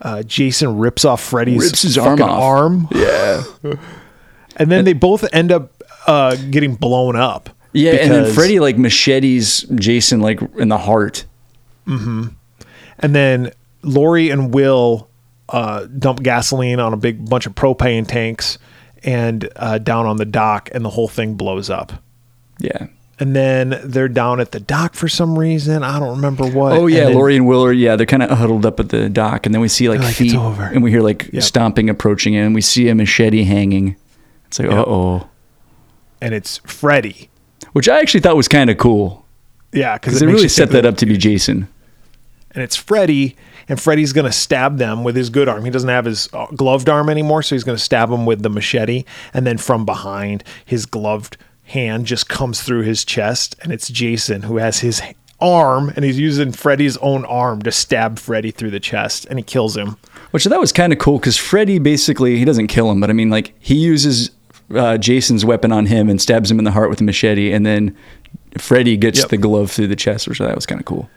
Uh, 0.00 0.22
Jason 0.22 0.78
rips 0.78 1.04
off 1.04 1.20
Freddy's 1.20 1.64
Rips 1.64 1.82
his 1.82 1.98
arm 1.98 2.22
off. 2.22 2.40
arm. 2.40 2.88
Yeah, 2.92 3.42
and 4.56 4.70
then 4.70 4.84
they 4.84 4.92
both 4.92 5.26
end 5.32 5.50
up 5.50 5.72
uh, 6.06 6.36
getting 6.36 6.76
blown 6.76 7.16
up. 7.16 7.50
Yeah, 7.76 7.92
and 7.92 8.10
then 8.10 8.32
Freddy 8.34 8.58
like 8.60 8.76
machetes 8.78 9.62
Jason 9.74 10.20
like 10.20 10.40
in 10.56 10.68
the 10.68 10.78
heart. 10.78 11.24
And 11.86 12.34
then 13.14 13.52
Lori 13.82 14.30
and 14.30 14.52
Will 14.54 15.08
uh, 15.48 15.84
dump 15.86 16.22
gasoline 16.22 16.80
on 16.80 16.92
a 16.92 16.96
big 16.96 17.28
bunch 17.28 17.46
of 17.46 17.54
propane 17.54 18.06
tanks 18.06 18.58
and 19.04 19.48
uh, 19.56 19.78
down 19.78 20.06
on 20.06 20.16
the 20.16 20.24
dock, 20.24 20.68
and 20.72 20.84
the 20.84 20.90
whole 20.90 21.06
thing 21.08 21.34
blows 21.34 21.70
up. 21.70 21.92
Yeah. 22.58 22.86
And 23.18 23.34
then 23.36 23.80
they're 23.84 24.08
down 24.08 24.40
at 24.40 24.50
the 24.52 24.60
dock 24.60 24.94
for 24.94 25.08
some 25.08 25.38
reason. 25.38 25.82
I 25.82 25.98
don't 25.98 26.16
remember 26.16 26.46
what. 26.46 26.72
Oh 26.72 26.86
yeah, 26.86 26.98
And 27.00 27.08
then- 27.08 27.14
Lori 27.14 27.36
and 27.36 27.46
Will 27.46 27.64
are 27.64 27.72
yeah, 27.72 27.96
they're 27.96 28.04
kind 28.06 28.22
of 28.22 28.30
huddled 28.36 28.66
up 28.66 28.80
at 28.80 28.88
the 28.88 29.08
dock, 29.08 29.46
and 29.46 29.54
then 29.54 29.60
we 29.62 29.68
see 29.68 29.88
like, 29.88 30.00
like, 30.00 30.16
feet, 30.16 30.34
over." 30.34 30.64
and 30.64 30.82
we 30.82 30.90
hear 30.90 31.02
like 31.02 31.30
Yep. 31.32 31.42
stomping 31.42 31.88
approaching, 31.88 32.34
and 32.36 32.54
we 32.54 32.60
see 32.60 32.88
a 32.88 32.94
machete 32.94 33.44
hanging. 33.44 33.96
It's 34.48 34.58
like, 34.58 34.70
uh 34.70 34.84
oh, 34.86 35.28
And 36.20 36.34
it's 36.34 36.58
Freddy. 36.58 37.30
Which 37.76 37.90
I 37.90 38.00
actually 38.00 38.20
thought 38.20 38.38
was 38.38 38.48
kind 38.48 38.70
of 38.70 38.78
cool 38.78 39.26
Yeah, 39.70 39.98
because 39.98 40.18
they 40.18 40.24
really 40.24 40.48
set 40.48 40.70
that 40.70 40.86
up 40.86 40.96
to 40.96 41.04
be 41.04 41.18
Jason. 41.18 41.68
And 42.52 42.62
it's 42.64 42.74
Freddy, 42.74 43.36
and 43.68 43.78
Freddy's 43.78 44.14
going 44.14 44.24
to 44.24 44.32
stab 44.32 44.78
them 44.78 45.04
with 45.04 45.14
his 45.14 45.28
good 45.28 45.46
arm. 45.46 45.62
He 45.62 45.70
doesn't 45.70 45.90
have 45.90 46.06
his 46.06 46.26
uh, 46.32 46.46
gloved 46.46 46.88
arm 46.88 47.10
anymore, 47.10 47.42
so 47.42 47.54
he's 47.54 47.64
going 47.64 47.76
to 47.76 47.84
stab 47.84 48.08
them 48.08 48.24
with 48.24 48.42
the 48.42 48.48
machete. 48.48 49.04
And 49.34 49.46
then 49.46 49.58
from 49.58 49.84
behind, 49.84 50.42
his 50.64 50.86
gloved 50.86 51.36
hand 51.64 52.06
just 52.06 52.30
comes 52.30 52.62
through 52.62 52.84
his 52.84 53.04
chest, 53.04 53.56
and 53.60 53.70
it's 53.70 53.90
Jason 53.90 54.44
who 54.44 54.56
has 54.56 54.80
his 54.80 55.02
arm, 55.38 55.92
and 55.96 56.02
he's 56.02 56.18
using 56.18 56.52
Freddy's 56.52 56.96
own 56.96 57.26
arm 57.26 57.60
to 57.60 57.72
stab 57.72 58.18
Freddy 58.18 58.52
through 58.52 58.70
the 58.70 58.80
chest, 58.80 59.26
and 59.26 59.38
he 59.38 59.42
kills 59.42 59.76
him. 59.76 59.98
Which 60.30 60.46
I 60.46 60.50
thought 60.50 60.60
was 60.60 60.72
kind 60.72 60.94
of 60.94 60.98
cool 60.98 61.18
because 61.18 61.36
Freddy 61.36 61.78
basically 61.78 62.38
he 62.38 62.46
doesn't 62.46 62.68
kill 62.68 62.90
him, 62.90 63.00
but 63.00 63.10
I 63.10 63.12
mean 63.12 63.28
like 63.28 63.52
he 63.58 63.74
uses 63.74 64.30
uh, 64.74 64.98
Jason's 64.98 65.44
weapon 65.44 65.72
on 65.72 65.86
him 65.86 66.08
and 66.08 66.20
stabs 66.20 66.50
him 66.50 66.58
in 66.58 66.64
the 66.64 66.70
heart 66.72 66.90
with 66.90 67.00
a 67.00 67.04
machete, 67.04 67.52
and 67.52 67.64
then 67.66 67.96
Freddy 68.58 68.96
gets 68.96 69.20
Yep. 69.20 69.28
the 69.28 69.36
glove 69.36 69.70
through 69.70 69.88
the 69.88 69.96
chest, 69.96 70.26
which 70.28 70.40
I 70.40 70.46
thought 70.46 70.54
was 70.56 70.66
kind 70.66 70.80
of 70.80 70.84
cool. 70.84 71.08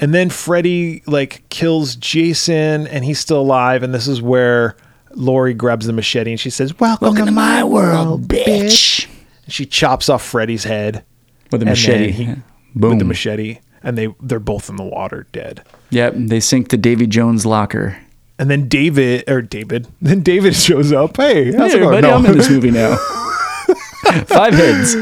And 0.00 0.14
then 0.14 0.30
Freddy 0.30 1.02
like 1.06 1.42
kills 1.48 1.96
Jason, 1.96 2.86
and 2.86 3.04
he's 3.04 3.18
still 3.18 3.40
alive. 3.40 3.82
And 3.82 3.92
this 3.92 4.06
is 4.06 4.22
where 4.22 4.76
Lori 5.14 5.54
grabs 5.54 5.86
the 5.86 5.92
machete 5.92 6.30
and 6.30 6.38
she 6.38 6.50
says, 6.50 6.78
"Welcome, 6.78 7.16
to, 7.16 7.30
my 7.32 7.64
world, 7.64 8.28
bitch." 8.28 9.06
And 9.44 9.52
she 9.52 9.66
chops 9.66 10.08
off 10.08 10.22
Freddy's 10.24 10.64
head 10.64 11.04
With 11.50 11.62
a 11.62 11.64
machete. 11.64 12.10
he- 12.12 12.34
with 12.76 12.98
the 13.00 13.04
machete, 13.04 13.58
and 13.82 13.98
they 13.98 14.14
they're 14.22 14.38
both 14.38 14.68
in 14.70 14.76
the 14.76 14.84
water, 14.84 15.26
dead. 15.32 15.64
Yep, 15.90 16.14
they 16.16 16.38
sink 16.38 16.68
the 16.68 16.76
Davy 16.76 17.06
Jones 17.08 17.44
locker. 17.44 17.96
And 18.38 18.48
then 18.50 18.68
David 18.68 19.28
or 19.28 19.42
David, 19.42 19.88
then 20.00 20.22
David 20.22 20.54
shows 20.54 20.92
up. 20.92 21.16
Hey, 21.16 21.52
how's 21.52 21.72
Hey, 21.72 21.78
it 21.78 21.82
going? 21.82 22.02
No. 22.02 22.14
I'm 22.14 22.26
in 22.26 22.36
this 22.36 22.48
movie 22.50 22.70
now. 22.70 22.96
Five 24.26 24.54
heads. 24.54 24.96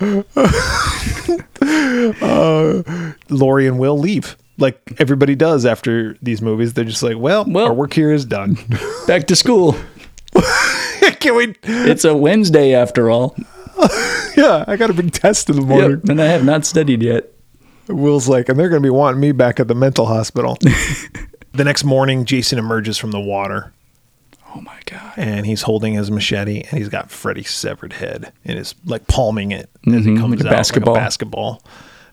Uh, 2.20 2.82
Lori 3.30 3.66
and 3.66 3.78
Will 3.78 3.98
leave. 3.98 4.36
Like 4.58 4.94
everybody 4.98 5.34
does 5.34 5.64
after 5.64 6.16
these 6.22 6.42
movies. 6.42 6.74
They're 6.74 6.84
just 6.84 7.02
like, 7.02 7.16
well, 7.16 7.44
Well- 7.46 7.66
our 7.68 7.74
work 7.74 7.94
here 7.94 8.12
is 8.12 8.24
done. 8.24 8.56
Back 9.06 9.26
to 9.28 9.36
school. 9.36 9.76
Can 11.20 11.36
we? 11.36 11.54
It's 11.62 12.04
a 12.04 12.14
Wednesday 12.14 12.74
after 12.74 13.10
all. 13.10 13.34
Yeah, 14.36 14.64
I 14.68 14.76
got 14.76 14.90
a 14.90 14.92
big 14.92 15.12
test 15.12 15.48
in 15.48 15.56
the 15.56 15.62
morning. 15.62 15.90
Yep, 15.92 16.08
and 16.10 16.20
I 16.20 16.26
have 16.26 16.44
not 16.44 16.64
studied 16.66 17.02
yet. 17.02 17.30
Will's 17.88 18.28
like, 18.28 18.48
and 18.48 18.58
they're 18.58 18.68
going 18.68 18.82
to 18.82 18.86
be 18.86 18.90
wanting 18.90 19.20
me 19.20 19.32
back 19.32 19.58
at 19.60 19.68
the 19.68 19.74
mental 19.74 20.06
hospital. 20.06 20.58
The 21.54 21.64
next 21.64 21.84
morning, 21.84 22.24
Jason 22.24 22.58
emerges 22.58 22.98
from 22.98 23.10
the 23.12 23.20
water 23.20 23.72
Oh 24.56 24.60
my 24.60 24.78
god. 24.86 25.12
and 25.16 25.46
he's 25.46 25.62
holding 25.62 25.94
his 25.94 26.10
machete 26.10 26.62
and 26.62 26.78
he's 26.78 26.88
got 26.88 27.10
Freddy's 27.10 27.50
severed 27.50 27.92
head 27.94 28.32
and 28.44 28.58
is 28.58 28.74
like 28.84 29.06
palming 29.08 29.50
it 29.52 29.68
as 29.86 30.04
he 30.04 30.12
Mhm, 30.12 30.18
comes 30.20 30.36
like 30.40 30.46
out 30.46 30.50
basketball. 30.52 30.94
like 30.94 31.02
a 31.02 31.04
basketball. 31.04 31.62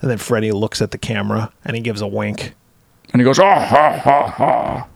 And 0.01 0.09
then 0.09 0.17
Freddy 0.17 0.51
looks 0.51 0.81
at 0.81 0.91
the 0.91 0.97
camera 0.97 1.51
and 1.65 1.75
he 1.75 1.81
gives 1.81 2.01
a 2.01 2.07
wink. 2.07 2.53
And 3.13 3.19
he 3.21 3.23
goes, 3.23 3.37
ah, 3.39 3.65
ha, 3.65 3.97
ha, 3.99 4.27
ha. 4.27 4.87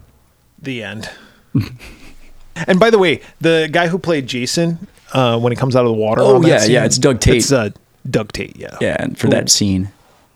The 0.61 0.81
end. 0.84 1.09
and 2.67 2.80
by 2.80 2.89
the 2.89 2.97
way, 2.97 3.22
the 3.41 3.69
guy 3.72 3.88
who 3.88 3.99
played 3.99 4.26
Jason 4.27 4.88
uh, 5.13 5.38
when 5.39 5.51
he 5.51 5.55
comes 5.55 5.76
out 5.76 5.81
of 5.85 5.89
the 5.89 5.93
water. 5.93 6.22
Oh, 6.23 6.41
yeah, 6.41 6.59
scene, 6.59 6.72
yeah, 6.72 6.85
it's 6.85 6.97
Doug 6.97 7.19
Tait. 7.19 7.35
It's 7.38 7.51
uh, 7.51 7.69
Doug 8.09 8.31
Tait. 8.31 8.55
Yeah. 8.57 8.77
Yeah, 8.81 8.95
and 8.99 9.17
for 9.17 9.27
that 9.27 9.49
scene. 9.49 9.89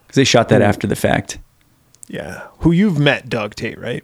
Because 0.06 0.16
they 0.18 0.24
shot 0.24 0.50
that 0.50 0.62
after 0.62 0.86
the 0.88 0.96
fact. 0.96 1.38
Yeah. 2.10 2.48
Who 2.60 2.72
you've 2.72 3.00
met, 3.00 3.30
Doug 3.30 3.56
Tait, 3.56 3.80
right? 3.80 4.04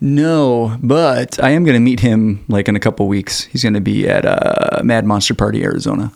No, 0.00 0.76
but 0.82 1.40
I 1.42 1.50
am 1.50 1.62
going 1.64 1.76
to 1.76 1.80
meet 1.80 2.00
him 2.00 2.44
like 2.48 2.66
in 2.68 2.74
a 2.74 2.80
couple 2.80 3.06
weeks. 3.06 3.44
He's 3.44 3.62
going 3.62 3.74
to 3.74 3.80
be 3.80 4.08
at 4.08 4.24
uh, 4.26 4.82
Mad 4.82 5.04
Monster 5.06 5.34
Party, 5.34 5.62
Arizona. 5.62 6.10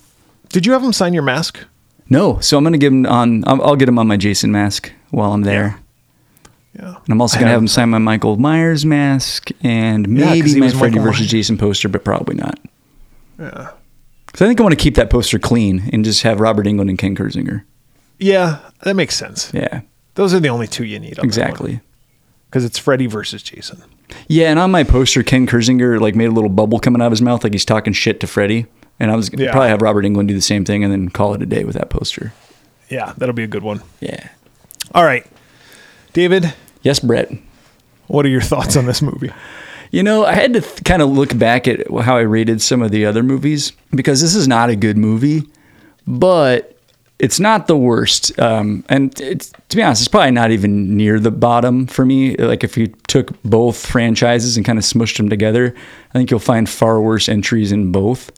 Did 0.49 0.65
you 0.65 0.73
have 0.73 0.83
him 0.83 0.91
sign 0.91 1.13
your 1.13 1.23
mask? 1.23 1.59
No, 2.09 2.39
so 2.39 2.57
I'm 2.57 2.63
going 2.65 2.73
to 2.73 2.79
give 2.79 2.91
him 2.91 3.05
on. 3.05 3.47
I'll, 3.47 3.61
I'll 3.61 3.75
get 3.77 3.87
him 3.87 3.97
on 3.97 4.07
my 4.07 4.17
Jason 4.17 4.51
mask 4.51 4.91
while 5.11 5.31
I'm 5.31 5.43
there. 5.43 5.79
Yeah. 6.77 6.95
And 6.95 7.09
I'm 7.09 7.21
also 7.21 7.35
going 7.35 7.45
to 7.45 7.51
have 7.51 7.55
have- 7.55 7.61
him 7.63 7.67
sign 7.69 7.89
my 7.89 7.97
Michael 7.97 8.35
Myers 8.37 8.85
mask 8.85 9.49
and 9.61 10.07
maybe 10.09 10.49
he 10.49 10.59
my 10.59 10.69
Freddy 10.69 10.95
Michael 10.95 11.03
versus 11.03 11.21
Myers. 11.21 11.31
Jason 11.31 11.57
poster, 11.57 11.87
but 11.89 12.03
probably 12.03 12.35
not. 12.35 12.59
Yeah. 13.39 13.71
Because 14.25 14.41
I 14.41 14.47
think 14.47 14.59
I 14.59 14.63
want 14.63 14.73
to 14.77 14.81
keep 14.83 14.95
that 14.95 15.09
poster 15.09 15.39
clean 15.39 15.89
and 15.93 16.03
just 16.03 16.23
have 16.23 16.39
Robert 16.39 16.65
Englund 16.65 16.89
and 16.89 16.97
Ken 16.97 17.15
Kirzinger. 17.15 17.63
Yeah, 18.19 18.59
that 18.83 18.95
makes 18.95 19.15
sense. 19.15 19.51
Yeah, 19.53 19.81
Those 20.17 20.33
are 20.33 20.39
the 20.39 20.49
only 20.49 20.67
two 20.67 20.83
you 20.83 20.99
need. 20.99 21.17
exactly. 21.19 21.79
Because 22.49 22.63
it's 22.65 22.77
Freddy 22.77 23.07
versus 23.07 23.41
Jason. 23.43 23.81
Yeah, 24.27 24.49
and 24.49 24.57
on 24.59 24.71
my 24.71 24.83
poster, 24.83 25.21
Ken 25.23 25.45
Kirzinger 25.47 25.99
like 25.99 26.15
made 26.15 26.27
a 26.29 26.31
little 26.31 26.49
bubble 26.49 26.79
coming 26.79 27.01
out 27.01 27.05
of 27.07 27.11
his 27.11 27.21
mouth, 27.21 27.43
like 27.43 27.53
he's 27.53 27.65
talking 27.65 27.93
shit 27.93 28.19
to 28.21 28.27
Freddy. 28.27 28.65
And 28.99 29.11
I 29.11 29.15
was 29.15 29.29
gonna 29.29 29.43
Yeah. 29.45 29.51
probably 29.51 29.69
have 29.69 29.81
Robert 29.81 30.05
Englund 30.05 30.27
do 30.27 30.33
the 30.33 30.41
same 30.41 30.63
thing, 30.65 30.83
and 30.83 30.91
then 30.91 31.09
call 31.09 31.33
it 31.33 31.41
a 31.41 31.45
day 31.45 31.63
with 31.63 31.75
that 31.75 31.89
poster. 31.89 32.33
Yeah, 32.89 33.13
that'll 33.17 33.35
be 33.35 33.43
a 33.43 33.47
good 33.47 33.63
one. 33.63 33.81
Yeah. 33.99 34.29
All 34.95 35.03
right. 35.03 35.25
David, 36.13 36.53
Yes, 36.83 36.99
Bret. 36.99 37.31
what 38.07 38.25
are 38.25 38.29
your 38.29 38.41
thoughts 38.41 38.75
on 38.75 38.85
this 38.85 39.01
movie? 39.01 39.31
You 39.89 40.03
know, 40.03 40.25
I 40.25 40.33
had 40.33 40.51
to 40.51 40.59
th- 40.59 40.83
kind 40.83 41.01
of 41.01 41.09
look 41.09 41.37
back 41.39 41.65
at 41.65 41.89
how 42.01 42.17
I 42.17 42.21
rated 42.21 42.61
some 42.61 42.81
of 42.81 42.91
the 42.91 43.05
other 43.05 43.23
movies 43.23 43.71
because 43.95 44.19
this 44.21 44.35
is 44.35 44.45
not 44.45 44.69
a 44.69 44.75
good 44.75 44.97
movie, 44.97 45.43
but 46.05 46.76
it's 47.19 47.39
not 47.39 47.67
the 47.67 47.77
worst. 47.77 48.37
Um, 48.39 48.83
and 48.89 49.19
it's, 49.19 49.51
to 49.69 49.77
be 49.77 49.81
honest, 49.81 50.01
it's 50.01 50.07
probably 50.07 50.31
not 50.31 50.51
even 50.51 50.95
near 50.95 51.19
the 51.19 51.31
bottom 51.31 51.87
for 51.87 52.05
me. 52.05 52.35
Like 52.35 52.63
if 52.63 52.77
you 52.77 52.87
took 53.07 53.41
both 53.43 53.83
franchises 53.85 54.55
and 54.55 54.65
kind 54.65 54.77
of 54.77 54.85
smushed 54.85 55.17
them 55.17 55.29
together, 55.29 55.73
I 56.11 56.13
think 56.13 56.29
you'll 56.29 56.39
find 56.39 56.69
far 56.69 57.01
worse 57.01 57.27
entries 57.27 57.71
in 57.71 57.91
both. 57.91 58.31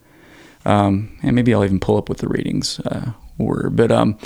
Um, 0.65 1.18
and 1.23 1.35
maybe 1.35 1.53
I'll 1.53 1.65
even 1.65 1.80
pull 1.80 1.97
up 1.97 2.10
what 2.10 2.19
the 2.19 2.27
ratings 2.27 2.80
uh, 2.81 3.11
were. 3.38 3.69
But 3.69 3.91
um, 3.91 4.18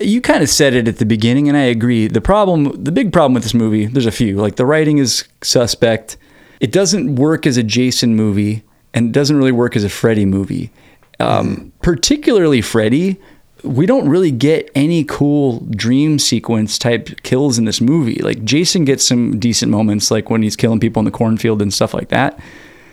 you 0.00 0.20
kind 0.20 0.42
of 0.42 0.48
said 0.48 0.74
it 0.74 0.88
at 0.88 0.98
the 0.98 1.06
beginning, 1.06 1.48
and 1.48 1.56
I 1.56 1.62
agree. 1.62 2.08
The 2.08 2.20
problem, 2.20 2.82
the 2.82 2.92
big 2.92 3.12
problem 3.12 3.34
with 3.34 3.42
this 3.44 3.54
movie, 3.54 3.86
there's 3.86 4.06
a 4.06 4.12
few. 4.12 4.36
Like 4.36 4.56
the 4.56 4.66
writing 4.66 4.98
is 4.98 5.24
suspect. 5.42 6.16
It 6.60 6.72
doesn't 6.72 7.16
work 7.16 7.46
as 7.46 7.56
a 7.56 7.62
Jason 7.62 8.16
movie, 8.16 8.64
and 8.94 9.08
it 9.08 9.12
doesn't 9.12 9.36
really 9.36 9.52
work 9.52 9.76
as 9.76 9.84
a 9.84 9.88
Freddy 9.88 10.24
movie. 10.24 10.70
Um, 11.18 11.72
Particularly 11.82 12.62
Freddy, 12.62 13.20
we 13.64 13.86
don't 13.86 14.08
really 14.08 14.30
get 14.30 14.70
any 14.74 15.04
cool 15.04 15.60
dream 15.70 16.18
sequence 16.18 16.78
type 16.78 17.22
kills 17.22 17.58
in 17.58 17.64
this 17.64 17.80
movie. 17.80 18.20
Like 18.22 18.44
Jason 18.44 18.84
gets 18.84 19.06
some 19.06 19.38
decent 19.38 19.70
moments, 19.70 20.10
like 20.10 20.30
when 20.30 20.42
he's 20.42 20.56
killing 20.56 20.80
people 20.80 21.00
in 21.00 21.04
the 21.04 21.10
cornfield 21.10 21.60
and 21.62 21.72
stuff 21.72 21.92
like 21.94 22.08
that 22.08 22.38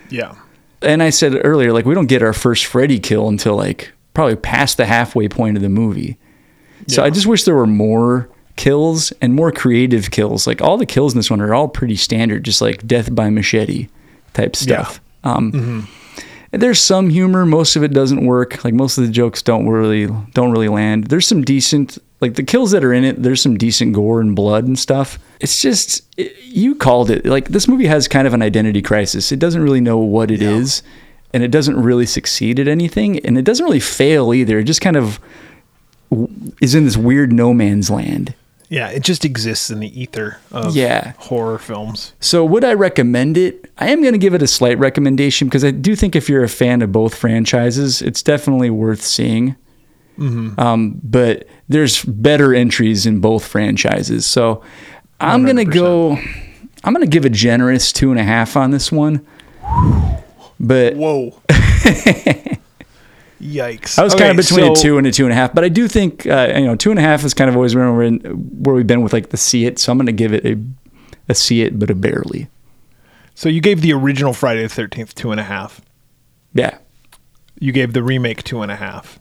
Yeah. 0.10 0.35
and 0.81 1.02
I 1.03 1.10
said 1.10 1.39
earlier, 1.44 1.72
like 1.73 1.85
we 1.85 1.94
don't 1.95 2.07
get 2.07 2.22
our 2.22 2.34
first 2.34 2.65
Freddy 2.65 2.99
kill 2.99 3.27
until 3.27 3.56
like 3.56 3.91
probably 4.14 4.35
past 4.35 4.77
the 4.77 4.85
halfway 4.85 5.27
point 5.30 5.57
of 5.57 5.64
the 5.64 5.69
movie. 5.69 6.18
So 6.88 7.03
I 7.03 7.10
just 7.10 7.27
wish 7.27 7.44
there 7.44 7.56
were 7.56 7.68
more 7.68 8.30
kills 8.56 9.11
and 9.22 9.34
more 9.35 9.52
creative 9.52 10.10
kills. 10.10 10.48
Like 10.48 10.61
all 10.61 10.77
the 10.77 10.85
kills 10.85 11.14
in 11.14 11.19
this 11.19 11.30
one 11.30 11.41
are 11.41 11.53
all 11.53 11.68
pretty 11.68 11.95
standard, 11.98 12.44
just 12.44 12.61
like 12.61 12.85
death 12.88 13.14
by 13.14 13.30
machete 13.30 13.88
type 14.34 14.56
stuff. 14.56 15.02
Um, 15.23 15.52
and 15.53 15.88
There's 16.51 16.79
some 16.79 17.09
humor. 17.09 17.45
Most 17.45 17.75
of 17.75 17.83
it 17.83 17.93
doesn't 17.93 18.25
work. 18.25 18.63
Like 18.63 18.73
most 18.73 18.97
of 18.97 19.05
the 19.05 19.11
jokes 19.11 19.41
don't 19.41 19.67
really 19.67 20.07
don't 20.33 20.51
really 20.51 20.69
land. 20.69 21.05
There's 21.05 21.27
some 21.27 21.43
decent 21.43 21.97
like 22.21 22.35
the 22.35 22.43
kills 22.43 22.71
that 22.71 22.83
are 22.83 22.93
in 22.93 23.03
it. 23.03 23.21
There's 23.21 23.41
some 23.41 23.57
decent 23.57 23.93
gore 23.93 24.21
and 24.21 24.35
blood 24.35 24.65
and 24.65 24.77
stuff. 24.77 25.19
It's 25.39 25.61
just 25.61 26.03
it, 26.17 26.35
you 26.41 26.75
called 26.75 27.11
it. 27.11 27.25
Like 27.25 27.49
this 27.49 27.67
movie 27.67 27.87
has 27.87 28.07
kind 28.07 28.27
of 28.27 28.33
an 28.33 28.41
identity 28.41 28.81
crisis. 28.81 29.31
It 29.31 29.39
doesn't 29.39 29.61
really 29.61 29.81
know 29.81 29.97
what 29.97 30.31
it 30.31 30.41
is, 30.41 30.83
and 31.33 31.43
it 31.43 31.51
doesn't 31.51 31.81
really 31.81 32.05
succeed 32.05 32.59
at 32.59 32.67
anything, 32.67 33.19
and 33.19 33.37
it 33.37 33.43
doesn't 33.43 33.65
really 33.65 33.79
fail 33.79 34.33
either. 34.33 34.59
It 34.59 34.65
just 34.65 34.81
kind 34.81 34.95
of 34.95 35.19
is 36.61 36.73
in 36.73 36.85
this 36.85 36.97
weird 36.97 37.31
no 37.33 37.53
man's 37.53 37.89
land. 37.89 38.33
Yeah, 38.69 38.89
it 38.89 39.02
just 39.03 39.23
exists 39.23 39.69
in 39.69 39.80
the 39.80 40.02
ether 40.02 40.39
of 40.52 40.76
Yeah. 40.76 41.14
horror 41.18 41.57
films. 41.57 42.14
So 42.19 42.44
would 42.44 42.64
I 42.65 42.73
recommend 42.73 43.38
it? 43.38 43.72
I 43.77 43.89
am 43.89 44.02
going 44.02 44.14
to 44.14 44.18
give 44.19 44.34
it 44.34 44.41
a 44.41 44.48
slight 44.48 44.77
recommendation 44.77 45.48
because 45.48 45.64
I 45.64 45.72
do 45.72 45.95
think 45.95 46.15
if 46.18 46.27
you're 46.27 46.44
a 46.44 46.49
fan 46.49 46.81
of 46.81 46.91
both 46.91 47.15
franchises, 47.15 48.02
it's 48.02 48.22
definitely 48.22 48.69
worth 48.69 49.02
seeing. 49.02 49.56
Um, 50.19 50.99
but 51.03 51.48
there's 51.69 52.03
better 52.03 52.53
entries 52.56 53.06
in 53.06 53.19
both 53.22 53.45
franchises, 53.45 54.26
so 54.26 54.64
I'm 55.22 55.44
going 55.44 55.57
to 55.57 55.64
go. 55.65 56.18
I'm 56.84 56.91
going 56.94 57.06
to 57.06 57.10
give 57.11 57.23
a 57.23 57.30
generous 57.30 57.91
two 57.91 58.10
and 58.10 58.19
a 58.19 58.23
half 58.23 58.57
on 58.57 58.72
this 58.72 58.91
one. 58.91 59.23
But 60.60 60.95
Whoa. 60.95 61.39
Yikes. 63.41 63.99
I 63.99 64.03
was 64.03 64.14
kind 64.14 64.26
of 64.26 64.30
Okay, 64.31 64.38
between 64.38 64.72
a 64.72 64.76
two 64.76 64.97
and 64.97 65.05
a 65.05 65.11
two 65.11 65.26
and 65.26 65.31
a 65.31 65.35
half, 65.35 65.53
but 65.53 65.64
I 65.64 65.69
do 65.69 65.88
think 65.88 66.26
uh, 66.26 66.53
you 66.55 66.65
know 66.65 66.76
two 66.76 66.89
and 66.89 66.99
a 66.99 67.03
half 67.03 67.23
is 67.23 67.34
kind 67.34 67.49
of 67.49 67.55
always 67.55 67.76
where 67.76 67.91
we're 67.91 68.03
in, 68.03 68.19
where 68.19 68.76
we've 68.76 68.88
been 68.88 69.01
with 69.03 69.14
like 69.14 69.30
the 69.30 69.38
see 69.38 69.65
it. 69.65 69.77
So 69.80 69.91
I'm 69.91 69.97
going 69.97 70.07
to 70.07 70.11
give 70.11 70.34
it 70.34 70.45
a 70.45 70.57
a 71.30 71.35
see 71.35 71.61
it, 71.61 71.77
but 71.77 71.89
a 71.89 71.95
barely. 71.95 72.47
So 73.35 73.49
you 73.49 73.61
gave 73.61 73.81
the 73.81 73.93
original 73.93 74.34
Friday 74.34 74.64
the 74.64 74.69
Thirteenth 74.69 75.14
two 75.14 75.31
and 75.31 75.39
a 75.39 75.43
half. 75.43 75.81
Yeah, 76.53 76.80
You 77.59 77.72
gave 77.72 77.93
the 77.93 78.01
remake 78.01 78.43
two 78.43 78.61
and 78.64 78.72
a 78.72 78.76
half. 78.77 79.19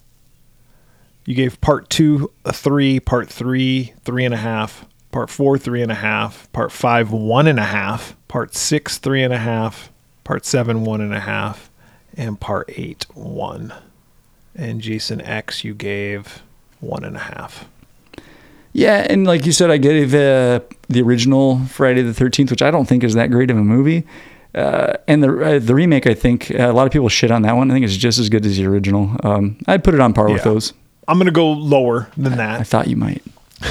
You 1.27 1.35
gave 1.35 1.61
part 1.61 1.91
two 1.91 2.31
a 2.45 2.53
three, 2.53 2.99
part 3.01 3.29
three 3.29 3.93
three 4.05 4.25
and 4.25 4.33
a 4.33 4.39
half, 4.39 4.87
part 5.13 5.29
four 5.29 5.59
three 5.59 5.83
and 5.83 5.93
a 5.93 5.97
half, 5.97 6.51
part 6.53 6.73
five 6.73 7.11
one 7.11 7.47
and 7.47 7.59
a 7.59 7.65
half, 7.65 8.17
part 8.29 8.55
six 8.55 8.97
three 8.97 9.23
and 9.23 9.35
a 9.35 9.39
half, 9.39 9.91
part 10.25 10.47
seven 10.47 10.85
one 10.85 11.01
and 11.03 11.13
a 11.13 11.21
half, 11.21 11.71
and 12.17 12.41
part 12.41 12.71
eight 12.77 13.05
one. 13.13 13.75
And 14.57 14.81
Jason 14.81 15.21
X 15.21 15.65
you 15.65 15.75
gave 15.75 16.43
one 16.81 17.05
and 17.05 17.17
a 17.17 17.21
half. 17.21 17.69
yeah, 18.73 19.07
and 19.09 19.27
like 19.27 19.47
you 19.47 19.53
said, 19.53 19.71
I 19.71 19.77
gave 19.77 20.15
uh, 20.15 20.61
the 20.89 21.03
original 21.03 21.61
Friday 21.67 22.03
the 22.03 22.15
Thirteenth, 22.15 22.51
which 22.51 22.63
I 22.63 22.71
don't 22.71 22.87
think 22.87 23.05
is 23.05 23.15
that 23.15 23.31
great 23.31 23.51
of 23.51 23.57
a 23.59 23.65
movie. 23.65 24.07
Uh, 24.55 24.95
and 25.07 25.23
the 25.23 25.57
uh, 25.57 25.59
the 25.59 25.75
remake, 25.75 26.07
I 26.07 26.15
think 26.15 26.51
uh, 26.51 26.71
a 26.71 26.73
lot 26.73 26.87
of 26.87 26.93
people 26.93 27.11
shit 27.11 27.31
on 27.31 27.43
that 27.43 27.53
one. 27.57 27.71
I 27.71 27.75
think 27.75 27.85
it's 27.85 27.97
just 27.97 28.19
as 28.19 28.31
good 28.31 28.47
as 28.47 28.57
the 28.57 28.67
original. 28.67 29.15
Um, 29.23 29.59
I'd 29.67 29.85
put 29.85 29.93
it 29.95 30.01
on 30.01 30.15
par 30.15 30.31
with 30.31 30.45
those. 30.45 30.73
I'm 31.09 31.19
gonna 31.19 31.31
go 31.31 31.53
lower 31.53 32.09
than 32.17 32.33
I 32.35 32.37
that. 32.37 32.61
I 32.61 32.65
thought 32.65 32.89
you 32.89 32.97
might. 32.97 33.23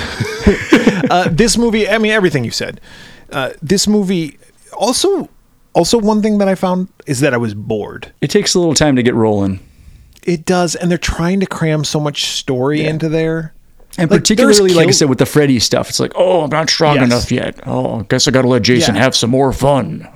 uh, 1.10 1.30
this 1.32 1.58
movie, 1.58 1.90
I 1.90 1.98
mean, 1.98 2.12
everything 2.12 2.44
you 2.44 2.52
said. 2.52 2.82
Uh, 3.32 3.52
this 3.62 3.88
movie 3.88 4.38
also, 4.74 5.30
also 5.74 5.98
one 5.98 6.22
thing 6.22 6.38
that 6.38 6.48
I 6.48 6.56
found 6.56 6.88
is 7.06 7.20
that 7.20 7.34
I 7.34 7.38
was 7.38 7.54
bored. 7.54 8.12
It 8.22 8.30
takes 8.30 8.56
a 8.56 8.60
little 8.60 8.76
time 8.76 8.96
to 8.96 9.04
get 9.04 9.16
rolling, 9.16 9.60
It 10.26 10.44
does, 10.46 10.76
and 10.76 10.90
they're 10.92 10.98
trying 10.98 11.40
to 11.40 11.46
cram 11.46 11.84
so 11.84 12.00
much 12.00 12.26
story 12.26 12.84
into 12.86 13.08
there. 13.10 13.54
and 13.98 14.10
Like, 14.12 14.22
particularly, 14.22 14.74
like 14.74 14.88
I 14.88 14.92
said, 14.92 15.08
with 15.08 15.20
the 15.20 15.26
Freddy 15.26 15.60
stuff, 15.60 15.88
it's 15.90 16.00
like, 16.02 16.12
oh, 16.16 16.42
I'm 16.44 16.50
not 16.50 16.70
strong 16.70 16.96
Yes. 16.96 17.06
enough 17.06 17.32
yet. 17.32 17.60
Oh, 17.68 18.00
I 18.00 18.04
guess 18.04 18.28
I 18.28 18.32
got 18.32 18.42
to 18.42 18.48
let 18.50 18.64
Jason 18.64 18.96
Yeah. 18.96 19.02
have 19.04 19.16
some 19.16 19.30
more 19.30 19.54
fun. 19.54 20.08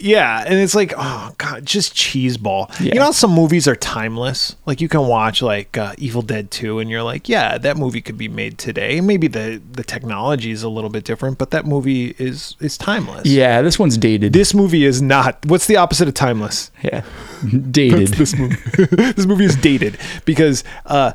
Yeah, 0.00 0.44
and 0.46 0.58
it's 0.58 0.74
like, 0.74 0.92
oh 0.96 1.34
god, 1.38 1.64
just 1.66 1.94
cheeseball. 1.94 2.68
Yeah. 2.80 2.94
You 2.94 3.00
know, 3.00 3.12
some 3.12 3.30
movies 3.32 3.68
are 3.68 3.76
timeless. 3.76 4.56
Like 4.66 4.80
you 4.80 4.88
can 4.88 5.06
watch 5.06 5.42
like 5.42 5.76
uh, 5.76 5.94
Evil 5.98 6.22
Dead 6.22 6.50
Two, 6.50 6.78
and 6.78 6.90
you're 6.90 7.02
like, 7.02 7.28
yeah, 7.28 7.58
that 7.58 7.76
movie 7.76 8.00
could 8.00 8.18
be 8.18 8.28
made 8.28 8.58
today. 8.58 9.00
Maybe 9.00 9.28
the 9.28 9.60
the 9.72 9.84
technology 9.84 10.50
is 10.50 10.62
a 10.62 10.68
little 10.68 10.90
bit 10.90 11.04
different, 11.04 11.38
but 11.38 11.50
that 11.50 11.66
movie 11.66 12.14
is 12.18 12.56
is 12.60 12.78
timeless. 12.78 13.26
Yeah, 13.26 13.62
this 13.62 13.78
one's 13.78 13.96
dated. 13.98 14.32
This 14.32 14.54
movie 14.54 14.84
is 14.84 15.02
not. 15.02 15.44
What's 15.46 15.66
the 15.66 15.76
opposite 15.76 16.08
of 16.08 16.14
timeless? 16.14 16.70
yeah, 16.82 17.04
dated. 17.70 18.08
this 18.08 18.36
movie. 18.36 18.56
this 18.96 19.26
movie 19.26 19.44
is 19.44 19.56
dated 19.56 19.98
because 20.24 20.64
uh, 20.86 21.12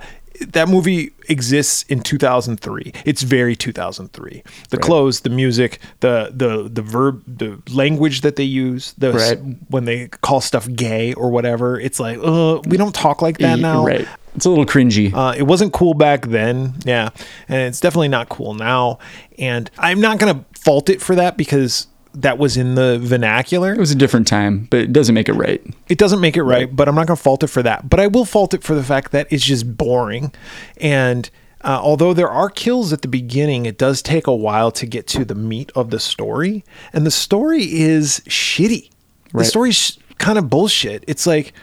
that 0.49 0.67
movie 0.69 1.11
exists 1.29 1.83
in 1.83 2.01
2003. 2.01 2.91
It's 3.05 3.21
very 3.23 3.55
2003. 3.55 4.43
The 4.69 4.77
Right. 4.77 4.81
clothes, 4.83 5.21
the 5.21 5.29
music, 5.29 5.79
the 6.01 6.31
the 6.35 6.69
the 6.69 6.81
verb, 6.81 7.23
the 7.27 7.59
language 7.73 8.21
that 8.21 8.35
they 8.35 8.43
use, 8.43 8.93
the 8.97 9.13
Right. 9.13 9.39
when 9.69 9.85
they 9.85 10.07
call 10.21 10.41
stuff 10.41 10.67
gay 10.75 11.13
or 11.13 11.29
whatever. 11.29 11.79
It's 11.79 11.99
like, 11.99 12.17
uh, 12.21 12.59
we 12.65 12.77
don't 12.77 12.93
talk 12.95 13.21
like 13.21 13.37
that 13.39 13.59
now. 13.59 13.85
Right. 13.85 14.07
It's 14.35 14.45
a 14.45 14.49
little 14.49 14.65
cringy. 14.65 15.13
Uh, 15.13 15.33
it 15.37 15.43
wasn't 15.43 15.71
cool 15.71 15.93
back 15.93 16.27
then, 16.27 16.73
yeah, 16.83 17.09
and 17.47 17.61
it's 17.61 17.79
definitely 17.79 18.09
not 18.09 18.27
cool 18.27 18.53
now. 18.53 18.99
And 19.39 19.71
I'm 19.77 20.01
not 20.01 20.19
gonna 20.19 20.43
fault 20.59 20.89
it 20.89 21.01
for 21.01 21.15
that 21.15 21.37
because 21.37 21.87
that 22.15 22.37
was 22.37 22.57
in 22.57 22.75
the 22.75 22.99
vernacular 23.01 23.73
it 23.73 23.79
was 23.79 23.91
a 23.91 23.95
different 23.95 24.27
time, 24.27 24.67
but 24.69 24.79
it 24.79 24.93
doesn't 24.93 25.15
make 25.15 25.29
it 25.29 25.33
right. 25.33 25.61
it 25.89 25.97
doesn't 25.97 26.19
make 26.19 26.37
it 26.37 26.43
right, 26.43 26.73
but 26.73 26.87
I'm 26.87 26.95
not 26.95 27.07
going 27.07 27.17
to 27.17 27.23
fault 27.23 27.43
it 27.43 27.47
for 27.47 27.63
that. 27.63 27.89
But 27.89 27.99
I 27.99 28.07
will 28.07 28.25
fault 28.25 28.53
it 28.53 28.63
for 28.63 28.75
the 28.75 28.83
fact 28.83 29.11
that 29.11 29.27
it's 29.29 29.43
just 29.43 29.77
boring. 29.77 30.33
And 30.77 31.29
uh, 31.61 31.79
although 31.81 32.13
there 32.13 32.29
are 32.29 32.49
kills 32.49 32.93
at 32.93 33.01
the 33.01 33.07
beginning, 33.07 33.65
it 33.65 33.77
does 33.77 34.01
take 34.01 34.27
a 34.27 34.35
while 34.35 34.71
to 34.71 34.85
get 34.85 35.07
to 35.07 35.25
the 35.25 35.35
meat 35.35 35.71
of 35.75 35.89
the 35.89 35.99
story. 35.99 36.63
And 36.93 37.05
the 37.05 37.11
story 37.11 37.63
is 37.63 38.21
shitty. 38.27 38.89
The 39.33 39.43
story's 39.43 39.97
kind 40.17 40.37
of 40.37 40.49
bullshit. 40.49 41.03
It's 41.07 41.27
like, 41.27 41.53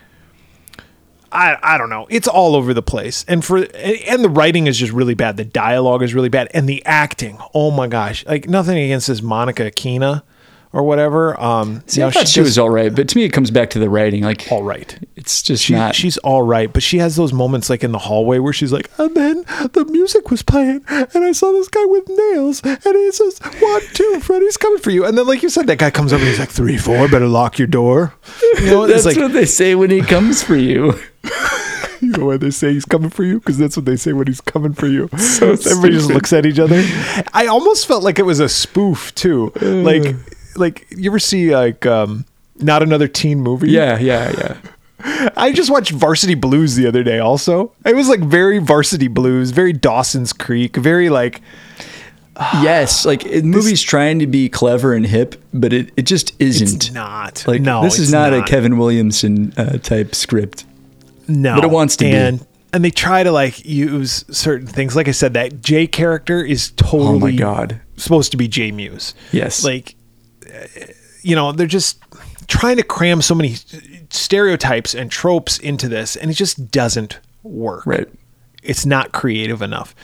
I, 1.30 1.56
I 1.62 1.78
don't 1.78 1.88
know. 1.88 2.06
It's 2.10 2.28
all 2.28 2.54
over 2.54 2.74
the 2.74 2.82
place. 2.82 3.24
And 3.26 3.42
for 3.42 3.58
and 3.58 4.22
the 4.22 4.28
writing 4.28 4.66
is 4.66 4.76
just 4.76 4.92
really 4.92 5.14
bad. 5.14 5.38
The 5.38 5.44
dialogue 5.44 6.02
is 6.02 6.14
really 6.14 6.28
bad. 6.28 6.48
And 6.52 6.68
the 6.68 6.84
acting, 6.84 7.38
oh 7.54 7.70
my 7.70 7.86
gosh. 7.86 8.26
Like 8.26 8.48
nothing 8.48 8.76
against 8.76 9.06
this 9.06 9.22
Monica 9.22 9.70
Keena 9.70 10.24
or 10.72 10.82
whatever. 10.82 11.38
Um 11.40 11.82
See, 11.86 12.00
you 12.00 12.06
I 12.06 12.10
thought 12.10 12.28
she 12.28 12.40
does 12.40 12.48
was 12.50 12.58
all 12.58 12.70
right, 12.70 12.94
but 12.94 13.08
to 13.08 13.16
me, 13.16 13.24
it 13.24 13.30
comes 13.32 13.50
back 13.50 13.70
to 13.70 13.78
the 13.78 13.88
writing. 13.90 14.22
Like, 14.22 14.46
all 14.50 14.62
right. 14.62 14.98
it's 15.16 15.42
just 15.42 15.64
She, 15.64 15.74
not. 15.74 15.94
she's 15.94 16.16
all 16.18 16.42
right, 16.42 16.72
but 16.72 16.82
she 16.82 16.98
has 16.98 17.16
those 17.16 17.32
moments 17.32 17.68
like 17.70 17.84
in 17.84 17.92
the 17.92 17.98
hallway 17.98 18.38
where 18.38 18.52
she's 18.52 18.72
like, 18.72 18.90
and 18.98 19.14
then 19.14 19.44
the 19.72 19.84
music 19.90 20.30
was 20.30 20.42
playing, 20.42 20.84
and 20.88 21.24
I 21.24 21.32
saw 21.32 21.52
this 21.52 21.68
guy 21.68 21.84
with 21.84 22.08
nails, 22.08 22.62
and 22.64 22.78
he 22.84 23.12
says, 23.12 23.38
"One, 23.60 23.82
two, 23.94 24.20
Freddy's 24.20 24.56
coming 24.56 24.78
for 24.78 24.90
you." 24.90 25.04
And 25.04 25.16
then, 25.18 25.26
like 25.26 25.42
you 25.42 25.48
said, 25.48 25.66
that 25.66 25.78
guy 25.78 25.90
comes 25.90 26.12
over 26.12 26.22
and 26.22 26.30
he's 26.30 26.38
like, 26.40 26.48
three, 26.50 26.76
four, 26.78 27.08
better 27.08 27.26
lock 27.28 27.58
your 27.58 27.68
door." 27.68 28.14
You 28.58 28.66
know, 28.66 28.86
That's 28.86 29.04
it's 29.06 29.16
like, 29.16 29.22
what 29.22 29.32
they 29.32 29.46
say 29.46 29.74
when 29.74 29.90
he 29.90 30.00
comes 30.00 30.42
for 30.42 30.56
you. 30.56 30.94
you 32.00 32.08
know 32.10 32.26
why 32.26 32.36
they 32.36 32.50
say 32.50 32.72
he's 32.72 32.84
coming 32.84 33.10
for 33.10 33.22
you? 33.24 33.38
Because 33.38 33.58
that's 33.58 33.76
what 33.76 33.86
they 33.86 33.96
say 33.96 34.12
when 34.12 34.26
he's 34.26 34.40
coming 34.40 34.72
for 34.72 34.86
you. 34.88 35.08
So 35.18 35.52
Everybody 35.52 35.92
just 35.92 36.10
looks 36.10 36.32
at 36.32 36.44
each 36.46 36.58
other. 36.58 36.82
I 37.32 37.46
almost 37.46 37.86
felt 37.86 38.02
like 38.02 38.18
it 38.18 38.24
was 38.24 38.40
a 38.40 38.48
spoof 38.48 39.14
too. 39.14 39.52
Like, 39.60 40.16
like 40.56 40.86
you 40.90 41.10
ever 41.10 41.18
see 41.18 41.54
like 41.54 41.84
um, 41.86 42.24
not 42.56 42.82
another 42.82 43.08
teen 43.08 43.40
movie? 43.40 43.70
Yeah, 43.70 43.98
yeah, 43.98 44.32
yeah. 45.04 45.30
I 45.36 45.52
just 45.52 45.70
watched 45.70 45.90
Varsity 45.90 46.34
Blues 46.34 46.76
the 46.76 46.86
other 46.86 47.02
day. 47.02 47.18
Also, 47.18 47.72
it 47.84 47.96
was 47.96 48.08
like 48.08 48.20
very 48.20 48.58
Varsity 48.58 49.08
Blues, 49.08 49.50
very 49.50 49.72
Dawson's 49.72 50.32
Creek, 50.32 50.76
very 50.76 51.08
like 51.10 51.40
yes, 52.62 53.04
like 53.04 53.24
it, 53.26 53.44
movies 53.44 53.82
trying 53.82 54.18
to 54.20 54.26
be 54.26 54.48
clever 54.48 54.94
and 54.94 55.06
hip, 55.06 55.34
but 55.52 55.72
it, 55.72 55.90
it 55.96 56.02
just 56.02 56.32
isn't. 56.40 56.84
it's 56.86 56.92
not. 56.92 57.44
Like 57.46 57.60
no, 57.60 57.82
this 57.82 57.94
is 57.98 58.08
it's 58.08 58.12
not, 58.12 58.32
a 58.32 58.42
Kevin 58.42 58.78
Williamson 58.78 59.52
uh, 59.56 59.78
type 59.78 60.14
script. 60.14 60.64
No, 61.28 61.54
but 61.54 61.64
it 61.64 61.70
wants 61.70 61.96
to 61.96 62.04
be. 62.04 62.10
and, 62.12 62.44
And 62.72 62.84
they 62.84 62.90
try 62.90 63.22
to 63.22 63.30
like 63.32 63.64
use 63.64 64.24
certain 64.34 64.66
things. 64.66 64.96
Like 64.96 65.08
I 65.08 65.12
said, 65.12 65.34
that 65.34 65.62
J 65.62 65.86
character 65.86 66.42
is 66.42 66.70
totally 66.72 67.06
Oh 67.16 67.18
my 67.18 67.32
god. 67.32 67.80
supposed 67.96 68.30
to 68.32 68.36
be 68.36 68.48
J 68.48 68.70
Mewes. 68.72 69.14
Yes. 69.30 69.62
Like, 69.64 69.94
you 71.22 71.36
know, 71.36 71.52
they're 71.52 71.66
just 71.66 71.98
trying 72.48 72.76
to 72.76 72.82
cram 72.82 73.22
so 73.22 73.34
many 73.34 73.56
stereotypes 74.10 74.94
and 74.94 75.10
tropes 75.10 75.58
into 75.58 75.88
this, 75.88 76.16
and 76.16 76.30
it 76.30 76.34
just 76.34 76.70
doesn't 76.70 77.18
work. 77.42 77.86
Right. 77.86 78.08
It's 78.62 78.86
not 78.86 79.12
creative 79.12 79.60
enough. 79.62 79.94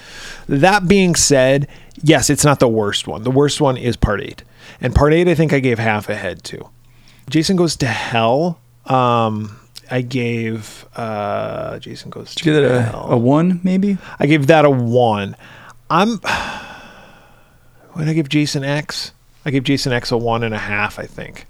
That 0.49 0.89
being 0.89 1.15
said, 1.15 1.69
yes, 2.03 2.29
it's 2.29 2.45
not 2.45 2.59
the 2.59 2.69
worst 2.69 3.07
one. 3.07 3.23
The 3.23 3.31
worst 3.31 3.61
one 3.61 3.77
is 3.77 3.97
part 3.97 4.21
eight. 4.21 4.43
And 4.81 4.95
part 4.95 5.13
eight, 5.13 5.29
I 5.29 5.35
think 5.35 5.53
I 5.53 5.61
gave 5.61 5.79
half 5.79 6.09
a 6.09 6.17
head 6.17 6.43
to. 6.45 6.69
Jason 7.31 7.57
Goes 7.57 7.77
to 7.77 7.87
Hell. 7.87 8.59
Um, 8.87 9.59
I 9.91 10.01
gave 10.01 10.87
uh, 10.97 11.79
Jason 11.79 12.11
Goes 12.11 12.35
to 12.35 12.45
Give 12.45 12.57
it 12.57 12.65
a, 12.65 12.83
Hell. 12.83 13.13
a 13.13 13.17
one, 13.17 13.61
maybe. 13.63 13.99
I 14.19 14.27
gave 14.27 14.47
that 14.49 14.65
a 14.65 14.71
one. 14.71 15.37
I'm. 15.91 16.21
What 17.93 18.05
did 18.05 18.11
I 18.11 18.15
give 18.15 18.29
Jason 18.29 18.63
X? 18.63 19.11
I 19.45 19.51
gave 19.51 19.65
Jason 19.65 19.93
X 19.93 20.11
a 20.13 20.17
one 20.17 20.43
and 20.43 20.55
a 20.55 20.59
half. 20.59 20.99
I 20.99 21.07
think. 21.07 21.47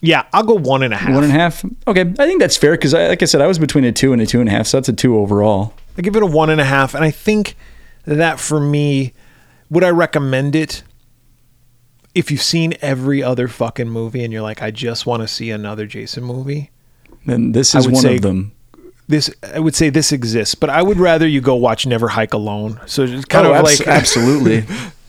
Yeah, 0.00 0.24
I'll 0.34 0.42
go 0.44 0.54
one 0.54 0.82
and 0.82 0.92
a 0.92 0.96
half. 0.98 1.14
One 1.14 1.24
and 1.24 1.32
a 1.32 1.36
half. 1.36 1.64
Okay, 1.86 2.02
I 2.02 2.26
think 2.26 2.40
that's 2.40 2.56
fair 2.58 2.72
because, 2.72 2.92
like 2.92 3.22
I 3.22 3.24
said, 3.26 3.40
I 3.40 3.46
was 3.46 3.58
between 3.58 3.84
a 3.84 3.92
two 3.92 4.12
and 4.12 4.20
a 4.20 4.26
two 4.26 4.40
and 4.40 4.48
a 4.48 4.52
half, 4.52 4.66
so 4.66 4.76
that's 4.76 4.88
a 4.88 4.92
two 4.92 5.16
overall. 5.18 5.72
I 5.96 6.02
give 6.02 6.14
it 6.16 6.22
a 6.22 6.26
one 6.26 6.50
and 6.50 6.60
a 6.60 6.64
half, 6.64 6.94
and 6.94 7.02
I 7.04 7.10
think 7.10 7.56
that 8.04 8.38
for 8.38 8.60
me, 8.60 9.14
would 9.70 9.82
I 9.84 9.88
recommend 9.90 10.54
it? 10.54 10.82
If 12.14 12.30
you've 12.30 12.42
seen 12.42 12.74
every 12.80 13.22
other 13.22 13.48
fucking 13.48 13.88
movie 13.88 14.22
and 14.22 14.32
you're 14.32 14.42
like, 14.42 14.62
I 14.62 14.70
just 14.70 15.04
want 15.04 15.22
to 15.22 15.28
see 15.28 15.50
another 15.50 15.84
Jason 15.86 16.22
movie, 16.22 16.70
then 17.26 17.50
this 17.52 17.74
is 17.74 17.88
one 17.88 18.02
say- 18.02 18.16
of 18.16 18.22
them. 18.22 18.52
this 19.08 19.30
I 19.42 19.58
would 19.58 19.74
say 19.74 19.90
this 19.90 20.12
exists, 20.12 20.54
but 20.54 20.70
I 20.70 20.80
would 20.82 20.98
rather 20.98 21.26
you 21.26 21.40
go 21.40 21.56
watch 21.56 21.86
Never 21.86 22.08
Hike 22.08 22.32
Alone. 22.34 22.78
So 22.86 23.02
it's 23.02 23.24
kind 23.24 23.46
Oh, 23.46 23.50
of 23.54 23.56
abs- 23.56 23.80
like 23.80 23.88
absolutely. 23.88 24.64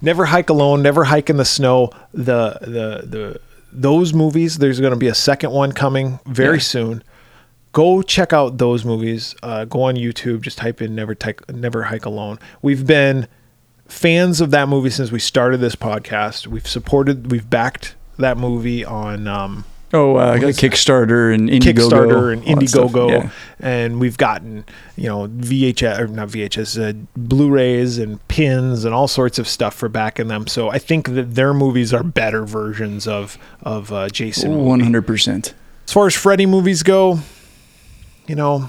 Never 0.00 0.26
Hike 0.26 0.48
Alone, 0.50 0.82
Never 0.82 1.04
Hike 1.04 1.28
in 1.30 1.36
the 1.38 1.44
Snow. 1.44 1.90
The 2.12 2.58
the 2.60 3.06
the 3.06 3.40
those 3.72 4.14
movies. 4.14 4.58
There's 4.58 4.80
going 4.80 4.92
to 4.92 4.98
be 4.98 5.08
a 5.08 5.14
second 5.14 5.50
one 5.52 5.72
coming 5.72 6.20
very 6.26 6.56
Yeah. 6.56 6.62
soon. 6.62 7.02
Go 7.72 8.00
check 8.02 8.32
out 8.32 8.58
those 8.58 8.84
movies. 8.84 9.34
Uh, 9.42 9.64
go 9.64 9.82
on 9.82 9.94
YouTube. 9.96 10.40
Just 10.40 10.58
type 10.58 10.80
in 10.80 10.94
Never 10.94 11.16
Hike 11.22 11.48
Never 11.52 11.84
Hike 11.84 12.04
Alone. 12.06 12.38
We've 12.62 12.86
been 12.86 13.26
fans 13.86 14.40
of 14.40 14.50
that 14.52 14.68
movie 14.68 14.90
since 14.90 15.10
we 15.12 15.18
started 15.18 15.58
this 15.58 15.74
podcast. 15.76 16.46
We've 16.46 16.66
supported. 16.66 17.30
We've 17.30 17.48
backed 17.48 17.94
that 18.18 18.38
movie 18.38 18.84
on. 18.84 19.26
Um, 19.28 19.64
Oh, 19.92 20.16
uh, 20.16 20.34
is- 20.34 20.58
Kickstarter 20.58 21.32
and 21.34 21.48
Indiegogo, 21.48 21.62
Kickstarter 21.90 22.32
and 22.32 22.44
all 22.46 22.56
that 22.56 22.68
stuff. 22.68 22.90
Indiegogo, 22.92 23.10
Yeah. 23.10 23.30
and 23.60 23.98
we've 24.00 24.18
gotten 24.18 24.64
you 24.96 25.06
know 25.08 25.26
VHS 25.28 25.98
or 25.98 26.06
not 26.08 26.28
VHS, 26.28 26.78
uh, 26.78 26.92
Blu-rays 27.16 27.96
and 27.98 28.26
pins 28.28 28.84
and 28.84 28.94
all 28.94 29.08
sorts 29.08 29.38
of 29.38 29.48
stuff 29.48 29.74
for 29.74 29.88
backing 29.88 30.28
them. 30.28 30.46
So 30.46 30.68
I 30.68 30.78
think 30.78 31.14
that 31.14 31.34
their 31.34 31.54
movies 31.54 31.94
are 31.94 32.02
better 32.02 32.44
versions 32.44 33.06
of 33.08 33.38
of 33.62 33.90
uh, 33.92 34.08
Jason. 34.10 34.64
One 34.64 34.80
hundred 34.80 35.06
percent. 35.06 35.54
As 35.86 35.92
far 35.94 36.06
as 36.06 36.14
Freddy 36.14 36.44
movies 36.44 36.82
go, 36.82 37.20
you 38.26 38.34
know, 38.34 38.68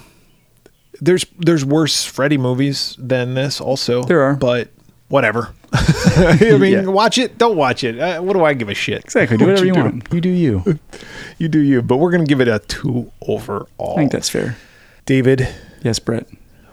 there's 1.02 1.26
there's 1.38 1.66
worse 1.66 2.06
Freddy 2.06 2.38
movies 2.38 2.96
than 2.98 3.34
this. 3.34 3.60
Also, 3.60 4.04
There 4.04 4.22
are. 4.22 4.36
but 4.36 4.70
whatever. 5.10 5.50
I 5.74 6.58
mean, 6.60 6.74
Yeah. 6.74 6.86
watch 6.88 7.18
it, 7.18 7.38
don't 7.38 7.56
watch 7.56 7.84
it. 7.84 8.00
Uh, 8.00 8.22
what 8.22 8.34
do 8.34 8.44
I 8.44 8.54
give 8.54 8.70
a 8.70 8.74
shit? 8.74 9.04
Exactly. 9.06 9.38
Do 9.38 9.46
What 9.46 9.52
whatever 9.52 9.66
you 9.68 9.74
do? 9.74 9.80
want. 9.82 10.08
You 10.14 10.22
do 10.22 10.30
you. 10.30 10.80
You 11.38 11.48
do 11.48 11.60
you. 11.60 11.82
But 11.82 11.98
we're 11.98 12.12
gonna 12.12 12.26
give 12.26 12.42
it 12.42 12.48
a 12.50 12.60
two 12.60 13.10
overall. 13.22 13.94
I 13.94 13.96
think 13.96 14.12
that's 14.12 14.30
fair. 14.30 14.58
David. 15.06 15.48
Yes, 15.84 15.98
Bret. 16.00 16.28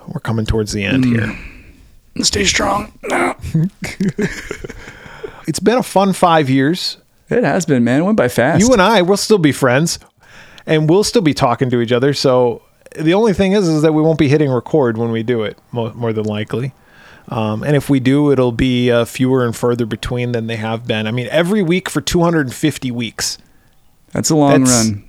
We're 0.09 0.19
coming 0.21 0.45
towards 0.45 0.73
the 0.73 0.83
end 0.83 1.05
here. 1.05 1.39
Stay 2.23 2.45
strong. 2.45 2.93
It's 5.49 5.61
been 5.61 5.79
a 5.79 5.83
fun 5.83 6.13
five 6.13 6.51
years. 6.51 6.97
It 7.31 7.45
has 7.45 7.65
been, 7.67 7.85
man. 7.85 8.01
It 8.01 8.05
went 8.05 8.17
by 8.17 8.29
fast. 8.29 8.61
You 8.61 8.73
and 8.73 8.83
I 8.83 9.03
will 9.03 9.17
still 9.17 9.39
be 9.39 9.53
friends, 9.53 9.99
and 10.67 10.91
we'll 10.91 11.05
still 11.05 11.23
be 11.23 11.35
talking 11.35 11.71
to 11.71 11.81
each 11.81 11.93
other. 11.93 12.13
So 12.15 12.63
the 12.99 13.15
only 13.15 13.33
thing 13.33 13.53
is, 13.53 13.69
is 13.69 13.83
that 13.83 13.93
we 13.93 14.03
won't 14.03 14.19
be 14.19 14.29
hitting 14.29 14.51
record 14.51 14.97
when 14.99 15.13
we 15.13 15.23
do 15.23 15.43
it, 15.43 15.57
more 15.71 16.13
than 16.13 16.25
likely. 16.25 16.73
Um, 17.29 17.63
and 17.65 17.75
if 17.75 17.91
we 17.91 17.99
do, 18.01 18.31
it'll 18.31 18.53
be 18.53 18.91
uh, 18.91 19.05
fewer 19.05 19.45
and 19.45 19.55
further 19.55 19.85
between 19.87 20.33
than 20.33 20.47
they 20.47 20.57
have 20.57 20.87
been. 20.87 21.07
I 21.07 21.11
mean, 21.11 21.27
every 21.31 21.63
week 21.63 21.89
for 21.91 22.01
250 22.01 22.91
weeks. 22.93 23.39
that's 24.13 24.31
a 24.31 24.37
long 24.37 24.65
That's- 24.65 24.87
run. 24.91 25.03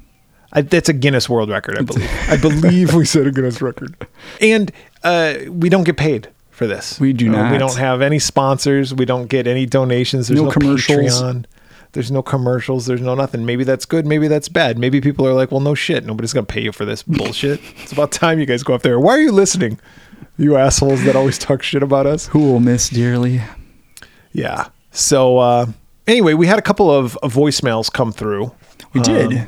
I, 0.54 0.62
that's 0.62 0.88
a 0.88 0.94
Guinness 0.94 1.28
World 1.30 1.50
Record, 1.50 1.78
I 1.78 1.82
believe. 1.82 2.10
I 2.30 2.38
believe 2.38 2.94
we 2.94 3.04
set 3.04 3.28
a 3.28 3.32
Guinness 3.32 3.62
record. 3.62 4.08
And 4.40 4.72
uh, 5.04 5.36
we 5.50 5.68
don't 5.68 5.84
get 5.84 5.98
paid 5.98 6.30
for 6.52 6.66
this. 6.66 7.00
We 7.02 7.12
do 7.12 7.28
Uh, 7.28 7.52
we 7.52 7.58
not. 7.58 7.60
don't 7.60 7.78
have 7.78 8.02
any 8.02 8.18
sponsors. 8.18 8.94
We 8.94 9.04
don't 9.04 9.28
get 9.28 9.46
any 9.46 9.66
donations. 9.66 10.30
There's 10.30 10.40
No 10.40 10.46
no, 10.46 10.52
commercials. 10.52 11.22
Patreon. 11.22 11.46
There's 11.92 12.12
no 12.12 12.22
commercials. 12.24 12.86
There's 12.86 13.02
no 13.02 13.14
nothing. 13.14 13.46
Maybe 13.46 13.66
that's 13.66 13.86
good. 13.86 14.06
Maybe 14.06 14.30
that's 14.30 14.48
bad. 14.48 14.78
Maybe 14.80 15.02
people 15.02 15.28
are 15.28 15.34
like, 15.34 15.52
well, 15.52 15.60
no 15.60 15.76
shit. 15.76 16.06
Nobody's 16.06 16.32
going 16.32 16.46
to 16.46 16.52
pay 16.52 16.62
you 16.62 16.72
for 16.72 16.86
this 16.86 17.04
bullshit. 17.04 17.60
it's 17.84 17.92
about 17.92 18.14
time 18.14 18.40
you 18.40 18.46
guys 18.46 18.64
go 18.64 18.74
up 18.74 18.84
there. 18.84 19.00
Why 19.02 19.12
are 19.18 19.22
you 19.22 19.34
listening? 19.34 19.80
You 20.38 20.58
assholes 20.58 21.04
that 21.04 21.16
always 21.16 21.38
talk 21.38 21.64
shit 21.64 21.82
about 21.84 22.06
us. 22.06 22.28
Who 22.28 22.40
will 22.40 22.60
miss 22.60 22.90
dearly? 22.90 23.42
Yeah. 24.34 24.68
So 24.92 25.38
uh, 25.40 25.66
anyway, 26.06 26.34
we 26.34 26.48
had 26.48 26.60
a 26.60 26.62
couple 26.62 26.92
of, 26.92 27.18
of 27.18 27.34
voicemails 27.34 27.92
come 27.92 28.12
through. 28.12 28.54
We 28.94 29.02
did. 29.02 29.48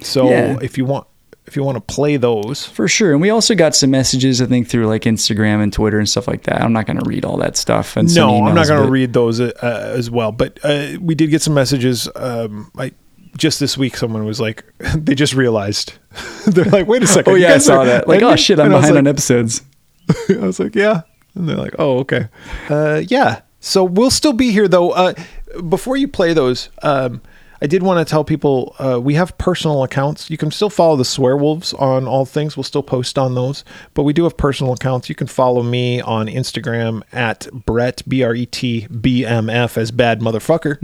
So 0.00 0.28
Yeah. 0.30 0.58
if 0.62 0.76
you 0.78 0.84
want 0.84 1.06
if 1.46 1.56
you 1.56 1.62
want 1.62 1.76
to 1.76 1.94
play 1.94 2.16
those, 2.16 2.64
For 2.64 2.88
sure. 2.88 3.12
And 3.12 3.20
we 3.20 3.28
also 3.28 3.54
got 3.54 3.74
some 3.74 3.90
messages, 3.90 4.40
I 4.40 4.46
think, 4.46 4.66
through 4.66 4.86
like 4.86 5.02
Instagram 5.02 5.62
and 5.62 5.70
Twitter 5.70 5.98
and 5.98 6.08
stuff 6.08 6.26
like 6.26 6.44
that. 6.44 6.62
I'm 6.62 6.72
not 6.72 6.86
going 6.86 6.98
to 6.98 7.06
read 7.06 7.22
all 7.26 7.36
that 7.36 7.58
stuff. 7.58 7.98
And 7.98 8.12
no, 8.14 8.46
I'm 8.46 8.54
not 8.54 8.66
going 8.66 8.82
to 8.82 8.90
read 8.90 9.12
those 9.12 9.40
uh, 9.40 9.52
as 9.94 10.10
well. 10.10 10.32
But 10.32 10.58
uh, 10.64 10.96
we 11.02 11.14
did 11.14 11.28
get 11.28 11.42
some 11.42 11.52
messages. 11.52 12.08
Um, 12.16 12.70
I 12.78 12.92
just 13.36 13.60
this 13.60 13.76
week, 13.76 13.94
someone 13.98 14.24
was 14.24 14.40
like, 14.40 14.64
they 14.96 15.14
just 15.14 15.34
realized. 15.34 15.92
They're 16.46 16.64
like, 16.64 16.86
wait 16.86 17.02
a 17.02 17.06
second. 17.16 17.30
Oh, 17.34 17.36
yeah, 17.36 17.52
I 17.52 17.58
saw 17.58 17.80
are 17.80 17.84
that. 17.86 18.08
Like, 18.08 18.22
oh, 18.22 18.36
shit, 18.36 18.58
I'm 18.58 18.66
And 18.66 18.74
I 18.74 18.76
was 18.78 18.86
behind 18.86 19.06
on 19.06 19.06
episodes. 19.06 19.60
I 20.28 20.38
was 20.46 20.60
like, 20.60 20.74
yeah. 20.74 21.02
And 21.34 21.48
they're 21.48 21.56
like, 21.56 21.74
oh, 21.78 21.98
okay. 21.98 22.28
Uh, 22.68 23.02
yeah. 23.06 23.42
So 23.60 23.82
we'll 23.84 24.10
still 24.10 24.32
be 24.32 24.50
here 24.52 24.68
though. 24.68 24.90
Uh, 24.90 25.14
before 25.68 25.96
you 25.96 26.06
play 26.06 26.32
those, 26.32 26.68
um, 26.82 27.22
I 27.62 27.66
did 27.66 27.82
want 27.82 28.06
to 28.06 28.10
tell 28.10 28.24
people 28.24 28.76
uh, 28.78 29.00
we 29.00 29.14
have 29.14 29.38
personal 29.38 29.82
accounts. 29.84 30.28
You 30.28 30.36
can 30.36 30.50
still 30.50 30.68
follow 30.68 30.96
the 30.96 31.02
Swearwolves 31.02 31.72
on 31.80 32.06
all 32.06 32.26
things. 32.26 32.58
We'll 32.58 32.64
still 32.64 32.82
post 32.82 33.16
on 33.16 33.34
those, 33.34 33.64
but 33.94 34.02
we 34.02 34.12
do 34.12 34.24
have 34.24 34.36
personal 34.36 34.74
accounts. 34.74 35.08
You 35.08 35.14
can 35.14 35.26
follow 35.26 35.62
me 35.62 36.02
on 36.02 36.26
Instagram 36.26 37.02
at 37.10 37.48
Bret 37.52 38.02
B 38.06 38.22
R 38.22 38.34
E 38.34 38.44
T 38.44 38.86
B 38.88 39.24
M 39.24 39.48
F 39.48 39.78
as 39.78 39.90
bad 39.90 40.20
motherfucker, 40.20 40.76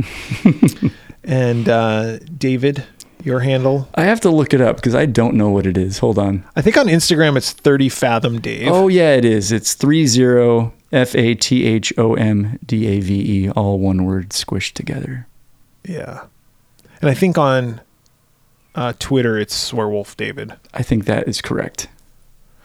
and 1.25 1.69
uh, 1.69 2.19
David, 2.21 2.85
your 3.25 3.41
handle. 3.41 3.89
I 3.95 4.05
have 4.05 4.21
to 4.21 4.31
look 4.31 4.53
it 4.55 4.61
up 4.61 4.77
because 4.77 4.95
I 4.95 5.07
don't 5.07 5.35
know 5.35 5.51
what 5.51 5.67
it 5.67 5.77
is. 5.77 5.99
Hold 5.99 6.19
on. 6.19 6.45
I 6.57 6.63
think 6.63 6.77
on 6.77 6.87
Instagram 6.87 7.37
it's 7.37 7.53
thirty 7.53 7.89
Fathom 7.89 8.41
Dave. 8.41 8.69
Oh, 8.69 8.89
yeah, 8.89 9.15
it 9.15 9.25
is. 9.25 9.53
It's 9.53 9.75
30 9.75 10.73
F 10.93 11.15
A 11.15 11.35
T 11.35 11.65
H 11.65 11.93
O 11.99 12.15
M 12.15 12.59
D 12.65 12.87
A 12.87 13.01
V 13.01 13.45
E, 13.45 13.51
all 13.51 13.79
one 13.79 14.05
word 14.05 14.31
squished 14.31 14.73
together. 14.73 15.27
Yeah. 15.85 16.25
And 17.01 17.09
I 17.09 17.15
think 17.15 17.39
on 17.39 17.81
uh, 18.75 18.93
Twitter 18.99 19.39
it's 19.39 19.71
Swearwolf 19.71 20.17
David. 20.17 20.55
I 20.75 20.83
think 20.83 21.05
that 21.05 21.29
is 21.29 21.41
correct. 21.41 21.89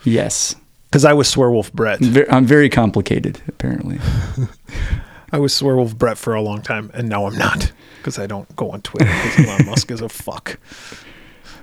Yes. 0.03 0.55
Because 0.89 1.05
I 1.05 1.13
was 1.13 1.33
Swearwolf 1.33 1.73
Bret. 1.73 1.99
I'm 2.31 2.45
very 2.45 2.69
complicated, 2.69 3.41
apparently. 3.47 3.99
I 5.35 5.37
was 5.37 5.51
Swearwolf 5.51 5.97
Bret 5.97 6.17
for 6.17 6.33
a 6.33 6.41
long 6.41 6.61
time, 6.61 6.89
and 6.93 7.09
now 7.09 7.25
I'm 7.25 7.37
not. 7.37 7.73
Because 7.97 8.17
I 8.17 8.25
don't 8.25 8.55
go 8.55 8.71
on 8.71 8.81
Twitter 8.81 9.03
because 9.03 9.45
Elon 9.45 9.65
Musk 9.69 9.91
is 9.91 9.99
a 9.99 10.07
fuck. 10.07 10.57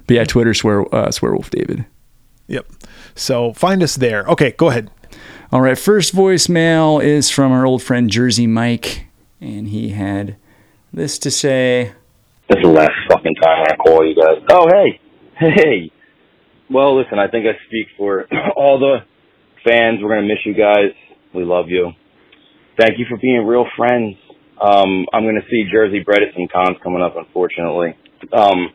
But 0.07 0.15
yeah, 0.15 0.25
Twitter 0.25 0.53
swear 0.53 0.83
uh, 0.95 1.09
swearwolf 1.09 1.49
David. 1.49 1.87
Yep. 2.49 2.67
So 3.15 3.55
find 3.55 3.83
us 3.83 3.95
there. 3.95 4.27
Okay, 4.27 4.51
go 4.51 4.69
ahead. 4.69 4.91
All 5.51 5.63
right, 5.63 5.79
first 5.79 6.15
voicemail 6.15 7.03
is 7.03 7.31
from 7.31 7.51
our 7.51 7.65
old 7.65 7.83
friend 7.83 8.11
Jersey 8.11 8.47
Mike, 8.47 9.07
and 9.41 9.69
he 9.69 9.89
had 9.89 10.37
this 10.93 11.19
to 11.21 11.31
say. 11.31 11.95
This 12.51 12.59
is 12.59 12.65
the 12.65 12.69
last 12.69 12.93
fucking 13.09 13.37
time 13.37 13.65
I 13.71 13.77
call 13.77 14.07
you 14.07 14.15
guys. 14.15 14.45
Oh, 14.51 14.69
hey. 14.69 15.01
Hey. 15.39 15.91
Well, 16.69 16.95
listen, 16.99 17.19
I 17.19 17.27
think 17.29 17.47
I 17.47 17.57
speak 17.69 17.87
for 17.97 18.27
all 18.55 18.79
the 18.79 18.99
fans. 19.65 20.01
We're 20.03 20.11
going 20.11 20.29
to 20.29 20.29
miss 20.29 20.45
you 20.45 20.53
guys. 20.53 20.93
We 21.33 21.45
love 21.45 21.71
you. 21.71 21.93
Thank 22.79 22.99
you 22.99 23.05
for 23.09 23.19
being 23.21 23.45
real 23.47 23.67
friends. 23.77 24.17
Um, 24.57 25.05
I'm 25.13 25.25
going 25.25 25.37
to 25.37 25.49
see 25.51 25.69
Jersey 25.71 26.01
Bread 26.01 26.23
at 26.23 26.33
some 26.33 26.49
cons 26.49 26.79
coming 26.83 27.03
up, 27.03 27.17
unfortunately. 27.17 27.99
Um, 28.33 28.73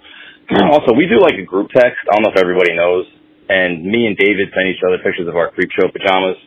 also, 0.71 0.93
we 0.93 1.07
do 1.09 1.17
like 1.17 1.39
a 1.41 1.45
group 1.45 1.69
text. 1.73 1.97
I 2.05 2.15
don't 2.15 2.23
know 2.23 2.33
if 2.35 2.39
everybody 2.39 2.75
knows. 2.75 3.05
And 3.49 3.81
me 3.85 4.05
and 4.05 4.17
David 4.17 4.53
send 4.53 4.67
each 4.67 4.83
other 4.85 4.99
pictures 5.01 5.27
of 5.27 5.35
our 5.35 5.49
Creepshow 5.49 5.89
pajamas. 5.89 6.37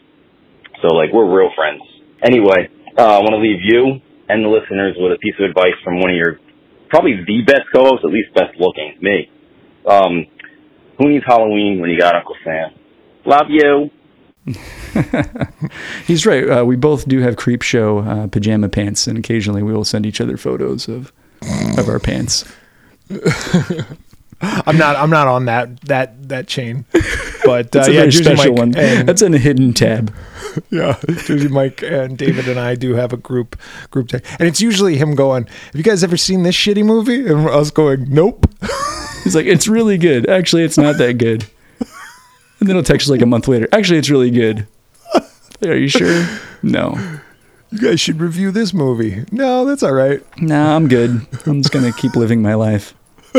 So, 0.82 0.94
like, 0.94 1.10
we're 1.12 1.26
real 1.26 1.50
friends. 1.56 1.82
Anyway, 2.22 2.68
uh, 2.96 3.16
I 3.16 3.20
want 3.24 3.34
to 3.34 3.42
leave 3.42 3.64
you 3.64 3.98
and 4.28 4.44
the 4.44 4.48
listeners 4.48 4.94
with 5.00 5.12
a 5.12 5.18
piece 5.18 5.34
of 5.40 5.50
advice 5.50 5.74
from 5.82 5.98
one 5.98 6.10
of 6.10 6.16
your 6.16 6.38
probably 6.88 7.18
the 7.26 7.42
best 7.46 7.66
co-host, 7.74 8.04
at 8.04 8.12
least 8.12 8.34
best 8.34 8.54
looking, 8.58 8.94
me. 9.00 9.26
Um, 9.88 10.26
who 10.98 11.08
needs 11.08 11.24
Halloween 11.26 11.80
when 11.80 11.90
you 11.90 11.98
got 11.98 12.14
Uncle 12.14 12.36
Sam? 12.44 12.70
Love 13.24 13.46
you. 13.48 13.90
He's 16.06 16.26
right. 16.26 16.48
Uh, 16.48 16.64
we 16.64 16.76
both 16.76 17.08
do 17.08 17.20
have 17.20 17.36
Creepshow 17.36 18.06
uh, 18.06 18.26
pajama 18.28 18.68
pants, 18.68 19.06
and 19.06 19.18
occasionally 19.18 19.62
we 19.62 19.72
will 19.72 19.84
send 19.84 20.06
each 20.06 20.20
other 20.20 20.36
photos 20.36 20.88
of 20.88 21.12
of 21.78 21.88
our 21.88 21.98
pants. 21.98 22.44
I'm 24.42 24.78
not. 24.78 24.96
I'm 24.96 25.10
not 25.10 25.28
on 25.28 25.46
that 25.46 25.80
that 25.82 26.28
that 26.28 26.46
chain. 26.46 26.84
But 27.44 27.74
uh, 27.74 27.80
yeah, 27.80 27.84
very 27.84 28.10
Jersey 28.10 28.24
special 28.24 28.52
Mike 28.52 28.58
one. 28.58 28.76
And, 28.76 29.08
That's 29.08 29.22
in 29.22 29.34
a 29.34 29.38
hidden 29.38 29.72
tab. 29.74 30.14
yeah, 30.70 30.98
Jersey 31.06 31.48
Mike 31.48 31.82
and 31.82 32.16
David 32.16 32.48
and 32.48 32.58
I 32.58 32.74
do 32.74 32.94
have 32.94 33.12
a 33.12 33.16
group 33.16 33.58
group 33.90 34.08
text, 34.08 34.30
and 34.38 34.48
it's 34.48 34.60
usually 34.60 34.96
him 34.96 35.14
going, 35.14 35.46
"Have 35.46 35.74
you 35.74 35.82
guys 35.82 36.04
ever 36.04 36.16
seen 36.16 36.42
this 36.42 36.54
shitty 36.54 36.84
movie?" 36.84 37.26
And 37.26 37.48
us 37.48 37.70
going, 37.70 38.06
"Nope." 38.08 38.46
He's 39.24 39.34
like, 39.34 39.46
it's 39.46 39.68
really 39.68 39.98
good. 39.98 40.28
Actually, 40.28 40.64
it's 40.64 40.78
not 40.78 40.98
that 40.98 41.18
good. 41.18 41.46
And 42.60 42.68
then 42.68 42.76
he'll 42.76 42.82
text 42.84 43.06
you 43.06 43.12
like 43.14 43.22
a 43.22 43.26
month 43.26 43.48
later. 43.48 43.66
Actually, 43.72 43.98
it's 43.98 44.10
really 44.10 44.30
good. 44.30 44.66
Are 45.64 45.74
you 45.76 45.88
sure? 45.88 46.26
No. 46.62 47.18
You 47.70 47.78
guys 47.78 48.00
should 48.00 48.20
review 48.20 48.50
this 48.50 48.74
movie. 48.74 49.24
No, 49.32 49.64
that's 49.64 49.82
all 49.82 49.92
right. 49.92 50.22
Nah, 50.40 50.76
I'm 50.76 50.88
good. 50.88 51.26
I'm 51.46 51.62
just 51.62 51.72
gonna 51.72 51.92
keep 51.92 52.16
living 52.16 52.42
my 52.42 52.54
life. 52.54 52.94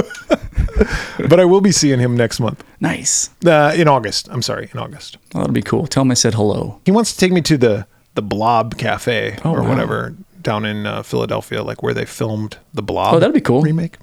But 1.29 1.39
I 1.39 1.45
will 1.45 1.61
be 1.61 1.71
seeing 1.71 1.99
him 1.99 2.15
next 2.17 2.39
month. 2.39 2.63
Nice. 2.79 3.29
Uh, 3.45 3.71
in 3.75 3.87
August. 3.87 4.27
I'm 4.31 4.41
sorry, 4.41 4.69
in 4.73 4.79
August. 4.79 5.17
Oh, 5.35 5.39
that'll 5.39 5.53
be 5.53 5.61
cool. 5.61 5.85
Tell 5.85 6.01
him 6.01 6.09
I 6.11 6.15
said 6.15 6.33
hello. 6.33 6.81
He 6.85 6.91
wants 6.91 7.11
to 7.13 7.17
take 7.19 7.31
me 7.31 7.41
to 7.41 7.57
the 7.57 7.85
the 8.15 8.21
Blob 8.23 8.77
Cafe 8.77 9.37
Oh, 9.45 9.51
or 9.53 9.61
wow. 9.61 9.69
whatever 9.69 10.15
down 10.41 10.65
in 10.65 10.85
uh, 10.87 11.03
Philadelphia, 11.03 11.61
like 11.61 11.83
where 11.83 11.93
they 11.93 12.05
filmed 12.05 12.57
the 12.73 12.81
Blob. 12.81 13.13
Oh, 13.15 13.19
that'd 13.19 13.33
be 13.35 13.41
cool. 13.41 13.61
remake. 13.61 13.97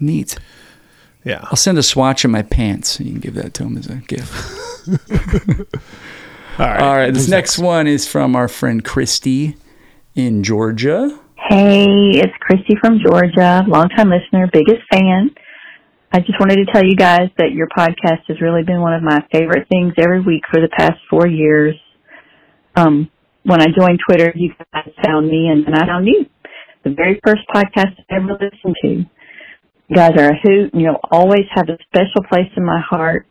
Neat. 0.00 0.36
Yeah. 1.24 1.40
I'll 1.44 1.56
send 1.56 1.78
a 1.78 1.82
swatch 1.82 2.24
of 2.24 2.30
my 2.30 2.42
pants. 2.42 3.00
You 3.00 3.12
can 3.12 3.20
give 3.20 3.34
that 3.34 3.54
to 3.54 3.64
him 3.64 3.76
as 3.76 3.86
a 3.86 3.96
gift. 3.96 4.32
All 6.58 6.66
right. 6.66 6.80
All 6.80 6.94
right. 6.96 7.12
This 7.12 7.24
Who's 7.24 7.30
next 7.30 7.58
one 7.58 7.86
is 7.86 8.06
from 8.06 8.34
our 8.34 8.48
friend 8.48 8.84
Christy 8.84 9.56
in 10.14 10.42
Georgia. 10.42 11.18
Hey, 11.48 11.86
it's 12.14 12.32
Christy 12.40 12.74
from 12.80 13.00
Georgia, 13.04 13.64
longtime 13.66 14.10
listener, 14.10 14.48
biggest 14.52 14.82
fan. 14.92 15.30
I 16.12 16.20
just 16.20 16.38
wanted 16.38 16.56
to 16.56 16.72
tell 16.72 16.84
you 16.84 16.96
guys 16.96 17.28
that 17.38 17.52
your 17.52 17.66
podcast 17.68 18.26
has 18.28 18.40
really 18.40 18.62
been 18.62 18.80
one 18.80 18.94
of 18.94 19.02
my 19.02 19.24
favorite 19.32 19.68
things 19.68 19.94
every 19.96 20.20
week 20.20 20.42
for 20.50 20.60
the 20.60 20.68
past 20.76 20.98
four 21.08 21.26
years. 21.26 21.74
Um, 22.76 23.10
when 23.44 23.60
I 23.60 23.66
joined 23.66 24.00
Twitter, 24.06 24.32
you 24.34 24.52
guys 24.72 24.90
found 25.04 25.28
me 25.28 25.48
and 25.48 25.66
then 25.66 25.74
I 25.74 25.86
found 25.86 26.06
you. 26.06 26.26
The 26.84 26.90
very 26.90 27.20
first 27.24 27.42
podcast 27.54 27.94
I 28.10 28.16
ever 28.16 28.32
listened 28.32 28.76
to. 28.82 29.04
Guys 29.92 30.12
are 30.16 30.30
a 30.30 30.40
hoot 30.40 30.72
and 30.72 30.82
you'll 30.82 31.00
always 31.10 31.46
have 31.54 31.68
a 31.68 31.78
special 31.88 32.22
place 32.30 32.50
in 32.56 32.64
my 32.64 32.80
heart. 32.88 33.26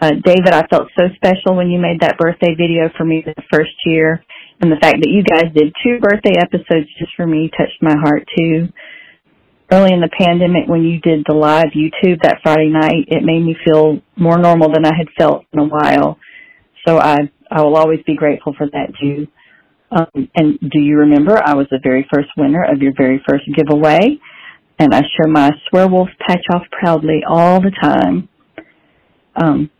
Uh, 0.00 0.12
David, 0.24 0.48
I 0.48 0.66
felt 0.68 0.88
so 0.98 1.04
special 1.14 1.56
when 1.56 1.68
you 1.68 1.78
made 1.78 2.00
that 2.00 2.16
birthday 2.16 2.54
video 2.56 2.88
for 2.96 3.04
me 3.04 3.22
the 3.24 3.34
first 3.52 3.74
year. 3.84 4.24
And 4.62 4.72
the 4.72 4.80
fact 4.80 4.96
that 5.02 5.10
you 5.10 5.22
guys 5.22 5.52
did 5.54 5.74
two 5.84 6.00
birthday 6.00 6.38
episodes 6.40 6.88
just 6.98 7.12
for 7.16 7.26
me 7.26 7.50
touched 7.50 7.82
my 7.82 7.94
heart 8.00 8.26
too. 8.36 8.68
Early 9.70 9.92
in 9.92 10.00
the 10.00 10.10
pandemic 10.18 10.68
when 10.68 10.84
you 10.84 11.00
did 11.00 11.24
the 11.28 11.34
live 11.34 11.76
YouTube 11.76 12.22
that 12.22 12.40
Friday 12.42 12.70
night, 12.70 13.08
it 13.08 13.22
made 13.22 13.40
me 13.40 13.54
feel 13.62 14.00
more 14.16 14.38
normal 14.38 14.72
than 14.72 14.86
I 14.86 14.96
had 14.96 15.08
felt 15.18 15.44
in 15.52 15.60
a 15.60 15.64
while. 15.64 16.18
So 16.86 16.98
I, 16.98 17.30
I 17.50 17.60
will 17.60 17.76
always 17.76 18.00
be 18.06 18.16
grateful 18.16 18.54
for 18.56 18.66
that 18.72 18.92
too. 18.98 19.26
Um, 19.90 20.30
and 20.34 20.58
do 20.60 20.80
you 20.80 20.96
remember 20.96 21.36
I 21.36 21.54
was 21.54 21.66
the 21.70 21.80
very 21.82 22.06
first 22.12 22.28
winner 22.38 22.64
of 22.64 22.80
your 22.80 22.92
very 22.96 23.22
first 23.28 23.44
giveaway? 23.54 24.18
And 24.80 24.94
I 24.94 25.02
show 25.02 25.30
my 25.30 25.50
Swearwolf 25.70 26.08
patch 26.26 26.42
off 26.54 26.62
proudly 26.72 27.20
all 27.28 27.60
the 27.60 27.70
time. 27.70 28.30
Um, 29.36 29.70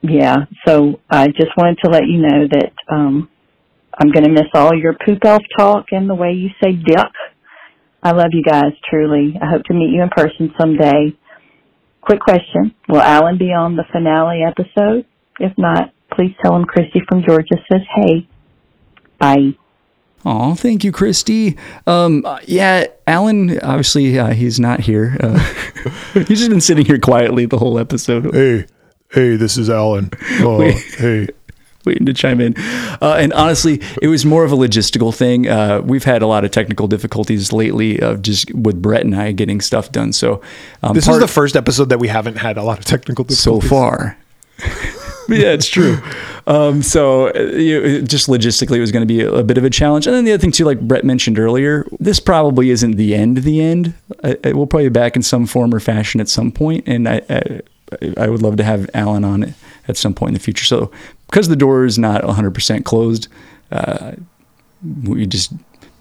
yeah, 0.00 0.36
so 0.66 1.00
I 1.10 1.26
just 1.26 1.50
wanted 1.54 1.78
to 1.84 1.90
let 1.90 2.06
you 2.06 2.22
know 2.22 2.48
that 2.50 2.72
um, 2.90 3.28
I'm 3.98 4.10
going 4.10 4.24
to 4.24 4.32
miss 4.32 4.48
all 4.54 4.74
your 4.74 4.94
poop 5.04 5.18
elf 5.22 5.42
talk 5.58 5.86
and 5.90 6.08
the 6.08 6.14
way 6.14 6.32
you 6.32 6.48
say 6.64 6.72
duck. 6.72 7.12
I 8.02 8.12
love 8.12 8.30
you 8.32 8.42
guys 8.42 8.72
truly. 8.88 9.34
I 9.40 9.50
hope 9.50 9.64
to 9.64 9.74
meet 9.74 9.90
you 9.90 10.02
in 10.02 10.08
person 10.08 10.50
someday. 10.58 11.14
Quick 12.00 12.20
question: 12.20 12.74
Will 12.88 13.02
Alan 13.02 13.36
be 13.36 13.52
on 13.52 13.76
the 13.76 13.84
finale 13.92 14.40
episode? 14.46 15.04
If 15.40 15.52
not, 15.58 15.92
please 16.16 16.34
tell 16.42 16.56
him 16.56 16.64
Christy 16.64 17.02
from 17.06 17.22
Georgia 17.26 17.56
says 17.70 17.82
hey. 17.96 18.28
Bye. 19.18 19.58
Oh, 20.24 20.54
thank 20.56 20.82
you, 20.82 20.90
Christy. 20.90 21.56
Um, 21.86 22.24
uh, 22.26 22.40
yeah, 22.46 22.86
Alan. 23.06 23.60
Obviously, 23.60 24.18
uh, 24.18 24.32
he's 24.32 24.58
not 24.58 24.80
here. 24.80 25.16
Uh, 25.20 25.38
he's 26.14 26.38
just 26.40 26.50
been 26.50 26.60
sitting 26.60 26.84
here 26.84 26.98
quietly 26.98 27.46
the 27.46 27.58
whole 27.58 27.78
episode, 27.78 28.34
Hey, 28.34 28.66
hey, 29.12 29.36
this 29.36 29.56
is 29.56 29.70
Alan. 29.70 30.10
Oh, 30.40 30.58
Wait. 30.58 30.76
hey. 30.98 31.28
waiting 31.86 32.04
to 32.06 32.12
chime 32.12 32.40
in. 32.40 32.52
Uh, 33.00 33.14
and 33.16 33.32
honestly, 33.34 33.80
it 34.02 34.08
was 34.08 34.26
more 34.26 34.42
of 34.44 34.50
a 34.50 34.56
logistical 34.56 35.14
thing. 35.14 35.46
Uh, 35.48 35.80
we've 35.84 36.02
had 36.02 36.20
a 36.20 36.26
lot 36.26 36.44
of 36.44 36.50
technical 36.50 36.88
difficulties 36.88 37.52
lately 37.52 38.00
of 38.00 38.22
just 38.22 38.52
with 38.52 38.82
Bret 38.82 39.04
and 39.04 39.14
I 39.14 39.30
getting 39.30 39.60
stuff 39.60 39.92
done. 39.92 40.12
So 40.12 40.42
um, 40.82 40.94
This 40.94 41.04
part- 41.06 41.18
is 41.18 41.20
the 41.20 41.32
first 41.32 41.54
episode 41.54 41.90
that 41.90 42.00
we 42.00 42.08
haven't 42.08 42.38
had 42.38 42.56
a 42.56 42.64
lot 42.64 42.80
of 42.80 42.84
technical 42.86 43.22
difficulties 43.24 43.38
so 43.62 43.68
far. 43.68 44.18
Yeah, 45.36 45.52
it's 45.52 45.66
true. 45.68 45.98
Um, 46.46 46.82
so 46.82 47.28
uh, 47.28 47.40
you, 47.40 48.02
just 48.02 48.28
logistically, 48.28 48.76
it 48.76 48.80
was 48.80 48.92
going 48.92 49.02
to 49.02 49.06
be 49.06 49.22
a, 49.22 49.32
a 49.32 49.42
bit 49.42 49.58
of 49.58 49.64
a 49.64 49.70
challenge. 49.70 50.06
And 50.06 50.14
then 50.14 50.24
the 50.24 50.32
other 50.32 50.40
thing 50.40 50.52
too, 50.52 50.64
like 50.64 50.80
Bret 50.80 51.04
mentioned 51.04 51.38
earlier, 51.38 51.86
this 51.98 52.20
probably 52.20 52.70
isn't 52.70 52.92
the 52.92 53.14
end. 53.14 53.38
The 53.38 53.60
end. 53.60 53.94
I, 54.22 54.36
I, 54.44 54.52
we'll 54.52 54.66
probably 54.66 54.88
be 54.88 54.92
back 54.92 55.16
in 55.16 55.22
some 55.22 55.46
form 55.46 55.74
or 55.74 55.80
fashion 55.80 56.20
at 56.20 56.28
some 56.28 56.52
point. 56.52 56.56
point, 56.56 56.88
and 56.88 57.08
I, 57.08 57.20
I 57.28 57.60
I 58.16 58.28
would 58.28 58.42
love 58.42 58.56
to 58.56 58.64
have 58.64 58.88
Alan 58.94 59.24
on 59.24 59.42
it 59.42 59.54
at 59.88 59.96
some 59.96 60.14
point 60.14 60.30
in 60.30 60.34
the 60.34 60.40
future. 60.40 60.64
So 60.64 60.90
because 61.28 61.48
the 61.48 61.56
door 61.56 61.84
is 61.84 61.98
not 61.98 62.22
100% 62.22 62.84
closed, 62.84 63.28
uh, 63.70 64.12
we 65.04 65.26
just 65.26 65.52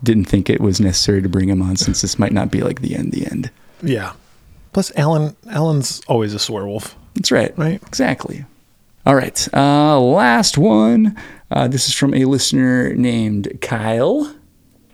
didn't 0.03 0.25
think 0.25 0.49
it 0.49 0.61
was 0.61 0.79
necessary 0.79 1.21
to 1.21 1.29
bring 1.29 1.49
him 1.49 1.61
on 1.61 1.75
since 1.77 2.01
this 2.01 2.19
might 2.19 2.31
not 2.31 2.51
be 2.51 2.61
like 2.61 2.81
the 2.81 2.95
end. 2.95 3.11
The 3.11 3.25
end. 3.25 3.51
Yeah. 3.81 4.13
Plus, 4.73 4.91
Alan 4.95 5.35
Alan's 5.49 6.01
always 6.07 6.33
a 6.33 6.37
swearwolf. 6.37 6.95
That's 7.15 7.31
right. 7.31 7.57
Right. 7.57 7.81
Exactly. 7.83 8.45
All 9.05 9.13
right. 9.13 9.47
Uh, 9.53 9.99
last 9.99 10.57
one. 10.57 11.15
Uh, 11.51 11.67
this 11.67 11.87
is 11.87 11.93
from 11.93 12.15
a 12.15 12.25
listener 12.25 12.95
named 12.95 13.61
Kyle. 13.61 14.35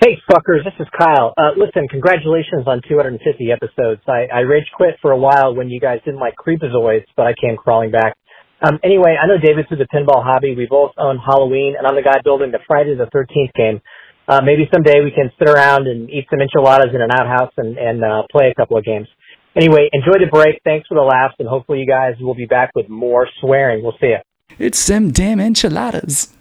Hey, 0.01 0.19
fuckers, 0.29 0.65
this 0.65 0.73
is 0.81 0.87
Kyle. 0.99 1.33
Uh, 1.37 1.51
listen, 1.55 1.87
congratulations 1.87 2.67
on 2.67 2.81
250 2.89 3.23
episodes. 3.51 4.01
I, 4.07 4.27
I 4.33 4.39
rage 4.41 4.65
quit 4.75 4.95
for 5.01 5.11
a 5.11 5.17
while 5.17 5.55
when 5.55 5.69
you 5.69 5.79
guys 5.79 5.99
didn't 6.03 6.19
like 6.19 6.33
Creepozoids, 6.35 7.05
but 7.15 7.25
I 7.25 7.33
came 7.39 7.55
crawling 7.55 7.91
back. 7.91 8.17
Um, 8.61 8.79
anyway, 8.83 9.15
I 9.15 9.27
know 9.27 9.37
David's 9.37 9.69
through 9.69 9.77
the 9.77 9.87
pinball 9.87 10.23
hobby. 10.25 10.55
We 10.55 10.67
both 10.69 10.91
own 10.97 11.17
Halloween, 11.17 11.75
and 11.77 11.87
I'm 11.87 11.95
the 11.95 12.03
guy 12.03 12.19
building 12.21 12.51
the 12.51 12.59
Friday 12.67 12.95
the 12.95 13.07
13th 13.15 13.53
game. 13.55 13.81
Uh, 14.27 14.41
maybe 14.43 14.67
someday 14.73 14.99
we 15.01 15.11
can 15.11 15.31
sit 15.39 15.47
around 15.47 15.87
and 15.87 16.09
eat 16.09 16.27
some 16.29 16.41
enchiladas 16.41 16.93
in 16.93 17.01
an 17.01 17.11
outhouse 17.11 17.53
and, 17.55 17.77
and 17.77 18.03
uh, 18.03 18.23
play 18.29 18.51
a 18.51 18.55
couple 18.55 18.77
of 18.77 18.83
games. 18.83 19.07
Anyway, 19.55 19.89
enjoy 19.91 20.13
the 20.13 20.27
break. 20.31 20.61
Thanks 20.63 20.87
for 20.87 20.95
the 20.95 21.01
laughs, 21.01 21.35
and 21.39 21.47
hopefully 21.47 21.79
you 21.79 21.85
guys 21.87 22.15
will 22.19 22.35
be 22.35 22.45
back 22.45 22.71
with 22.75 22.87
more 22.89 23.27
swearing. 23.39 23.83
We'll 23.83 23.97
see 23.99 24.07
you. 24.07 24.17
It's 24.59 24.85
them 24.87 25.11
damn 25.11 25.39
enchiladas. 25.39 26.33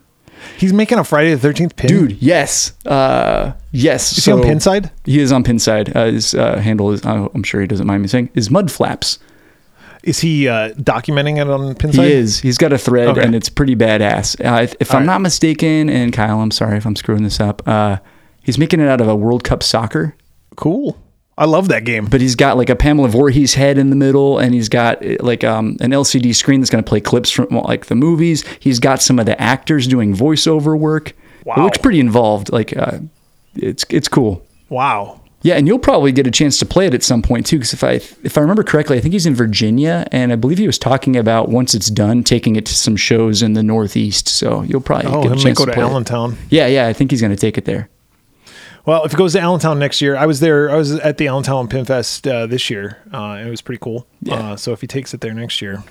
He's 0.56 0.72
making 0.72 0.98
a 0.98 1.04
Friday 1.04 1.32
the 1.32 1.38
Thirteenth 1.38 1.76
pin, 1.76 1.88
Dude, 1.88 2.12
yes. 2.22 2.72
Uh, 2.86 3.52
yes. 3.72 4.16
Is 4.16 4.24
he 4.24 4.32
on 4.32 4.40
Pinside? 4.40 4.90
He 5.04 5.20
is 5.20 5.32
on 5.32 5.44
Pinside. 5.44 5.94
Uh, 5.94 6.06
his 6.06 6.34
uh, 6.34 6.56
handle 6.58 6.92
is, 6.92 7.04
uh, 7.04 7.28
I'm 7.34 7.42
sure 7.42 7.60
he 7.60 7.66
doesn't 7.66 7.86
mind 7.86 8.02
me 8.02 8.08
saying, 8.08 8.30
is 8.34 8.50
Mud 8.50 8.70
Flaps. 8.70 9.18
Is 10.02 10.20
he 10.20 10.48
uh, 10.48 10.70
documenting 10.74 11.38
it 11.38 11.46
on 11.50 11.74
Pinside? 11.74 12.04
He 12.04 12.12
is. 12.12 12.40
He's 12.40 12.56
got 12.56 12.72
a 12.72 12.78
thread, 12.78 13.08
Okay. 13.08 13.22
and 13.22 13.34
it's 13.34 13.50
pretty 13.50 13.76
badass. 13.76 14.40
Uh, 14.42 14.62
if 14.62 14.74
if 14.80 14.94
I'm 14.94 15.00
right. 15.00 15.06
not 15.06 15.20
mistaken, 15.20 15.90
and 15.90 16.10
Kyle, 16.10 16.40
I'm 16.40 16.50
sorry 16.50 16.78
if 16.78 16.86
I'm 16.86 16.96
screwing 16.96 17.22
this 17.22 17.38
up, 17.38 17.62
uh, 17.68 17.98
he's 18.42 18.56
making 18.56 18.80
it 18.80 18.88
out 18.88 19.02
of 19.02 19.08
a 19.08 19.14
World 19.14 19.44
Cup 19.44 19.62
soccer. 19.62 20.16
Cool. 20.56 20.98
I 21.40 21.46
love 21.46 21.68
that 21.68 21.84
game. 21.84 22.04
but 22.04 22.20
he's 22.20 22.36
got 22.36 22.56
like 22.56 22.68
a 22.70 22.76
Pamela 22.76 23.08
Voorhees 23.08 23.54
head 23.54 23.78
in 23.78 23.90
the 23.90 23.96
middle, 23.96 24.38
and 24.38 24.52
he's 24.54 24.68
got 24.68 25.02
like 25.20 25.42
um, 25.42 25.76
an 25.80 25.90
LCD 25.90 26.34
screen 26.34 26.60
that's 26.60 26.70
going 26.70 26.84
to 26.84 26.88
play 26.88 27.00
clips 27.00 27.30
from 27.30 27.48
like 27.50 27.86
the 27.86 27.94
movies. 27.96 28.44
He's 28.60 28.78
got 28.78 29.00
some 29.02 29.18
of 29.18 29.26
the 29.26 29.40
actors 29.40 29.88
doing 29.88 30.14
voiceover 30.14 30.78
work. 30.78 31.14
Wow. 31.44 31.54
It 31.56 31.60
looks 31.62 31.78
pretty 31.78 31.98
involved. 31.98 32.52
Like 32.52 32.76
uh, 32.76 32.98
it's 33.54 33.84
it's 33.88 34.06
cool. 34.06 34.46
Wow. 34.68 35.16
Yeah, 35.42 35.54
and 35.54 35.66
you'll 35.66 35.78
probably 35.78 36.12
get 36.12 36.26
a 36.26 36.30
chance 36.30 36.58
to 36.58 36.66
play 36.66 36.86
it 36.86 36.92
at 36.92 37.02
some 37.02 37.22
point 37.22 37.46
too. 37.46 37.56
Because 37.56 37.72
if 37.72 37.82
I 37.82 37.92
if 38.22 38.36
I 38.36 38.42
remember 38.42 38.62
correctly, 38.62 38.98
I 38.98 39.00
think 39.00 39.14
he's 39.14 39.24
in 39.24 39.34
Virginia, 39.34 40.06
and 40.12 40.32
I 40.32 40.36
believe 40.36 40.58
he 40.58 40.66
was 40.66 40.78
talking 40.78 41.16
about 41.16 41.48
once 41.48 41.72
it's 41.74 41.88
done, 41.88 42.22
taking 42.22 42.56
it 42.56 42.66
to 42.66 42.74
some 42.74 42.94
shows 42.94 43.40
in 43.40 43.54
the 43.54 43.62
Northeast. 43.62 44.28
So 44.28 44.60
you'll 44.60 44.82
probably 44.82 45.10
Oh, 45.10 45.22
get 45.22 45.32
a 45.32 45.36
chance 45.42 45.56
go 45.56 45.64
to 45.64 45.70
to 45.70 45.74
play 45.74 45.82
it. 45.86 45.88
Allentown. 45.88 46.36
Yeah, 46.50 46.66
yeah, 46.66 46.86
I 46.86 46.92
think 46.92 47.10
he's 47.10 47.22
going 47.22 47.32
to 47.34 47.40
take 47.40 47.56
it 47.56 47.64
there. 47.64 47.88
Well, 48.86 49.04
if 49.04 49.12
it 49.12 49.16
goes 49.16 49.32
to 49.34 49.40
Allentown 49.40 49.78
next 49.78 50.00
year, 50.00 50.16
I 50.16 50.26
was 50.26 50.40
there. 50.40 50.70
I 50.70 50.76
was 50.76 50.92
at 50.92 51.18
the 51.18 51.28
Allentown 51.28 51.68
Pin 51.68 51.84
Fest 51.84 52.26
uh, 52.26 52.46
this 52.46 52.70
year. 52.70 52.98
Uh, 53.12 53.32
and 53.34 53.46
it 53.46 53.50
was 53.50 53.60
pretty 53.60 53.78
cool. 53.80 54.06
Yeah. 54.22 54.34
Uh, 54.52 54.56
so 54.56 54.72
if 54.72 54.80
he 54.80 54.86
takes 54.86 55.12
it 55.14 55.20
there 55.20 55.34
next 55.34 55.60
year, 55.60 55.82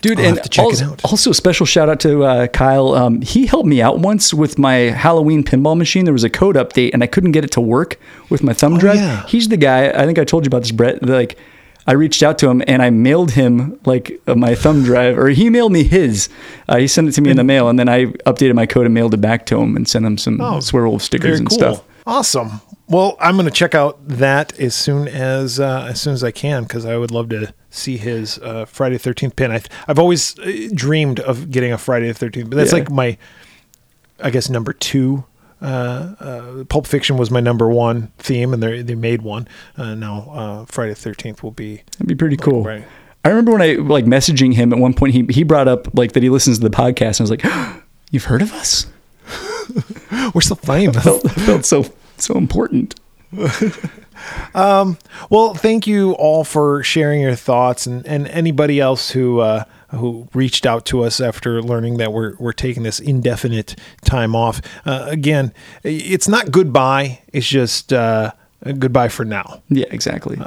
Dude, 0.00 0.18
I'll 0.18 0.26
and 0.26 0.36
have 0.36 0.44
to 0.44 0.48
check 0.48 0.64
it 0.64 0.66
also, 0.66 0.84
out. 0.92 1.04
also 1.04 1.32
special 1.32 1.66
shout 1.66 1.88
out 1.88 2.00
to 2.00 2.24
uh, 2.24 2.46
Kyle. 2.48 2.94
Um, 2.94 3.20
he 3.20 3.46
helped 3.46 3.68
me 3.68 3.82
out 3.82 3.98
once 3.98 4.32
with 4.32 4.58
my 4.58 4.74
Halloween 4.74 5.44
pinball 5.44 5.76
machine. 5.76 6.04
There 6.04 6.14
was 6.14 6.24
a 6.24 6.30
code 6.30 6.56
update, 6.56 6.90
and 6.94 7.02
I 7.02 7.06
couldn't 7.06 7.32
get 7.32 7.44
it 7.44 7.50
to 7.52 7.60
work 7.60 7.98
with 8.30 8.42
my 8.42 8.52
thumb 8.54 8.78
drive. 8.78 8.96
Oh, 8.96 9.00
yeah. 9.00 9.26
He's 9.26 9.48
the 9.48 9.56
guy. 9.58 9.90
I 9.90 10.06
think 10.06 10.18
I 10.18 10.24
told 10.24 10.44
you 10.44 10.48
about 10.48 10.62
this, 10.62 10.72
Bret. 10.72 11.02
Like, 11.02 11.38
I 11.86 11.92
reached 11.92 12.22
out 12.24 12.38
to 12.38 12.48
him 12.48 12.62
and 12.66 12.82
I 12.82 12.90
mailed 12.90 13.30
him 13.32 13.78
like 13.84 14.20
uh, 14.26 14.34
my 14.34 14.54
thumb 14.56 14.82
drive, 14.82 15.16
or 15.18 15.28
he 15.28 15.50
mailed 15.50 15.70
me 15.72 15.84
his. 15.84 16.28
Uh, 16.68 16.78
he 16.78 16.88
sent 16.88 17.08
it 17.08 17.12
to 17.12 17.20
me 17.20 17.30
in 17.30 17.36
the 17.36 17.44
mail, 17.44 17.68
and 17.68 17.78
then 17.78 17.88
I 17.88 18.06
updated 18.06 18.54
my 18.54 18.66
code 18.66 18.86
and 18.86 18.94
mailed 18.94 19.14
it 19.14 19.20
back 19.20 19.46
to 19.46 19.60
him 19.60 19.76
and 19.76 19.86
sent 19.86 20.04
him 20.04 20.18
some 20.18 20.40
Oh, 20.40 20.54
Swearwolf 20.58 21.02
stickers 21.02 21.38
and 21.38 21.48
cool. 21.48 21.58
stuff. 21.58 21.84
Awesome. 22.06 22.60
Well, 22.88 23.16
I'm 23.18 23.34
going 23.34 23.46
to 23.46 23.52
check 23.52 23.74
out 23.74 23.98
that 24.06 24.58
as 24.60 24.74
soon 24.76 25.08
as 25.08 25.58
uh, 25.58 25.88
as 25.90 26.00
soon 26.00 26.12
as 26.14 26.22
I 26.22 26.30
can 26.30 26.62
because 26.62 26.84
I 26.86 26.96
would 26.96 27.10
love 27.10 27.28
to 27.30 27.52
see 27.70 27.96
his 27.96 28.38
uh, 28.38 28.64
Friday 28.64 28.96
the 28.96 29.10
13th 29.10 29.34
pin. 29.34 29.50
I, 29.50 29.60
I've 29.88 29.98
always 29.98 30.38
uh, 30.38 30.68
dreamed 30.72 31.18
of 31.20 31.50
getting 31.50 31.72
a 31.72 31.78
Friday 31.78 32.10
the 32.12 32.26
13th, 32.30 32.48
but 32.50 32.56
that's 32.56 32.70
Yeah. 32.72 32.78
like 32.78 32.90
my, 32.90 33.18
I 34.20 34.30
guess 34.30 34.48
number 34.48 34.72
two. 34.72 35.24
Uh, 35.60 36.14
uh, 36.20 36.64
Pulp 36.64 36.86
Fiction 36.86 37.16
was 37.16 37.30
my 37.30 37.40
number 37.40 37.68
one 37.68 38.12
theme, 38.18 38.52
and 38.52 38.62
they 38.62 38.82
they 38.82 38.94
made 38.94 39.22
one. 39.22 39.48
Uh, 39.76 39.94
now 39.94 40.30
uh, 40.32 40.64
Friday 40.66 40.92
the 40.94 41.10
13th 41.10 41.42
will 41.42 41.50
be. 41.50 41.82
That'd 41.92 42.06
be 42.06 42.14
pretty 42.14 42.36
cool. 42.36 42.62
right. 42.62 42.84
I 43.24 43.30
remember 43.30 43.50
when 43.52 43.62
I 43.62 43.72
like 43.74 44.04
messaging 44.04 44.54
him 44.54 44.72
at 44.72 44.78
one 44.78 44.94
point. 44.94 45.12
He 45.14 45.26
he 45.30 45.42
brought 45.42 45.66
up 45.66 45.88
like 45.94 46.12
that 46.12 46.22
he 46.22 46.30
listens 46.30 46.58
to 46.58 46.62
the 46.68 46.70
podcast, 46.70 47.18
and 47.18 47.22
I 47.22 47.22
was 47.24 47.30
like, 47.30 47.82
"You've 48.12 48.24
heard 48.26 48.42
of 48.42 48.52
us?" 48.52 48.86
We're 50.34 50.40
so 50.40 50.54
famous. 50.54 51.02
felt, 51.02 51.30
felt 51.32 51.64
so 51.64 51.84
so 52.16 52.36
important. 52.36 52.94
Well, 55.30 55.54
thank 55.54 55.86
you 55.86 56.12
all 56.12 56.44
for 56.44 56.82
sharing 56.82 57.20
your 57.20 57.34
thoughts, 57.34 57.86
and, 57.86 58.06
and 58.06 58.28
anybody 58.28 58.80
else 58.80 59.10
who 59.10 59.40
uh, 59.40 59.64
who 59.90 60.28
reached 60.34 60.66
out 60.66 60.84
to 60.86 61.04
us 61.04 61.20
after 61.20 61.62
learning 61.62 61.98
that 61.98 62.12
we're 62.12 62.34
we're 62.38 62.52
taking 62.52 62.82
this 62.82 63.00
indefinite 63.00 63.76
time 64.04 64.34
off. 64.34 64.60
Uh, 64.86 65.06
again, 65.08 65.52
it's 65.82 66.28
not 66.28 66.50
goodbye; 66.50 67.20
it's 67.32 67.48
just 67.48 67.92
uh, 67.92 68.32
goodbye 68.78 69.08
for 69.08 69.24
now. 69.24 69.62
Yeah, 69.68 69.86
exactly. 69.90 70.38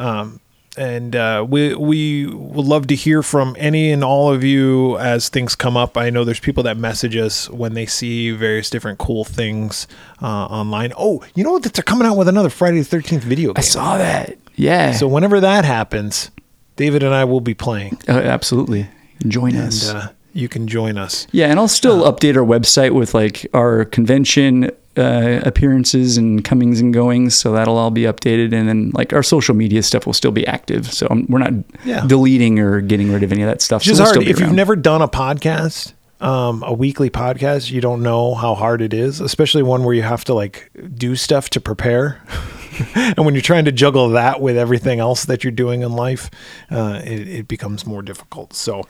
And 0.79 1.13
uh, 1.13 1.45
we 1.47 1.75
we 1.75 2.25
would 2.27 2.65
love 2.65 2.87
to 2.87 2.95
hear 2.95 3.21
from 3.21 3.53
any 3.59 3.91
and 3.91 4.01
all 4.01 4.31
of 4.31 4.45
you 4.45 4.97
as 4.97 5.27
things 5.27 5.53
come 5.53 5.75
up. 5.75 5.97
I 5.97 6.09
know 6.09 6.23
there's 6.23 6.39
people 6.39 6.63
that 6.63 6.77
message 6.77 7.17
us 7.17 7.49
when 7.49 7.73
they 7.73 7.85
see 7.85 8.31
various 8.31 8.69
different 8.69 8.97
cool 8.97 9.25
things 9.25 9.87
uh, 10.21 10.25
online. 10.45 10.93
Oh, 10.97 11.21
you 11.35 11.43
know 11.43 11.51
what? 11.51 11.63
They're 11.63 11.83
coming 11.83 12.07
out 12.07 12.15
with 12.15 12.29
another 12.29 12.49
Friday 12.49 12.79
the 12.79 12.85
Thirteenth 12.85 13.23
video 13.23 13.49
game. 13.49 13.57
I 13.57 13.61
saw 13.61 13.97
that. 13.97 14.37
Yeah. 14.55 14.93
So 14.93 15.05
whenever 15.07 15.41
that 15.41 15.65
happens, 15.65 16.31
David 16.77 17.03
and 17.03 17.13
I 17.13 17.25
will 17.25 17.41
be 17.41 17.53
playing, 17.53 17.97
Uh, 18.07 18.13
absolutely. 18.13 18.87
Join 19.27 19.55
and 19.55 19.67
us. 19.67 19.89
uh, 19.89 20.09
you 20.31 20.47
can 20.47 20.65
join 20.65 20.97
us. 20.97 21.27
yeah, 21.33 21.47
and 21.47 21.59
I'll 21.59 21.67
still 21.67 22.03
update 22.09 22.37
our 22.37 22.45
website 22.45 22.91
with 22.91 23.13
like 23.13 23.45
our 23.53 23.83
convention 23.83 24.71
uh, 24.99 25.41
appearances 25.45 26.17
and 26.17 26.43
comings 26.43 26.79
and 26.81 26.93
goings, 26.93 27.35
so 27.35 27.53
that'll 27.53 27.77
all 27.77 27.91
be 27.91 28.03
updated, 28.03 28.53
and 28.53 28.67
then 28.67 28.91
like 28.93 29.13
our 29.13 29.23
social 29.23 29.55
media 29.55 29.81
stuff 29.81 30.05
will 30.05 30.13
still 30.13 30.31
be 30.31 30.45
active. 30.45 30.91
So 30.91 31.07
um, 31.09 31.25
we're 31.29 31.39
not 31.39 31.53
Yeah. 31.85 32.05
deleting 32.05 32.59
or 32.59 32.81
getting 32.81 33.11
rid 33.11 33.23
of 33.23 33.31
any 33.31 33.41
of 33.41 33.47
that 33.47 33.61
stuff. 33.61 33.81
Just 33.81 33.97
so 33.97 34.03
we'll 34.03 34.13
hard 34.13 34.27
if 34.27 34.39
you've 34.39 34.51
never 34.51 34.75
done 34.75 35.01
a 35.01 35.07
podcast, 35.07 35.93
um, 36.19 36.63
a 36.63 36.73
weekly 36.73 37.09
podcast. 37.09 37.71
You 37.71 37.81
don't 37.81 38.03
know 38.03 38.35
how 38.35 38.55
hard 38.55 38.81
it 38.81 38.93
is, 38.93 39.19
especially 39.19 39.63
one 39.63 39.83
where 39.83 39.95
you 39.95 40.03
have 40.03 40.23
to 40.25 40.33
like 40.33 40.71
do 40.95 41.15
stuff 41.15 41.49
to 41.51 41.61
prepare. 41.61 42.21
and 42.95 43.25
when 43.25 43.33
you're 43.33 43.41
trying 43.41 43.65
to 43.65 43.71
juggle 43.71 44.09
that 44.09 44.41
with 44.41 44.57
everything 44.57 44.99
else 44.99 45.25
that 45.25 45.43
you're 45.43 45.51
doing 45.51 45.81
in 45.81 45.93
life, 45.93 46.29
uh, 46.71 47.01
it, 47.03 47.27
it 47.27 47.47
becomes 47.47 47.85
more 47.85 48.01
difficult. 48.01 48.53
So, 48.53 48.83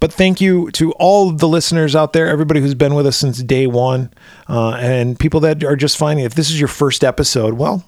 but 0.00 0.12
thank 0.12 0.40
you 0.40 0.70
to 0.72 0.92
all 0.92 1.30
the 1.30 1.48
listeners 1.48 1.94
out 1.94 2.12
there, 2.12 2.28
everybody 2.28 2.60
who's 2.60 2.74
been 2.74 2.94
with 2.94 3.06
us 3.06 3.16
since 3.16 3.42
day 3.42 3.66
one, 3.66 4.12
uh, 4.48 4.76
and 4.80 5.18
people 5.18 5.40
that 5.40 5.64
are 5.64 5.76
just 5.76 5.96
finding. 5.96 6.24
If 6.24 6.34
this 6.34 6.50
is 6.50 6.58
your 6.58 6.68
first 6.68 7.04
episode, 7.04 7.54
well, 7.54 7.84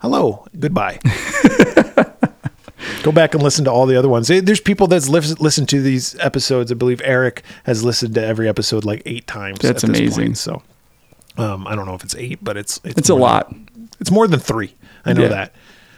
hello, 0.00 0.46
goodbye. 0.58 0.98
Go 3.04 3.12
back 3.12 3.34
and 3.34 3.42
listen 3.42 3.64
to 3.66 3.70
all 3.70 3.86
the 3.86 3.96
other 3.96 4.08
ones. 4.08 4.26
There's 4.28 4.60
people 4.60 4.86
that's 4.88 5.08
lis- 5.08 5.38
listened 5.38 5.68
to 5.68 5.80
these 5.82 6.18
episodes. 6.18 6.72
I 6.72 6.74
believe 6.74 7.00
Eric 7.04 7.42
has 7.64 7.84
listened 7.84 8.14
to 8.14 8.24
every 8.24 8.48
episode 8.48 8.84
like 8.84 9.02
eight 9.06 9.26
times. 9.26 9.58
That's 9.60 9.84
at 9.84 9.90
this 9.90 10.00
amazing. 10.00 10.24
Point. 10.28 10.38
So, 10.38 10.62
um, 11.36 11.66
I 11.66 11.76
don't 11.76 11.86
know 11.86 11.94
if 11.94 12.02
it's 12.02 12.16
eight, 12.16 12.38
but 12.42 12.56
it's 12.56 12.80
It's 12.82 13.08
a 13.10 13.14
lot. 13.14 13.50
Than, 13.50 13.88
it's 14.00 14.10
more 14.10 14.26
than 14.26 14.40
three. 14.40 14.74
I 15.04 15.12
know 15.12 15.22
Yeah. 15.22 15.28
that. 15.28 15.54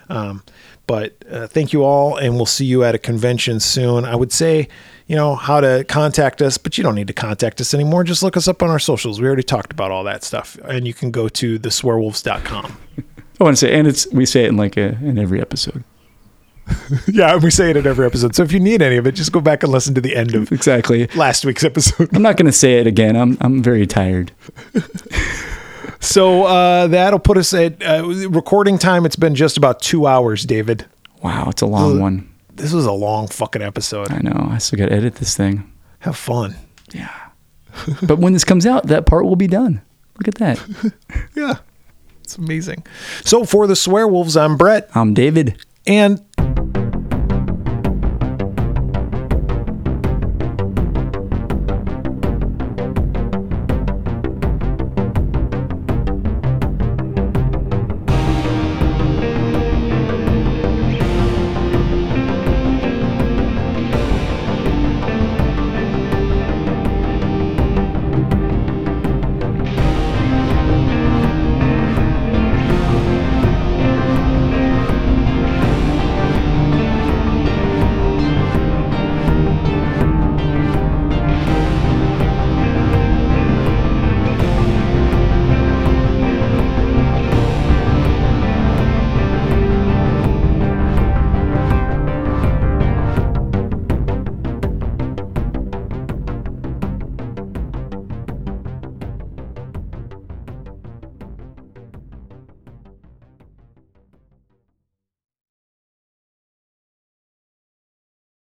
Um, 0.09 0.43
but 0.87 1.17
uh, 1.31 1.47
thank 1.47 1.73
you 1.73 1.83
all, 1.85 2.17
and 2.17 2.37
we'll 2.37 2.47
see 2.47 2.65
you 2.65 2.85
at 2.85 2.95
a 2.95 2.99
convention 2.99 3.59
soon. 3.61 4.05
I 4.05 4.15
would 4.15 4.33
say, 4.33 4.69
you 5.09 5.17
know, 5.17 5.35
how 5.35 5.61
to 5.61 5.85
contact 5.89 6.41
us, 6.43 6.59
but 6.59 6.79
you 6.79 6.85
don't 6.85 6.95
need 6.95 7.09
to 7.09 7.13
contact 7.13 7.61
us 7.61 7.75
anymore. 7.75 8.05
Just 8.05 8.23
look 8.23 8.37
us 8.37 8.47
up 8.47 8.63
on 8.63 8.71
our 8.71 8.79
socials. 8.79 9.21
We 9.21 9.27
already 9.27 9.43
talked 9.43 9.73
about 9.73 9.91
all 9.91 10.05
that 10.05 10.23
stuff, 10.23 10.57
and 10.65 10.87
you 10.87 10.95
can 10.95 11.11
go 11.11 11.29
to 11.29 11.59
theswearwolves.com. 11.59 12.79
I 13.41 13.45
want 13.45 13.57
to 13.57 13.61
say, 13.61 13.77
and 13.79 13.87
it's 13.89 14.07
we 14.13 14.27
say 14.27 14.45
it 14.45 14.49
in 14.49 14.57
like 14.57 14.77
a, 14.77 14.97
in 15.03 15.19
every 15.19 15.41
episode. 15.41 15.83
yeah, 17.07 17.35
and 17.35 17.43
we 17.43 17.51
say 17.51 17.71
it 17.71 17.77
in 17.77 17.87
every 17.87 18.07
episode. 18.07 18.35
So 18.35 18.43
if 18.43 18.53
you 18.53 18.59
need 18.61 18.83
any 18.83 18.97
of 18.97 19.07
it, 19.07 19.13
just 19.13 19.31
go 19.33 19.41
back 19.41 19.63
and 19.63 19.71
listen 19.73 19.95
to 19.95 20.01
the 20.01 20.17
end 20.17 20.35
of 20.35 20.51
Exactly. 20.53 21.07
last 21.15 21.45
week's 21.45 21.63
episode. 21.65 22.09
I'm 22.15 22.23
not 22.23 22.37
going 22.37 22.47
to 22.47 22.53
say 22.53 22.81
it 22.81 22.87
again. 22.87 23.15
I'm 23.17 23.39
I'm 23.41 23.63
very 23.63 23.87
tired. 23.87 24.33
So 25.99 26.45
uh, 26.45 26.87
that'll 26.89 27.19
put 27.19 27.37
us 27.37 27.53
at 27.55 27.83
uh, 27.83 28.07
recording 28.29 28.79
time. 28.79 29.07
It's 29.07 29.17
been 29.17 29.35
just 29.35 29.57
about 29.57 29.81
two 29.81 30.07
hours, 30.07 30.45
David. 30.45 30.85
Wow, 31.23 31.49
it's 31.49 31.63
a 31.63 31.67
long 31.67 32.01
one. 32.01 32.33
This 32.55 32.73
was 32.73 32.87
a 32.87 32.93
long 32.93 33.27
fucking 33.29 33.63
episode. 33.63 34.13
I 34.13 34.19
know. 34.19 34.49
I 34.51 34.59
still 34.59 34.79
got 34.79 34.87
to 34.91 34.93
edit 34.95 35.17
this 35.17 35.37
thing. 35.37 35.71
Have 36.01 36.17
fun. 36.17 36.55
Yeah. 36.93 37.13
but 38.03 38.19
when 38.19 38.35
this 38.35 38.45
comes 38.45 38.67
out, 38.67 38.87
that 38.87 39.07
part 39.07 39.25
will 39.25 39.37
be 39.37 39.49
done. 39.49 39.83
Look 40.19 40.29
at 40.29 40.37
that. 40.37 40.93
Yeah, 41.35 41.57
it's 42.23 42.39
amazing. 42.39 42.87
So 43.25 43.45
for 43.45 43.67
the 43.67 43.75
Swearwolves, 43.75 44.41
I'm 44.41 44.57
Bret. 44.57 44.89
I'm 44.95 45.13
David. 45.13 45.63
And 45.87 46.25